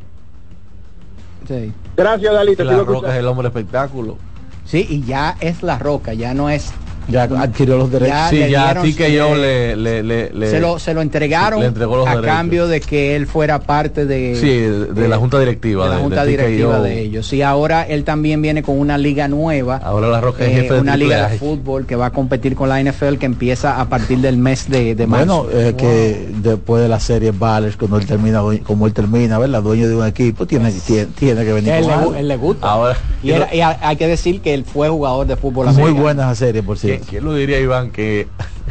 Sí. 1.47 1.73
Gracias, 1.95 2.33
Dalí. 2.33 2.55
Te 2.55 2.63
La 2.63 2.77
Roca 2.83 3.11
es 3.13 3.19
el 3.19 3.27
hombre 3.27 3.47
espectáculo. 3.47 4.17
Sí, 4.63 4.85
y 4.89 5.03
ya 5.03 5.37
es 5.39 5.61
la 5.61 5.77
roca, 5.77 6.13
ya 6.13 6.33
no 6.33 6.49
es. 6.49 6.77
Ya 7.07 7.23
adquirió 7.23 7.77
los 7.77 7.91
derechos. 7.91 8.15
Ya 8.15 8.29
sí, 8.29 8.37
le 8.37 8.49
ya 8.51 8.69
así 8.71 8.93
que 8.95 9.13
yo 9.13 9.35
le- 9.35 10.49
se 10.49 10.59
lo, 10.59 10.79
se 10.79 10.93
lo 10.93 11.01
entregaron 11.01 11.59
le 11.59 11.67
entregó 11.67 11.97
los 11.97 12.07
a 12.07 12.11
derechos. 12.15 12.25
cambio 12.35 12.67
de 12.67 12.81
que 12.81 13.15
él 13.15 13.27
fuera 13.27 13.59
parte 13.59 14.05
de, 14.05 14.35
Sí, 14.35 14.47
de, 14.47 14.85
de 14.87 15.07
la 15.07 15.17
junta 15.17 15.39
directiva. 15.39 15.85
de 15.89 15.95
la 15.95 16.01
junta 16.01 16.25
directiva 16.25 16.79
de 16.81 17.01
ellos. 17.01 17.31
Y 17.33 17.41
ahora 17.41 17.83
él 17.83 18.03
también 18.03 18.41
viene 18.41 18.63
con 18.63 18.79
una 18.79 18.97
liga 18.97 19.27
nueva. 19.27 19.77
Ahora 19.83 20.07
la 20.07 20.21
Roca 20.21 20.43
es 20.45 20.51
eh, 20.51 20.61
jefe 20.61 20.73
de 20.75 20.81
una 20.81 20.97
liga 20.97 21.29
de 21.29 21.37
fútbol 21.37 21.85
que 21.85 21.95
va 21.95 22.07
a 22.07 22.11
competir 22.11 22.55
con 22.55 22.69
la 22.69 22.81
NFL 22.81 23.17
que 23.17 23.25
empieza 23.25 23.79
a 23.79 23.89
partir 23.89 24.19
del 24.19 24.37
mes 24.37 24.69
de, 24.69 24.95
marzo. 25.07 25.43
Bueno, 25.45 25.59
es 25.59 25.73
que 25.73 26.29
después 26.41 26.81
de 26.81 26.89
la 26.89 26.99
serie 26.99 27.31
Ballers, 27.31 27.77
cuando 27.77 27.97
él 27.97 28.05
termina, 28.05 28.41
como 28.63 28.87
él 28.87 28.93
termina, 28.93 29.37
¿verdad? 29.39 29.61
Dueño 29.61 29.87
de 29.87 29.95
un 29.95 30.05
equipo, 30.05 30.45
tiene, 30.45 30.71
tiene, 30.71 31.07
tiene 31.07 31.43
que 31.45 31.53
venir 31.53 31.73
él, 31.73 31.85
con 32.03 32.15
él 32.15 32.27
le 32.27 32.37
gusta. 32.37 32.67
Ahora, 32.67 32.97
y, 33.21 33.31
hay 33.31 33.95
que 33.95 34.07
decir 34.07 34.41
que 34.41 34.53
él 34.53 34.65
fue 34.65 34.89
jugador 34.89 35.27
de 35.27 35.35
fútbol 35.35 35.65
Muy 35.67 35.75
americano. 35.75 36.01
buena 36.01 36.35
serie, 36.35 36.63
por 36.63 36.77
¿Quién, 36.77 36.92
cierto. 36.97 37.09
quién 37.09 37.23
lo 37.25 37.33
diría, 37.33 37.59
Iván, 37.59 37.91
que 37.91 38.27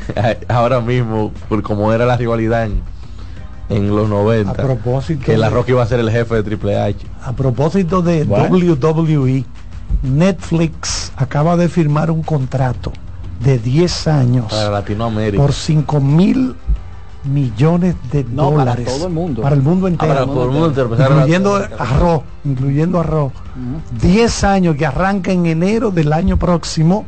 ahora 0.48 0.80
mismo, 0.80 1.32
por 1.48 1.62
como 1.62 1.92
era 1.92 2.04
la 2.06 2.16
rivalidad 2.16 2.64
en, 2.66 2.80
en 3.68 3.88
los 3.94 4.08
90, 4.08 4.50
A 4.50 4.54
propósito 4.54 5.24
que 5.24 5.36
la 5.36 5.48
Roca 5.50 5.70
iba 5.70 5.82
a 5.82 5.86
ser 5.86 6.00
el 6.00 6.10
jefe 6.10 6.34
de 6.36 6.42
Triple 6.42 6.78
H? 6.80 6.98
A 7.24 7.32
propósito 7.32 8.02
de 8.02 8.24
Bueno. 8.24 8.56
WWE, 8.56 9.44
Netflix 10.02 11.12
acaba 11.16 11.56
de 11.56 11.68
firmar 11.68 12.10
un 12.10 12.22
contrato 12.22 12.92
de 13.40 13.58
10 13.58 14.08
años 14.08 14.46
Para 14.52 14.70
Latinoamérica. 14.70 15.42
por 15.42 15.52
5 15.52 16.00
mil 16.00 16.54
millones 17.24 17.94
de 18.10 18.24
No, 18.24 18.50
para 18.50 18.64
dólares 18.74 18.84
todo 18.86 19.06
el 19.06 19.12
mundo. 19.12 19.42
para 19.42 19.54
el 19.54 19.62
mundo 19.62 19.86
Ah, 19.86 19.90
entero 19.90 20.12
para 20.14 20.26
todo 20.26 20.44
el 20.44 20.50
mundo 20.50 20.66
entero, 20.68 20.90
incluyendo 20.92 21.56
arroz 21.78 22.22
incluyendo 22.44 23.00
arroz 23.00 23.32
10 24.00 24.44
años 24.44 24.76
que 24.76 24.86
arranca 24.86 25.30
en 25.32 25.46
enero 25.46 25.90
del 25.92 26.12
año 26.12 26.36
próximo 26.36 27.04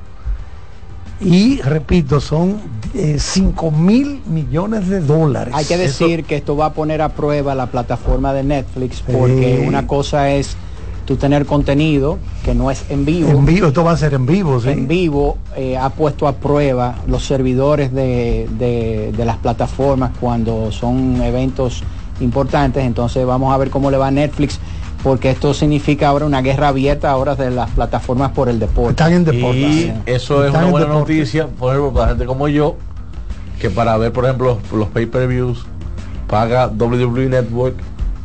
y 1.24 1.60
repito 1.62 2.20
son 2.20 2.56
5 3.18 3.70
mil 3.70 4.20
millones 4.26 4.88
de 4.88 5.00
dólares 5.00 5.52
Hay 5.56 5.64
que 5.64 5.76
decir 5.76 6.24
que 6.24 6.36
esto 6.36 6.56
va 6.56 6.66
a 6.66 6.72
poner 6.74 7.02
a 7.02 7.08
prueba 7.08 7.54
la 7.54 7.66
plataforma 7.66 8.32
de 8.32 8.44
Netflix 8.44 9.00
porque 9.00 9.64
una 9.66 9.86
cosa 9.86 10.30
es 10.30 10.56
tú 11.06 11.16
tener 11.16 11.44
contenido 11.44 12.18
que 12.44 12.54
no 12.54 12.70
es 12.70 12.84
en 12.88 13.04
vivo. 13.04 13.28
en 13.30 13.44
vivo 13.44 13.66
esto 13.68 13.84
va 13.84 13.92
a 13.92 13.96
ser 13.96 14.14
en 14.14 14.24
vivo 14.26 14.60
¿sí? 14.60 14.70
En 14.70 14.86
vivo 14.88 15.36
eh, 15.56 15.76
ha 15.76 15.90
puesto 15.90 16.26
a 16.28 16.32
prueba 16.36 16.94
los 17.06 17.26
servidores 17.26 17.92
de, 17.92 18.48
de- 18.58 19.12
de 19.14 19.24
las 19.24 19.36
plataformas 19.38 20.12
cuando 20.20 20.70
son 20.72 21.20
eventos 21.22 21.82
importantes. 22.20 22.84
Entonces 22.84 23.26
vamos 23.26 23.52
a 23.52 23.56
ver 23.58 23.70
cómo 23.70 23.90
le 23.90 23.96
va 23.96 24.06
a 24.06 24.10
Netflix 24.10 24.58
porque 25.04 25.30
esto 25.30 25.52
significa 25.54 26.08
ahora 26.08 26.24
una 26.24 26.40
guerra 26.42 26.68
abierta 26.68 27.10
ahora 27.10 27.36
de 27.36 27.50
las 27.50 27.70
plataformas 27.70 28.32
por 28.32 28.48
el 28.48 28.58
deporte. 28.58 28.90
están 28.90 29.12
en 29.12 29.24
deporte 29.24 29.58
Y 29.58 29.92
eso 30.06 30.44
es 30.44 30.50
una 30.50 30.64
en 30.64 30.70
buena 30.72 30.86
deporte. 30.86 31.12
noticia, 31.14 31.46
por 31.46 31.74
ejemplo, 31.74 31.92
para 31.92 32.08
gente 32.08 32.24
como 32.24 32.48
yo, 32.48 32.76
que 33.60 33.68
para 33.70 33.96
ver, 33.98 34.12
por 34.12 34.24
ejemplo, 34.24 34.58
los, 34.70 34.72
los 34.78 34.88
pay-per-views, 34.88 35.66
paga 36.26 36.68
WWE 36.68 37.26
Network 37.28 37.74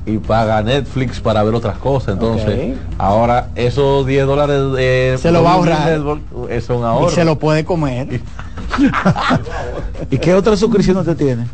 y 0.06 0.18
paga 0.19 0.64
Netflix 0.64 1.19
para 1.19 1.43
ver 1.43 1.53
otras 1.53 1.77
cosas. 1.80 2.14
Entonces, 2.14 2.77
ahora 2.97 3.49
esos 3.56 4.06
10 4.07 4.26
dólares 4.26 4.72
de 4.73 5.18
Se 5.22 5.31
lo 5.34 5.43
va 5.43 5.56
a 5.56 5.57
WWE 5.57 5.73
ahorrar. 5.73 5.89
Network, 5.91 6.22
eso 6.49 6.73
es 6.73 6.80
un 6.80 6.80
Y 6.80 6.84
ahorro. 6.85 7.10
se 7.10 7.26
lo 7.26 7.38
puede 7.38 7.65
comer. 7.65 8.22
¿Y 10.10 10.18
qué 10.18 10.34
otra 10.34 10.56
suscripción 10.56 10.95
usted 10.97 11.18
tiene? 11.18 11.45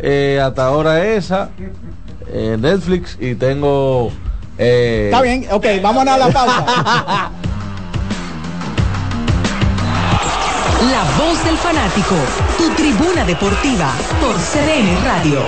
Eh, 0.00 0.40
hasta 0.42 0.66
ahora 0.66 1.04
esa, 1.04 1.50
eh, 2.32 2.56
Netflix 2.58 3.18
y 3.20 3.34
tengo... 3.34 4.10
eh, 4.60 5.06
Está 5.06 5.22
bien, 5.22 5.46
ok, 5.50 5.66
vámonos 5.82 6.14
a 6.14 6.18
la 6.18 6.28
pausa. 6.28 7.30
La 10.90 11.04
voz 11.18 11.44
del 11.44 11.56
fanático, 11.58 12.14
tu 12.58 12.70
tribuna 12.70 13.24
deportiva 13.24 13.92
por 14.20 14.34
CDN 14.36 15.04
Radio. 15.04 15.40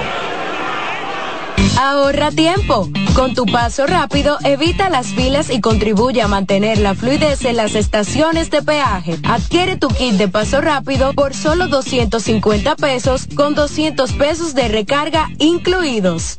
Ahorra 1.79 2.31
tiempo. 2.31 2.89
Con 3.15 3.35
tu 3.35 3.47
paso 3.47 3.87
rápido, 3.87 4.39
evita 4.45 4.89
las 4.89 5.09
filas 5.09 5.51
y 5.51 5.61
contribuye 5.61 6.23
a 6.23 6.29
mantener 6.29 6.79
la 6.79 6.95
fluidez 6.95 7.45
en 7.45 7.57
las 7.57 7.75
estaciones 7.75 8.51
de 8.51 8.63
peaje. 8.63 9.19
Adquiere 9.25 9.77
tu 9.77 9.89
kit 9.89 10.15
de 10.15 10.29
paso 10.29 10.61
rápido 10.61 11.13
por 11.13 11.35
solo 11.35 11.69
250 11.69 12.77
pesos 12.77 13.27
con 13.35 13.55
200 13.55 14.13
pesos 14.13 14.55
de 14.55 14.69
recarga 14.69 15.29
incluidos. 15.39 16.39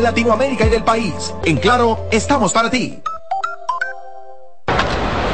Latinoamérica 0.00 0.66
y 0.66 0.70
del 0.70 0.84
país. 0.84 1.32
En 1.44 1.56
Claro, 1.56 2.06
estamos 2.10 2.52
para 2.52 2.70
ti. 2.70 3.00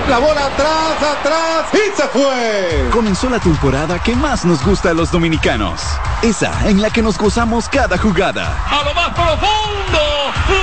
La 0.09 0.19
bola 0.19 0.47
atrás, 0.47 1.03
atrás 1.19 1.65
y 1.73 1.97
se 1.97 2.07
fue. 2.09 2.89
Comenzó 2.93 3.29
la 3.29 3.41
temporada 3.41 3.99
que 3.99 4.15
más 4.15 4.45
nos 4.45 4.65
gusta 4.65 4.91
a 4.91 4.95
los 4.95 5.11
dominicanos. 5.11 5.81
Esa 6.23 6.69
en 6.69 6.81
la 6.81 6.91
que 6.91 7.03
nos 7.03 7.19
gozamos 7.19 7.69
cada 7.69 7.99
jugada. 7.99 8.57
A 8.71 8.85
lo 8.85 8.95
más 8.95 9.09
profundo, 9.09 9.99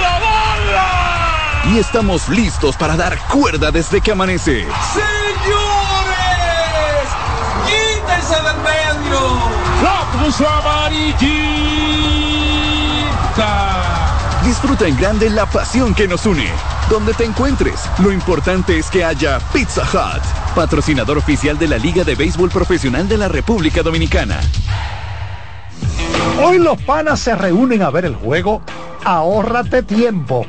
la 0.01 0.19
bola. 0.19 1.73
Y 1.73 1.77
estamos 1.77 2.29
listos 2.29 2.77
para 2.77 2.95
dar 2.95 3.17
cuerda 3.27 3.69
desde 3.69 3.99
que 3.99 4.13
amanece. 4.13 4.65
Señores, 4.93 5.07
quítense 7.67 8.35
del 8.35 8.55
medio. 8.57 9.19
La 9.83 10.05
puso 10.23 10.47
amarillita. 10.47 11.03
Disfruta 14.43 14.85
en 14.85 14.97
grande 14.97 15.29
la 15.29 15.45
pasión 15.45 15.95
que 15.95 16.05
nos 16.05 16.25
une. 16.25 16.49
Donde 16.89 17.13
te 17.13 17.23
encuentres, 17.23 17.89
lo 17.99 18.11
importante 18.11 18.77
es 18.77 18.89
que 18.89 19.01
haya 19.03 19.39
Pizza 19.53 19.83
Hut, 19.83 20.21
patrocinador 20.53 21.17
oficial 21.17 21.57
de 21.57 21.69
la 21.69 21.77
Liga 21.77 22.03
de 22.03 22.15
Béisbol 22.15 22.49
Profesional 22.49 23.07
de 23.07 23.17
la 23.17 23.29
República 23.29 23.81
Dominicana. 23.81 24.41
Hoy 26.43 26.59
los 26.59 26.77
panas 26.81 27.21
se 27.21 27.35
reúnen 27.35 27.83
a 27.83 27.89
ver 27.89 28.03
el 28.03 28.15
juego. 28.15 28.61
Ahórrate 29.05 29.81
tiempo. 29.81 30.45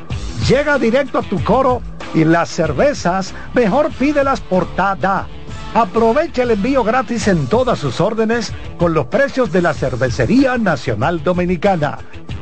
Llega 0.47 0.77
directo 0.77 1.19
a 1.19 1.23
tu 1.23 1.41
coro 1.41 1.81
y 2.13 2.25
las 2.25 2.49
cervezas 2.49 3.33
mejor 3.53 3.91
pídelas 3.91 4.41
por 4.41 4.65
TADA. 4.75 5.27
Aprovecha 5.75 6.43
el 6.43 6.51
envío 6.51 6.85
gratis 6.85 7.27
en 7.27 7.47
todas 7.47 7.79
sus 7.79 7.99
órdenes 7.99 8.53
con 8.79 8.93
los 8.93 9.07
precios 9.07 9.51
de 9.51 9.61
la 9.61 9.73
Cervecería 9.73 10.57
Nacional 10.57 11.21
Dominicana. 11.21 11.97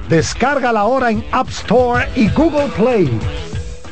Descarga 0.08 0.72
la 0.72 0.84
hora 0.84 1.10
en 1.10 1.26
App 1.32 1.50
Store 1.50 2.08
y 2.16 2.30
Google 2.30 2.68
Play. 2.78 3.20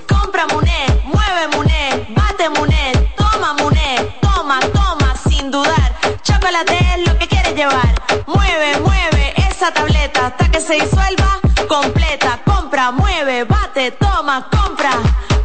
Compra 0.08 0.46
Muné, 0.54 0.86
mueve 1.06 1.58
Muné, 1.58 2.08
bate 2.16 2.52
Muné, 2.52 2.92
toma 3.18 3.54
Muné, 3.54 4.16
toma, 4.22 4.60
toma, 4.60 5.16
sin 5.28 5.50
dudar. 5.50 5.92
Chocolate 6.22 6.78
es 6.96 7.08
lo 7.08 7.18
que 7.18 7.26
quieres 7.26 7.56
llevar. 7.56 8.00
Mueve, 8.28 8.80
mueve 8.82 9.34
esa 9.38 9.74
tableta 9.74 10.28
hasta 10.28 10.52
que 10.52 10.60
se 10.60 10.76
disuelva 10.76 11.40
completa. 11.68 12.40
Compra, 12.46 12.92
mueve, 12.92 13.46
bate, 13.46 13.90
toma, 13.90 14.48
compra, 14.52 14.92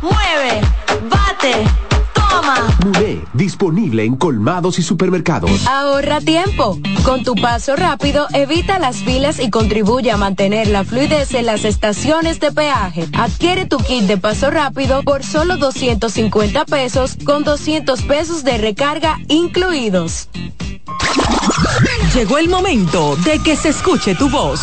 mueve, 0.03 0.61
bate, 1.09 1.65
toma. 2.13 2.76
Disponible 3.33 4.05
en 4.05 4.17
colmados 4.17 4.79
y 4.79 4.83
supermercados. 4.83 5.67
Ahorra 5.67 6.21
tiempo. 6.21 6.79
Con 7.05 7.25
tu 7.25 7.35
paso 7.35 7.77
rápido, 7.77 8.27
evita 8.33 8.79
las 8.79 8.99
filas 8.99 9.41
y 9.41 9.51
contribuye 9.51 10.11
a 10.11 10.17
mantener 10.17 10.69
la 10.69 10.85
fluidez 10.85 11.35
en 11.35 11.47
las 11.47 11.65
estaciones 11.65 12.41
de 12.41 12.53
peaje. 12.53 13.09
Adquiere 13.15 13.67
tu 13.67 13.79
kit 13.79 14.05
de 14.05 14.17
paso 14.17 14.51
rápido 14.51 15.03
por 15.03 15.25
solo 15.25 15.57
250 15.57 16.65
pesos 16.65 17.17
con 17.25 17.45
200 17.45 18.03
pesos 18.03 18.45
de 18.45 18.59
recarga 18.59 19.19
incluidos. 19.29 20.29
Llegó 22.15 22.39
el 22.39 22.49
momento 22.49 23.17
de 23.17 23.41
que 23.41 23.57
se 23.57 23.71
escuche 23.71 24.15
tu 24.15 24.31
voz. 24.31 24.61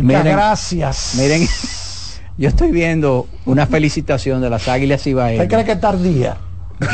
Muchas 0.00 0.24
gracias. 0.24 1.14
Miren, 1.18 1.46
yo 2.38 2.48
estoy 2.48 2.70
viendo 2.72 3.26
una 3.46 3.66
felicitación 3.66 4.40
de 4.40 4.50
las 4.50 4.68
Águilas 4.68 5.06
Ibaeñas. 5.06 5.44
¿Usted 5.44 5.54
cree 5.54 5.64
que 5.64 5.76
tardía? 5.80 6.36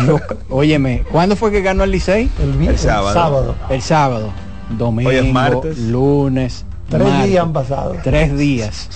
Yo- 0.06 0.20
óyeme, 0.50 1.02
¿cuándo 1.10 1.36
fue 1.36 1.50
que 1.50 1.62
ganó 1.62 1.84
el 1.84 1.90
Licey? 1.90 2.30
El, 2.42 2.52
vi- 2.52 2.66
el 2.68 2.78
sábado. 2.78 3.54
El 3.70 3.82
sábado. 3.82 4.30
Domingo, 4.76 5.08
Hoy 5.10 5.16
es 5.16 5.32
martes. 5.32 5.78
lunes. 5.78 6.64
Tres 6.88 7.02
martes. 7.02 7.28
días 7.30 7.42
han 7.44 7.52
pasado. 7.52 7.96
Tres 8.04 8.36
días. 8.36 8.88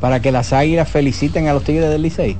Para 0.00 0.20
que 0.20 0.30
las 0.32 0.52
Águilas 0.52 0.88
feliciten 0.88 1.48
a 1.48 1.52
los 1.52 1.64
Tigres 1.64 1.90
del 1.90 2.02
Licey. 2.02 2.36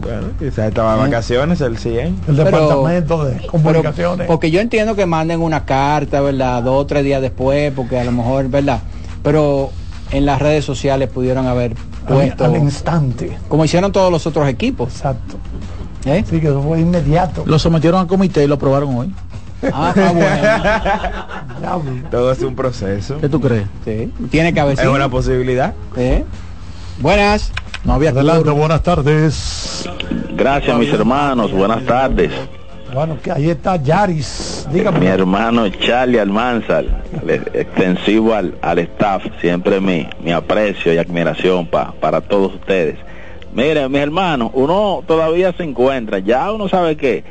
Bueno, 0.00 0.26
quizás 0.40 0.68
estaba 0.68 0.94
de 0.96 1.00
vacaciones 1.02 1.60
el 1.60 1.78
100. 1.78 2.06
El 2.06 2.14
Pero- 2.26 2.44
departamento 2.44 3.24
de 3.24 3.46
comunicaciones. 3.46 4.16
Pero- 4.18 4.26
porque 4.26 4.50
yo 4.50 4.60
entiendo 4.60 4.96
que 4.96 5.06
manden 5.06 5.40
una 5.40 5.64
carta, 5.64 6.20
¿verdad? 6.20 6.62
Dos 6.64 6.82
o 6.82 6.86
tres 6.86 7.04
días 7.04 7.22
después, 7.22 7.72
porque 7.74 7.98
a 8.00 8.04
lo 8.04 8.10
mejor, 8.10 8.48
¿verdad? 8.48 8.80
Pero 9.22 9.70
en 10.10 10.26
las 10.26 10.42
redes 10.42 10.64
sociales 10.64 11.08
pudieron 11.08 11.46
haber 11.46 11.74
puesto, 12.08 12.44
al 12.44 12.56
instante. 12.56 13.38
como 13.48 13.64
hicieron 13.64 13.92
todos 13.92 14.10
los 14.10 14.26
otros 14.26 14.48
equipos. 14.48 14.92
Exacto. 14.94 15.36
¿Eh? 16.06 16.24
Sí, 16.28 16.40
que 16.40 16.48
eso 16.48 16.60
fue 16.60 16.80
inmediato. 16.80 17.44
Lo 17.46 17.58
sometieron 17.58 18.00
al 18.00 18.06
comité 18.08 18.42
y 18.44 18.48
lo 18.48 18.56
aprobaron 18.56 18.94
hoy. 18.96 19.14
Ah, 19.72 19.92
bueno. 19.94 22.00
Todo 22.10 22.32
es 22.32 22.42
un 22.42 22.54
proceso. 22.54 23.18
¿Qué 23.20 23.28
tú 23.28 23.40
crees? 23.40 23.64
Sí, 23.84 24.12
tiene 24.30 24.52
que 24.52 24.60
haber 24.60 24.74
Es 24.74 24.80
sido. 24.80 24.92
una 24.92 25.08
posibilidad. 25.08 25.72
¿Eh? 25.96 26.24
Buenas. 26.98 27.52
No 27.84 27.94
había 27.94 28.10
Adelante, 28.10 28.50
buenas 28.50 28.82
tardes. 28.82 29.88
Gracias, 30.36 30.78
mis 30.78 30.92
hermanos. 30.92 31.52
Buenas 31.52 31.84
tardes. 31.84 32.30
Bueno, 32.94 33.18
que 33.22 33.30
ahí 33.32 33.50
está 33.50 33.76
Yaris. 33.76 34.66
Mi 34.68 34.78
Dígame. 34.78 35.06
hermano 35.06 35.68
Charlie 35.68 36.20
Almanzar, 36.20 36.84
extensivo 37.52 38.34
al, 38.34 38.54
al 38.62 38.78
staff, 38.78 39.24
siempre 39.40 39.80
mi, 39.80 40.08
mi 40.22 40.30
aprecio 40.32 40.94
y 40.94 40.98
admiración 40.98 41.66
pa- 41.66 41.92
para 42.00 42.20
todos 42.20 42.54
ustedes. 42.54 42.96
Miren, 43.52 43.90
mis 43.90 44.00
hermanos, 44.00 44.50
uno 44.54 45.02
todavía 45.06 45.52
se 45.52 45.64
encuentra, 45.64 46.20
ya 46.20 46.52
uno 46.52 46.68
sabe 46.68 46.96
que, 46.96 47.24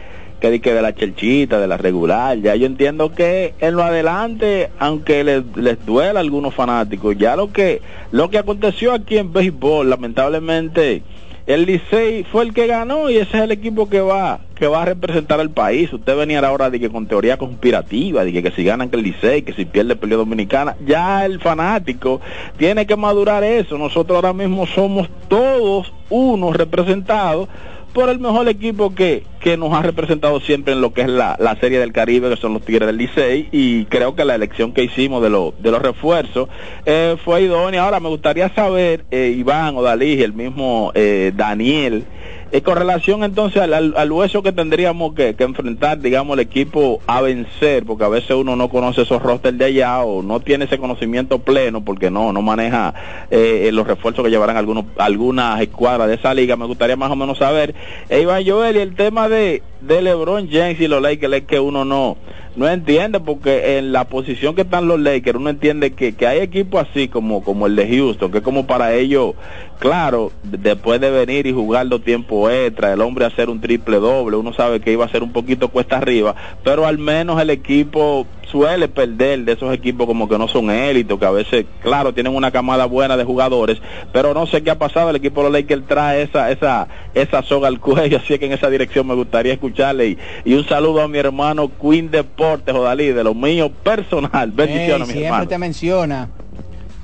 que, 0.51 0.59
de- 0.59 0.73
de 0.75 0.81
la 0.81 0.93
chelchita, 0.93 1.59
de 1.59 1.67
la 1.67 1.77
regular, 1.77 2.37
ya 2.39 2.55
yo 2.55 2.65
entiendo 2.65 3.13
que 3.13 3.53
en 3.59 3.75
lo 3.75 3.83
adelante, 3.83 4.69
aunque 4.79 5.23
les, 5.23 5.43
les 5.55 5.85
duela 5.85 6.19
a 6.19 6.21
algunos 6.21 6.53
fanáticos, 6.53 7.17
ya 7.17 7.35
lo 7.35 7.51
que, 7.51 7.81
lo 8.11 8.29
que 8.29 8.37
aconteció 8.39 8.91
aquí 8.93 9.17
en 9.17 9.31
béisbol, 9.31 9.89
lamentablemente, 9.89 11.03
el 11.45 11.65
Licey 11.65 12.23
fue 12.23 12.43
el 12.43 12.53
que 12.53 12.67
ganó 12.67 13.09
y 13.09 13.17
ese 13.17 13.37
es 13.37 13.43
el 13.43 13.51
equipo 13.51 13.89
que 13.89 13.99
va 13.99 14.39
que 14.55 14.67
va 14.67 14.83
a 14.83 14.85
representar 14.85 15.41
al 15.41 15.49
país. 15.49 15.91
Usted 15.91 16.15
venía 16.15 16.39
ahora 16.39 16.69
de 16.69 16.89
con 16.89 17.05
teoría 17.05 17.37
conspirativa, 17.37 18.23
de 18.23 18.41
que, 18.41 18.51
si 18.51 18.63
ganan 18.63 18.89
que 18.89 18.95
el 18.95 19.03
Licey, 19.03 19.41
que 19.41 19.51
si 19.51 19.65
pierde 19.65 19.97
pelea 19.97 20.17
dominicana, 20.17 20.77
ya 20.85 21.25
el 21.25 21.41
fanático 21.41 22.21
tiene 22.57 22.85
que 22.85 22.95
madurar 22.95 23.43
eso. 23.43 23.77
Nosotros 23.77 24.15
ahora 24.15 24.31
mismo 24.31 24.65
somos 24.67 25.09
todos 25.27 25.91
unos 26.09 26.55
representados 26.55 27.49
por 27.93 28.09
el 28.09 28.19
mejor 28.19 28.47
equipo 28.49 28.93
que, 28.95 29.23
que 29.39 29.55
nos 29.55 29.73
ha 29.73 29.81
representado 29.81 30.39
siempre 30.39 30.73
en 30.73 30.81
lo 30.81 30.93
que 30.93 31.01
es 31.01 31.09
la, 31.09 31.37
la 31.39 31.55
Serie 31.57 31.79
del 31.79 31.93
Caribe, 31.93 32.29
que 32.29 32.37
son 32.37 32.53
los 32.53 32.63
Tigres 32.63 32.87
del 32.87 32.97
Licey, 32.97 33.49
y 33.51 33.85
creo 33.85 34.15
que 34.15 34.25
la 34.25 34.35
elección 34.35 34.73
que 34.73 34.83
hicimos 34.83 35.21
de, 35.21 35.29
los 35.29 35.53
de 35.61 35.71
los 35.71 35.81
refuerzos 35.81 36.49
eh, 36.85 37.15
fue 37.23 37.43
idónea. 37.43 37.83
Ahora 37.83 37.99
me 37.99 38.09
gustaría 38.09 38.49
saber, 38.55 39.05
eh, 39.11 39.33
Iván 39.37 39.77
o 39.77 39.83
Dalí, 39.83 40.21
el 40.21 40.33
mismo 40.33 40.91
eh, 40.95 41.31
Daniel, 41.35 42.05
eh, 42.53 42.61
con 42.61 42.77
relación 42.77 43.23
entonces 43.25 43.61
al, 43.61 43.73
al- 43.73 43.93
al 43.97 44.11
hueso 44.11 44.41
que 44.43 44.53
tendríamos 44.53 45.13
que, 45.15 45.35
que 45.35 45.43
enfrentar, 45.43 45.99
digamos, 45.99 46.35
el 46.35 46.39
equipo 46.39 47.01
a 47.07 47.19
vencer, 47.21 47.83
porque 47.83 48.05
a 48.05 48.09
veces 48.09 48.31
uno 48.31 48.55
no 48.55 48.69
conoce 48.69 49.01
esos 49.01 49.21
rosters 49.21 49.57
de 49.57 49.65
allá 49.65 50.01
o 50.03 50.21
no 50.21 50.39
tiene 50.39 50.65
ese 50.65 50.77
conocimiento 50.77 51.39
pleno 51.39 51.83
porque 51.83 52.09
no 52.11 52.31
no 52.31 52.41
maneja 52.41 52.93
eh, 53.31 53.69
los 53.73 53.85
refuerzos 53.85 54.23
que 54.23 54.29
llevarán 54.31 54.55
algunos 54.55 54.85
algunas 54.97 55.59
escuadras 55.61 56.07
de 56.07 56.13
esa 56.15 56.33
liga. 56.33 56.55
Me 56.55 56.65
gustaría 56.67 56.95
más 56.95 57.11
o 57.11 57.15
menos 57.15 57.39
saber, 57.39 57.75
eh, 58.09 58.21
Iván 58.21 58.43
Joel, 58.47 58.75
y 58.77 58.79
el 58.79 58.95
tema 58.95 59.27
de, 59.27 59.63
de 59.87 60.01
LeBron 60.01 60.49
James 60.49 60.79
y 60.79 60.87
los 60.87 61.01
Lakers 61.01 61.33
es 61.33 61.43
que 61.43 61.59
uno 61.59 61.85
no 61.85 62.17
no 62.55 62.67
entiende 62.69 63.19
porque 63.19 63.77
en 63.79 63.91
la 63.91 64.03
posición 64.03 64.53
que 64.53 64.61
están 64.61 64.87
los 64.87 64.99
Lakers 64.99 65.37
uno 65.39 65.49
entiende 65.49 65.93
que, 65.93 66.13
que 66.13 66.27
hay 66.27 66.39
equipos 66.39 66.85
así 66.89 67.07
como 67.07 67.43
como 67.43 67.65
el 67.67 67.75
de 67.75 67.87
Houston 67.97 68.31
que 68.31 68.41
como 68.41 68.67
para 68.67 68.93
ellos 68.93 69.33
claro 69.79 70.31
de- 70.43 70.57
después 70.59 71.01
de 71.01 71.09
venir 71.09 71.47
y 71.47 71.51
jugar 71.51 71.87
dos 71.87 72.03
tiempos 72.03 72.51
extra 72.51 72.93
el 72.93 73.01
hombre 73.01 73.25
hacer 73.25 73.49
un 73.49 73.59
triple 73.59 73.97
doble 73.97 74.37
uno 74.37 74.53
sabe 74.53 74.79
que 74.81 74.91
iba 74.91 75.03
a 75.05 75.09
ser 75.09 75.23
un 75.23 75.31
poquito 75.33 75.69
cuesta 75.69 75.97
arriba 75.97 76.35
pero 76.63 76.85
al 76.85 76.97
menos 76.99 77.41
el 77.41 77.49
equipo 77.49 78.27
suele 78.53 78.87
perder 78.87 79.45
de 79.45 79.53
esos 79.53 79.73
equipos 79.73 80.05
como 80.05 80.29
que 80.29 80.37
no 80.37 80.47
son 80.47 80.69
élitos, 80.69 81.17
que 81.17 81.25
a 81.25 81.31
veces, 81.31 81.65
claro, 81.81 82.13
tienen 82.13 82.35
una 82.35 82.51
camada 82.51 82.85
buena 82.85 83.17
de 83.17 83.23
jugadores, 83.23 83.81
pero 84.13 84.35
no 84.35 84.45
sé 84.45 84.61
qué 84.61 84.69
ha 84.69 84.77
pasado, 84.77 85.09
el 85.09 85.15
equipo 85.15 85.41
de 85.41 85.49
los 85.49 85.59
Lakers 85.59 85.87
trae 85.87 86.21
esa, 86.21 86.51
esa, 86.51 86.87
esa 87.15 87.41
soga 87.41 87.67
al 87.67 87.79
cuello, 87.79 88.17
así 88.23 88.37
que 88.37 88.45
en 88.45 88.51
esa 88.51 88.69
dirección 88.69 89.07
me 89.07 89.15
gustaría 89.15 89.53
escucharle 89.53 90.09
y, 90.09 90.17
y 90.45 90.53
un 90.53 90.65
saludo 90.65 91.01
a 91.01 91.07
mi 91.07 91.17
hermano 91.17 91.71
Queen 91.81 92.11
Deportes, 92.11 92.75
Jodalí, 92.75 93.07
de 93.07 93.23
lo 93.23 93.33
mío 93.33 93.71
personal, 93.71 94.51
bendiciones 94.55 95.07
mi 95.07 95.13
siempre 95.13 95.25
hermano. 95.25 95.47
te 95.47 95.57
menciona. 95.57 96.29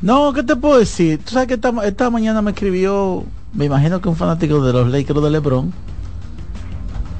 No, 0.03 0.31
¿qué 0.33 0.43
te 0.43 0.55
puedo 0.55 0.77
decir? 0.77 1.17
Tú 1.25 1.31
sabes 1.31 1.47
que 1.47 1.55
esta, 1.55 1.73
esta 1.83 2.11
mañana 2.11 2.43
me 2.43 2.51
escribió, 2.51 3.23
me 3.53 3.65
imagino 3.65 3.99
que 3.99 4.07
un 4.07 4.15
fanático 4.15 4.63
de 4.63 4.71
los 4.71 4.87
Lakers 4.87 5.19
de 5.21 5.29
LeBron, 5.31 5.73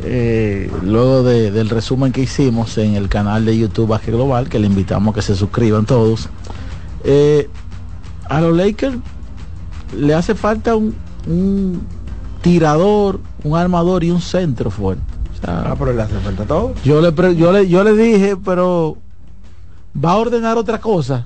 eh, 0.03 0.71
luego 0.84 1.23
de- 1.23 1.51
del 1.51 1.69
resumen 1.69 2.11
que 2.11 2.21
hicimos 2.21 2.77
en 2.77 2.95
el 2.95 3.09
canal 3.09 3.45
de 3.45 3.57
YouTube 3.57 3.88
Básquet 3.89 4.13
Global, 4.13 4.47
que 4.49 4.59
le 4.59 4.67
invitamos 4.67 5.11
a 5.11 5.15
que 5.15 5.21
se 5.21 5.35
suscriban 5.35 5.85
todos. 5.85 6.30
eh, 7.03 7.49
a 8.30 8.41
los 8.41 8.55
Lakers 8.55 8.95
le 9.97 10.13
hace 10.13 10.35
falta 10.35 10.76
un, 10.76 10.93
un 11.27 11.81
tirador, 12.41 13.19
un 13.43 13.57
armador 13.57 14.03
y 14.03 14.11
un 14.11 14.21
centro 14.21 14.69
fuerte. 14.69 15.01
O 15.34 15.45
sea, 15.45 15.61
Ah, 15.71 15.76
pero 15.80 15.93
le 15.93 16.01
hace 16.03 16.13
falta 16.19 16.43
todo. 16.45 16.73
yo 16.84 17.01
le, 17.01 17.35
yo 17.35 17.51
le 17.51 17.67
yo 17.67 17.84
le 17.84 17.93
dije, 17.95 18.35
pero 18.38 18.97
va 20.03 20.11
a 20.11 20.17
ordenar 20.17 20.57
otra 20.57 20.80
cosa. 20.80 21.26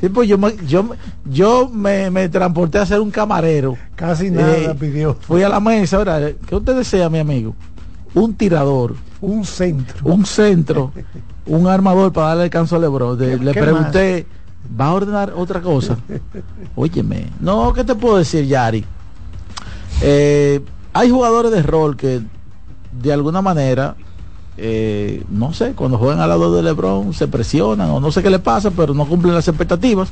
Sí, 0.00 0.08
pues 0.08 0.28
yo 0.28 0.38
me, 0.38 0.54
yo, 0.66 0.88
yo 1.24 1.68
me, 1.68 2.10
me 2.10 2.28
transporté 2.28 2.78
a 2.78 2.86
ser 2.86 3.00
un 3.00 3.10
camarero. 3.10 3.76
Casi 3.96 4.30
nada 4.30 4.56
Eh, 4.56 4.74
pidió. 4.78 5.14
Fui 5.20 5.42
a 5.42 5.48
la 5.48 5.60
mesa, 5.60 5.96
ahora, 5.98 6.20
¿qué 6.46 6.54
usted 6.56 6.76
desea, 6.76 7.08
mi 7.08 7.18
amigo? 7.18 7.54
Un 8.14 8.34
tirador. 8.34 8.94
Un 9.20 9.44
centro. 9.44 9.96
Un 10.06 10.24
centro. 10.24 10.92
un 11.46 11.66
armador 11.66 12.12
para 12.12 12.28
darle 12.28 12.42
descanso 12.44 12.76
a 12.76 12.78
Lebron. 12.78 13.18
De- 13.18 13.38
le 13.38 13.52
¿Qué 13.52 13.60
pregunté, 13.60 14.26
¿va 14.80 14.86
a 14.86 14.94
ordenar 14.94 15.32
otra 15.36 15.60
cosa? 15.60 15.96
Óyeme. 16.76 17.26
No, 17.40 17.72
¿qué 17.72 17.84
te 17.84 17.94
puedo 17.94 18.18
decir, 18.18 18.46
Yari? 18.46 18.84
Eh, 20.02 20.60
hay 20.92 21.10
jugadores 21.10 21.50
de 21.52 21.62
rol 21.62 21.96
que 21.96 22.20
de 22.92 23.12
alguna 23.12 23.42
manera 23.42 23.96
eh, 24.60 25.22
no 25.30 25.52
sé, 25.52 25.72
cuando 25.74 25.98
juegan 25.98 26.20
al 26.20 26.28
lado 26.28 26.52
de 26.52 26.64
Lebron 26.64 27.14
se 27.14 27.28
presionan 27.28 27.90
o 27.90 28.00
no 28.00 28.10
sé 28.10 28.24
qué 28.24 28.30
le 28.30 28.40
pasa, 28.40 28.72
pero 28.72 28.92
no 28.92 29.06
cumplen 29.06 29.32
las 29.32 29.46
expectativas. 29.46 30.10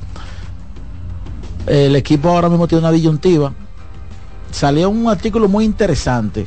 El 1.66 1.96
equipo 1.96 2.28
ahora 2.28 2.48
mismo 2.48 2.68
tiene 2.68 2.84
una 2.84 2.92
disyuntiva. 2.92 3.52
Salió 4.52 4.88
un 4.88 5.08
artículo 5.08 5.48
muy 5.48 5.64
interesante 5.64 6.46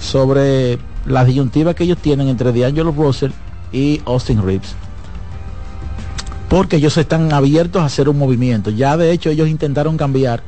sobre 0.00 0.78
las 1.04 1.26
disyuntivas 1.26 1.74
que 1.74 1.84
ellos 1.84 1.98
tienen 1.98 2.28
entre 2.28 2.50
D'Angelo 2.50 2.92
Russell 2.92 3.32
y 3.72 4.00
Austin 4.06 4.42
Reeves. 4.42 4.74
Porque 6.48 6.76
ellos 6.76 6.96
están 6.96 7.30
abiertos 7.30 7.82
a 7.82 7.86
hacer 7.86 8.08
un 8.08 8.18
movimiento. 8.18 8.70
Ya 8.70 8.96
de 8.96 9.12
hecho 9.12 9.28
ellos 9.28 9.48
intentaron 9.48 9.98
cambiar 9.98 10.42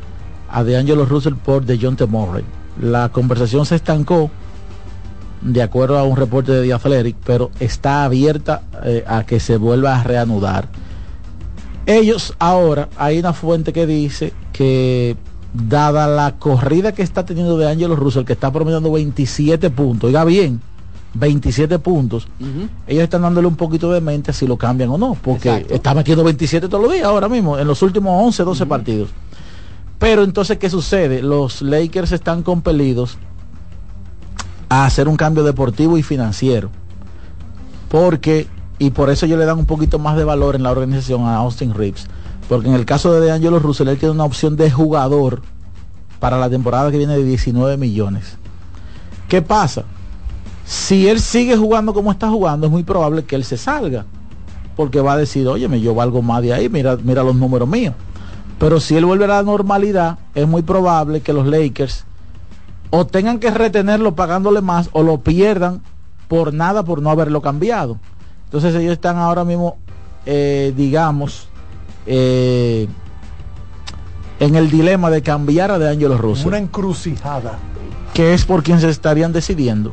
a 0.51 0.65
D'Angelo 0.65 1.05
Russell 1.05 1.35
por 1.35 1.67
DeJounte 1.67 2.07
Murray. 2.07 2.45
La 2.81 3.11
conversación 3.11 3.67
se 3.67 3.75
estancó 3.75 4.31
de 5.41 5.63
acuerdo 5.63 5.99
a 5.99 6.05
un 6.05 6.17
reporte 6.17 6.53
de 6.53 6.73
Athletic, 6.73 7.17
pero 7.25 7.51
está 7.61 8.05
abierta 8.05 8.63
eh, 8.85 9.05
a 9.07 9.25
que 9.25 9.41
se 9.41 9.57
vuelva 9.57 9.99
a 9.99 10.03
reanudar. 10.03 10.69
Ellos 11.87 12.35
ahora, 12.39 12.89
hay 12.97 13.19
una 13.19 13.33
fuente 13.33 13.73
que 13.73 13.87
dice 13.87 14.33
que 14.53 15.17
dada 15.55 16.07
la 16.07 16.37
corrida 16.39 16.93
que 16.93 17.03
está 17.03 17.25
teniendo 17.25 17.57
de 17.57 17.71
Angelo 17.71 17.97
Russell, 17.97 18.25
que 18.25 18.35
está 18.35 18.53
promediando 18.53 18.93
27 18.93 19.71
puntos, 19.71 20.09
oiga 20.09 20.25
bien, 20.25 20.61
27 21.15 21.79
puntos, 21.79 22.29
ellos 22.87 23.05
están 23.05 23.23
dándole 23.23 23.49
un 23.49 23.57
poquito 23.57 23.91
de 23.91 24.01
mente 24.01 24.33
si 24.33 24.47
lo 24.47 24.57
cambian 24.57 24.91
o 24.91 24.99
no, 24.99 25.17
porque 25.23 25.49
Exacto. 25.49 25.75
está 25.75 25.95
metiendo 25.95 26.25
27 26.25 26.69
todos 26.69 26.85
los 26.85 26.93
días 26.93 27.07
ahora 27.07 27.29
mismo, 27.29 27.59
en 27.59 27.67
los 27.67 27.81
últimos 27.83 28.13
11, 28.23 28.45
12 28.45 28.67
partidos. 28.67 29.09
Pero 29.99 30.23
entonces, 30.23 30.59
¿qué 30.59 30.71
sucede? 30.71 31.23
Los 31.23 31.63
Lakers 31.63 32.13
están 32.13 32.43
compelidos 32.43 33.19
a 34.69 34.85
hacer 34.85 35.09
un 35.09 35.17
cambio 35.17 35.45
deportivo 35.45 35.99
y 35.99 36.03
financiero. 36.03 36.71
Porque, 37.89 38.47
y 38.79 38.91
por 38.91 39.11
eso 39.11 39.27
ellos 39.27 39.39
le 39.39 39.47
dan 39.47 39.59
un 39.59 39.67
poquito 39.67 39.99
más 39.99 40.17
de 40.17 40.25
valor 40.25 40.55
en 40.55 40.63
la 40.63 40.71
organización 40.71 41.23
a 41.23 41.37
Austin 41.37 41.75
Reeves. 41.75 42.07
Porque 42.49 42.69
en 42.69 42.75
el 42.75 42.85
caso 42.85 43.13
de 43.13 43.21
DeAngelo 43.21 43.59
Russell, 43.59 43.89
él 43.89 43.99
tiene 43.99 44.15
una 44.15 44.25
opción 44.25 44.57
de 44.57 44.71
jugador 44.71 45.43
para 46.21 46.39
la 46.39 46.51
temporada 46.51 46.91
que 46.91 46.99
viene 46.99 47.17
de 47.17 47.25
19 47.25 47.77
millones. 47.77 48.37
¿Qué 49.29 49.43
pasa? 49.43 49.85
Si 50.65 51.09
él 51.09 51.21
sigue 51.21 51.57
jugando 51.57 51.95
como 51.95 52.11
está 52.11 52.29
jugando, 52.29 52.67
es 52.67 52.73
muy 52.73 52.83
probable 52.83 53.25
que 53.25 53.37
él 53.37 53.45
se 53.45 53.57
salga. 53.57 54.05
Porque 54.77 55.01
va 55.01 55.15
a 55.15 55.17
decir, 55.17 55.47
oye, 55.49 55.69
yo 55.81 55.95
valgo 55.95 56.23
más 56.23 56.43
de 56.43 56.53
ahí, 56.53 56.69
mira, 56.69 56.97
mira 57.03 57.23
los 57.23 57.35
números 57.35 57.69
míos. 57.69 57.95
Pero 58.59 58.81
si 58.81 58.97
él 58.97 59.05
vuelve 59.05 59.25
a 59.25 59.29
la 59.29 59.43
normalidad, 59.43 60.19
es 60.35 60.47
muy 60.49 60.63
probable 60.63 61.21
que 61.21 61.33
los 61.33 61.47
Lakers 61.47 62.05
o 62.91 63.07
tengan 63.07 63.39
que 63.39 63.51
retenerlo 63.51 64.15
pagándole 64.15 64.61
más 64.61 64.89
o 64.93 65.03
lo 65.03 65.19
pierdan 65.21 65.83
por 66.29 66.53
nada 66.55 66.83
por 66.85 67.03
no 67.03 67.11
haberlo 67.11 67.41
cambiado. 67.43 67.99
Entonces 68.45 68.75
ellos 68.75 68.93
están 68.93 69.17
ahora 69.19 69.45
mismo, 69.45 69.77
eh, 70.27 70.73
digamos, 70.77 71.49
eh, 72.07 72.89
en 74.41 74.55
el 74.55 74.71
dilema 74.71 75.11
de 75.11 75.23
cambiar 75.23 75.71
a 75.71 75.79
De 75.79 75.89
Angelo 75.91 76.17
Russell, 76.17 76.49
Una 76.49 76.59
encrucijada. 76.59 77.59
que 78.15 78.35
es 78.35 78.45
por 78.45 78.63
quien 78.63 78.81
se 78.81 78.89
estarían 78.89 79.33
decidiendo. 79.33 79.93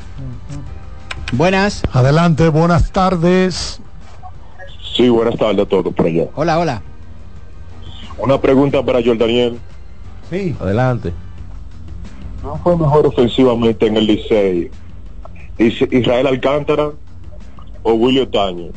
Buenas. 1.34 1.84
Adelante, 1.92 2.48
buenas 2.50 2.92
tardes. 2.92 3.82
Sí, 4.96 5.10
buenas 5.10 5.38
tardes 5.38 5.66
a 5.66 5.66
todos 5.68 5.94
por 5.94 6.06
allá. 6.06 6.28
Hola, 6.36 6.60
hola. 6.60 6.82
Una 8.18 8.40
pregunta 8.40 8.82
para 8.84 9.02
Joel 9.04 9.18
Daniel. 9.18 9.60
Sí. 10.30 10.56
Adelante. 10.62 11.12
¿No 12.46 12.58
fue 12.64 12.78
mejor 12.78 13.08
ofensivamente 13.08 13.88
en 13.88 13.98
el 13.98 14.06
Licey 14.06 14.70
Is- 15.58 15.82
Israel 15.92 16.28
Alcántara 16.28 16.92
o 17.82 17.94
Willy 17.94 18.20
Otaño? 18.20 18.68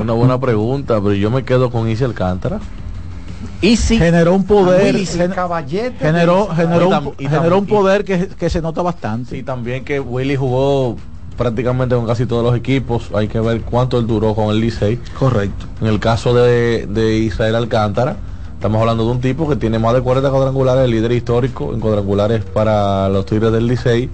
Una 0.00 0.12
buena 0.12 0.38
pregunta, 0.40 1.00
pero 1.02 1.12
yo 1.14 1.30
me 1.30 1.42
quedo 1.44 1.70
con 1.70 1.88
Isi 1.90 2.04
Alcántara. 2.04 2.60
Y 3.60 3.76
si 3.76 3.98
generó 3.98 4.34
un 4.34 4.44
poder, 4.44 4.94
Willy, 4.94 5.06
gen- 5.06 5.32
caballete. 5.32 5.96
generó, 5.98 6.46
generó, 6.54 6.82
Y 6.82 6.86
un, 6.86 6.92
tam- 6.92 7.12
y 7.18 7.28
generó 7.28 7.58
un 7.58 7.64
tam- 7.66 7.68
y- 7.68 7.72
poder 7.72 8.04
que, 8.04 8.28
que 8.28 8.48
se 8.48 8.62
nota 8.62 8.80
bastante. 8.80 9.36
Sí, 9.36 9.42
también 9.42 9.84
que 9.84 9.98
Willy 10.00 10.36
jugó 10.36 10.96
prácticamente 11.36 11.94
con 11.96 12.06
casi 12.06 12.26
todos 12.26 12.44
los 12.44 12.54
equipos. 12.56 13.10
Hay 13.14 13.28
que 13.28 13.40
ver 13.40 13.60
cuánto 13.62 13.98
él 13.98 14.06
duró 14.06 14.34
con 14.34 14.50
el 14.54 14.60
Licey. 14.60 14.98
Correcto. 15.18 15.66
En 15.80 15.88
el 15.88 15.98
caso 15.98 16.32
de, 16.34 16.86
de 16.86 17.16
Israel 17.18 17.56
Alcántara, 17.56 18.16
estamos 18.60 18.78
hablando 18.82 19.06
de 19.06 19.10
un 19.12 19.20
tipo 19.22 19.48
que 19.48 19.56
tiene 19.56 19.78
más 19.78 19.94
de 19.94 20.02
40 20.02 20.30
cuadrangulares, 20.30 20.84
el 20.84 20.90
líder 20.90 21.12
histórico 21.12 21.72
en 21.72 21.80
cuadrangulares 21.80 22.44
para 22.44 23.08
los 23.08 23.24
Tigres 23.24 23.52
del 23.52 23.66
Licey. 23.66 24.10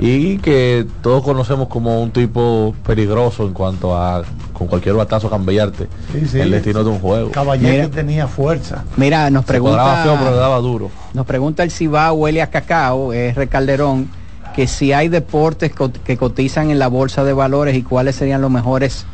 Y 0.00 0.38
que 0.38 0.86
todos 1.02 1.22
conocemos 1.22 1.68
como 1.68 2.00
un 2.00 2.10
tipo 2.12 2.72
peligroso 2.86 3.44
en 3.46 3.52
cuanto 3.52 3.94
a 3.96 4.22
con 4.54 4.68
cualquier 4.68 4.94
batazo 4.94 5.28
cambiarte 5.28 5.86
Sí, 6.12 6.26
sí. 6.26 6.40
el 6.40 6.50
destino 6.52 6.82
de 6.82 6.90
un 6.90 6.98
juego. 7.00 7.30
Caballete 7.32 7.72
Mira. 7.72 7.88
tenía 7.90 8.26
fuerza. 8.26 8.84
Mira, 8.96 9.28
nos 9.28 9.44
Se 9.44 9.60
cuadraba 9.60 10.02
feo, 10.04 10.12
pero 10.12 10.14
le 10.14 10.20
pregunta, 10.20 10.40
daba 10.40 10.58
duro. 10.60 10.90
nos 11.12 11.26
pregunta 11.26 11.62
el 11.64 11.70
Cibao 11.72 12.14
huele 12.14 12.40
a 12.42 12.46
cacao, 12.48 13.12
es 13.12 13.34
Recalderón, 13.34 14.08
que 14.54 14.66
si 14.66 14.92
hay 14.94 15.08
deportes 15.08 15.72
que 16.04 16.16
cotizan 16.16 16.70
en 16.70 16.78
la 16.78 16.86
bolsa 16.88 17.22
de 17.24 17.32
valores 17.34 17.76
y 17.76 17.82
cuáles 17.82 18.14
serían 18.16 18.40
los 18.40 18.50
mejores 18.52 19.04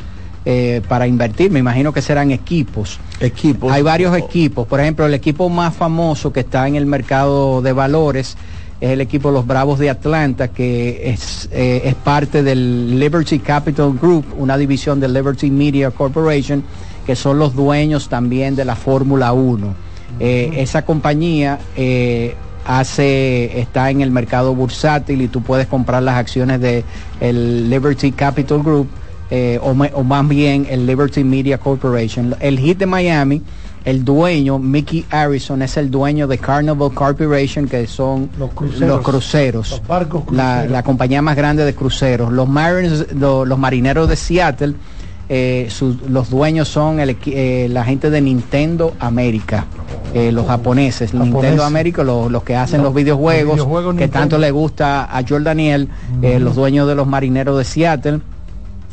eh, 0.45 0.83
para 0.89 1.07
invertir. 1.07 1.51
Me 1.51 1.61
imagino 1.61 1.93
que 1.93 2.03
serán 2.03 2.31
equipos. 2.31 2.99
Equipos. 3.21 3.73
Hay 3.73 3.83
varios 3.83 4.17
equipos. 4.17 4.67
Por 4.67 4.81
ejemplo, 4.81 5.07
el 5.07 5.15
equipo 5.15 5.49
más 5.49 5.75
famoso 5.75 6.33
que 6.33 6.41
está 6.41 6.69
en 6.69 6.77
el 6.77 6.87
mercado 6.87 7.63
de 7.63 7.73
valores 7.73 8.37
es 8.81 8.91
el 8.91 9.01
equipo 9.01 9.31
Los 9.31 9.47
Bravos 9.47 9.79
de 9.79 9.89
Atlanta, 9.89 10.49
que 10.49 11.09
es, 11.11 11.49
eh, 11.53 11.83
es 11.85 11.95
parte 11.95 12.43
del 12.43 12.99
Liberty 12.99 13.39
Capital 13.39 13.95
Group, 13.95 14.27
una 14.37 14.59
división 14.59 15.01
de 15.01 15.09
Liberty 15.09 15.51
Media 15.51 15.91
Corporation, 15.91 16.63
que 17.07 17.17
son 17.17 17.39
los 17.39 17.55
dueños 17.55 18.09
también 18.09 18.57
de 18.57 18.65
la 18.65 18.77
Fórmula 18.77 19.33
1. 19.33 19.75
Eh, 20.21 20.53
esa 20.57 20.85
compañía 20.85 21.59
eh, 21.77 22.35
hace, 22.67 23.59
está 23.59 23.91
en 23.91 24.01
el 24.01 24.11
mercado 24.11 24.55
bursátil 24.55 25.23
y 25.23 25.29
tú 25.29 25.43
puedes 25.43 25.67
comprar 25.67 26.03
las 26.03 26.17
acciones 26.17 26.61
de 26.61 26.85
el 27.21 27.71
Liberty 27.71 28.13
Capital 28.13 28.63
Group 28.63 28.89
eh, 29.37 29.59
o, 29.61 29.75
más 30.05 30.29
bien 30.29 30.65
el 30.71 30.87
Liberty 30.87 31.25
Media 31.25 31.59
Corporation. 31.59 32.37
El 32.39 32.57
hit 32.61 32.79
de 32.79 32.87
Miami, 32.87 33.43
el 33.85 34.05
dueño, 34.05 34.61
Mickey 34.61 35.05
Harrison, 35.11 35.61
es 35.63 35.77
el 35.77 35.91
dueño 35.91 36.29
de 36.29 36.39
Carnival 36.39 36.93
Corporation, 36.95 37.67
que 37.67 37.85
son 37.89 38.31
Los 38.39 38.51
cruceros. 38.51 38.89
los 38.89 39.01
cruceros, 39.03 39.71
Los 39.73 39.87
barcos 39.89 40.23
la, 40.31 40.53
cruceros. 40.55 40.71
la 40.71 40.83
compañía 40.85 41.21
más 41.21 41.37
grande 41.37 41.65
de 41.65 41.75
cruceros. 41.75 42.33
Los 42.33 42.49
Mariners, 42.49 43.13
lo- 43.13 43.45
los 43.45 43.59
marineros 43.59 44.09
de 44.09 44.15
Seattle, 44.15 44.75
eh, 45.29 45.69
los 46.09 46.31
dueños 46.31 46.69
son 46.69 47.01
el 47.01 47.17
eh, 47.27 47.67
la 47.71 47.83
gente 47.85 48.11
de 48.11 48.21
Nintendo 48.21 48.93
América, 49.01 49.65
eh, 50.15 50.31
los 50.31 50.47
japoneses, 50.47 51.11
Japoneses. 51.11 51.33
Nintendo 51.35 51.65
América, 51.65 52.05
los, 52.05 52.31
los 52.31 52.43
que 52.45 52.55
hacen 52.55 52.79
Los- 52.83 52.89
los 52.89 52.95
videojuegos, 52.95 53.57
los 53.57 53.67
videojuegos 53.67 53.95
que 53.97 54.03
Nintendo. 54.03 54.19
tanto 54.21 54.39
le 54.39 54.51
gusta 54.53 55.05
a 55.05 55.23
Joel 55.29 55.43
Daniel, 55.43 55.89
los 56.23 56.55
dueños 56.55 56.87
de 56.87 56.95
los 56.95 57.07
marineros 57.09 57.59
de 57.59 57.65
Seattle. 57.65 58.21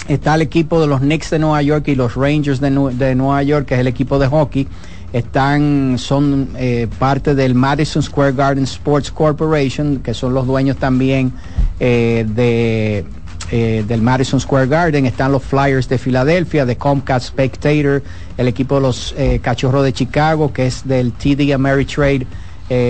Está 0.07 0.36
el 0.36 0.41
equipo 0.41 0.82
de 0.82 0.88
los 0.88 0.99
Knicks 0.99 1.30
de 1.30 1.40
Nueva 1.40 1.61
York 1.61 1.88
y 1.88 1.95
los 1.95 2.15
Rangers 2.15 2.60
de, 2.60 2.69
de 2.69 3.15
Nueva 3.15 3.44
York, 3.44 3.65
que 3.68 3.76
es 3.76 3.80
el 3.80 3.88
equipo 3.88 4.19
de 4.19 4.28
hockey. 4.28 4.68
Están, 5.14 5.98
son 5.98 6.49
eh, 6.57 6.88
parte 6.98 7.36
del 7.36 7.53
Madison 7.53 8.02
Square 8.02 8.32
Garden 8.32 8.64
Sports 8.64 9.11
Corporation, 9.11 9.98
que 9.98 10.14
son 10.14 10.34
los 10.34 10.48
dueños 10.48 10.78
también 10.78 11.34
eh, 11.82 12.26
de, 12.30 13.03
eh, 13.52 13.84
del 13.86 14.02
Madison 14.02 14.40
Square 14.40 14.68
Garden. 14.68 15.06
Están 15.06 15.34
los 15.34 15.44
Flyers 15.44 15.90
de 15.90 15.98
Filadelfia, 15.98 16.65
de 16.65 16.78
Comcast 16.78 17.28
Spectator, 17.28 18.02
el 18.38 18.48
equipo 18.48 18.76
de 18.76 18.82
los 18.82 19.14
Cachorros 19.41 19.84
de 19.84 19.91
Chicago, 19.91 20.53
que 20.53 20.68
es 20.68 20.88
del 20.88 21.11
TD 21.11 21.53
Ameritrade 21.53 22.26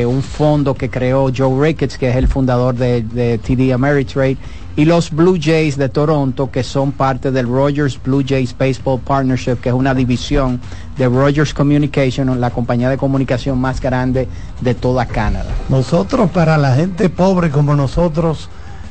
un 0.06 0.22
fondo 0.22 0.76
que 0.76 0.92
creó 0.92 1.32
Joe 1.36 1.60
Ricketts, 1.60 1.98
que 1.98 2.08
es 2.08 2.16
el 2.16 2.28
fundador 2.28 2.76
de, 2.76 3.02
de 3.02 3.40
TD 3.40 3.74
Ameritrade, 3.74 4.38
y 4.76 4.86
los 4.86 5.12
Blue 5.12 5.38
Jays 5.42 5.78
de 5.78 5.90
Toronto, 5.90 6.50
que 6.50 6.64
son 6.64 6.92
parte 6.92 7.32
del 7.32 7.48
Rogers 7.48 8.02
Blue 8.02 8.24
Jays 8.26 8.56
Baseball 8.58 9.00
Partnership, 9.00 9.58
que 9.58 9.70
es 9.70 9.76
una 9.76 9.94
división 9.94 10.62
de 10.98 11.08
Rogers 11.08 11.54
Communication, 11.54 12.40
la 12.40 12.50
compañía 12.52 12.90
de 12.90 12.98
comunicación 12.98 13.60
más 13.60 13.82
grande 13.82 14.28
de 14.62 14.74
toda 14.74 15.06
Canadá. 15.06 15.50
Nosotros, 15.70 16.32
para 16.32 16.58
la 16.58 16.76
gente 16.76 17.10
pobre 17.10 17.50
como 17.50 17.76
nosotros, 17.76 18.50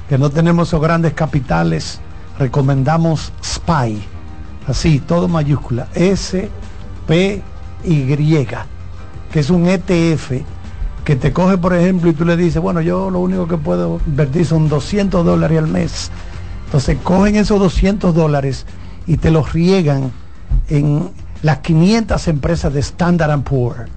que 0.08 0.18
no 0.18 0.30
tenemos 0.30 0.68
esos 0.68 0.82
grandes 0.82 1.14
capitales, 1.14 2.00
recomendamos 2.38 3.32
SPY. 3.42 4.02
Así, 4.66 4.98
todo 5.00 5.28
mayúscula. 5.28 5.88
S-P-Y. 5.94 7.40
Que 9.32 9.40
es 9.40 9.50
un 9.50 9.68
ETF 9.68 10.32
que 11.04 11.16
te 11.16 11.32
coge, 11.32 11.58
por 11.58 11.74
ejemplo, 11.74 12.10
y 12.10 12.12
tú 12.12 12.24
le 12.24 12.36
dices, 12.36 12.60
bueno, 12.60 12.80
yo 12.80 13.10
lo 13.10 13.20
único 13.20 13.46
que 13.46 13.56
puedo 13.56 14.00
invertir 14.06 14.46
son 14.46 14.68
200 14.68 15.24
dólares 15.24 15.58
al 15.58 15.66
mes. 15.66 16.10
Entonces 16.66 16.98
cogen 17.02 17.36
esos 17.36 17.58
200 17.58 18.14
dólares 18.14 18.66
y 19.06 19.16
te 19.16 19.30
los 19.30 19.52
riegan 19.52 20.12
en 20.68 21.10
las 21.42 21.58
500 21.58 22.28
empresas 22.28 22.72
de 22.72 22.80
Standard 22.80 23.42
Poor, 23.42 23.88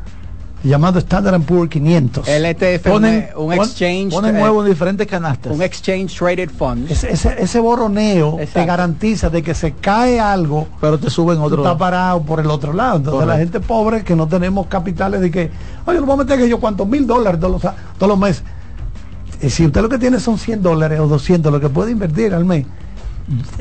llamado 0.64 0.98
Standard 1.00 1.42
Poor 1.42 1.68
500. 1.70 2.28
El 2.28 2.46
ETF 2.46 2.86
Ponen- 2.88 3.30
un, 3.36 3.52
un 3.52 3.58
pon- 3.58 3.66
exchange 3.68 4.10
ponen 4.14 4.38
eh, 4.38 4.42
huevos 4.44 4.66
en 4.66 4.72
diferentes 4.72 5.06
canastas. 5.08 5.52
un 5.54 5.62
exchange 5.62 6.16
traded 6.18 6.50
fund. 6.50 6.90
Ese, 6.90 7.12
ese, 7.12 7.36
ese 7.42 7.60
boroneo 7.60 8.38
te 8.54 8.66
garantiza 8.66 9.30
de 9.30 9.44
que 9.44 9.54
se 9.54 9.74
cae 9.74 10.20
algo, 10.20 10.68
pero 10.80 10.98
te 10.98 11.10
suben 11.10 11.40
otro. 11.40 11.64
estás 11.64 11.78
parado 11.78 12.22
por 12.22 12.40
el 12.40 12.48
otro 12.48 12.72
lado. 12.74 12.98
Entonces 12.98 13.28
la 13.28 13.38
gente 13.38 13.60
pobre 13.60 14.04
que 14.04 14.16
no 14.16 14.28
tenemos 14.28 14.68
capitales 14.68 15.20
de 15.22 15.30
que, 15.32 15.52
oye, 15.86 16.00
lo 16.00 16.06
voy 16.06 16.14
a 16.16 16.18
meter 16.24 16.40
que 16.40 16.48
yo 16.50 16.60
cuántos 16.60 16.88
mil 16.88 17.06
dólares 17.06 17.40
todos 17.42 17.62
los, 17.64 17.74
todos 17.98 18.10
los 18.10 18.18
meses. 18.18 18.44
Eh, 19.42 19.50
si 19.50 19.66
usted 19.66 19.82
lo 19.82 19.90
que 19.90 19.98
tiene 19.98 20.20
son 20.22 20.38
100 20.38 20.62
dólares 20.62 21.00
o 21.02 21.08
200, 21.08 21.52
lo 21.52 21.60
que 21.60 21.68
puede 21.70 21.92
invertir 21.92 22.34
al 22.34 22.46
mes, 22.46 22.66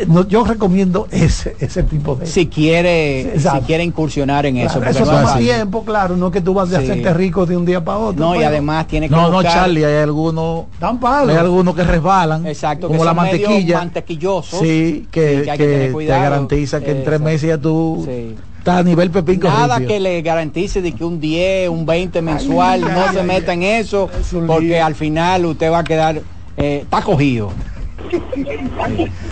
no, 0.09 0.27
yo 0.27 0.45
recomiendo 0.45 1.07
ese, 1.11 1.57
ese 1.61 1.85
tipo 1.85 2.17
de... 2.17 2.27
Si 2.27 2.47
quiere, 2.49 3.35
si 3.39 3.49
quiere 3.67 3.85
incursionar 3.85 4.45
en 4.47 4.57
eso. 4.57 4.81
Claro, 4.81 4.91
eso 4.91 5.05
no 5.05 5.13
es 5.19 5.25
toma 5.27 5.39
tiempo, 5.39 5.85
claro, 5.85 6.17
no 6.17 6.31
que 6.31 6.41
tú 6.41 6.53
vas 6.55 6.73
a 6.73 6.79
Sí. 6.81 6.85
hacerte 6.91 7.15
rico 7.15 7.47
de 7.47 7.57
un 7.57 7.65
día 7.65 7.85
para 7.85 7.99
otro. 7.99 8.25
No, 8.27 8.41
y 8.41 8.43
además 8.43 8.89
tiene 8.89 9.09
que 9.09 9.15
No, 9.15 9.31
no, 9.31 9.43
Charlie, 9.43 9.85
hay 9.85 10.03
algunos. 10.03 10.65
Dan 10.81 10.99
palos. 10.99 11.31
Hay 11.31 11.37
algunos 11.37 11.75
que 11.77 11.85
resbalan. 11.85 12.47
Exacto, 12.47 12.89
que 12.89 12.95
como 12.95 13.05
la 13.05 13.15
mantequilla. 13.15 13.79
mantequillosos. 13.79 14.59
Sí, 14.61 15.07
que, 15.11 15.39
Sí, 15.39 15.43
que 15.45 15.51
hay 15.53 15.59
que 15.59 15.65
que 15.65 15.71
tener 15.71 15.93
te 15.97 16.07
garantiza 16.07 16.81
que 16.81 16.91
en 16.91 17.05
tres 17.05 17.21
meses 17.21 17.49
ya 17.49 17.59
tú 17.59 18.03
Sí. 18.05 18.35
estás 18.59 18.79
a 18.79 18.83
nivel 18.83 19.11
pepín 19.11 19.41
Nada 19.41 19.81
que 19.81 20.01
le 20.01 20.23
garantice 20.23 20.83
de 20.83 20.93
que 20.93 21.05
un 21.05 21.21
10, 21.21 21.69
un 21.69 21.87
20 21.87 22.21
mensual, 22.21 22.81
no 22.81 23.13
se 23.13 23.23
meta 23.23 23.53
en 23.53 23.63
eso, 23.63 24.09
porque 24.47 24.81
al 24.81 24.95
final 24.97 25.47
usted 25.47 25.71
va 25.71 25.79
a 25.81 25.85
quedar, 25.85 26.21
eh, 26.57 26.81
está 26.83 27.01
cogido. 27.03 27.53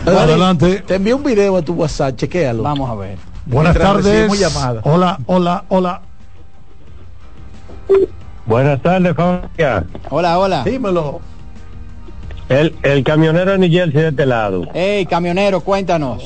Adelante. 0.06 0.82
Te 0.86 0.94
envío 0.97 1.16
un 1.16 1.22
video 1.24 1.56
a 1.56 1.62
tu 1.62 1.74
WhatsApp, 1.74 2.16
chequéalo. 2.16 2.62
Vamos 2.62 2.88
a 2.90 2.94
ver. 2.94 3.16
Buenas 3.47 3.74
Mientras 3.74 4.02
tardes. 4.05 4.82
Hola, 4.84 5.18
hola, 5.26 5.64
hola. 5.68 6.01
Buenas 8.47 8.80
tardes, 8.82 9.14
familia. 9.14 9.84
Hola, 10.10 10.38
hola. 10.38 10.64
Dímelo. 10.64 11.20
El, 12.48 12.74
el 12.82 13.05
camionero 13.05 13.52
de 13.52 13.59
New 13.59 13.70
Jersey 13.70 14.01
de 14.02 14.09
este 14.09 14.26
lado. 14.26 14.66
Hey, 14.74 15.06
camionero, 15.06 15.60
cuéntanos. 15.60 16.22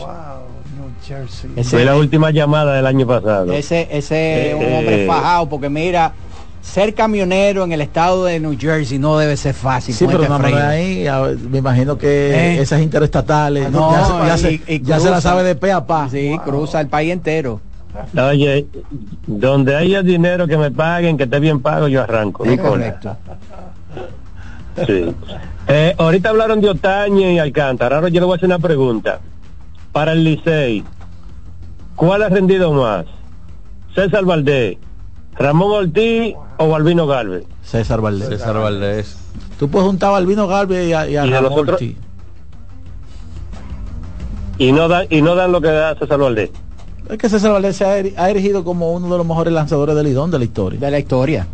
Ese- 1.54 1.64
Fue 1.70 1.84
la 1.84 1.96
última 1.96 2.30
llamada 2.30 2.74
del 2.76 2.86
año 2.86 3.06
pasado. 3.06 3.52
Ese, 3.52 3.86
ese 3.90 4.48
es 4.50 4.54
un 4.54 4.62
Eh, 4.62 4.78
hombre 4.78 5.04
eh. 5.04 5.06
fajado, 5.06 5.48
porque 5.50 5.68
mira, 5.68 6.14
ser 6.64 6.94
camionero 6.94 7.62
en 7.64 7.72
el 7.72 7.80
estado 7.82 8.24
de 8.24 8.40
New 8.40 8.56
Jersey 8.58 8.98
no 8.98 9.18
debe 9.18 9.36
ser 9.36 9.54
fácil. 9.54 9.94
Sí, 9.94 10.06
pero 10.06 10.22
este 10.22 10.28
no, 10.38 10.46
ahí 10.66 11.06
me 11.50 11.58
imagino 11.58 11.96
que 11.98 12.30
Eh. 12.56 12.60
esas 12.60 12.80
interestatales 12.80 13.70
No, 13.70 13.92
ya, 13.92 14.04
se- 14.06 14.26
ya 14.26 14.38
se, 14.38 14.52
y- 14.54 14.62
y 14.76 14.82
ya 14.82 14.98
se 14.98 15.10
la 15.10 15.20
sabe 15.20 15.42
de 15.44 15.54
pe 15.54 15.70
a 15.72 15.84
pa. 15.86 16.08
Sí, 16.08 16.36
cruza 16.44 16.80
el 16.80 16.88
país 16.88 17.12
entero. 17.12 17.60
Oye, 18.18 18.66
donde 19.26 19.76
haya 19.76 20.02
dinero 20.02 20.48
que 20.48 20.56
me 20.56 20.70
paguen, 20.72 21.16
que 21.16 21.24
esté 21.24 21.38
bien 21.38 21.60
pago, 21.60 21.86
yo 21.86 22.02
arranco. 22.02 22.44
Es 22.44 22.58
correcto. 22.60 23.16
Sí. 24.86 25.14
Eh, 25.68 25.94
ahorita 25.96 26.30
hablaron 26.30 26.60
de 26.60 26.70
Otaño 26.70 27.30
y 27.30 27.38
Alcántara. 27.38 27.96
Ahora 27.96 28.08
yo 28.08 28.20
le 28.20 28.26
voy 28.26 28.34
a 28.34 28.36
hacer 28.36 28.46
una 28.48 28.58
pregunta. 28.58 29.20
Para 29.92 30.12
el 30.12 30.24
Licey, 30.24 30.82
¿cuál 31.94 32.22
ha 32.24 32.28
rendido 32.28 32.72
más? 32.72 33.04
¿César 33.94 34.24
Valdés, 34.24 34.76
Ramón 35.38 35.70
Ortiz 35.72 36.34
o 36.58 36.68
Balvino 36.68 37.06
Galvez? 37.06 37.44
César 37.62 38.00
Valdés. 38.00 38.28
César 38.28 38.56
Valdés. 38.58 39.16
Tú 39.58 39.68
puedes 39.68 39.86
juntar 39.86 40.12
a 40.12 40.16
Albino 40.16 40.46
Galvez 40.46 40.88
y 40.88 40.92
a, 40.92 41.08
y 41.08 41.16
a 41.16 41.26
Y 41.26 41.30
de 41.30 41.40
Ramón 41.40 41.52
otros- 41.60 41.74
Ortiz. 41.74 41.96
Y 44.58 44.72
no 44.72 44.88
dan, 44.88 45.06
y 45.10 45.20
no 45.22 45.34
dan 45.34 45.52
lo 45.52 45.60
que 45.60 45.68
da 45.68 45.96
César 45.96 46.18
Valdés. 46.18 46.50
Es 47.10 47.18
que 47.18 47.28
César 47.28 47.52
Valdés 47.52 47.76
se 47.76 47.84
ha, 47.84 47.98
eri- 48.00 48.14
ha 48.16 48.30
erigido 48.30 48.64
como 48.64 48.92
uno 48.92 49.08
de 49.10 49.18
los 49.18 49.26
mejores 49.26 49.52
lanzadores 49.52 49.94
del 49.96 50.06
Lidón 50.06 50.30
de 50.30 50.38
la 50.38 50.44
historia. 50.44 50.78
De 50.80 50.90
la 50.90 50.98
historia. 50.98 51.46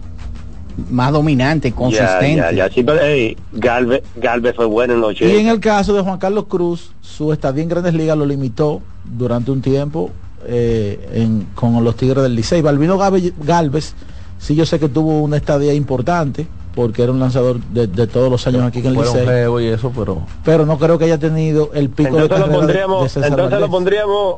Más 0.90 1.12
dominante, 1.12 1.72
consistente. 1.72 2.36
Ya, 2.36 2.52
ya, 2.52 2.68
ya. 2.68 2.72
Sí, 2.72 2.82
pero, 2.84 3.00
ey, 3.00 3.36
Galvez, 3.52 4.02
Galvez 4.16 4.54
fue 4.54 4.66
bueno 4.66 4.94
en 4.94 5.00
los 5.00 5.20
Y 5.20 5.24
en 5.24 5.30
80. 5.30 5.50
el 5.52 5.60
caso 5.60 5.94
de 5.94 6.02
Juan 6.02 6.18
Carlos 6.18 6.44
Cruz, 6.46 6.92
su 7.00 7.32
estadía 7.32 7.62
en 7.62 7.68
Grandes 7.68 7.94
Ligas 7.94 8.16
lo 8.16 8.24
limitó 8.26 8.80
durante 9.04 9.50
un 9.50 9.60
tiempo 9.60 10.10
eh, 10.46 11.08
en- 11.12 11.46
con 11.54 11.82
los 11.84 11.96
Tigres 11.96 12.22
del 12.22 12.34
Licey. 12.34 12.62
Balvino 12.62 12.96
Galvez, 12.98 13.32
Galvez, 13.42 13.94
sí 14.38 14.54
yo 14.54 14.64
sé 14.66 14.78
que 14.78 14.88
tuvo 14.88 15.20
una 15.20 15.36
estadía 15.36 15.74
importante 15.74 16.46
porque 16.74 17.02
era 17.02 17.10
un 17.12 17.18
lanzador 17.20 17.58
de, 17.60 17.86
de 17.88 18.06
todos 18.06 18.30
los 18.30 18.46
años 18.46 18.62
aquí 18.62 18.78
en 18.78 18.86
el 18.86 18.94
Licey. 18.94 19.26
y 19.60 19.66
eso, 19.68 19.92
pero 19.94 20.22
Pero 20.44 20.64
no 20.66 20.78
creo 20.78 20.98
que 20.98 21.04
haya 21.06 21.18
tenido 21.18 21.70
el 21.74 21.90
pico 21.90 22.16
de 22.16 22.22
Entonces 22.22 22.46
lo 22.46 22.52
de- 22.52 22.58
pondríamos, 22.58 23.12
César 23.12 23.30
entonces 23.30 23.60
lo 23.60 23.68
pondríamos, 23.70 24.34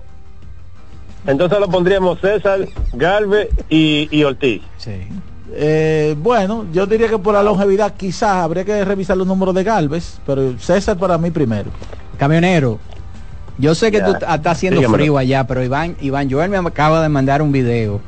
entonces 1.27 1.61
lo 1.61 1.69
pondríamos 1.69 2.20
César, 2.20 2.66
Galvez 2.95 3.49
y, 3.69 4.09
y 4.11 4.24
Ortiz. 4.24 4.62
Eh, 5.55 6.16
bueno, 6.19 6.65
yo 6.73 6.87
diría 6.87 7.09
que 7.09 7.19
por 7.19 7.35
la 7.35 7.43
longevidad 7.43 7.95
quizás 7.95 8.37
habría 8.37 8.65
que 8.65 8.85
revisar 8.85 9.16
los 9.19 9.27
números 9.27 9.55
de 9.55 9.62
Galvez, 9.65 10.19
pero 10.27 10.59
César 10.59 10.97
para 10.97 11.19
mí 11.19 11.31
primero. 11.31 11.70
Camionero, 12.19 12.79
yo 13.59 13.74
sé 13.74 13.91
que 13.91 13.99
Ya. 13.99 14.07
tú 14.07 14.12
estás 14.12 14.47
haciendo 14.47 14.81
Dígamelo. 14.81 14.99
frío 15.03 15.19
allá, 15.19 15.47
pero 15.47 15.62
Iván, 15.62 15.97
Iván 16.01 16.31
Joel 16.31 16.51
me 16.51 16.59
acaba 16.59 17.03
de 17.03 17.09
mandar 17.09 17.43
un 17.43 17.53
video 17.53 18.01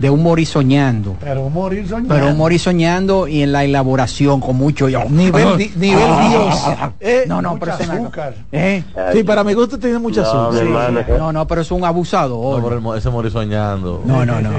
de 0.00 0.10
un 0.10 0.20
morir 0.24 0.44
soñando. 0.46 1.14
Pero 1.20 1.48
morir 1.48 1.86
soñando. 1.88 2.12
Pero 2.12 2.28
un 2.30 2.36
morir 2.36 2.58
soñando 2.58 3.28
y 3.28 3.42
en 3.42 3.52
la 3.52 3.62
elaboración 3.62 4.40
con 4.40 4.56
mucho 4.56 4.88
yo. 4.88 5.04
Nivel, 5.08 5.56
di- 5.56 5.70
nivel 5.76 6.08
Dios. 6.30 6.62
Eh, 6.98 7.24
no, 7.28 7.40
no, 7.40 7.56
pero 7.60 7.72
no- 7.86 7.92
azúcar. 7.92 8.34
¿Eh? 8.50 8.82
Sí, 9.12 9.22
para 9.22 9.44
mi 9.44 9.54
gusto 9.54 9.78
tiene 9.78 10.00
mucha 10.00 10.22
No, 10.22 10.26
azúcar. 10.28 10.52
mi 10.52 10.58
Sí. 10.58 10.64
hermano, 10.66 11.00
ese- 11.00 11.18
No, 11.18 11.32
no, 11.32 11.46
pero 11.46 11.60
es 11.60 11.70
un 11.70 11.84
abusador. 11.84 12.60
no, 12.60 12.68
pero 12.68 12.94
ese 12.96 13.08
morir 13.10 13.30
soñando. 13.30 14.02
No, 14.04 14.26
no, 14.26 14.40
no. 14.40 14.50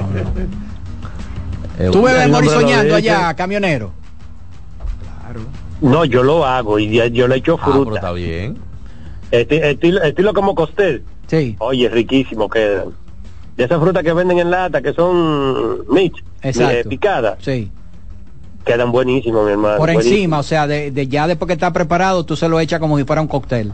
Eh, 1.78 1.90
Tú 1.92 2.02
bebes 2.02 2.22
el 2.24 2.30
morir 2.30 2.30
nombre 2.30 2.46
lo 2.54 2.60
soñando 2.60 2.96
dice. 2.96 3.10
allá, 3.10 3.34
camionero. 3.34 3.90
No, 5.80 6.04
yo 6.06 6.22
lo 6.22 6.46
hago 6.46 6.78
y 6.78 6.90
ya- 6.96 7.08
yo 7.08 7.28
le 7.28 7.36
echo 7.36 7.56
Ah, 7.60 7.62
pero 7.66 7.82
fruta. 7.84 7.96
está 7.96 8.12
bien. 8.12 8.56
Esti- 9.40 9.60
estilo, 9.62 10.02
estilo 10.02 10.32
como 10.34 10.54
costel. 10.54 11.02
Sí. 11.26 11.56
Oye, 11.58 11.88
riquísimo 11.88 12.48
quedan. 12.48 12.90
De 13.56 13.64
esas 13.64 13.80
frutas 13.80 14.02
que 14.02 14.12
venden 14.12 14.38
en 14.38 14.50
lata, 14.50 14.82
que 14.82 14.92
son 14.92 15.84
mix, 15.88 16.20
eh, 16.42 16.84
picadas, 16.88 17.36
Sí. 17.40 17.70
quedan 18.64 18.90
buenísimos, 18.92 19.46
mi 19.46 19.52
hermano. 19.52 19.76
Por 19.78 19.88
buenísimo. 19.92 20.14
encima, 20.16 20.38
o 20.40 20.42
sea, 20.42 20.66
de, 20.66 20.90
de 20.90 21.06
ya 21.08 21.26
después 21.26 21.46
que 21.46 21.52
está 21.54 21.72
preparado, 21.72 22.24
tú 22.24 22.34
se 22.36 22.48
lo 22.48 22.58
echas 22.60 22.80
como 22.80 22.98
si 22.98 23.04
fuera 23.04 23.22
un 23.22 23.28
cóctel. 23.28 23.72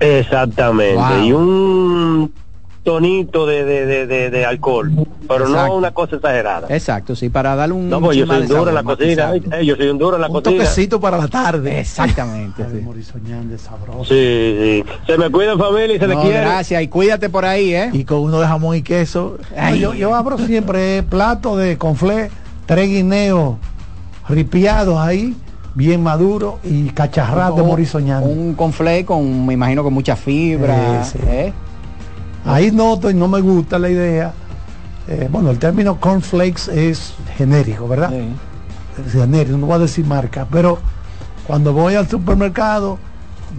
Exactamente. 0.00 0.94
Wow. 0.96 1.24
Y 1.24 1.32
un 1.32 2.32
tonito 2.82 3.46
de, 3.46 3.64
de, 3.64 3.84
de, 3.86 4.06
de, 4.06 4.30
de 4.30 4.44
alcohol, 4.46 4.90
pero 5.28 5.46
Exacto. 5.46 5.66
no 5.68 5.76
una 5.76 5.90
cosa 5.92 6.16
exagerada. 6.16 6.66
Exacto, 6.70 7.14
sí, 7.14 7.28
para 7.28 7.54
darle 7.54 7.74
un. 7.74 7.88
No, 7.90 8.00
pues 8.00 8.16
yo 8.16 8.26
soy 8.26 8.38
un 8.40 8.48
duro 8.48 8.54
sabor, 8.64 8.68
en 8.70 8.74
la 8.74 8.82
cocina. 8.82 9.36
yo 9.62 9.76
soy 9.76 9.88
un 9.88 9.98
duro 9.98 10.16
en 10.16 10.22
la 10.22 10.28
Un 10.28 10.32
cocina. 10.34 10.56
toquecito 10.64 11.00
para 11.00 11.18
la 11.18 11.28
tarde. 11.28 11.78
Exactamente. 11.80 12.64
Sí. 12.64 13.58
sabroso. 13.58 14.04
Sí, 14.04 14.56
sí. 14.60 14.84
Se 15.06 15.18
me 15.18 15.30
cuida 15.30 15.56
familia 15.58 15.96
y 15.96 15.98
se 15.98 16.06
le 16.06 16.14
No, 16.14 16.22
quiere. 16.22 16.40
gracias, 16.40 16.82
y 16.82 16.88
cuídate 16.88 17.28
por 17.28 17.44
ahí, 17.44 17.74
¿eh? 17.74 17.90
Y 17.92 18.04
con 18.04 18.18
uno 18.20 18.40
de 18.40 18.46
jamón 18.46 18.76
y 18.76 18.82
queso. 18.82 19.36
No, 19.56 19.74
yo, 19.74 19.94
yo 19.94 20.14
abro 20.14 20.38
siempre 20.38 20.98
eh, 20.98 21.02
plato 21.02 21.56
de 21.56 21.76
conflé, 21.76 22.30
tres 22.66 22.88
guineos 22.88 23.56
ripiados 24.28 24.96
ahí, 24.98 25.34
bien 25.74 26.02
maduro 26.02 26.58
y 26.64 26.88
cacharrado 26.90 27.56
de 27.56 27.62
morir 27.62 27.86
soñando. 27.86 28.28
Un 28.28 28.54
conflé 28.54 29.04
con, 29.04 29.46
me 29.46 29.54
imagino, 29.54 29.82
con 29.82 29.92
mucha 29.92 30.16
fibra. 30.16 31.04
Sí, 31.04 31.18
sí. 31.18 31.24
¿eh? 31.28 31.52
Ahí 32.44 32.70
noto 32.70 33.10
y 33.10 33.14
no 33.14 33.28
me 33.28 33.40
gusta 33.40 33.78
la 33.78 33.90
idea. 33.90 34.32
eh, 35.08 35.28
bueno, 35.30 35.50
el 35.50 35.58
término 35.58 35.98
cornflakes 35.98 36.68
es 36.68 37.14
genérico, 37.36 37.88
¿verdad? 37.88 38.12
Es 39.04 39.12
genérico, 39.12 39.56
no 39.58 39.66
voy 39.66 39.76
a 39.76 39.78
decir 39.80 40.04
marca, 40.06 40.46
pero 40.50 40.78
cuando 41.46 41.72
voy 41.72 41.94
al 41.94 42.08
supermercado 42.08 42.98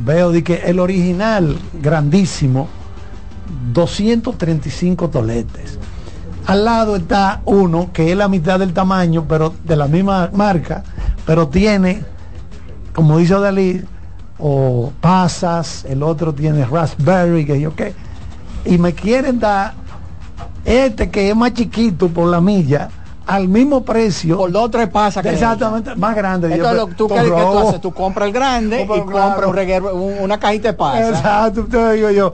veo 0.06 0.32
de 0.32 0.44
que 0.44 0.62
el 0.66 0.80
original 0.80 1.58
grandísimo 1.82 2.70
235 3.74 5.10
toletes. 5.10 5.78
Al 6.48 6.66
lado 6.66 6.96
está 6.96 7.42
uno 7.46 7.90
que 7.94 8.12
es 8.12 8.18
la 8.18 8.28
mitad 8.28 8.60
del 8.60 8.74
tamaño, 8.74 9.26
pero 9.28 9.54
de 9.64 9.76
la 9.76 9.88
misma 9.88 10.30
marca, 10.34 10.84
pero 11.26 11.50
tiene, 11.50 12.04
como 12.94 13.18
dice 13.18 13.36
Dalí, 13.36 13.84
o 14.40 14.92
pasas, 15.02 15.86
el 15.86 16.02
otro 16.02 16.34
tiene 16.34 16.66
raspberry, 16.66 17.46
que 17.46 17.60
yo 17.60 17.76
qué, 17.76 17.94
y 18.66 18.78
me 18.78 18.94
quieren 18.94 19.40
dar 19.40 19.74
este 20.66 21.10
que 21.10 21.30
es 21.30 21.36
más 21.36 21.54
chiquito 21.54 22.08
por 22.10 22.28
la 22.30 22.40
milla 22.42 22.90
al 23.28 23.48
mismo 23.48 23.86
precio. 23.86 24.36
Por 24.38 24.52
dos 24.52 24.64
o 24.64 24.70
tres 24.70 24.90
pasas. 24.90 25.24
que- 25.24 25.30
Exactamente, 25.30 25.96
más 25.96 26.16
grande. 26.16 26.50
Yo, 26.50 26.56
Entonces, 26.56 26.78
lo- 26.80 26.86
pero, 26.88 26.98
tú, 26.98 27.08
qué- 27.08 27.22
qué 27.22 27.30
tú 27.30 27.60
haces? 27.60 27.82
Tú 27.82 27.92
compras 27.94 28.28
el 28.28 28.34
grande 28.34 28.82
y 28.84 28.88
compras 28.88 29.46
un 29.48 29.54
reguero- 29.56 29.96
un- 29.96 30.20
una 30.22 30.38
cajita 30.40 30.70
de 30.70 30.74
pasas. 30.74 31.10
Exacto, 31.18 31.62
entonces 31.62 31.94
digo 31.96 32.10
yo, 32.10 32.34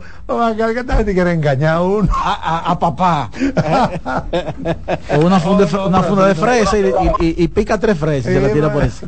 que 0.55 0.79
esta 0.79 0.95
gente 0.95 1.13
quiere 1.13 1.33
engañar 1.33 1.75
a 1.75 1.81
uno. 1.83 2.09
A, 2.11 2.33
a- 2.33 2.71
a 2.71 2.79
papá. 2.79 3.29
O 5.15 5.25
una 5.25 5.39
funda 5.39 5.65
de, 5.65 5.77
una 5.87 6.03
funda 6.03 6.27
de 6.27 6.35
fresa 6.35 6.77
y, 6.77 6.81
y- 6.81 7.25
y- 7.27 7.43
y 7.43 7.47
pica 7.49 7.77
tres 7.79 7.97
fresas 7.97 8.31
y 8.31 8.35
se 8.35 8.41
la 8.41 8.49
tira 8.51 8.73
por 8.73 8.83
eso. 8.83 9.05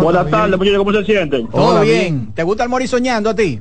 Buenas 0.00 0.30
tardes, 0.30 0.56
muchachos, 0.56 0.78
¿cómo 0.78 0.92
se 0.92 1.04
sienten? 1.04 1.48
Todo 1.48 1.80
bien. 1.82 2.32
¿Te 2.34 2.42
gusta 2.42 2.62
el 2.62 2.68
morir 2.70 2.88
soñando 2.88 3.30
a 3.30 3.34
ti? 3.34 3.60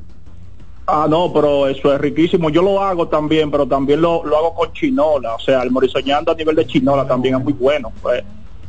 Ah, 0.91 1.07
no, 1.09 1.31
pero 1.33 1.67
eso 1.67 1.93
es 1.93 2.01
riquísimo. 2.01 2.49
Yo 2.49 2.61
lo 2.61 2.81
hago 2.81 3.07
también, 3.07 3.51
pero 3.51 3.65
también 3.65 4.01
lo, 4.01 4.23
lo 4.23 4.37
hago 4.37 4.53
con 4.55 4.73
chinola. 4.73 5.35
O 5.35 5.39
sea, 5.39 5.61
el 5.61 5.71
morisoñando 5.71 6.31
a 6.31 6.35
nivel 6.35 6.55
de 6.55 6.65
chinola 6.65 7.07
también 7.07 7.35
es 7.35 7.43
muy 7.43 7.53
bueno. 7.53 7.91
pues. 8.01 8.23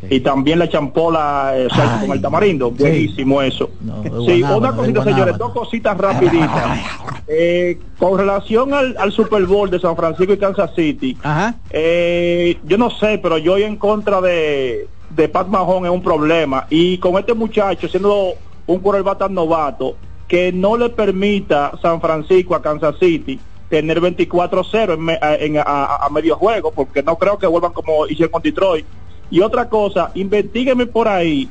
Y 0.09 0.20
también 0.20 0.59
la 0.59 0.68
champola 0.68 1.52
eh, 1.56 1.66
o 1.66 1.74
sea, 1.74 2.01
con 2.01 2.12
el 2.12 2.22
tamarindo. 2.22 2.70
Buenísimo 2.70 3.42
eso. 3.42 3.68
sí, 4.26 4.42
una 4.42 4.72
cosita, 4.72 5.05
señores, 5.05 5.36
dos 5.36 5.52
cositas 5.52 5.97
rapiditas. 5.98 6.78
Eh, 7.28 7.78
con 7.98 8.18
relación 8.18 8.72
al, 8.72 8.97
al 8.98 9.12
Super 9.12 9.44
Bowl 9.44 9.70
de 9.70 9.78
San 9.78 9.94
Francisco 9.97 10.32
y 10.32 10.38
Kansas 10.38 10.70
City, 10.74 11.16
eh, 11.70 12.59
yo 12.64 12.78
no 12.78 12.90
sé, 12.90 13.18
pero 13.22 13.38
yo 13.38 13.52
voy 13.52 13.64
en 13.64 13.76
contra 13.76 14.20
de, 14.20 14.88
de 15.10 15.28
Pat 15.28 15.48
Mahon 15.48 15.84
es 15.84 15.92
un 15.92 16.02
problema. 16.02 16.66
Y 16.70 16.97
con 16.98 17.18
este 17.18 17.34
muchacho, 17.34 17.86
siendo 17.86 18.32
un 18.66 18.78
quarterback 18.78 19.18
tan 19.18 19.34
novato, 19.34 19.97
que 20.31 20.52
no 20.52 20.77
le 20.77 20.89
permita 20.90 21.73
San 21.82 22.01
Francisco 22.01 22.55
a 22.55 22.62
Kansas 22.62 22.94
City 23.01 23.40
tener 23.69 24.01
24-0 24.01 24.94
en 24.94 25.11
a, 25.20 25.35
en- 25.35 25.59
a- 25.59 25.97
a 26.07 26.09
medio 26.09 26.36
juego, 26.36 26.70
porque 26.70 27.02
no 27.02 27.16
creo 27.16 27.36
que 27.36 27.48
vuelvan 27.48 27.73
como 27.73 28.07
hicieron 28.07 28.31
con 28.31 28.40
Detroit. 28.40 28.86
Y 29.28 29.40
otra 29.40 29.69
cosa, 29.69 30.12
investigueme 30.15 30.86
por 30.86 31.09
ahí 31.09 31.48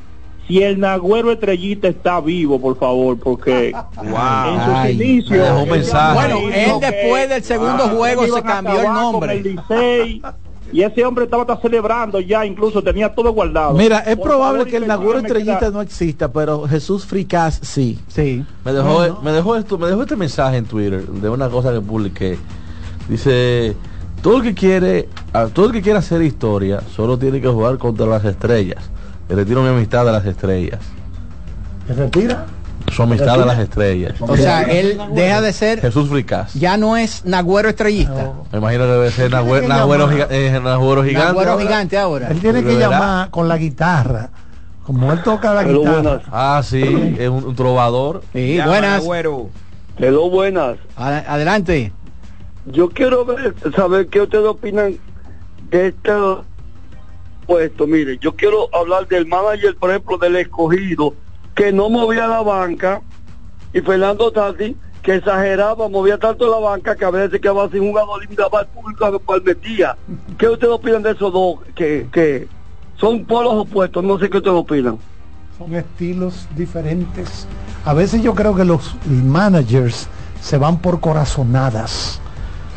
si 0.47 0.64
el 0.64 0.80
Nagüero 0.80 1.30
Estrellita 1.34 1.89
está 1.89 2.22
vivo, 2.22 2.57
por 2.60 2.80
favor, 2.80 3.19
porque 3.19 3.68
en 4.01 4.65
sus 4.65 4.73
Ay, 4.76 4.93
inicios... 4.93 5.30
me 5.31 5.38
dejó 5.39 5.57
un 5.57 5.64
él 5.64 5.69
mensaje. 5.72 6.14
dijo 6.27 6.35
Bueno, 6.39 6.56
él 6.56 6.72
después 6.80 7.30
del 7.30 7.43
segundo 7.43 7.84
juego 7.89 8.27
se 8.27 8.41
cambió 8.43 8.80
el 8.81 8.93
nombre. 8.93 9.34
el 9.34 10.23
y 10.71 10.81
ese 10.83 11.05
hombre 11.05 11.25
estaba 11.25 11.43
hasta 11.43 11.57
celebrando 11.57 12.19
ya, 12.19 12.45
incluso 12.45 12.81
tenía 12.83 13.13
todo 13.13 13.31
guardado. 13.33 13.73
Mira, 13.73 13.99
es 13.99 14.15
Por 14.17 14.27
probable 14.27 14.59
favor, 14.59 14.69
que 14.69 14.77
el 14.77 14.83
investígame 14.83 15.17
Estrellita 15.27 15.69
no 15.71 15.81
exista, 15.81 16.31
pero 16.31 16.67
Jesús 16.67 17.05
Fricás 17.05 17.59
sí. 17.61 17.99
Sí. 18.07 18.45
Me 18.65 18.73
dejó, 18.73 19.21
me 19.21 19.31
dejó 19.31 19.55
esto, 19.55 19.77
me 19.77 19.87
dejó 19.87 20.01
este 20.03 20.15
mensaje 20.15 20.57
en 20.57 20.65
Twitter 20.65 21.05
de 21.07 21.29
una 21.29 21.49
cosa 21.49 21.73
que 21.73 21.81
publiqué. 21.81 22.37
Dice, 23.07 23.75
todo 24.21 24.37
el 24.37 24.43
que 24.43 24.53
quiere, 24.53 25.09
a- 25.33 25.47
todo 25.47 25.67
el 25.67 25.71
que 25.71 25.81
quiera 25.81 25.99
hacer 25.99 26.21
historia, 26.21 26.81
solo 26.95 27.17
tiene 27.17 27.41
que 27.41 27.47
jugar 27.47 27.77
contra 27.77 28.05
las 28.05 28.23
estrellas. 28.25 28.89
Le 29.27 29.35
retiro 29.35 29.61
mi 29.61 29.69
amistad 29.69 30.07
a 30.07 30.11
las 30.11 30.25
estrellas. 30.25 30.79
¿Se 31.87 31.93
retira? 31.93 32.45
Su 32.91 33.03
amistad 33.03 33.41
a 33.41 33.45
las 33.45 33.60
estrellas. 33.60 34.16
O 34.20 34.36
sea, 34.38 34.64
él 34.64 34.99
deja 35.14 35.41
de 35.41 35.53
ser, 35.53 35.82
Jesús 35.82 36.10
Fricás. 36.10 36.53
ya 36.53 36.78
no 36.78 36.98
es 36.98 37.24
Nagüero 37.26 37.70
estrellista. 37.70 38.34
Me 38.52 38.57
imagino 38.60 38.84
que 38.86 38.91
debe 38.91 39.11
ser 39.11 39.32
Nagüero, 39.32 39.66
eh, 39.66 39.68
Nagüero 39.70 40.07
gigante. 40.10 40.60
Nagüero 40.61 41.52
ahora. 41.52 41.64
gigante 41.64 41.98
ahora. 41.98 42.28
Él 42.30 42.40
tiene 42.40 42.64
que 42.64 42.78
llamar 42.78 43.30
con 43.30 43.48
la 43.48 43.57
guitarra. 43.57 44.30
Como 44.86 45.11
él 45.14 45.22
toca 45.24 45.53
la 45.53 45.61
Hello, 45.61 45.80
guitarra. 45.82 46.02
buenas. 46.02 46.22
Ah, 46.32 46.61
sí, 46.64 47.16
es 47.20 47.30
un, 47.30 47.44
un 47.45 47.56
trovador. 47.56 48.24
Sí, 48.34 48.60
buenas. 48.66 49.03
Hello, 49.98 50.30
buenas. 50.30 50.78
Ad- 50.95 51.26
Adelante. 51.28 51.91
Yo 52.66 52.90
quiero 52.90 53.24
ver, 53.26 53.53
saber 53.76 54.07
qué 54.07 54.22
ustedes 54.22 54.45
opinan 54.45 54.98
de 55.70 55.88
este 55.88 56.11
puesto. 57.45 57.88
Mire, 57.88 58.18
yo 58.20 58.36
quiero 58.36 58.70
hablar 58.76 59.07
del 59.07 59.26
manager, 59.28 59.76
por 59.78 59.90
ejemplo, 59.91 60.18
del 60.18 60.36
escogido, 60.38 61.14
que 61.60 61.73
no 61.73 61.90
movía 61.90 62.26
la 62.26 62.41
banca, 62.41 63.02
y 63.73 63.81
Fernando 63.81 64.31
Tati, 64.31 64.77
que 65.03 65.15
exageraba, 65.15 65.90
movía 65.90 66.18
tanto 66.18 66.49
la 66.49 66.57
banca 66.57 66.95
que 66.95 67.03
a 67.03 67.10
veces 67.10 67.31
se 67.31 67.41
quedaba 67.41 67.69
sin 67.69 67.81
jugador 67.81 68.23
y 68.23 68.27
miraba 68.30 68.60
al 68.61 68.68
público 68.68 69.03
a 69.06 69.19
cuál 69.19 69.44
metía. 69.44 69.98
¿Qué 70.38 70.48
ustedes 70.48 70.72
opinan 70.72 71.03
de 71.03 71.11
esos 71.11 71.34
dos 71.34 71.56
que, 71.76 72.07
que 72.14 72.48
son 72.98 73.26
polos 73.26 73.56
opuestos? 73.56 74.02
No 74.06 74.18
sé 74.18 74.30
qué 74.30 74.38
ustedes 74.38 74.56
opinan. 74.56 74.98
Son 75.57 75.76
estilos 75.76 76.48
diferentes. 76.56 77.45
A 77.84 77.94
veces 77.94 78.22
yo 78.23 78.34
creo 78.34 78.56
que 78.56 78.64
los 78.64 78.95
managers 79.06 80.07
se 80.40 80.57
van 80.57 80.77
por 80.77 81.02
corazonadas. 81.02 82.22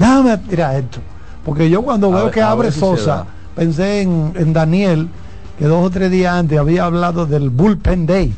Déjame 0.01 0.39
tirar 0.39 0.75
esto. 0.75 0.99
Porque 1.45 1.71
yo 1.71 1.83
cuando 1.83 2.09
A 2.09 2.17
veo 2.17 2.25
ver- 2.25 2.35
que 2.35 2.43
abre 2.43 2.73
si 2.73 2.81
Sosa, 2.81 3.27
pensé 3.55 4.03
en, 4.03 4.33
en 4.35 4.53
Daniel, 4.53 5.09
que 5.57 5.67
dos 5.67 5.87
o 5.87 5.91
tres 5.91 6.11
días 6.11 6.35
antes 6.35 6.59
había 6.59 6.87
hablado 6.87 7.27
del 7.27 7.49
bullpen 7.49 8.07
day. 8.07 8.35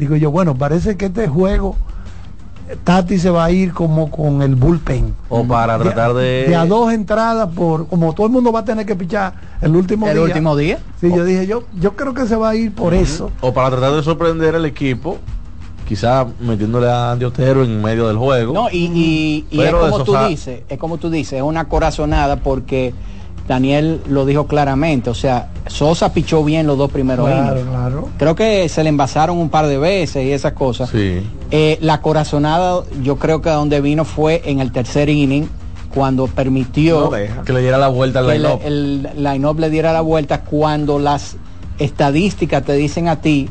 Digo 0.00 0.16
yo, 0.16 0.30
bueno, 0.30 0.54
parece 0.56 0.96
que 0.96 1.06
este 1.06 1.28
juego 1.28 1.76
Tati 2.84 3.18
se 3.18 3.30
va 3.30 3.44
a 3.44 3.50
ir 3.50 3.72
como 3.72 4.10
con 4.10 4.42
el 4.42 4.54
bullpen. 4.54 5.14
O 5.28 5.44
para 5.44 5.76
tratar 5.78 6.14
de... 6.14 6.46
De 6.48 6.54
a 6.56 6.64
dos 6.66 6.92
entradas 6.92 7.48
por, 7.54 7.86
como 7.88 8.12
todo 8.14 8.26
el 8.28 8.32
mundo 8.32 8.50
va 8.52 8.60
a 8.60 8.64
tener 8.64 8.86
que 8.86 8.94
pichar 8.96 9.34
el 9.60 9.74
último 9.76 10.06
El 10.06 10.14
día. 10.14 10.22
último 10.22 10.56
día. 10.56 10.78
Sí, 11.00 11.10
yo 11.14 11.24
dije, 11.24 11.46
yo, 11.46 11.64
yo 11.78 11.96
creo 11.96 12.14
que 12.14 12.26
se 12.26 12.36
va 12.36 12.50
a 12.50 12.54
ir 12.54 12.72
por 12.72 12.94
eso. 12.94 13.30
O 13.40 13.52
para 13.52 13.70
tratar 13.70 13.92
de 13.92 14.02
sorprender 14.04 14.54
al 14.54 14.64
equipo, 14.66 15.18
quizá 15.86 16.24
metiéndole 16.38 16.88
a 16.88 17.10
Andy 17.12 17.24
Otero 17.24 17.64
en 17.64 17.82
medio 17.82 18.06
del 18.06 18.16
juego. 18.16 18.54
No, 18.54 18.70
y, 18.70 18.84
y- 18.86 19.46
y 19.50 19.60
es 19.60 19.74
como 19.74 20.04
tú 20.04 20.16
dices, 20.28 20.60
es 20.68 20.78
como 20.78 20.96
tú 20.98 21.10
dices, 21.10 21.34
es 21.34 21.42
una 21.42 21.68
corazonada 21.68 22.36
porque 22.36 22.94
Daniel 23.50 24.00
lo 24.08 24.24
dijo 24.26 24.46
claramente, 24.46 25.10
o 25.10 25.14
sea, 25.14 25.48
Sosa 25.66 26.12
pichó 26.12 26.44
bien 26.44 26.68
los 26.68 26.78
dos 26.78 26.88
primeros 26.92 27.26
Claro, 27.26 27.56
innings. 27.58 27.68
claro. 27.68 28.08
Creo 28.16 28.36
que 28.36 28.68
se 28.68 28.84
le 28.84 28.90
envasaron 28.90 29.38
un 29.38 29.48
par 29.50 29.66
de 29.66 29.76
veces 29.76 30.24
y 30.24 30.30
esas 30.30 30.52
cosas. 30.52 30.88
Sí. 30.90 31.20
Eh, 31.50 31.76
la 31.80 32.00
corazonada, 32.00 32.84
yo 33.02 33.16
creo 33.16 33.42
que 33.42 33.48
a 33.50 33.54
donde 33.54 33.80
vino 33.80 34.04
fue 34.04 34.40
en 34.44 34.60
el 34.60 34.70
tercer 34.70 35.08
inning, 35.08 35.48
cuando 35.92 36.28
permitió 36.28 37.10
Que 37.44 37.52
le 37.52 37.60
diera 37.62 37.76
la 37.76 37.88
vuelta 37.88 38.20
al 38.20 38.28
line-up. 38.28 38.60
el 38.64 39.08
line-up 39.16 39.58
le 39.58 39.68
diera 39.68 39.92
la 39.92 40.00
vuelta 40.02 40.42
cuando 40.42 41.00
las 41.00 41.34
estadísticas 41.80 42.62
te 42.64 42.74
dicen 42.74 43.08
a 43.08 43.16
ti 43.20 43.48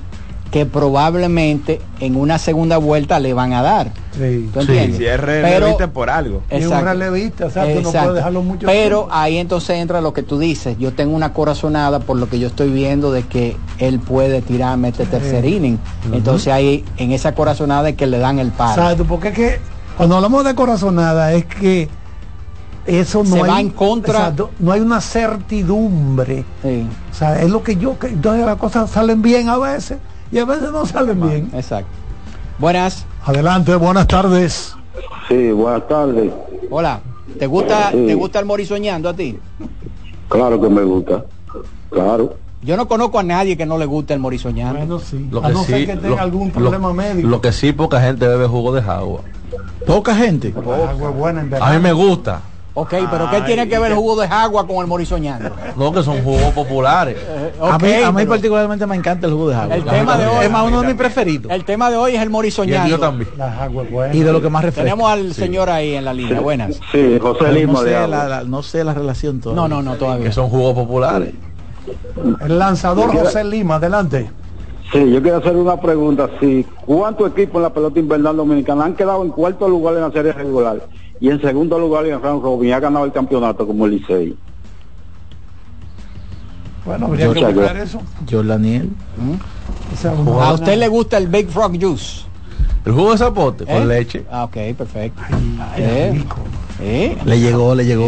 que 0.51 0.65
probablemente 0.65 1.79
en 1.99 2.15
una 2.15 2.39
segunda 2.39 2.77
vuelta 2.77 3.19
le 3.19 3.33
van 3.33 3.53
a 3.53 3.61
dar. 3.61 3.91
Sí. 4.17 4.49
¿Tú 4.51 4.61
entiendes? 4.61 4.97
Si 4.97 5.05
es 5.05 5.19
Pero- 5.19 5.25
relevista 5.43 5.91
por 5.93 6.09
algo. 6.09 6.41
Y 6.51 6.55
un 6.55 6.61
Exacto. 6.63 6.85
relevista, 6.85 7.45
o 7.45 7.49
sea, 7.51 7.71
tú 7.73 7.81
no 7.81 7.91
puedes 7.91 8.13
dejarlo 8.15 8.41
mucho 8.41 8.65
Pero 8.65 8.97
tiempo. 9.01 9.13
ahí 9.15 9.37
entonces 9.37 9.77
entra 9.77 10.01
lo 10.01 10.11
que 10.13 10.23
tú 10.23 10.39
dices. 10.39 10.75
Yo 10.79 10.91
tengo 10.93 11.15
una 11.15 11.33
corazonada 11.33 11.99
por 11.99 12.17
lo 12.17 12.27
que 12.29 12.39
yo 12.39 12.47
estoy 12.47 12.69
viendo 12.71 13.11
de 13.11 13.23
que 13.23 13.55
él 13.77 13.99
puede 13.99 14.41
tirarme 14.41 14.89
este 14.89 15.05
tercer 15.05 15.45
inning. 15.45 15.77
Entonces 16.11 16.51
ahí 16.51 16.83
en 16.97 17.11
esa 17.11 17.35
corazonada 17.35 17.89
es 17.89 17.95
que 17.95 18.07
le 18.07 18.17
dan 18.17 18.39
el 18.39 18.49
paro. 18.51 18.81
Exacto, 18.81 19.05
porque 19.05 19.27
es 19.27 19.33
que 19.35 19.59
cuando 19.97 20.15
hablamos 20.15 20.43
de 20.45 20.55
corazonada 20.55 21.33
es 21.33 21.45
que 21.45 21.89
eso 22.87 23.23
no 23.23 23.35
Se 23.35 23.41
hay 23.43 23.49
va 23.49 23.59
en 23.61 23.69
contra- 23.69 24.19
exacto, 24.19 24.49
no 24.59 24.71
hay 24.71 24.79
una 24.81 24.99
certidumbre. 24.99 26.43
Sí. 26.63 26.87
O 27.11 27.13
sea, 27.13 27.39
es 27.41 27.49
lo 27.49 27.61
que 27.61 27.75
yo 27.75 27.99
que 27.99 28.07
entonces 28.07 28.45
las 28.45 28.55
cosas 28.57 28.89
salen 28.89 29.21
bien 29.21 29.49
a 29.49 29.57
veces 29.57 29.99
y 30.31 30.37
a 30.39 30.45
veces 30.45 30.71
no 30.71 30.85
salen 30.85 31.21
bien. 31.21 31.49
Exacto. 31.53 31.89
Buenas. 32.57 33.05
Adelante, 33.25 33.75
buenas 33.75 34.07
tardes. 34.07 34.75
Sí, 35.27 35.51
buenas 35.51 35.87
tardes. 35.87 36.31
Hola. 36.69 36.99
¿Te 37.37 37.45
gusta, 37.47 37.91
Sí. 37.91 38.05
¿te 38.07 38.15
gusta 38.15 38.39
el 38.39 38.45
morir 38.45 38.67
soñando 38.67 39.07
a 39.07 39.13
ti? 39.13 39.37
Claro 40.27 40.59
que 40.59 40.67
me 40.69 40.83
gusta. 40.83 41.23
Claro. 41.89 42.35
Yo 42.61 42.75
no 42.75 42.87
conozco 42.87 43.19
a 43.19 43.23
nadie 43.23 43.55
que 43.55 43.65
no 43.65 43.77
le 43.77 43.85
guste 43.85 44.13
el 44.13 44.19
morir 44.19 44.39
soñando. 44.39 44.79
Bueno, 44.79 44.99
sí. 44.99 45.27
Lo 45.31 45.39
a 45.43 45.47
que 45.47 45.53
no 45.53 45.63
ser 45.63 45.79
sí- 45.79 45.85
que 45.85 45.95
tenga 45.95 46.09
lo- 46.15 46.19
algún 46.21 46.47
lo- 46.47 46.53
problema 46.53 46.91
médico. 46.93 47.27
Lo 47.29 47.39
que 47.39 47.51
sí, 47.53 47.71
poca 47.71 48.01
gente 48.01 48.27
bebe 48.27 48.47
jugo 48.47 48.73
de 48.73 48.81
agua. 48.81 49.21
Poca 49.85 50.15
gente. 50.15 50.53
Agua 50.57 51.09
buena 51.11 51.41
en 51.41 51.53
A 51.53 51.71
mí 51.71 51.79
me 51.79 51.93
gusta, 51.93 52.41
Ok, 52.75 52.93
pero 53.11 53.29
¿qué 53.31 53.41
tiene 53.41 53.67
que 53.67 53.77
ver 53.79 53.91
el 53.91 53.97
jugo 53.97 54.21
de 54.21 54.27
agua 54.27 54.65
con 54.65 54.77
el 54.77 54.87
morisoñando? 54.87 55.49
No, 55.75 55.91
que 55.91 56.03
son 56.03 56.23
jugos 56.23 56.53
populares. 56.53 57.17
a 57.61 57.77
mí, 57.77 57.93
a 57.93 58.11
mí 58.11 58.25
particularmente 58.25 58.85
me 58.85 58.95
encanta 58.95 59.27
el 59.27 59.33
jugo 59.33 59.49
de 59.49 59.55
agua. 59.55 59.75
El 59.75 59.83
tema 59.83 60.17
de 60.17 60.27
hoy 60.27 60.45
es 60.45 60.51
más 60.51 60.67
uno 60.67 60.81
de 60.81 60.87
mis 60.87 60.95
preferidos. 60.95 61.51
El 61.51 61.65
tema 61.65 61.89
de 61.89 61.97
hoy 61.97 62.15
es 62.15 62.21
el 62.21 62.29
morisoñando. 62.29 63.13
Y 64.13 64.19
de 64.19 64.31
lo 64.31 64.41
que 64.41 64.49
más 64.49 64.63
refresca. 64.63 64.83
Tenemos 64.83 65.11
al 65.11 65.33
señor 65.33 65.69
ahí 65.69 65.95
en 65.95 66.05
la 66.05 66.13
línea. 66.13 66.39
Buenas. 66.39 66.79
Sí, 66.91 67.17
José 67.19 67.39
Pero 67.39 67.51
Lima 67.53 67.73
no 67.73 67.81
de 67.83 67.89
sé, 67.89 67.95
agua. 67.97 68.07
la, 68.17 68.27
la- 68.29 68.43
no 68.43 68.63
sé 68.63 68.83
la 68.83 68.93
relación 68.93 69.39
todavía. 69.41 69.61
No, 69.61 69.67
no, 69.67 69.81
no, 69.81 69.97
todavía. 69.97 70.25
Que 70.27 70.31
son 70.31 70.47
jugos 70.49 70.73
populares. 70.75 71.33
El 72.41 72.59
lanzador 72.59 73.11
José 73.11 73.43
Lima, 73.43 73.75
adelante. 73.75 74.29
Sí, 74.91 75.11
yo 75.11 75.21
quiero 75.21 75.37
hacer 75.37 75.55
una 75.55 75.77
pregunta. 75.79 76.29
Si 76.39 76.65
¿Cuántos 76.85 77.31
equipos 77.31 77.57
en 77.57 77.63
la 77.63 77.73
pelota 77.73 77.99
invernal 77.99 78.37
dominicana 78.37 78.85
han 78.85 78.95
quedado 78.95 79.23
en 79.23 79.29
cuarto 79.29 79.67
lugar 79.67 79.95
en 79.95 80.01
la 80.01 80.11
serie 80.11 80.31
regular 80.33 80.77
y 81.21 81.29
en 81.29 81.41
segundo 81.41 81.77
lugar 81.79 82.05
en 82.05 82.21
Round 82.21 82.41
Robin 82.43 82.69
y 82.69 82.71
ha 82.71 82.79
ganado 82.79 83.05
el 83.05 83.11
campeonato 83.11 83.67
como 83.67 83.85
el 83.85 83.91
Licey? 83.91 84.35
Bueno, 86.85 87.07
habría 87.07 87.27
que 87.27 87.33
Muchas 87.35 87.53
buscar 87.53 87.77
eso. 87.77 88.01
Yo 88.25 88.43
Daniel. 88.43 88.89
Es 89.93 90.05
¿A 90.05 90.53
usted 90.53 90.77
le 90.77 90.87
gusta 90.87 91.17
el 91.17 91.27
Big 91.27 91.49
Frog 91.49 91.79
Juice? 91.79 92.23
El 92.85 92.93
jugo 92.93 93.11
de 93.11 93.17
zapote 93.17 93.63
¿Eh? 93.65 93.67
con 93.67 93.87
leche. 93.87 94.25
Ah, 94.31 94.45
ok, 94.45 94.55
perfecto. 94.77 95.21
Eh, 95.77 96.23
eh. 96.81 97.17
Le 97.25 97.39
llegó, 97.39 97.75
le 97.75 97.85
llegó. 97.85 98.07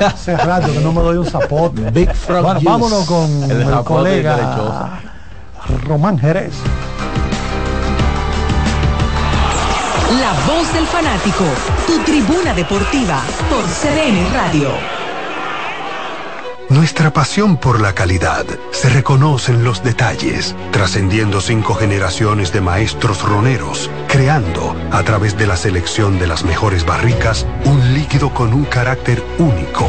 Hace 0.00 0.36
rato 0.36 0.72
que 0.72 0.80
no 0.80 0.92
me 0.92 1.00
doy 1.00 1.16
un 1.16 1.26
zapote. 1.26 1.90
Big 1.90 2.12
Frog 2.12 2.42
Bueno, 2.42 2.60
Juice. 2.60 2.70
vámonos 2.70 3.06
con 3.06 3.50
El 3.50 3.62
el, 3.62 3.84
colega. 3.84 5.00
Román 5.86 6.18
Jerez. 6.18 6.52
La 10.10 10.32
voz 10.46 10.70
del 10.74 10.86
fanático, 10.86 11.44
tu 11.86 11.98
tribuna 12.00 12.52
deportiva 12.52 13.22
por 13.48 13.64
CDN 13.64 14.32
Radio. 14.34 14.68
Nuestra 16.68 17.10
pasión 17.10 17.56
por 17.56 17.80
la 17.80 17.94
calidad 17.94 18.44
se 18.70 18.90
reconoce 18.90 19.52
en 19.52 19.64
los 19.64 19.82
detalles, 19.82 20.54
trascendiendo 20.72 21.40
cinco 21.40 21.74
generaciones 21.74 22.52
de 22.52 22.60
maestros 22.60 23.22
roneros, 23.22 23.90
creando, 24.06 24.76
a 24.90 25.02
través 25.04 25.38
de 25.38 25.46
la 25.46 25.56
selección 25.56 26.18
de 26.18 26.26
las 26.26 26.44
mejores 26.44 26.84
barricas, 26.84 27.46
un 27.64 27.94
líquido 27.94 28.32
con 28.34 28.52
un 28.52 28.64
carácter 28.64 29.24
único, 29.38 29.88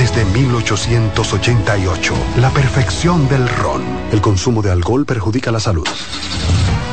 desde 0.00 0.24
1888, 0.24 2.14
la 2.38 2.48
perfección 2.48 3.28
del 3.28 3.46
ron. 3.46 3.82
El 4.10 4.22
consumo 4.22 4.62
de 4.62 4.70
alcohol 4.70 5.04
perjudica 5.04 5.52
la 5.52 5.60
salud. 5.60 5.86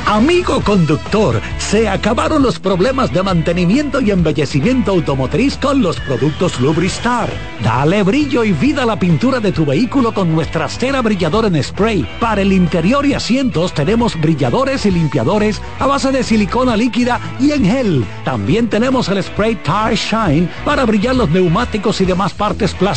Amigo 0.08 0.62
conductor, 0.62 1.42
se 1.58 1.90
acabaron 1.90 2.42
los 2.42 2.60
problemas 2.60 3.12
de 3.12 3.24
mantenimiento 3.24 4.00
y 4.00 4.12
embellecimiento 4.12 4.92
automotriz 4.92 5.58
con 5.58 5.82
los 5.82 6.00
productos 6.00 6.62
Lubristar. 6.62 7.30
Dale 7.62 8.04
brillo 8.04 8.46
y 8.46 8.54
vida 8.54 8.84
a 8.84 8.86
la 8.86 8.98
pintura 8.98 9.42
de 9.42 9.52
tu 9.52 9.66
vehículo 9.66 10.14
con 10.14 10.34
nuestra 10.34 10.70
cera 10.70 11.02
brilladora 11.02 11.50
en 11.50 11.62
spray. 11.62 12.08
Para 12.22 12.42
el 12.42 12.54
interior 12.54 13.06
y 13.06 13.16
asientos 13.16 13.74
tenemos 13.74 14.18
brilladores 14.18 14.86
y 14.86 14.92
limpiadores 14.92 15.62
a 15.78 15.88
base 15.88 16.14
de 16.14 16.24
silicona 16.24 16.78
líquida 16.78 17.20
y 17.38 17.52
en 17.52 17.66
gel. 17.66 18.06
También 18.24 18.70
tenemos 18.70 19.10
el 19.10 19.22
spray 19.22 19.56
Tire 19.56 19.98
Shine 19.98 20.48
para 20.64 20.86
brillar 20.86 21.18
los 21.18 21.30
neumáticos 21.32 22.00
y 22.00 22.06
demás 22.06 22.34
partes 22.34 22.74
plásticas. 22.74 22.97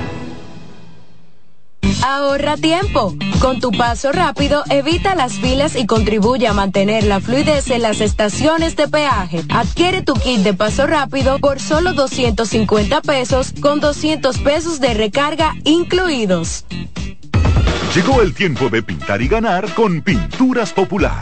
Ahorra 2.03 2.57
tiempo. 2.57 3.15
Con 3.39 3.59
tu 3.59 3.71
paso 3.71 4.11
rápido, 4.11 4.63
evita 4.69 5.15
las 5.15 5.33
filas 5.33 5.75
y 5.75 5.85
contribuye 5.85 6.47
a 6.47 6.53
mantener 6.53 7.03
la 7.03 7.19
fluidez 7.19 7.69
en 7.69 7.81
las 7.81 8.01
estaciones 8.01 8.75
de 8.75 8.87
peaje. 8.87 9.43
Adquiere 9.49 10.01
tu 10.01 10.13
kit 10.13 10.39
de 10.39 10.53
paso 10.53 10.87
rápido 10.87 11.39
por 11.39 11.59
solo 11.59 11.93
250 11.93 13.01
pesos 13.01 13.53
con 13.61 13.79
200 13.79 14.37
pesos 14.39 14.79
de 14.79 14.93
recarga 14.93 15.53
incluidos. 15.63 16.65
Llegó 17.93 18.21
el 18.21 18.33
tiempo 18.33 18.69
de 18.69 18.81
pintar 18.81 19.21
y 19.21 19.27
ganar 19.27 19.71
con 19.73 20.01
Pinturas 20.01 20.71
Popular. 20.71 21.21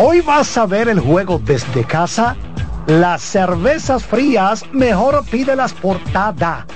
Hoy 0.00 0.20
vas 0.20 0.56
a 0.56 0.64
ver 0.64 0.88
el 0.88 1.00
juego 1.00 1.40
desde 1.44 1.82
casa. 1.82 2.36
Las 2.86 3.20
cervezas 3.20 4.04
frías, 4.04 4.64
mejor 4.70 5.24
pídelas 5.28 5.72
por 5.72 5.98
Tada. 6.12 6.66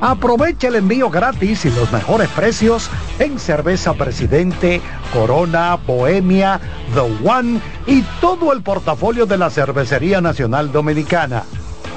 Aprovecha 0.00 0.68
el 0.68 0.76
envío 0.76 1.10
gratis 1.10 1.66
y 1.66 1.70
los 1.70 1.92
mejores 1.92 2.30
precios 2.30 2.88
en 3.18 3.38
cerveza 3.38 3.92
Presidente, 3.92 4.80
Corona, 5.12 5.76
Bohemia, 5.86 6.58
The 6.94 7.28
One 7.28 7.60
y 7.86 8.00
todo 8.22 8.54
el 8.54 8.62
portafolio 8.62 9.26
de 9.26 9.36
la 9.36 9.50
Cervecería 9.50 10.22
Nacional 10.22 10.72
Dominicana. 10.72 11.42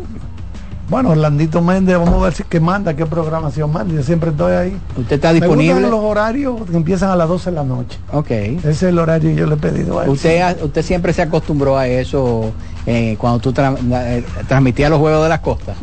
Bueno, 0.88 1.10
Orlandito 1.10 1.64
Méndez, 1.64 1.98
vamos 1.98 2.14
a 2.22 2.26
ver 2.26 2.34
si 2.34 2.44
qué 2.44 2.60
manda, 2.60 2.94
qué 2.95 3.07
programación 3.07 3.72
manda. 3.72 3.91
Yo 3.95 4.03
siempre 4.03 4.30
estoy 4.30 4.53
ahí. 4.53 4.77
¿Usted 4.95 5.15
está 5.15 5.30
Me 5.30 5.40
disponible? 5.40 5.73
gustan 5.73 5.90
los 5.91 5.99
horarios 6.02 6.61
que 6.69 6.76
empiezan 6.77 7.10
a 7.10 7.15
las 7.15 7.27
12 7.27 7.49
de 7.49 7.56
la 7.56 7.64
noche. 7.64 7.98
Ok. 8.11 8.30
Ese 8.30 8.69
es 8.69 8.84
el 8.84 8.99
horario 8.99 9.32
que 9.32 9.36
yo 9.36 9.48
le 9.48 9.56
he 9.56 9.57
pedido 9.57 9.99
a 9.99 10.03
él. 10.03 10.11
Usted, 10.11 10.61
usted 10.64 10.84
siempre 10.84 11.11
se 11.11 11.23
acostumbró 11.23 11.76
a 11.76 11.88
eso 11.88 12.52
eh, 12.86 13.15
cuando 13.19 13.40
tú 13.40 13.52
tra- 13.52 13.76
eh, 13.82 14.23
transmitías 14.48 14.91
los 14.91 14.99
juegos 14.99 15.23
de 15.23 15.30
las 15.30 15.40
costas. 15.40 15.76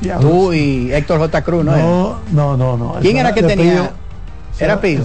Ya, 0.00 0.18
Tú 0.18 0.52
y 0.52 0.92
Héctor 0.92 1.18
J. 1.18 1.42
Cruz, 1.42 1.64
¿no? 1.64 1.76
No, 1.76 2.16
no, 2.32 2.56
no, 2.56 2.76
no. 2.76 2.94
¿Quién 3.00 3.16
era 3.16 3.32
que 3.34 3.42
tenía? 3.42 3.92
Era 4.58 4.80
Pío. 4.80 5.00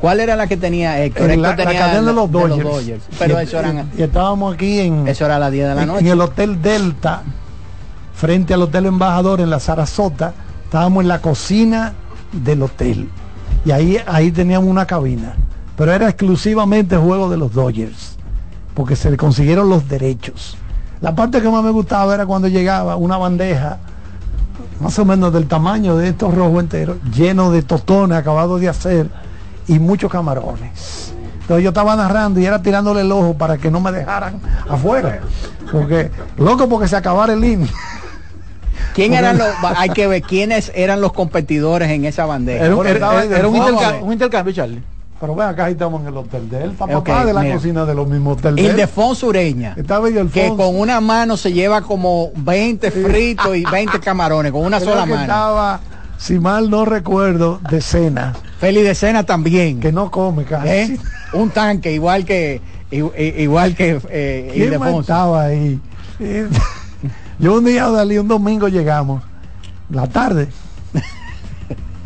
¿Cuál 0.00 0.20
era 0.20 0.36
la 0.36 0.46
que 0.46 0.56
tenía 0.56 1.02
Héctor? 1.02 1.30
En 1.30 1.42
la, 1.42 1.50
Héctor 1.50 1.64
la 1.64 1.70
tenía 1.70 1.86
cadena 1.86 2.06
de 2.08 2.12
los 2.14 2.30
Dodgers. 2.30 3.02
Pero 3.18 3.40
y, 3.40 3.44
eso 3.44 3.58
eran, 3.58 3.90
y- 3.96 4.00
y 4.00 4.02
estábamos 4.04 4.54
aquí 4.54 4.80
en, 4.80 5.08
eso 5.08 5.24
era 5.24 5.36
a 5.36 5.38
las 5.38 5.50
10 5.52 5.68
de 5.68 5.74
la 5.74 5.86
noche. 5.86 6.00
en 6.00 6.06
el 6.06 6.20
Hotel 6.20 6.60
Delta, 6.62 7.22
frente 8.14 8.54
al 8.54 8.62
Hotel 8.62 8.86
Embajador 8.86 9.40
en 9.40 9.50
la 9.50 9.58
Sarasota. 9.60 10.32
Estábamos 10.64 11.02
en 11.02 11.08
la 11.08 11.20
cocina 11.20 11.94
del 12.32 12.62
hotel. 12.62 13.08
Y 13.64 13.70
ahí, 13.70 13.96
ahí 14.06 14.30
teníamos 14.30 14.68
una 14.68 14.86
cabina. 14.86 15.34
Pero 15.76 15.92
era 15.92 16.08
exclusivamente 16.08 16.96
juego 16.96 17.30
de 17.30 17.36
los 17.38 17.52
Dodgers. 17.52 18.16
Porque 18.74 18.96
se 18.96 19.10
le 19.10 19.16
consiguieron 19.16 19.68
los 19.68 19.88
derechos. 19.88 20.56
La 21.00 21.14
parte 21.14 21.40
que 21.40 21.48
más 21.48 21.64
me 21.64 21.70
gustaba 21.70 22.14
era 22.14 22.26
cuando 22.26 22.48
llegaba 22.48 22.96
una 22.96 23.16
bandeja 23.16 23.78
más 24.80 24.98
o 24.98 25.04
menos 25.04 25.32
del 25.32 25.46
tamaño 25.46 25.96
de 25.96 26.08
estos 26.08 26.34
rojos 26.34 26.60
enteros, 26.62 26.96
lleno 27.14 27.50
de 27.50 27.62
totones 27.62 28.16
acabados 28.18 28.60
de 28.60 28.68
hacer 28.68 29.08
y 29.66 29.78
muchos 29.78 30.10
camarones. 30.10 31.12
Entonces 31.42 31.64
yo 31.64 31.70
estaba 31.70 31.96
narrando 31.96 32.40
y 32.40 32.46
era 32.46 32.60
tirándole 32.62 33.00
el 33.00 33.10
ojo 33.12 33.34
para 33.34 33.56
que 33.56 33.70
no 33.70 33.80
me 33.80 33.90
dejaran 33.92 34.40
afuera. 34.68 35.20
Porque, 35.72 36.10
loco, 36.36 36.68
porque 36.68 36.88
se 36.88 36.96
acabara 36.96 37.32
el 37.32 37.44
inning. 37.44 37.68
¿Quién 38.94 39.14
eran 39.14 39.38
los, 39.38 39.48
hay 39.76 39.90
que 39.90 40.06
ver 40.06 40.22
quiénes 40.22 40.72
eran 40.74 41.00
los 41.00 41.12
competidores 41.12 41.88
en 41.90 42.04
esa 42.04 42.26
bandeja? 42.26 42.64
Era 42.64 42.74
un- 42.76 42.86
era- 42.86 43.48
un 43.48 43.56
intercambio- 43.56 44.04
Un 44.04 44.12
intercambio, 44.12 44.54
Charlie. 44.54 44.82
Pero 45.20 45.34
ven 45.34 45.48
acá, 45.48 45.64
ahí 45.64 45.72
estamos 45.72 46.00
en 46.02 46.08
el 46.08 46.16
Hotel 46.16 46.48
Delta, 46.48 46.86
papá, 46.86 47.24
de 47.24 47.32
la 47.32 47.40
mira. 47.40 47.56
cocina 47.56 47.84
de 47.84 47.94
los 47.94 48.06
mismos 48.06 48.38
Hotel 48.38 48.54
Delta. 48.54 48.70
Ildefonso 48.70 49.26
Ureña. 49.26 49.74
Que 49.74 50.48
con 50.56 50.78
una 50.78 51.00
mano 51.00 51.36
se 51.36 51.52
lleva 51.52 51.82
como 51.82 52.30
20 52.36 52.90
fritos 52.92 53.56
y 53.56 53.64
20 53.64 53.98
camarones, 54.04 54.52
con 54.52 54.64
una 54.64 54.78
Creo 54.78 54.90
sola 54.92 55.04
que 55.04 55.10
mano. 55.10 55.22
estaba, 55.22 55.80
si 56.18 56.38
mal 56.38 56.70
no 56.70 56.84
recuerdo, 56.84 57.60
de 57.68 57.80
cena. 57.80 58.34
Feli 58.60 58.82
de 58.82 58.94
cena 58.94 59.24
también. 59.24 59.80
Que 59.80 59.90
no 59.90 60.08
come 60.10 60.44
casi. 60.44 60.68
¿Eh? 60.68 60.98
Un 61.32 61.50
tanque, 61.50 61.92
igual 61.92 62.24
que 62.24 62.60
igual 62.90 63.74
que 63.74 64.00
eh, 64.08 64.50
¿Quién 64.54 64.78
más 64.78 64.94
estaba 64.94 65.42
ahí? 65.44 65.80
Yo 67.40 67.54
un 67.58 67.64
día, 67.64 67.88
Dalí, 67.90 68.18
un 68.18 68.28
domingo 68.28 68.68
llegamos, 68.68 69.22
la 69.90 70.06
tarde, 70.08 70.48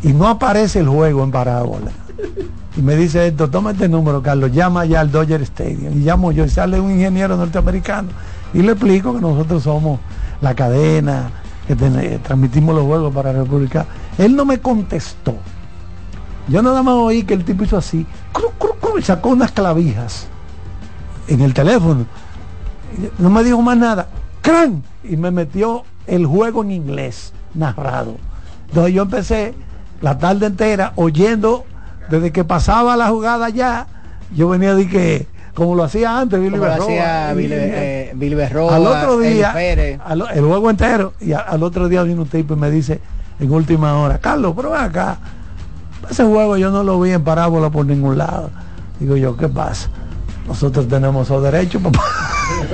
y 0.03 0.13
no 0.13 0.27
aparece 0.27 0.79
el 0.79 0.87
juego 0.89 1.23
en 1.23 1.31
parábola. 1.31 1.91
Y 2.75 2.81
me 2.81 2.95
dice 2.95 3.27
esto, 3.27 3.49
toma 3.49 3.71
este 3.71 3.87
número, 3.87 4.21
Carlos, 4.23 4.51
llama 4.51 4.85
ya 4.85 5.01
al 5.01 5.11
Dodger 5.11 5.41
Stadium. 5.43 5.93
Y 5.93 6.03
llamo 6.03 6.31
yo, 6.31 6.45
y 6.45 6.49
sale 6.49 6.79
un 6.79 6.91
ingeniero 6.91 7.37
norteamericano. 7.37 8.09
Y 8.53 8.61
le 8.61 8.71
explico 8.71 9.13
que 9.13 9.21
nosotros 9.21 9.63
somos 9.63 9.99
la 10.41 10.55
cadena, 10.55 11.29
que 11.67 11.73
eh, 11.73 12.19
transmitimos 12.23 12.75
los 12.75 12.85
juegos 12.85 13.13
para 13.13 13.31
la 13.31 13.43
República. 13.43 13.85
Él 14.17 14.35
no 14.35 14.45
me 14.45 14.59
contestó. 14.59 15.35
Yo 16.47 16.61
nada 16.61 16.83
más 16.83 16.95
oí 16.95 17.23
que 17.23 17.33
el 17.33 17.45
tipo 17.45 17.63
hizo 17.63 17.77
así, 17.77 18.05
cru, 18.31 18.49
cru, 18.57 18.75
cru, 18.81 18.97
y 18.97 19.01
sacó 19.01 19.29
unas 19.29 19.51
clavijas 19.51 20.27
en 21.27 21.41
el 21.41 21.53
teléfono. 21.53 22.05
No 23.17 23.29
me 23.29 23.43
dijo 23.43 23.61
más 23.61 23.77
nada. 23.77 24.07
¡Cran! 24.41 24.83
Y 25.03 25.15
me 25.15 25.31
metió 25.31 25.83
el 26.05 26.25
juego 26.25 26.63
en 26.63 26.71
inglés, 26.71 27.33
narrado. 27.53 28.17
Entonces 28.67 28.93
yo 28.93 29.03
empecé 29.03 29.53
la 30.01 30.17
tarde 30.17 30.47
entera 30.47 30.91
oyendo, 30.95 31.65
desde 32.09 32.31
que 32.31 32.43
pasaba 32.43 32.95
la 32.97 33.07
jugada 33.09 33.49
ya, 33.49 33.87
yo 34.35 34.49
venía 34.49 34.75
de 34.75 34.87
que, 34.87 35.27
como 35.53 35.75
lo 35.75 35.83
hacía 35.83 36.19
antes, 36.19 36.39
Billy 36.39 36.51
Como 36.51 36.65
lo 36.65 36.69
Berroa, 36.71 36.85
hacía 36.85 37.31
y- 37.31 37.35
Billy, 37.35 37.55
y- 37.55 37.57
eh, 37.59 38.11
Billy 38.15 38.35
Berroa, 38.35 38.75
al 38.75 38.87
otro 38.87 39.17
día, 39.19 39.51
al- 40.05 40.25
el 40.33 40.45
juego 40.45 40.69
entero, 40.69 41.13
y 41.19 41.33
al 41.33 41.61
otro 41.63 41.87
día 41.89 42.03
vino 42.03 42.21
un 42.23 42.27
tipo 42.27 42.53
y 42.53 42.57
me 42.57 42.69
dice 42.71 42.99
en 43.39 43.51
última 43.51 43.97
hora, 43.99 44.17
Carlos, 44.19 44.53
pero 44.55 44.75
acá, 44.75 45.17
ese 46.09 46.23
juego 46.23 46.57
yo 46.57 46.71
no 46.71 46.83
lo 46.83 46.99
vi 46.99 47.11
en 47.11 47.23
parábola 47.23 47.69
por 47.69 47.85
ningún 47.85 48.17
lado. 48.17 48.49
Digo 48.99 49.15
yo, 49.17 49.35
¿qué 49.37 49.47
pasa? 49.47 49.89
Nosotros 50.47 50.87
tenemos 50.87 51.25
esos 51.27 51.41
derechos, 51.41 51.81
papá. 51.81 52.03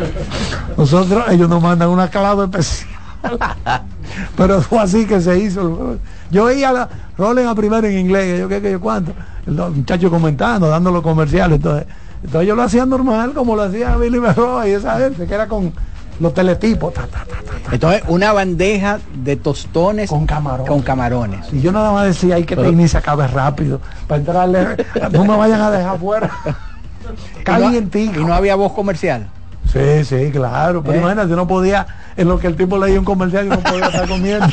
Nosotros, 0.78 1.26
ellos 1.30 1.50
nos 1.50 1.62
mandan 1.62 1.90
una 1.90 2.10
clave 2.10 2.46
especial. 2.46 2.90
Pero 4.38 4.62
fue 4.62 4.80
así 4.80 5.06
que 5.06 5.22
se 5.22 5.38
hizo. 5.40 5.98
Yo 6.32 6.46
oía 6.46 6.72
la 6.72 6.90
Rolen 7.18 7.48
a 7.48 7.56
primero 7.56 7.86
en 7.88 7.98
inglés, 7.98 8.40
yo 8.40 8.48
qué, 8.48 8.62
qué, 8.62 8.72
yo 8.72 8.80
cuánto. 8.80 9.14
Los 9.46 9.76
muchachos 9.76 10.10
comentando, 10.10 10.68
dando 10.70 10.92
los 10.92 11.02
comerciales. 11.02 11.58
Entonces, 11.58 11.88
entonces 12.24 12.48
yo 12.48 12.56
lo 12.56 12.64
hacía 12.64 12.86
normal, 12.86 13.34
como 13.34 13.56
lo 13.56 13.64
hacía 13.64 13.96
Billy 13.98 14.20
Berroa 14.20 14.68
y 14.68 14.72
esa 14.72 14.98
gente, 15.00 15.26
que 15.26 15.34
era 15.34 15.48
con 15.48 15.74
los 16.20 16.34
teletipos. 16.34 16.94
ta, 16.94 17.08
ta, 17.08 17.20
ta, 17.20 17.26
ta. 17.26 17.74
Entonces, 17.74 18.04
una 18.08 18.34
bandeja 18.34 19.00
de 19.16 19.36
tostones 19.36 20.10
con 20.10 20.26
camarones. 20.26 20.68
Con 20.70 20.82
camarones. 20.82 21.52
Y 21.54 21.62
yo 21.62 21.72
nada 21.72 21.92
más 21.92 22.06
decía, 22.08 22.36
hay 22.36 22.44
que 22.44 22.56
Pero- 22.56 22.70
tener 22.70 22.90
se 22.90 22.98
acabe 22.98 23.28
rápido, 23.28 23.80
para 24.08 24.20
entrarle, 24.20 24.86
no 25.12 25.26
me 25.26 25.36
vayan 25.38 25.62
a 25.62 25.72
dejar 25.72 26.00
fuera. 26.00 26.30
Calientico. 27.44 28.20
Y 28.20 28.26
no 28.26 28.34
había 28.34 28.56
voz 28.56 28.74
comercial. 28.74 29.28
Sí, 29.72 30.04
sí, 30.04 30.32
claro. 30.32 30.84
Pero 30.84 30.96
¿Eh? 30.96 31.02
imagínate, 31.02 31.30
yo 31.30 31.36
no 31.36 31.48
podía, 31.48 31.86
en 32.18 32.28
lo 32.28 32.40
que 32.40 32.48
el 32.48 32.56
tipo 32.56 32.78
leía 32.78 33.00
un 33.00 33.06
comercial, 33.06 33.46
yo 33.48 33.56
no 33.56 33.62
podía 33.62 33.86
estar 33.86 34.08
comiendo. 34.08 34.48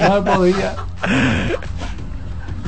no 0.00 0.24
podía. 0.24 0.74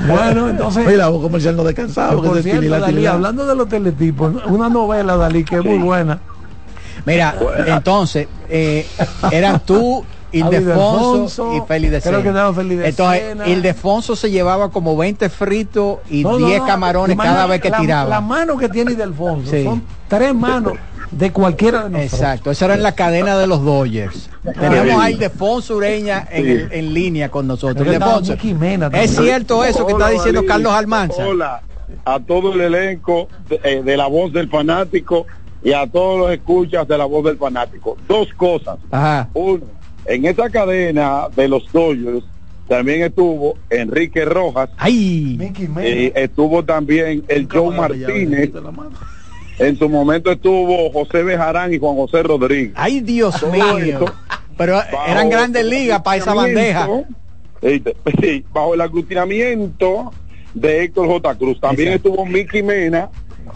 Bueno, 0.07 0.49
entonces. 0.49 0.97
La 0.97 1.09
voz 1.09 1.21
comercial 1.21 1.55
no 1.55 1.63
descansaba. 1.63 2.13
Por 2.13 2.25
porque 2.25 2.43
cierto, 2.43 2.79
Dalí, 2.79 3.05
hablando 3.05 3.45
de 3.45 3.55
los 3.55 3.67
teletipos, 3.67 4.33
una 4.45 4.69
novela, 4.69 5.15
Dalí, 5.15 5.43
que 5.43 5.57
es 5.57 5.65
muy 5.65 5.79
buena. 5.79 6.19
Mira, 7.05 7.35
entonces, 7.65 8.27
eh, 8.49 8.85
eran 9.31 9.59
tú, 9.61 10.05
Ildefonso 10.31 11.55
y 11.57 11.61
Feli 11.67 11.89
de 11.89 12.01
creo 12.01 12.13
Sena. 12.13 12.23
que 12.23 12.29
estaba 12.29 12.53
Feli 12.53 12.75
de 12.75 12.89
Entonces, 12.89 13.21
Sena. 13.29 13.47
Ildefonso 13.47 14.15
se 14.15 14.31
llevaba 14.31 14.69
como 14.71 14.95
20 14.97 15.29
fritos 15.29 15.99
y 16.09 16.23
No, 16.23 16.37
no, 16.39 16.47
10 16.47 16.59
no, 16.61 16.65
camarones 16.67 17.17
cada 17.17 17.45
vez 17.47 17.61
que 17.61 17.69
la- 17.69 17.79
tiraba. 17.79 18.09
La 18.09 18.21
mano 18.21 18.57
que 18.57 18.69
tiene 18.69 18.91
Ildefonso 18.91 19.51
Sí. 19.51 19.63
son 19.63 19.83
tres 20.07 20.33
manos 20.33 20.73
de 21.11 21.31
cualquiera 21.31 21.83
de 21.83 21.89
nosotros. 21.89 22.13
Exacto, 22.13 22.51
esa 22.51 22.65
era 22.65 22.73
en 22.75 22.83
la 22.83 22.93
cadena 22.93 23.37
de 23.37 23.47
los 23.47 23.63
Dodgers. 23.63 24.29
Teníamos 24.59 25.03
a 25.03 25.11
Ildefonso 25.11 25.75
Ureña 25.75 26.27
en, 26.31 26.43
Sí. 26.45 26.51
el- 26.51 26.69
en 26.71 26.93
línea 26.93 27.29
con 27.29 27.47
nosotros. 27.47 27.85
Ildefonso, 27.85 28.33
es 28.93 29.15
cierto 29.15 29.63
eso 29.65 29.85
que 29.85 29.93
está 29.93 30.09
diciendo. 30.09 30.45
Carlos 30.45 30.73
Almanza. 30.73 31.25
Hola 31.27 31.61
a 32.05 32.19
todo 32.21 32.53
el 32.53 32.61
elenco 32.61 33.27
de, 33.49 33.59
eh, 33.63 33.83
de 33.83 33.97
la 33.97 34.07
voz 34.07 34.31
del 34.31 34.49
fanático 34.49 35.27
y 35.61 35.73
a 35.73 35.85
todos 35.85 36.17
los 36.19 36.31
escuchas 36.31 36.87
de 36.87 36.97
la 36.97 37.03
voz 37.05 37.25
del 37.25 37.37
fanático. 37.37 37.97
Dos 38.07 38.29
cosas. 38.37 38.77
Ajá. 38.89 39.27
Uno, 39.33 39.59
en 40.05 40.25
esa 40.25 40.49
cadena 40.49 41.27
de 41.35 41.47
los 41.47 41.71
Dodgers 41.71 42.23
también 42.67 43.01
estuvo 43.01 43.57
Enrique 43.69 44.23
Rojas. 44.23 44.69
Ay. 44.77 45.37
Y 45.83 46.11
estuvo 46.15 46.63
también 46.63 47.23
el 47.27 47.47
Joe 47.51 47.75
Martínez. 47.75 48.51
En 49.59 49.77
su 49.77 49.89
momento 49.89 50.31
estuvo 50.31 50.89
José 50.91 51.21
Bejarán 51.23 51.73
y 51.73 51.77
Juan 51.79 51.95
José 51.95 52.23
Rodríguez. 52.23 52.71
Ay, 52.75 53.01
Dios 53.01 53.39
Todo 53.39 53.51
mío. 53.51 53.77
esto 53.77 54.05
Pero 54.57 54.79
eran 55.05 55.27
bajo 55.27 55.29
grandes 55.29 55.65
ligas 55.65 56.01
para 56.01 56.17
esa 56.17 56.33
bandeja. 56.33 56.87
eh, 57.61 57.81
sí, 58.21 58.45
bajo 58.53 58.73
el 58.73 58.81
aglutinamiento 58.81 60.13
de 60.53 60.83
Héctor 60.83 61.07
J. 61.07 61.35
Cruz. 61.35 61.59
También 61.59 61.93
estuvo 61.93 62.25
Mickey 62.25 62.63
Mena 62.63 63.09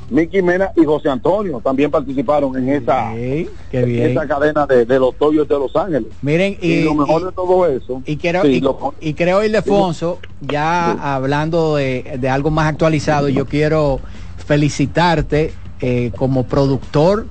Miki 0.10 0.42
Mena 0.42 0.72
y 0.76 0.86
José 0.86 1.10
Antonio 1.10 1.60
también 1.64 1.90
participaron 1.92 2.56
en 2.58 2.70
esa, 2.70 3.14
bien. 3.14 3.50
esa 3.72 4.28
cadena 4.28 4.66
de, 4.66 4.86
de 4.86 5.00
los 5.00 5.16
Toyos 5.16 5.48
de 5.48 5.56
Los 5.60 5.76
Ángeles. 5.76 6.08
Miren, 6.22 6.58
y, 6.62 6.82
lo 6.84 6.94
mejor 6.96 7.26
de 7.26 7.32
todo 7.32 7.66
eso. 7.68 8.02
Y 8.06 8.18
quiero, 8.18 8.42
sí, 8.44 8.48
y, 8.50 8.62
lo- 8.62 8.94
y 9.00 9.14
creo, 9.14 9.44
Ildefonso, 9.44 10.20
ya 10.42 11.16
hablando 11.16 11.76
de, 11.76 12.18
de 12.20 12.30
algo 12.30 12.52
más 12.52 12.68
actualizado, 12.68 13.30
yo 13.30 13.46
quiero 13.46 14.00
felicitarte 14.46 15.54
eh, 15.82 16.12
como 16.18 16.44
productor 16.44 17.28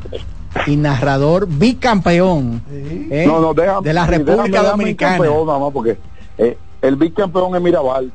y 0.66 0.76
narrador 0.76 1.48
bicampeón 1.48 2.62
eh, 2.70 3.24
no, 3.26 3.40
no, 3.40 3.54
déjame- 3.54 3.82
de 3.82 3.92
la 3.92 4.06
República 4.06 4.42
déjame 4.44 4.68
Dominicana. 4.68 5.16
campeón, 5.18 5.46
mamá, 5.46 5.70
porque 5.70 5.98
eh, 6.38 6.56
el 6.82 6.96
bicampeón 6.96 7.56
es 7.56 7.62
Mirabal. 7.62 8.12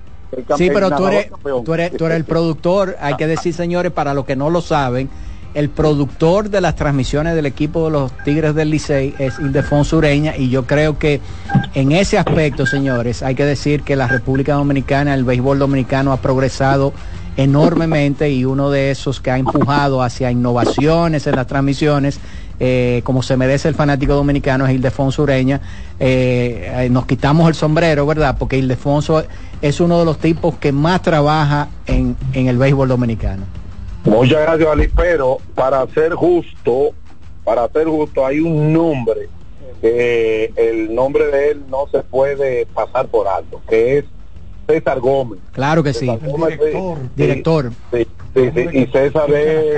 Sí, 0.57 0.69
pero 0.73 0.91
tú 0.91 1.07
eres, 1.07 1.31
tú, 1.65 1.73
eres, 1.73 1.97
tú 1.97 2.05
eres 2.05 2.17
el 2.17 2.25
productor, 2.25 2.97
hay 3.01 3.15
que 3.15 3.27
decir, 3.27 3.53
señores, 3.53 3.91
para 3.91 4.13
los 4.13 4.25
que 4.25 4.35
no 4.35 4.49
lo 4.49 4.61
saben, 4.61 5.09
el 5.53 5.69
productor 5.69 6.49
de 6.49 6.61
las 6.61 6.75
transmisiones 6.75 7.35
del 7.35 7.47
equipo 7.47 7.85
de 7.85 7.91
los 7.91 8.11
Tigres 8.23 8.53
del 8.53 8.69
Licey 8.69 9.15
es 9.17 9.39
Ildefonso 9.39 9.97
Ureña 9.97 10.37
y 10.37 10.49
yo 10.49 10.65
creo 10.67 10.99
que 10.99 11.21
en 11.73 11.91
ese 11.91 12.19
aspecto, 12.19 12.67
señores, 12.67 13.23
hay 13.23 13.33
que 13.33 13.45
decir 13.45 13.81
que 13.81 13.95
la 13.95 14.07
República 14.07 14.53
Dominicana, 14.53 15.15
el 15.15 15.23
béisbol 15.23 15.57
dominicano 15.57 16.11
ha 16.11 16.17
progresado 16.17 16.93
enormemente 17.35 18.29
y 18.29 18.45
uno 18.45 18.69
de 18.69 18.91
esos 18.91 19.21
que 19.21 19.31
ha 19.31 19.37
empujado 19.37 20.03
hacia 20.03 20.29
innovaciones 20.29 21.25
en 21.25 21.35
las 21.35 21.47
transmisiones, 21.47 22.19
eh, 22.59 23.01
como 23.03 23.23
se 23.23 23.37
merece 23.37 23.67
el 23.67 23.75
fanático 23.75 24.13
dominicano, 24.13 24.67
es 24.67 24.73
Ildefonso 24.73 25.23
Ureña. 25.23 25.61
Eh, 25.99 26.71
eh, 26.75 26.89
nos 26.89 27.05
quitamos 27.05 27.47
el 27.47 27.55
sombrero, 27.55 28.05
¿verdad? 28.05 28.35
Porque 28.37 28.57
Ildefonso 28.57 29.23
es 29.61 29.79
uno 29.79 29.99
de 29.99 30.05
los 30.05 30.17
tipos 30.17 30.57
que 30.57 30.71
más 30.71 31.01
trabaja 31.01 31.69
en, 31.85 32.15
en 32.33 32.47
el 32.47 32.57
béisbol 32.57 32.87
dominicano. 32.87 33.43
Muchas 34.05 34.41
gracias, 34.41 34.69
Ali. 34.69 34.89
Pero 34.95 35.37
para 35.55 35.85
ser 35.87 36.13
justo, 36.13 36.91
para 37.43 37.67
ser 37.69 37.87
justo, 37.87 38.25
hay 38.25 38.39
un 38.39 38.73
nombre 38.73 39.29
que 39.81 40.51
el 40.55 40.93
nombre 40.93 41.27
de 41.27 41.51
él 41.51 41.63
no 41.69 41.87
se 41.91 41.99
puede 41.99 42.65
pasar 42.65 43.07
por 43.07 43.27
alto, 43.27 43.61
que 43.69 43.99
es 43.99 44.05
César 44.69 44.99
Gómez. 44.99 45.39
Claro 45.51 45.81
que 45.81 45.93
sí. 45.93 46.05
Gómez, 46.05 46.59
sí, 46.71 46.77
Director. 47.15 47.71
Sí, 47.91 48.07
sí, 48.35 48.51
sí, 48.53 48.67
Y 48.71 48.85
César 48.85 49.31
es, 49.31 49.75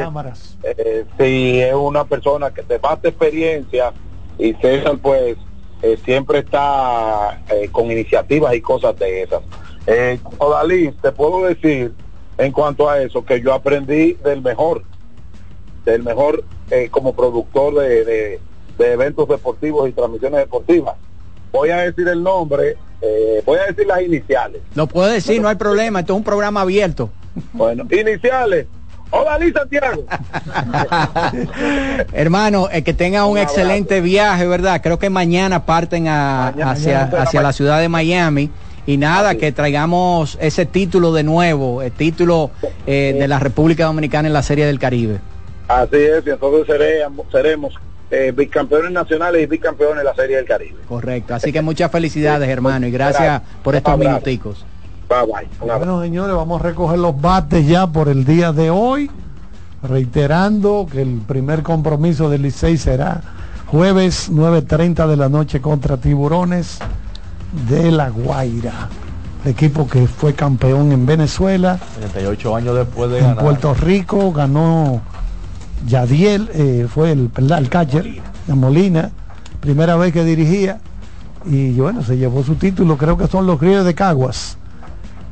eh, 0.64 1.06
sí, 1.18 1.62
es 1.62 1.74
una 1.74 2.04
persona 2.04 2.52
que 2.52 2.62
te 2.62 2.78
basta 2.78 3.08
experiencia 3.08 3.94
y 4.38 4.54
César 4.56 4.98
pues 5.02 5.38
eh, 5.82 5.98
siempre 6.04 6.40
está 6.40 7.42
eh, 7.50 7.70
con 7.72 7.90
iniciativas 7.90 8.54
y 8.54 8.60
cosas 8.62 9.00
de 9.00 9.24
esas. 9.24 9.42
Eh, 9.88 10.20
Odalí, 10.40 10.92
te 11.02 11.12
puedo 11.14 11.44
decir 11.46 11.94
en 12.38 12.52
cuanto 12.52 12.90
a 12.90 13.02
eso 13.02 13.24
que 13.24 13.40
yo 13.40 13.54
aprendí 13.54 14.14
del 14.26 14.42
mejor, 14.42 14.84
del 15.86 16.04
mejor 16.04 16.44
eh, 16.70 16.90
como 16.92 17.14
productor 17.14 17.76
de, 17.76 18.04
de- 18.04 18.40
de 18.78 18.94
eventos 18.94 19.28
deportivos 19.28 19.88
y 19.88 19.92
transmisiones 19.94 20.40
deportivas. 20.40 20.96
Voy 21.52 21.70
a 21.70 21.78
decir 21.78 22.08
el 22.08 22.22
nombre, 22.24 22.78
eh, 23.02 23.42
voy 23.46 23.60
a 23.60 23.66
decir 23.66 23.86
las 23.88 24.02
iniciales. 24.02 24.62
Lo 24.76 24.88
puedo 24.88 25.10
decir, 25.10 25.42
no 25.42 25.48
hay 25.48 25.56
problema, 25.56 26.00
esto 26.02 26.14
es 26.14 26.18
un 26.18 26.24
programa 26.24 26.62
abierto. 26.62 27.10
Bueno, 27.54 27.86
iniciales. 27.92 28.68
Odalí 29.14 29.52
Santiago. 29.52 30.06
Hermano, 32.14 32.70
eh, 32.72 32.84
que 32.84 32.94
tenga 32.94 33.26
un, 33.26 33.38
excelente 33.38 34.00
viaje, 34.02 34.48
¿verdad? 34.48 34.82
Creo 34.82 35.00
que 35.00 35.10
mañana 35.10 35.66
parten 35.66 36.08
a- 36.08 36.48
hacia, 36.48 37.02
mañana. 37.06 37.22
hacia 37.24 37.42
la 37.42 37.54
ciudad 37.54 37.80
de 37.82 37.90
Miami. 37.90 38.50
Y 38.88 38.98
nada, 38.98 39.36
que 39.36 39.52
traigamos 39.52 40.38
ese 40.42 40.66
título 40.66 41.14
de 41.14 41.24
nuevo, 41.24 41.84
el 41.84 41.92
título 41.92 42.50
eh, 42.88 43.16
de 43.18 43.28
la 43.28 43.38
República 43.38 43.86
Dominicana 43.86 44.28
en 44.28 44.34
la 44.34 44.42
Serie 44.42 44.66
del 44.66 44.80
Caribe. 44.80 45.20
Así 45.68 45.98
es, 45.98 46.26
y 46.26 46.32
entonces 46.32 46.66
seremos, 46.66 47.28
seremos 47.32 47.74
eh, 48.12 48.34
bicampeones 48.36 48.92
nacionales 48.92 49.42
y 49.42 49.46
bicampeones 49.46 50.00
de 50.00 50.04
la 50.04 50.14
Serie 50.14 50.36
del 50.36 50.46
Caribe. 50.46 50.76
Correcto. 50.88 51.34
Así 51.34 51.54
que 51.54 51.62
muchas 51.62 51.90
felicidades, 51.90 52.50
hermano, 52.50 52.86
y 52.86 52.92
gracias 52.92 53.42
por 53.64 53.76
estos 53.76 53.98
minuticos. 53.98 54.66
Bye 55.10 55.26
bye. 55.26 55.68
Bueno, 55.78 56.02
señores, 56.02 56.36
vamos 56.36 56.62
a 56.62 56.64
recoger 56.66 57.00
los 57.00 57.20
bates 57.20 57.66
ya 57.66 57.88
por 57.88 58.10
el 58.10 58.26
día 58.26 58.52
de 58.52 58.70
hoy, 58.70 59.10
reiterando 59.82 60.88
que 60.92 61.02
el 61.02 61.22
primer 61.26 61.64
compromiso 61.64 62.30
del 62.30 62.42
Licey 62.42 62.78
será 62.78 63.22
jueves 63.68 64.30
9.30 64.30 65.08
de 65.08 65.16
la 65.16 65.30
noche 65.30 65.62
contra 65.62 65.96
Tiburones 65.96 66.80
de 67.70 67.92
La 67.92 68.10
Guaira, 68.10 68.90
el 69.46 69.52
equipo 69.52 69.88
que 69.88 70.08
fue 70.08 70.34
campeón 70.34 70.92
en 70.92 71.06
Venezuela, 71.06 71.80
38 72.00 72.56
años 72.58 72.76
después 72.76 73.10
de 73.10 73.20
en 73.20 73.28
ganar. 73.28 73.44
Puerto 73.44 73.74
Rico, 73.74 74.34
ganó 74.34 75.02
Yadiel, 75.88 76.50
eh, 76.54 76.88
fue 76.90 77.12
el, 77.12 77.28
¿verdad? 77.30 77.60
el 77.60 77.70
catcher, 77.70 78.22
de 78.48 78.54
Molina, 78.54 79.12
primera 79.60 79.96
vez 79.96 80.14
que 80.14 80.24
dirigía, 80.24 80.80
y 81.46 81.74
bueno, 81.74 82.04
se 82.04 82.18
llevó 82.18 82.44
su 82.44 82.56
título, 82.56 82.98
creo 82.98 83.18
que 83.18 83.28
son 83.28 83.48
los 83.48 83.60
Ríos 83.60 83.86
de 83.86 83.96
Caguas. 83.96 84.58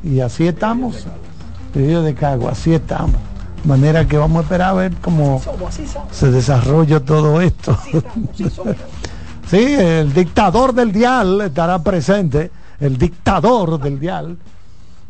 Y 0.02 0.20
así 0.20 0.46
estamos, 0.46 1.06
Ríos 1.74 2.04
de 2.04 2.14
Caguas, 2.14 2.58
así 2.58 2.74
estamos. 2.74 3.16
De 3.62 3.68
manera 3.68 4.06
que 4.06 4.16
vamos 4.16 4.40
a 4.40 4.42
esperar 4.42 4.70
a 4.70 4.74
ver 4.74 4.92
cómo 5.02 5.40
se 6.10 6.30
desarrolla 6.30 7.00
todo 7.00 7.40
esto. 7.40 7.76
Sí, 9.50 9.74
el 9.76 10.12
dictador 10.12 10.72
del 10.72 10.92
dial 10.92 11.40
estará 11.40 11.82
presente, 11.82 12.52
el 12.78 12.96
dictador 12.96 13.80
del 13.80 13.98
dial 13.98 14.38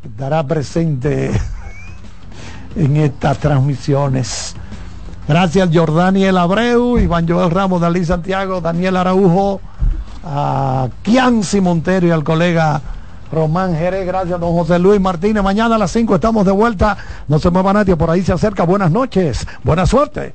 estará 0.02 0.46
presente 0.46 1.30
en 2.76 2.96
estas 2.96 3.36
transmisiones. 3.36 4.56
Gracias 5.30 5.68
Jordaniel 5.72 6.36
Abreu, 6.38 6.98
Iván 6.98 7.28
Joel 7.28 7.52
Ramos, 7.52 7.80
Dalí 7.80 8.04
Santiago, 8.04 8.60
Daniel 8.60 8.96
Araujo, 8.96 9.60
a 10.24 10.88
Kianci 11.04 11.60
Montero 11.60 12.08
y 12.08 12.10
al 12.10 12.24
colega 12.24 12.80
Román 13.30 13.76
Jerez. 13.76 14.04
Gracias 14.08 14.40
don 14.40 14.52
José 14.52 14.80
Luis 14.80 15.00
Martínez. 15.00 15.40
Mañana 15.40 15.76
a 15.76 15.78
las 15.78 15.92
5 15.92 16.16
estamos 16.16 16.44
de 16.44 16.50
vuelta. 16.50 16.96
No 17.28 17.38
se 17.38 17.48
mueva 17.48 17.72
nadie, 17.72 17.94
por 17.94 18.10
ahí 18.10 18.22
se 18.22 18.32
acerca. 18.32 18.64
Buenas 18.64 18.90
noches, 18.90 19.46
buena 19.62 19.86
suerte. 19.86 20.34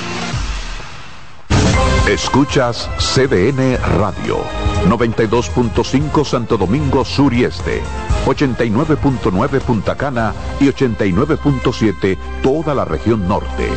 Escuchas 2.11 2.89
CDN 2.97 3.77
Radio, 3.97 4.43
92.5 4.85 6.25
Santo 6.25 6.57
Domingo 6.57 7.05
Sur 7.05 7.33
y 7.33 7.45
Este, 7.45 7.81
89.9 8.25 9.61
Punta 9.61 9.95
Cana 9.95 10.33
y 10.59 10.65
89.7 10.65 12.17
toda 12.43 12.75
la 12.75 12.83
región 12.83 13.29
norte. 13.29 13.69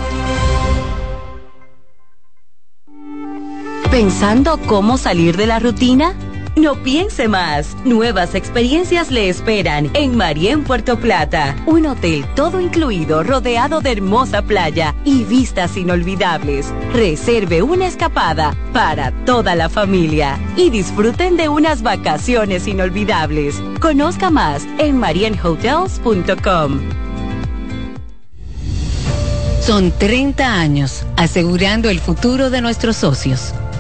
¿Pensando 3.89 4.59
cómo 4.67 4.99
salir 4.99 5.37
de 5.37 5.47
la 5.47 5.61
rutina? 5.61 6.17
No 6.57 6.77
piense 6.77 7.27
más. 7.27 7.77
Nuevas 7.85 8.35
experiencias 8.37 9.11
le 9.11 9.29
esperan 9.29 9.91
en 9.95 10.17
Marien 10.17 10.63
Puerto 10.63 10.99
Plata. 10.99 11.57
Un 11.67 11.87
hotel 11.87 12.25
todo 12.37 12.61
incluido, 12.61 13.25
rodeado 13.25 13.81
de 13.81 13.93
hermosa 13.93 14.43
playa 14.43 14.95
y 15.05 15.25
vistas 15.25 15.77
inolvidables. 15.77 16.73
Reserve 16.93 17.63
una 17.63 17.87
escapada 17.87 18.55
para 18.73 19.11
toda 19.25 19.57
la 19.57 19.69
familia 19.69 20.39
y 20.57 20.71
disfruten 20.71 21.37
de 21.37 21.49
unas 21.49 21.83
vacaciones 21.83 22.69
inolvidables. 22.69 23.61
Conozca 23.81 24.31
más 24.31 24.65
en 24.79 24.97
marienhotels.com. 24.99 26.81
Son 29.61 29.91
30 29.91 30.61
años 30.61 31.05
asegurando 31.17 31.89
el 31.89 31.99
futuro 31.99 32.51
de 32.51 32.61
nuestros 32.61 32.97
socios. 32.97 33.55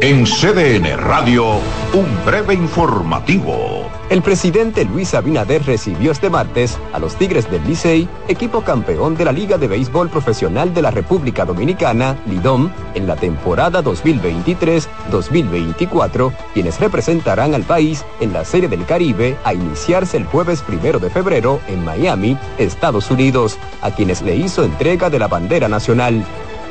En 0.00 0.26
CDN 0.26 0.96
Radio, 0.96 1.54
un 1.92 2.06
breve 2.24 2.54
informativo. 2.54 3.90
El 4.10 4.22
presidente 4.22 4.84
Luis 4.84 5.12
Abinader 5.12 5.66
recibió 5.66 6.12
este 6.12 6.30
martes 6.30 6.78
a 6.92 7.00
los 7.00 7.16
Tigres 7.16 7.50
del 7.50 7.66
Licey, 7.66 8.08
equipo 8.28 8.62
campeón 8.62 9.16
de 9.16 9.24
la 9.24 9.32
Liga 9.32 9.58
de 9.58 9.66
Béisbol 9.66 10.08
Profesional 10.08 10.72
de 10.72 10.82
la 10.82 10.92
República 10.92 11.44
Dominicana, 11.44 12.16
Lidom, 12.26 12.70
en 12.94 13.08
la 13.08 13.16
temporada 13.16 13.82
2023-2024, 13.82 16.32
quienes 16.54 16.78
representarán 16.78 17.56
al 17.56 17.64
país 17.64 18.04
en 18.20 18.32
la 18.32 18.44
Serie 18.44 18.68
del 18.68 18.86
Caribe 18.86 19.36
a 19.42 19.52
iniciarse 19.52 20.16
el 20.16 20.26
jueves 20.26 20.62
primero 20.62 21.00
de 21.00 21.10
febrero 21.10 21.58
en 21.66 21.84
Miami, 21.84 22.38
Estados 22.58 23.10
Unidos, 23.10 23.58
a 23.82 23.90
quienes 23.90 24.22
le 24.22 24.36
hizo 24.36 24.62
entrega 24.62 25.10
de 25.10 25.18
la 25.18 25.26
bandera 25.26 25.66
nacional. 25.66 26.24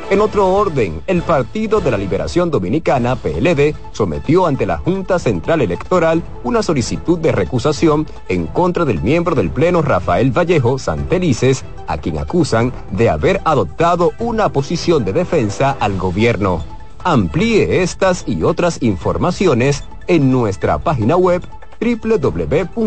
En 0.09 0.21
otro 0.21 0.47
orden, 0.47 1.01
el 1.05 1.21
Partido 1.21 1.81
de 1.81 1.91
la 1.91 1.97
Liberación 1.97 2.49
Dominicana, 2.49 3.17
PLD, 3.17 3.75
sometió 3.91 4.47
ante 4.47 4.65
la 4.65 4.77
Junta 4.77 5.19
Central 5.19 5.59
Electoral 5.59 6.23
una 6.45 6.63
solicitud 6.63 7.19
de 7.19 7.33
recusación 7.33 8.07
en 8.29 8.47
contra 8.47 8.85
del 8.85 9.01
miembro 9.01 9.35
del 9.35 9.49
Pleno 9.49 9.81
Rafael 9.81 10.31
Vallejo 10.31 10.79
Santelices, 10.79 11.65
a 11.87 11.97
quien 11.97 12.19
acusan 12.19 12.71
de 12.91 13.09
haber 13.09 13.41
adoptado 13.43 14.13
una 14.19 14.47
posición 14.47 15.03
de 15.03 15.11
defensa 15.11 15.75
al 15.77 15.97
gobierno. 15.97 16.63
Amplíe 17.03 17.83
estas 17.83 18.23
y 18.25 18.43
otras 18.43 18.81
informaciones 18.81 19.83
en 20.07 20.31
nuestra 20.31 20.77
página 20.77 21.17
web 21.17 21.41
www.cdn.com.do. 21.81 22.77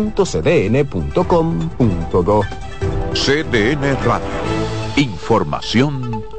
CDN 3.13 3.97
Radio. 4.03 4.27
Información 4.95 6.10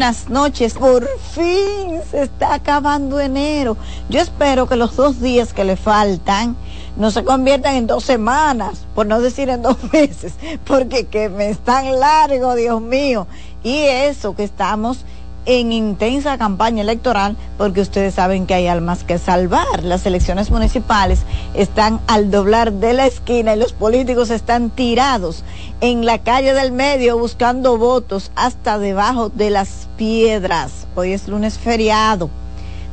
Buenas 0.00 0.30
noches, 0.30 0.72
por 0.72 1.06
fin 1.34 2.00
se 2.10 2.22
está 2.22 2.54
acabando 2.54 3.20
enero. 3.20 3.76
Yo 4.08 4.20
espero 4.20 4.66
que 4.66 4.74
los 4.74 4.96
dos 4.96 5.20
días 5.20 5.52
que 5.52 5.62
le 5.62 5.76
faltan 5.76 6.56
no 6.96 7.10
se 7.10 7.22
conviertan 7.22 7.74
en 7.74 7.86
dos 7.86 8.04
semanas, 8.04 8.86
por 8.94 9.04
no 9.04 9.20
decir 9.20 9.50
en 9.50 9.60
dos 9.60 9.76
meses, 9.92 10.32
porque 10.64 11.04
que 11.04 11.28
me 11.28 11.50
están 11.50 12.00
largo, 12.00 12.54
Dios 12.54 12.80
mío. 12.80 13.26
Y 13.62 13.76
eso 13.76 14.34
que 14.34 14.44
estamos 14.44 15.04
en 15.46 15.72
intensa 15.72 16.38
campaña 16.38 16.82
electoral 16.82 17.36
porque 17.56 17.80
ustedes 17.80 18.14
saben 18.14 18.46
que 18.46 18.54
hay 18.54 18.66
almas 18.66 19.04
que 19.04 19.18
salvar. 19.18 19.82
Las 19.82 20.06
elecciones 20.06 20.50
municipales 20.50 21.20
están 21.54 22.00
al 22.06 22.30
doblar 22.30 22.72
de 22.72 22.92
la 22.92 23.06
esquina 23.06 23.54
y 23.54 23.58
los 23.58 23.72
políticos 23.72 24.30
están 24.30 24.70
tirados 24.70 25.44
en 25.80 26.04
la 26.04 26.18
calle 26.18 26.54
del 26.54 26.72
medio 26.72 27.18
buscando 27.18 27.78
votos 27.78 28.30
hasta 28.34 28.78
debajo 28.78 29.30
de 29.30 29.50
las 29.50 29.88
piedras. 29.96 30.86
Hoy 30.94 31.12
es 31.12 31.28
lunes 31.28 31.58
feriado. 31.58 32.30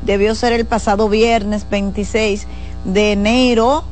Debió 0.03 0.35
ser 0.35 0.53
el 0.53 0.65
pasado 0.65 1.09
viernes 1.09 1.67
26 1.69 2.47
de 2.85 3.11
enero 3.11 3.83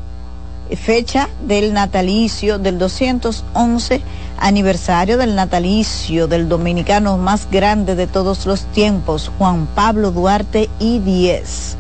fecha 0.75 1.29
del 1.45 1.73
natalicio 1.73 2.57
del 2.57 2.79
211 2.79 4.01
aniversario 4.37 5.17
del 5.17 5.35
natalicio 5.35 6.27
del 6.27 6.49
dominicano 6.49 7.17
más 7.17 7.49
grande 7.49 7.95
de 7.95 8.07
todos 8.07 8.45
los 8.45 8.65
tiempos, 8.65 9.31
Juan 9.37 9.67
Pablo 9.67 10.11
Duarte 10.11 10.69
y 10.79 10.99
10. 10.99 11.77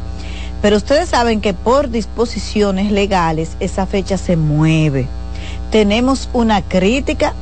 Pero 0.61 0.77
ustedes 0.77 1.09
saben 1.09 1.41
que 1.41 1.53
por 1.53 1.89
disposiciones 1.89 2.91
legales 2.91 3.51
esa 3.59 3.85
fecha 3.85 4.17
se 4.17 4.35
mueve. 4.35 5.07
Tenemos 5.71 6.29
una 6.33 6.61
crítica 6.61 7.33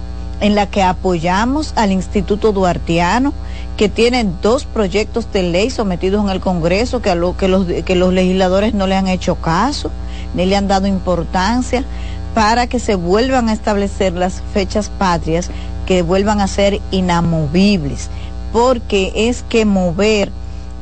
en 0.41 0.55
la 0.55 0.67
que 0.67 0.83
apoyamos 0.83 1.73
al 1.75 1.91
Instituto 1.91 2.51
Duartiano, 2.51 3.33
que 3.77 3.89
tiene 3.89 4.25
dos 4.41 4.65
proyectos 4.65 5.31
de 5.31 5.43
ley 5.43 5.69
sometidos 5.69 6.23
en 6.23 6.29
el 6.29 6.41
Congreso 6.41 7.01
que, 7.01 7.15
los, 7.15 7.35
que 7.35 7.95
los 7.95 8.13
legisladores 8.13 8.73
no 8.73 8.87
le 8.87 8.95
han 8.95 9.07
hecho 9.07 9.35
caso, 9.35 9.89
ni 10.33 10.45
le 10.45 10.57
han 10.57 10.67
dado 10.67 10.87
importancia 10.87 11.85
para 12.33 12.67
que 12.67 12.79
se 12.79 12.95
vuelvan 12.95 13.49
a 13.49 13.53
establecer 13.53 14.13
las 14.13 14.41
fechas 14.53 14.89
patrias 14.89 15.49
que 15.85 16.01
vuelvan 16.01 16.39
a 16.39 16.47
ser 16.47 16.81
inamovibles, 16.91 18.09
porque 18.51 19.11
es 19.15 19.43
que 19.43 19.65
mover 19.65 20.31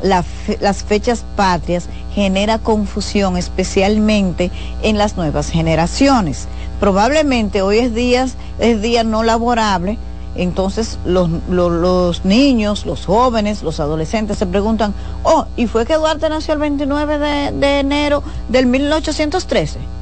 las 0.01 0.83
fechas 0.83 1.23
patrias 1.35 1.87
genera 2.13 2.57
confusión, 2.59 3.37
especialmente 3.37 4.51
en 4.81 4.97
las 4.97 5.15
nuevas 5.15 5.49
generaciones. 5.49 6.47
Probablemente 6.79 7.61
hoy 7.61 7.79
es 7.79 7.93
día, 7.93 8.27
es 8.59 8.81
día 8.81 9.03
no 9.03 9.23
laborable, 9.23 9.97
entonces 10.35 10.97
los, 11.05 12.25
niños, 12.25 12.85
los 12.85 13.05
jóvenes, 13.05 13.63
los 13.63 13.79
adolescentes 13.79 14.37
se 14.37 14.45
preguntan, 14.45 14.93
oh, 15.23 15.45
¿y 15.57 15.67
fue 15.67 15.85
que 15.85 15.95
Duarte 15.95 16.29
nació 16.29 16.53
el 16.53 16.59
29 16.59 17.19
de, 17.19 17.51
de 17.51 17.79
enero 17.79 18.23
del 18.49 18.65
1813? 18.65 20.00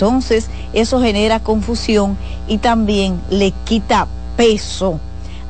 Entonces, 0.00 0.48
eso 0.72 0.98
genera 1.02 1.40
confusión 1.40 2.16
y 2.48 2.56
también 2.56 3.20
le 3.28 3.52
quita 3.64 4.06
peso 4.34 4.98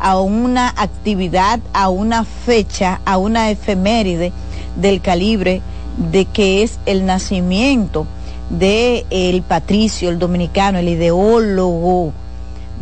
a 0.00 0.18
una 0.18 0.70
actividad, 0.70 1.60
a 1.72 1.88
una 1.88 2.24
fecha, 2.24 3.00
a 3.04 3.16
una 3.16 3.48
efeméride 3.52 4.32
del 4.74 5.02
calibre 5.02 5.62
de 6.10 6.24
que 6.24 6.64
es 6.64 6.80
el 6.86 7.06
nacimiento 7.06 8.08
de 8.48 9.06
el 9.10 9.42
patricio, 9.42 10.10
el 10.10 10.18
dominicano, 10.18 10.78
el 10.78 10.88
ideólogo 10.88 12.12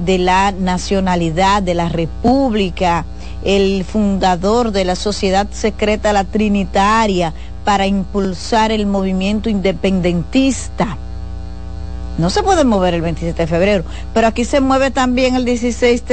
de 0.02 0.16
la 0.16 0.52
nacionalidad, 0.52 1.62
de 1.62 1.74
la 1.74 1.90
república, 1.90 3.04
el 3.44 3.84
fundador 3.84 4.72
de 4.72 4.86
la 4.86 4.96
sociedad 4.96 5.46
secreta 5.52 6.14
la 6.14 6.24
Trinitaria 6.24 7.34
para 7.66 7.86
impulsar 7.86 8.72
el 8.72 8.86
movimiento 8.86 9.50
independentista. 9.50 10.96
No 12.18 12.30
se 12.30 12.42
puede 12.42 12.64
mover 12.64 12.94
el 12.94 13.00
27 13.00 13.42
de 13.42 13.46
febrero, 13.46 13.84
pero 14.12 14.26
aquí 14.26 14.44
se 14.44 14.60
mueve 14.60 14.90
también 14.90 15.36
el 15.36 15.44
16 15.44 16.04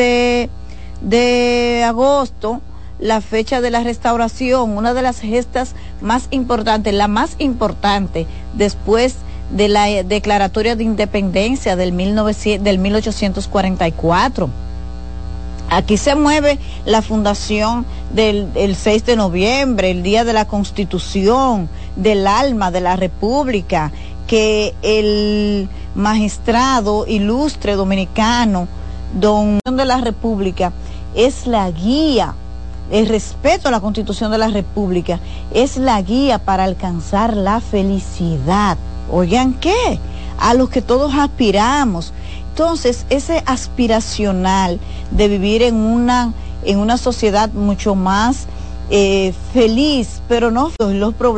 de, 1.01 1.83
agosto, 1.83 2.61
la 2.99 3.21
fecha 3.21 3.59
de 3.59 3.71
la 3.71 3.83
restauración, 3.83 4.77
una 4.77 4.93
de 4.93 5.01
las 5.01 5.19
gestas 5.19 5.73
más 6.01 6.27
importantes, 6.29 6.93
la 6.93 7.07
más 7.07 7.35
importante 7.39 8.27
después 8.53 9.15
de 9.49 9.67
la 9.67 9.85
declaratoria 10.03 10.75
de 10.75 10.83
independencia 10.83 11.75
del, 11.75 11.91
1900, 11.91 12.63
del 12.63 12.77
1844. 12.77 14.49
Aquí 15.69 15.97
se 15.97 16.13
mueve 16.13 16.59
la 16.85 17.01
fundación 17.01 17.87
del 18.13 18.49
el 18.53 18.75
6 18.75 19.05
de 19.05 19.15
noviembre, 19.15 19.89
el 19.89 20.03
Día 20.03 20.23
de 20.23 20.33
la 20.33 20.45
Constitución, 20.45 21.67
del 21.95 22.27
alma 22.27 22.69
de 22.69 22.81
la 22.81 22.95
República, 22.95 23.91
que 24.27 24.73
el 24.81 25.69
magistrado 25.95 27.05
ilustre 27.07 27.75
dominicano, 27.75 28.67
don 29.19 29.59
de 29.71 29.85
la 29.85 29.97
República, 29.97 30.73
es 31.15 31.47
la 31.47 31.69
guía, 31.71 32.35
el 32.91 33.07
respeto 33.07 33.67
a 33.67 33.71
la 33.71 33.79
Constitución 33.79 34.31
de 34.31 34.37
la 34.37 34.49
República, 34.49 35.19
es 35.53 35.77
la 35.77 36.01
guía 36.01 36.39
para 36.39 36.63
alcanzar 36.63 37.35
la 37.35 37.61
felicidad. 37.61 38.77
Oigan, 39.11 39.53
¿qué? 39.53 39.99
A 40.39 40.53
los 40.53 40.69
que 40.69 40.81
todos 40.81 41.13
aspiramos. 41.15 42.13
Entonces, 42.49 43.05
ese 43.09 43.43
aspiracional 43.45 44.79
de 45.11 45.27
vivir 45.27 45.61
en 45.61 45.75
una, 45.75 46.33
en 46.63 46.79
una 46.79 46.97
sociedad 46.97 47.51
mucho 47.51 47.95
más 47.95 48.47
eh, 48.89 49.33
feliz, 49.53 50.21
pero 50.27 50.51
no 50.51 50.71
los 50.79 51.13
problemas 51.15 51.33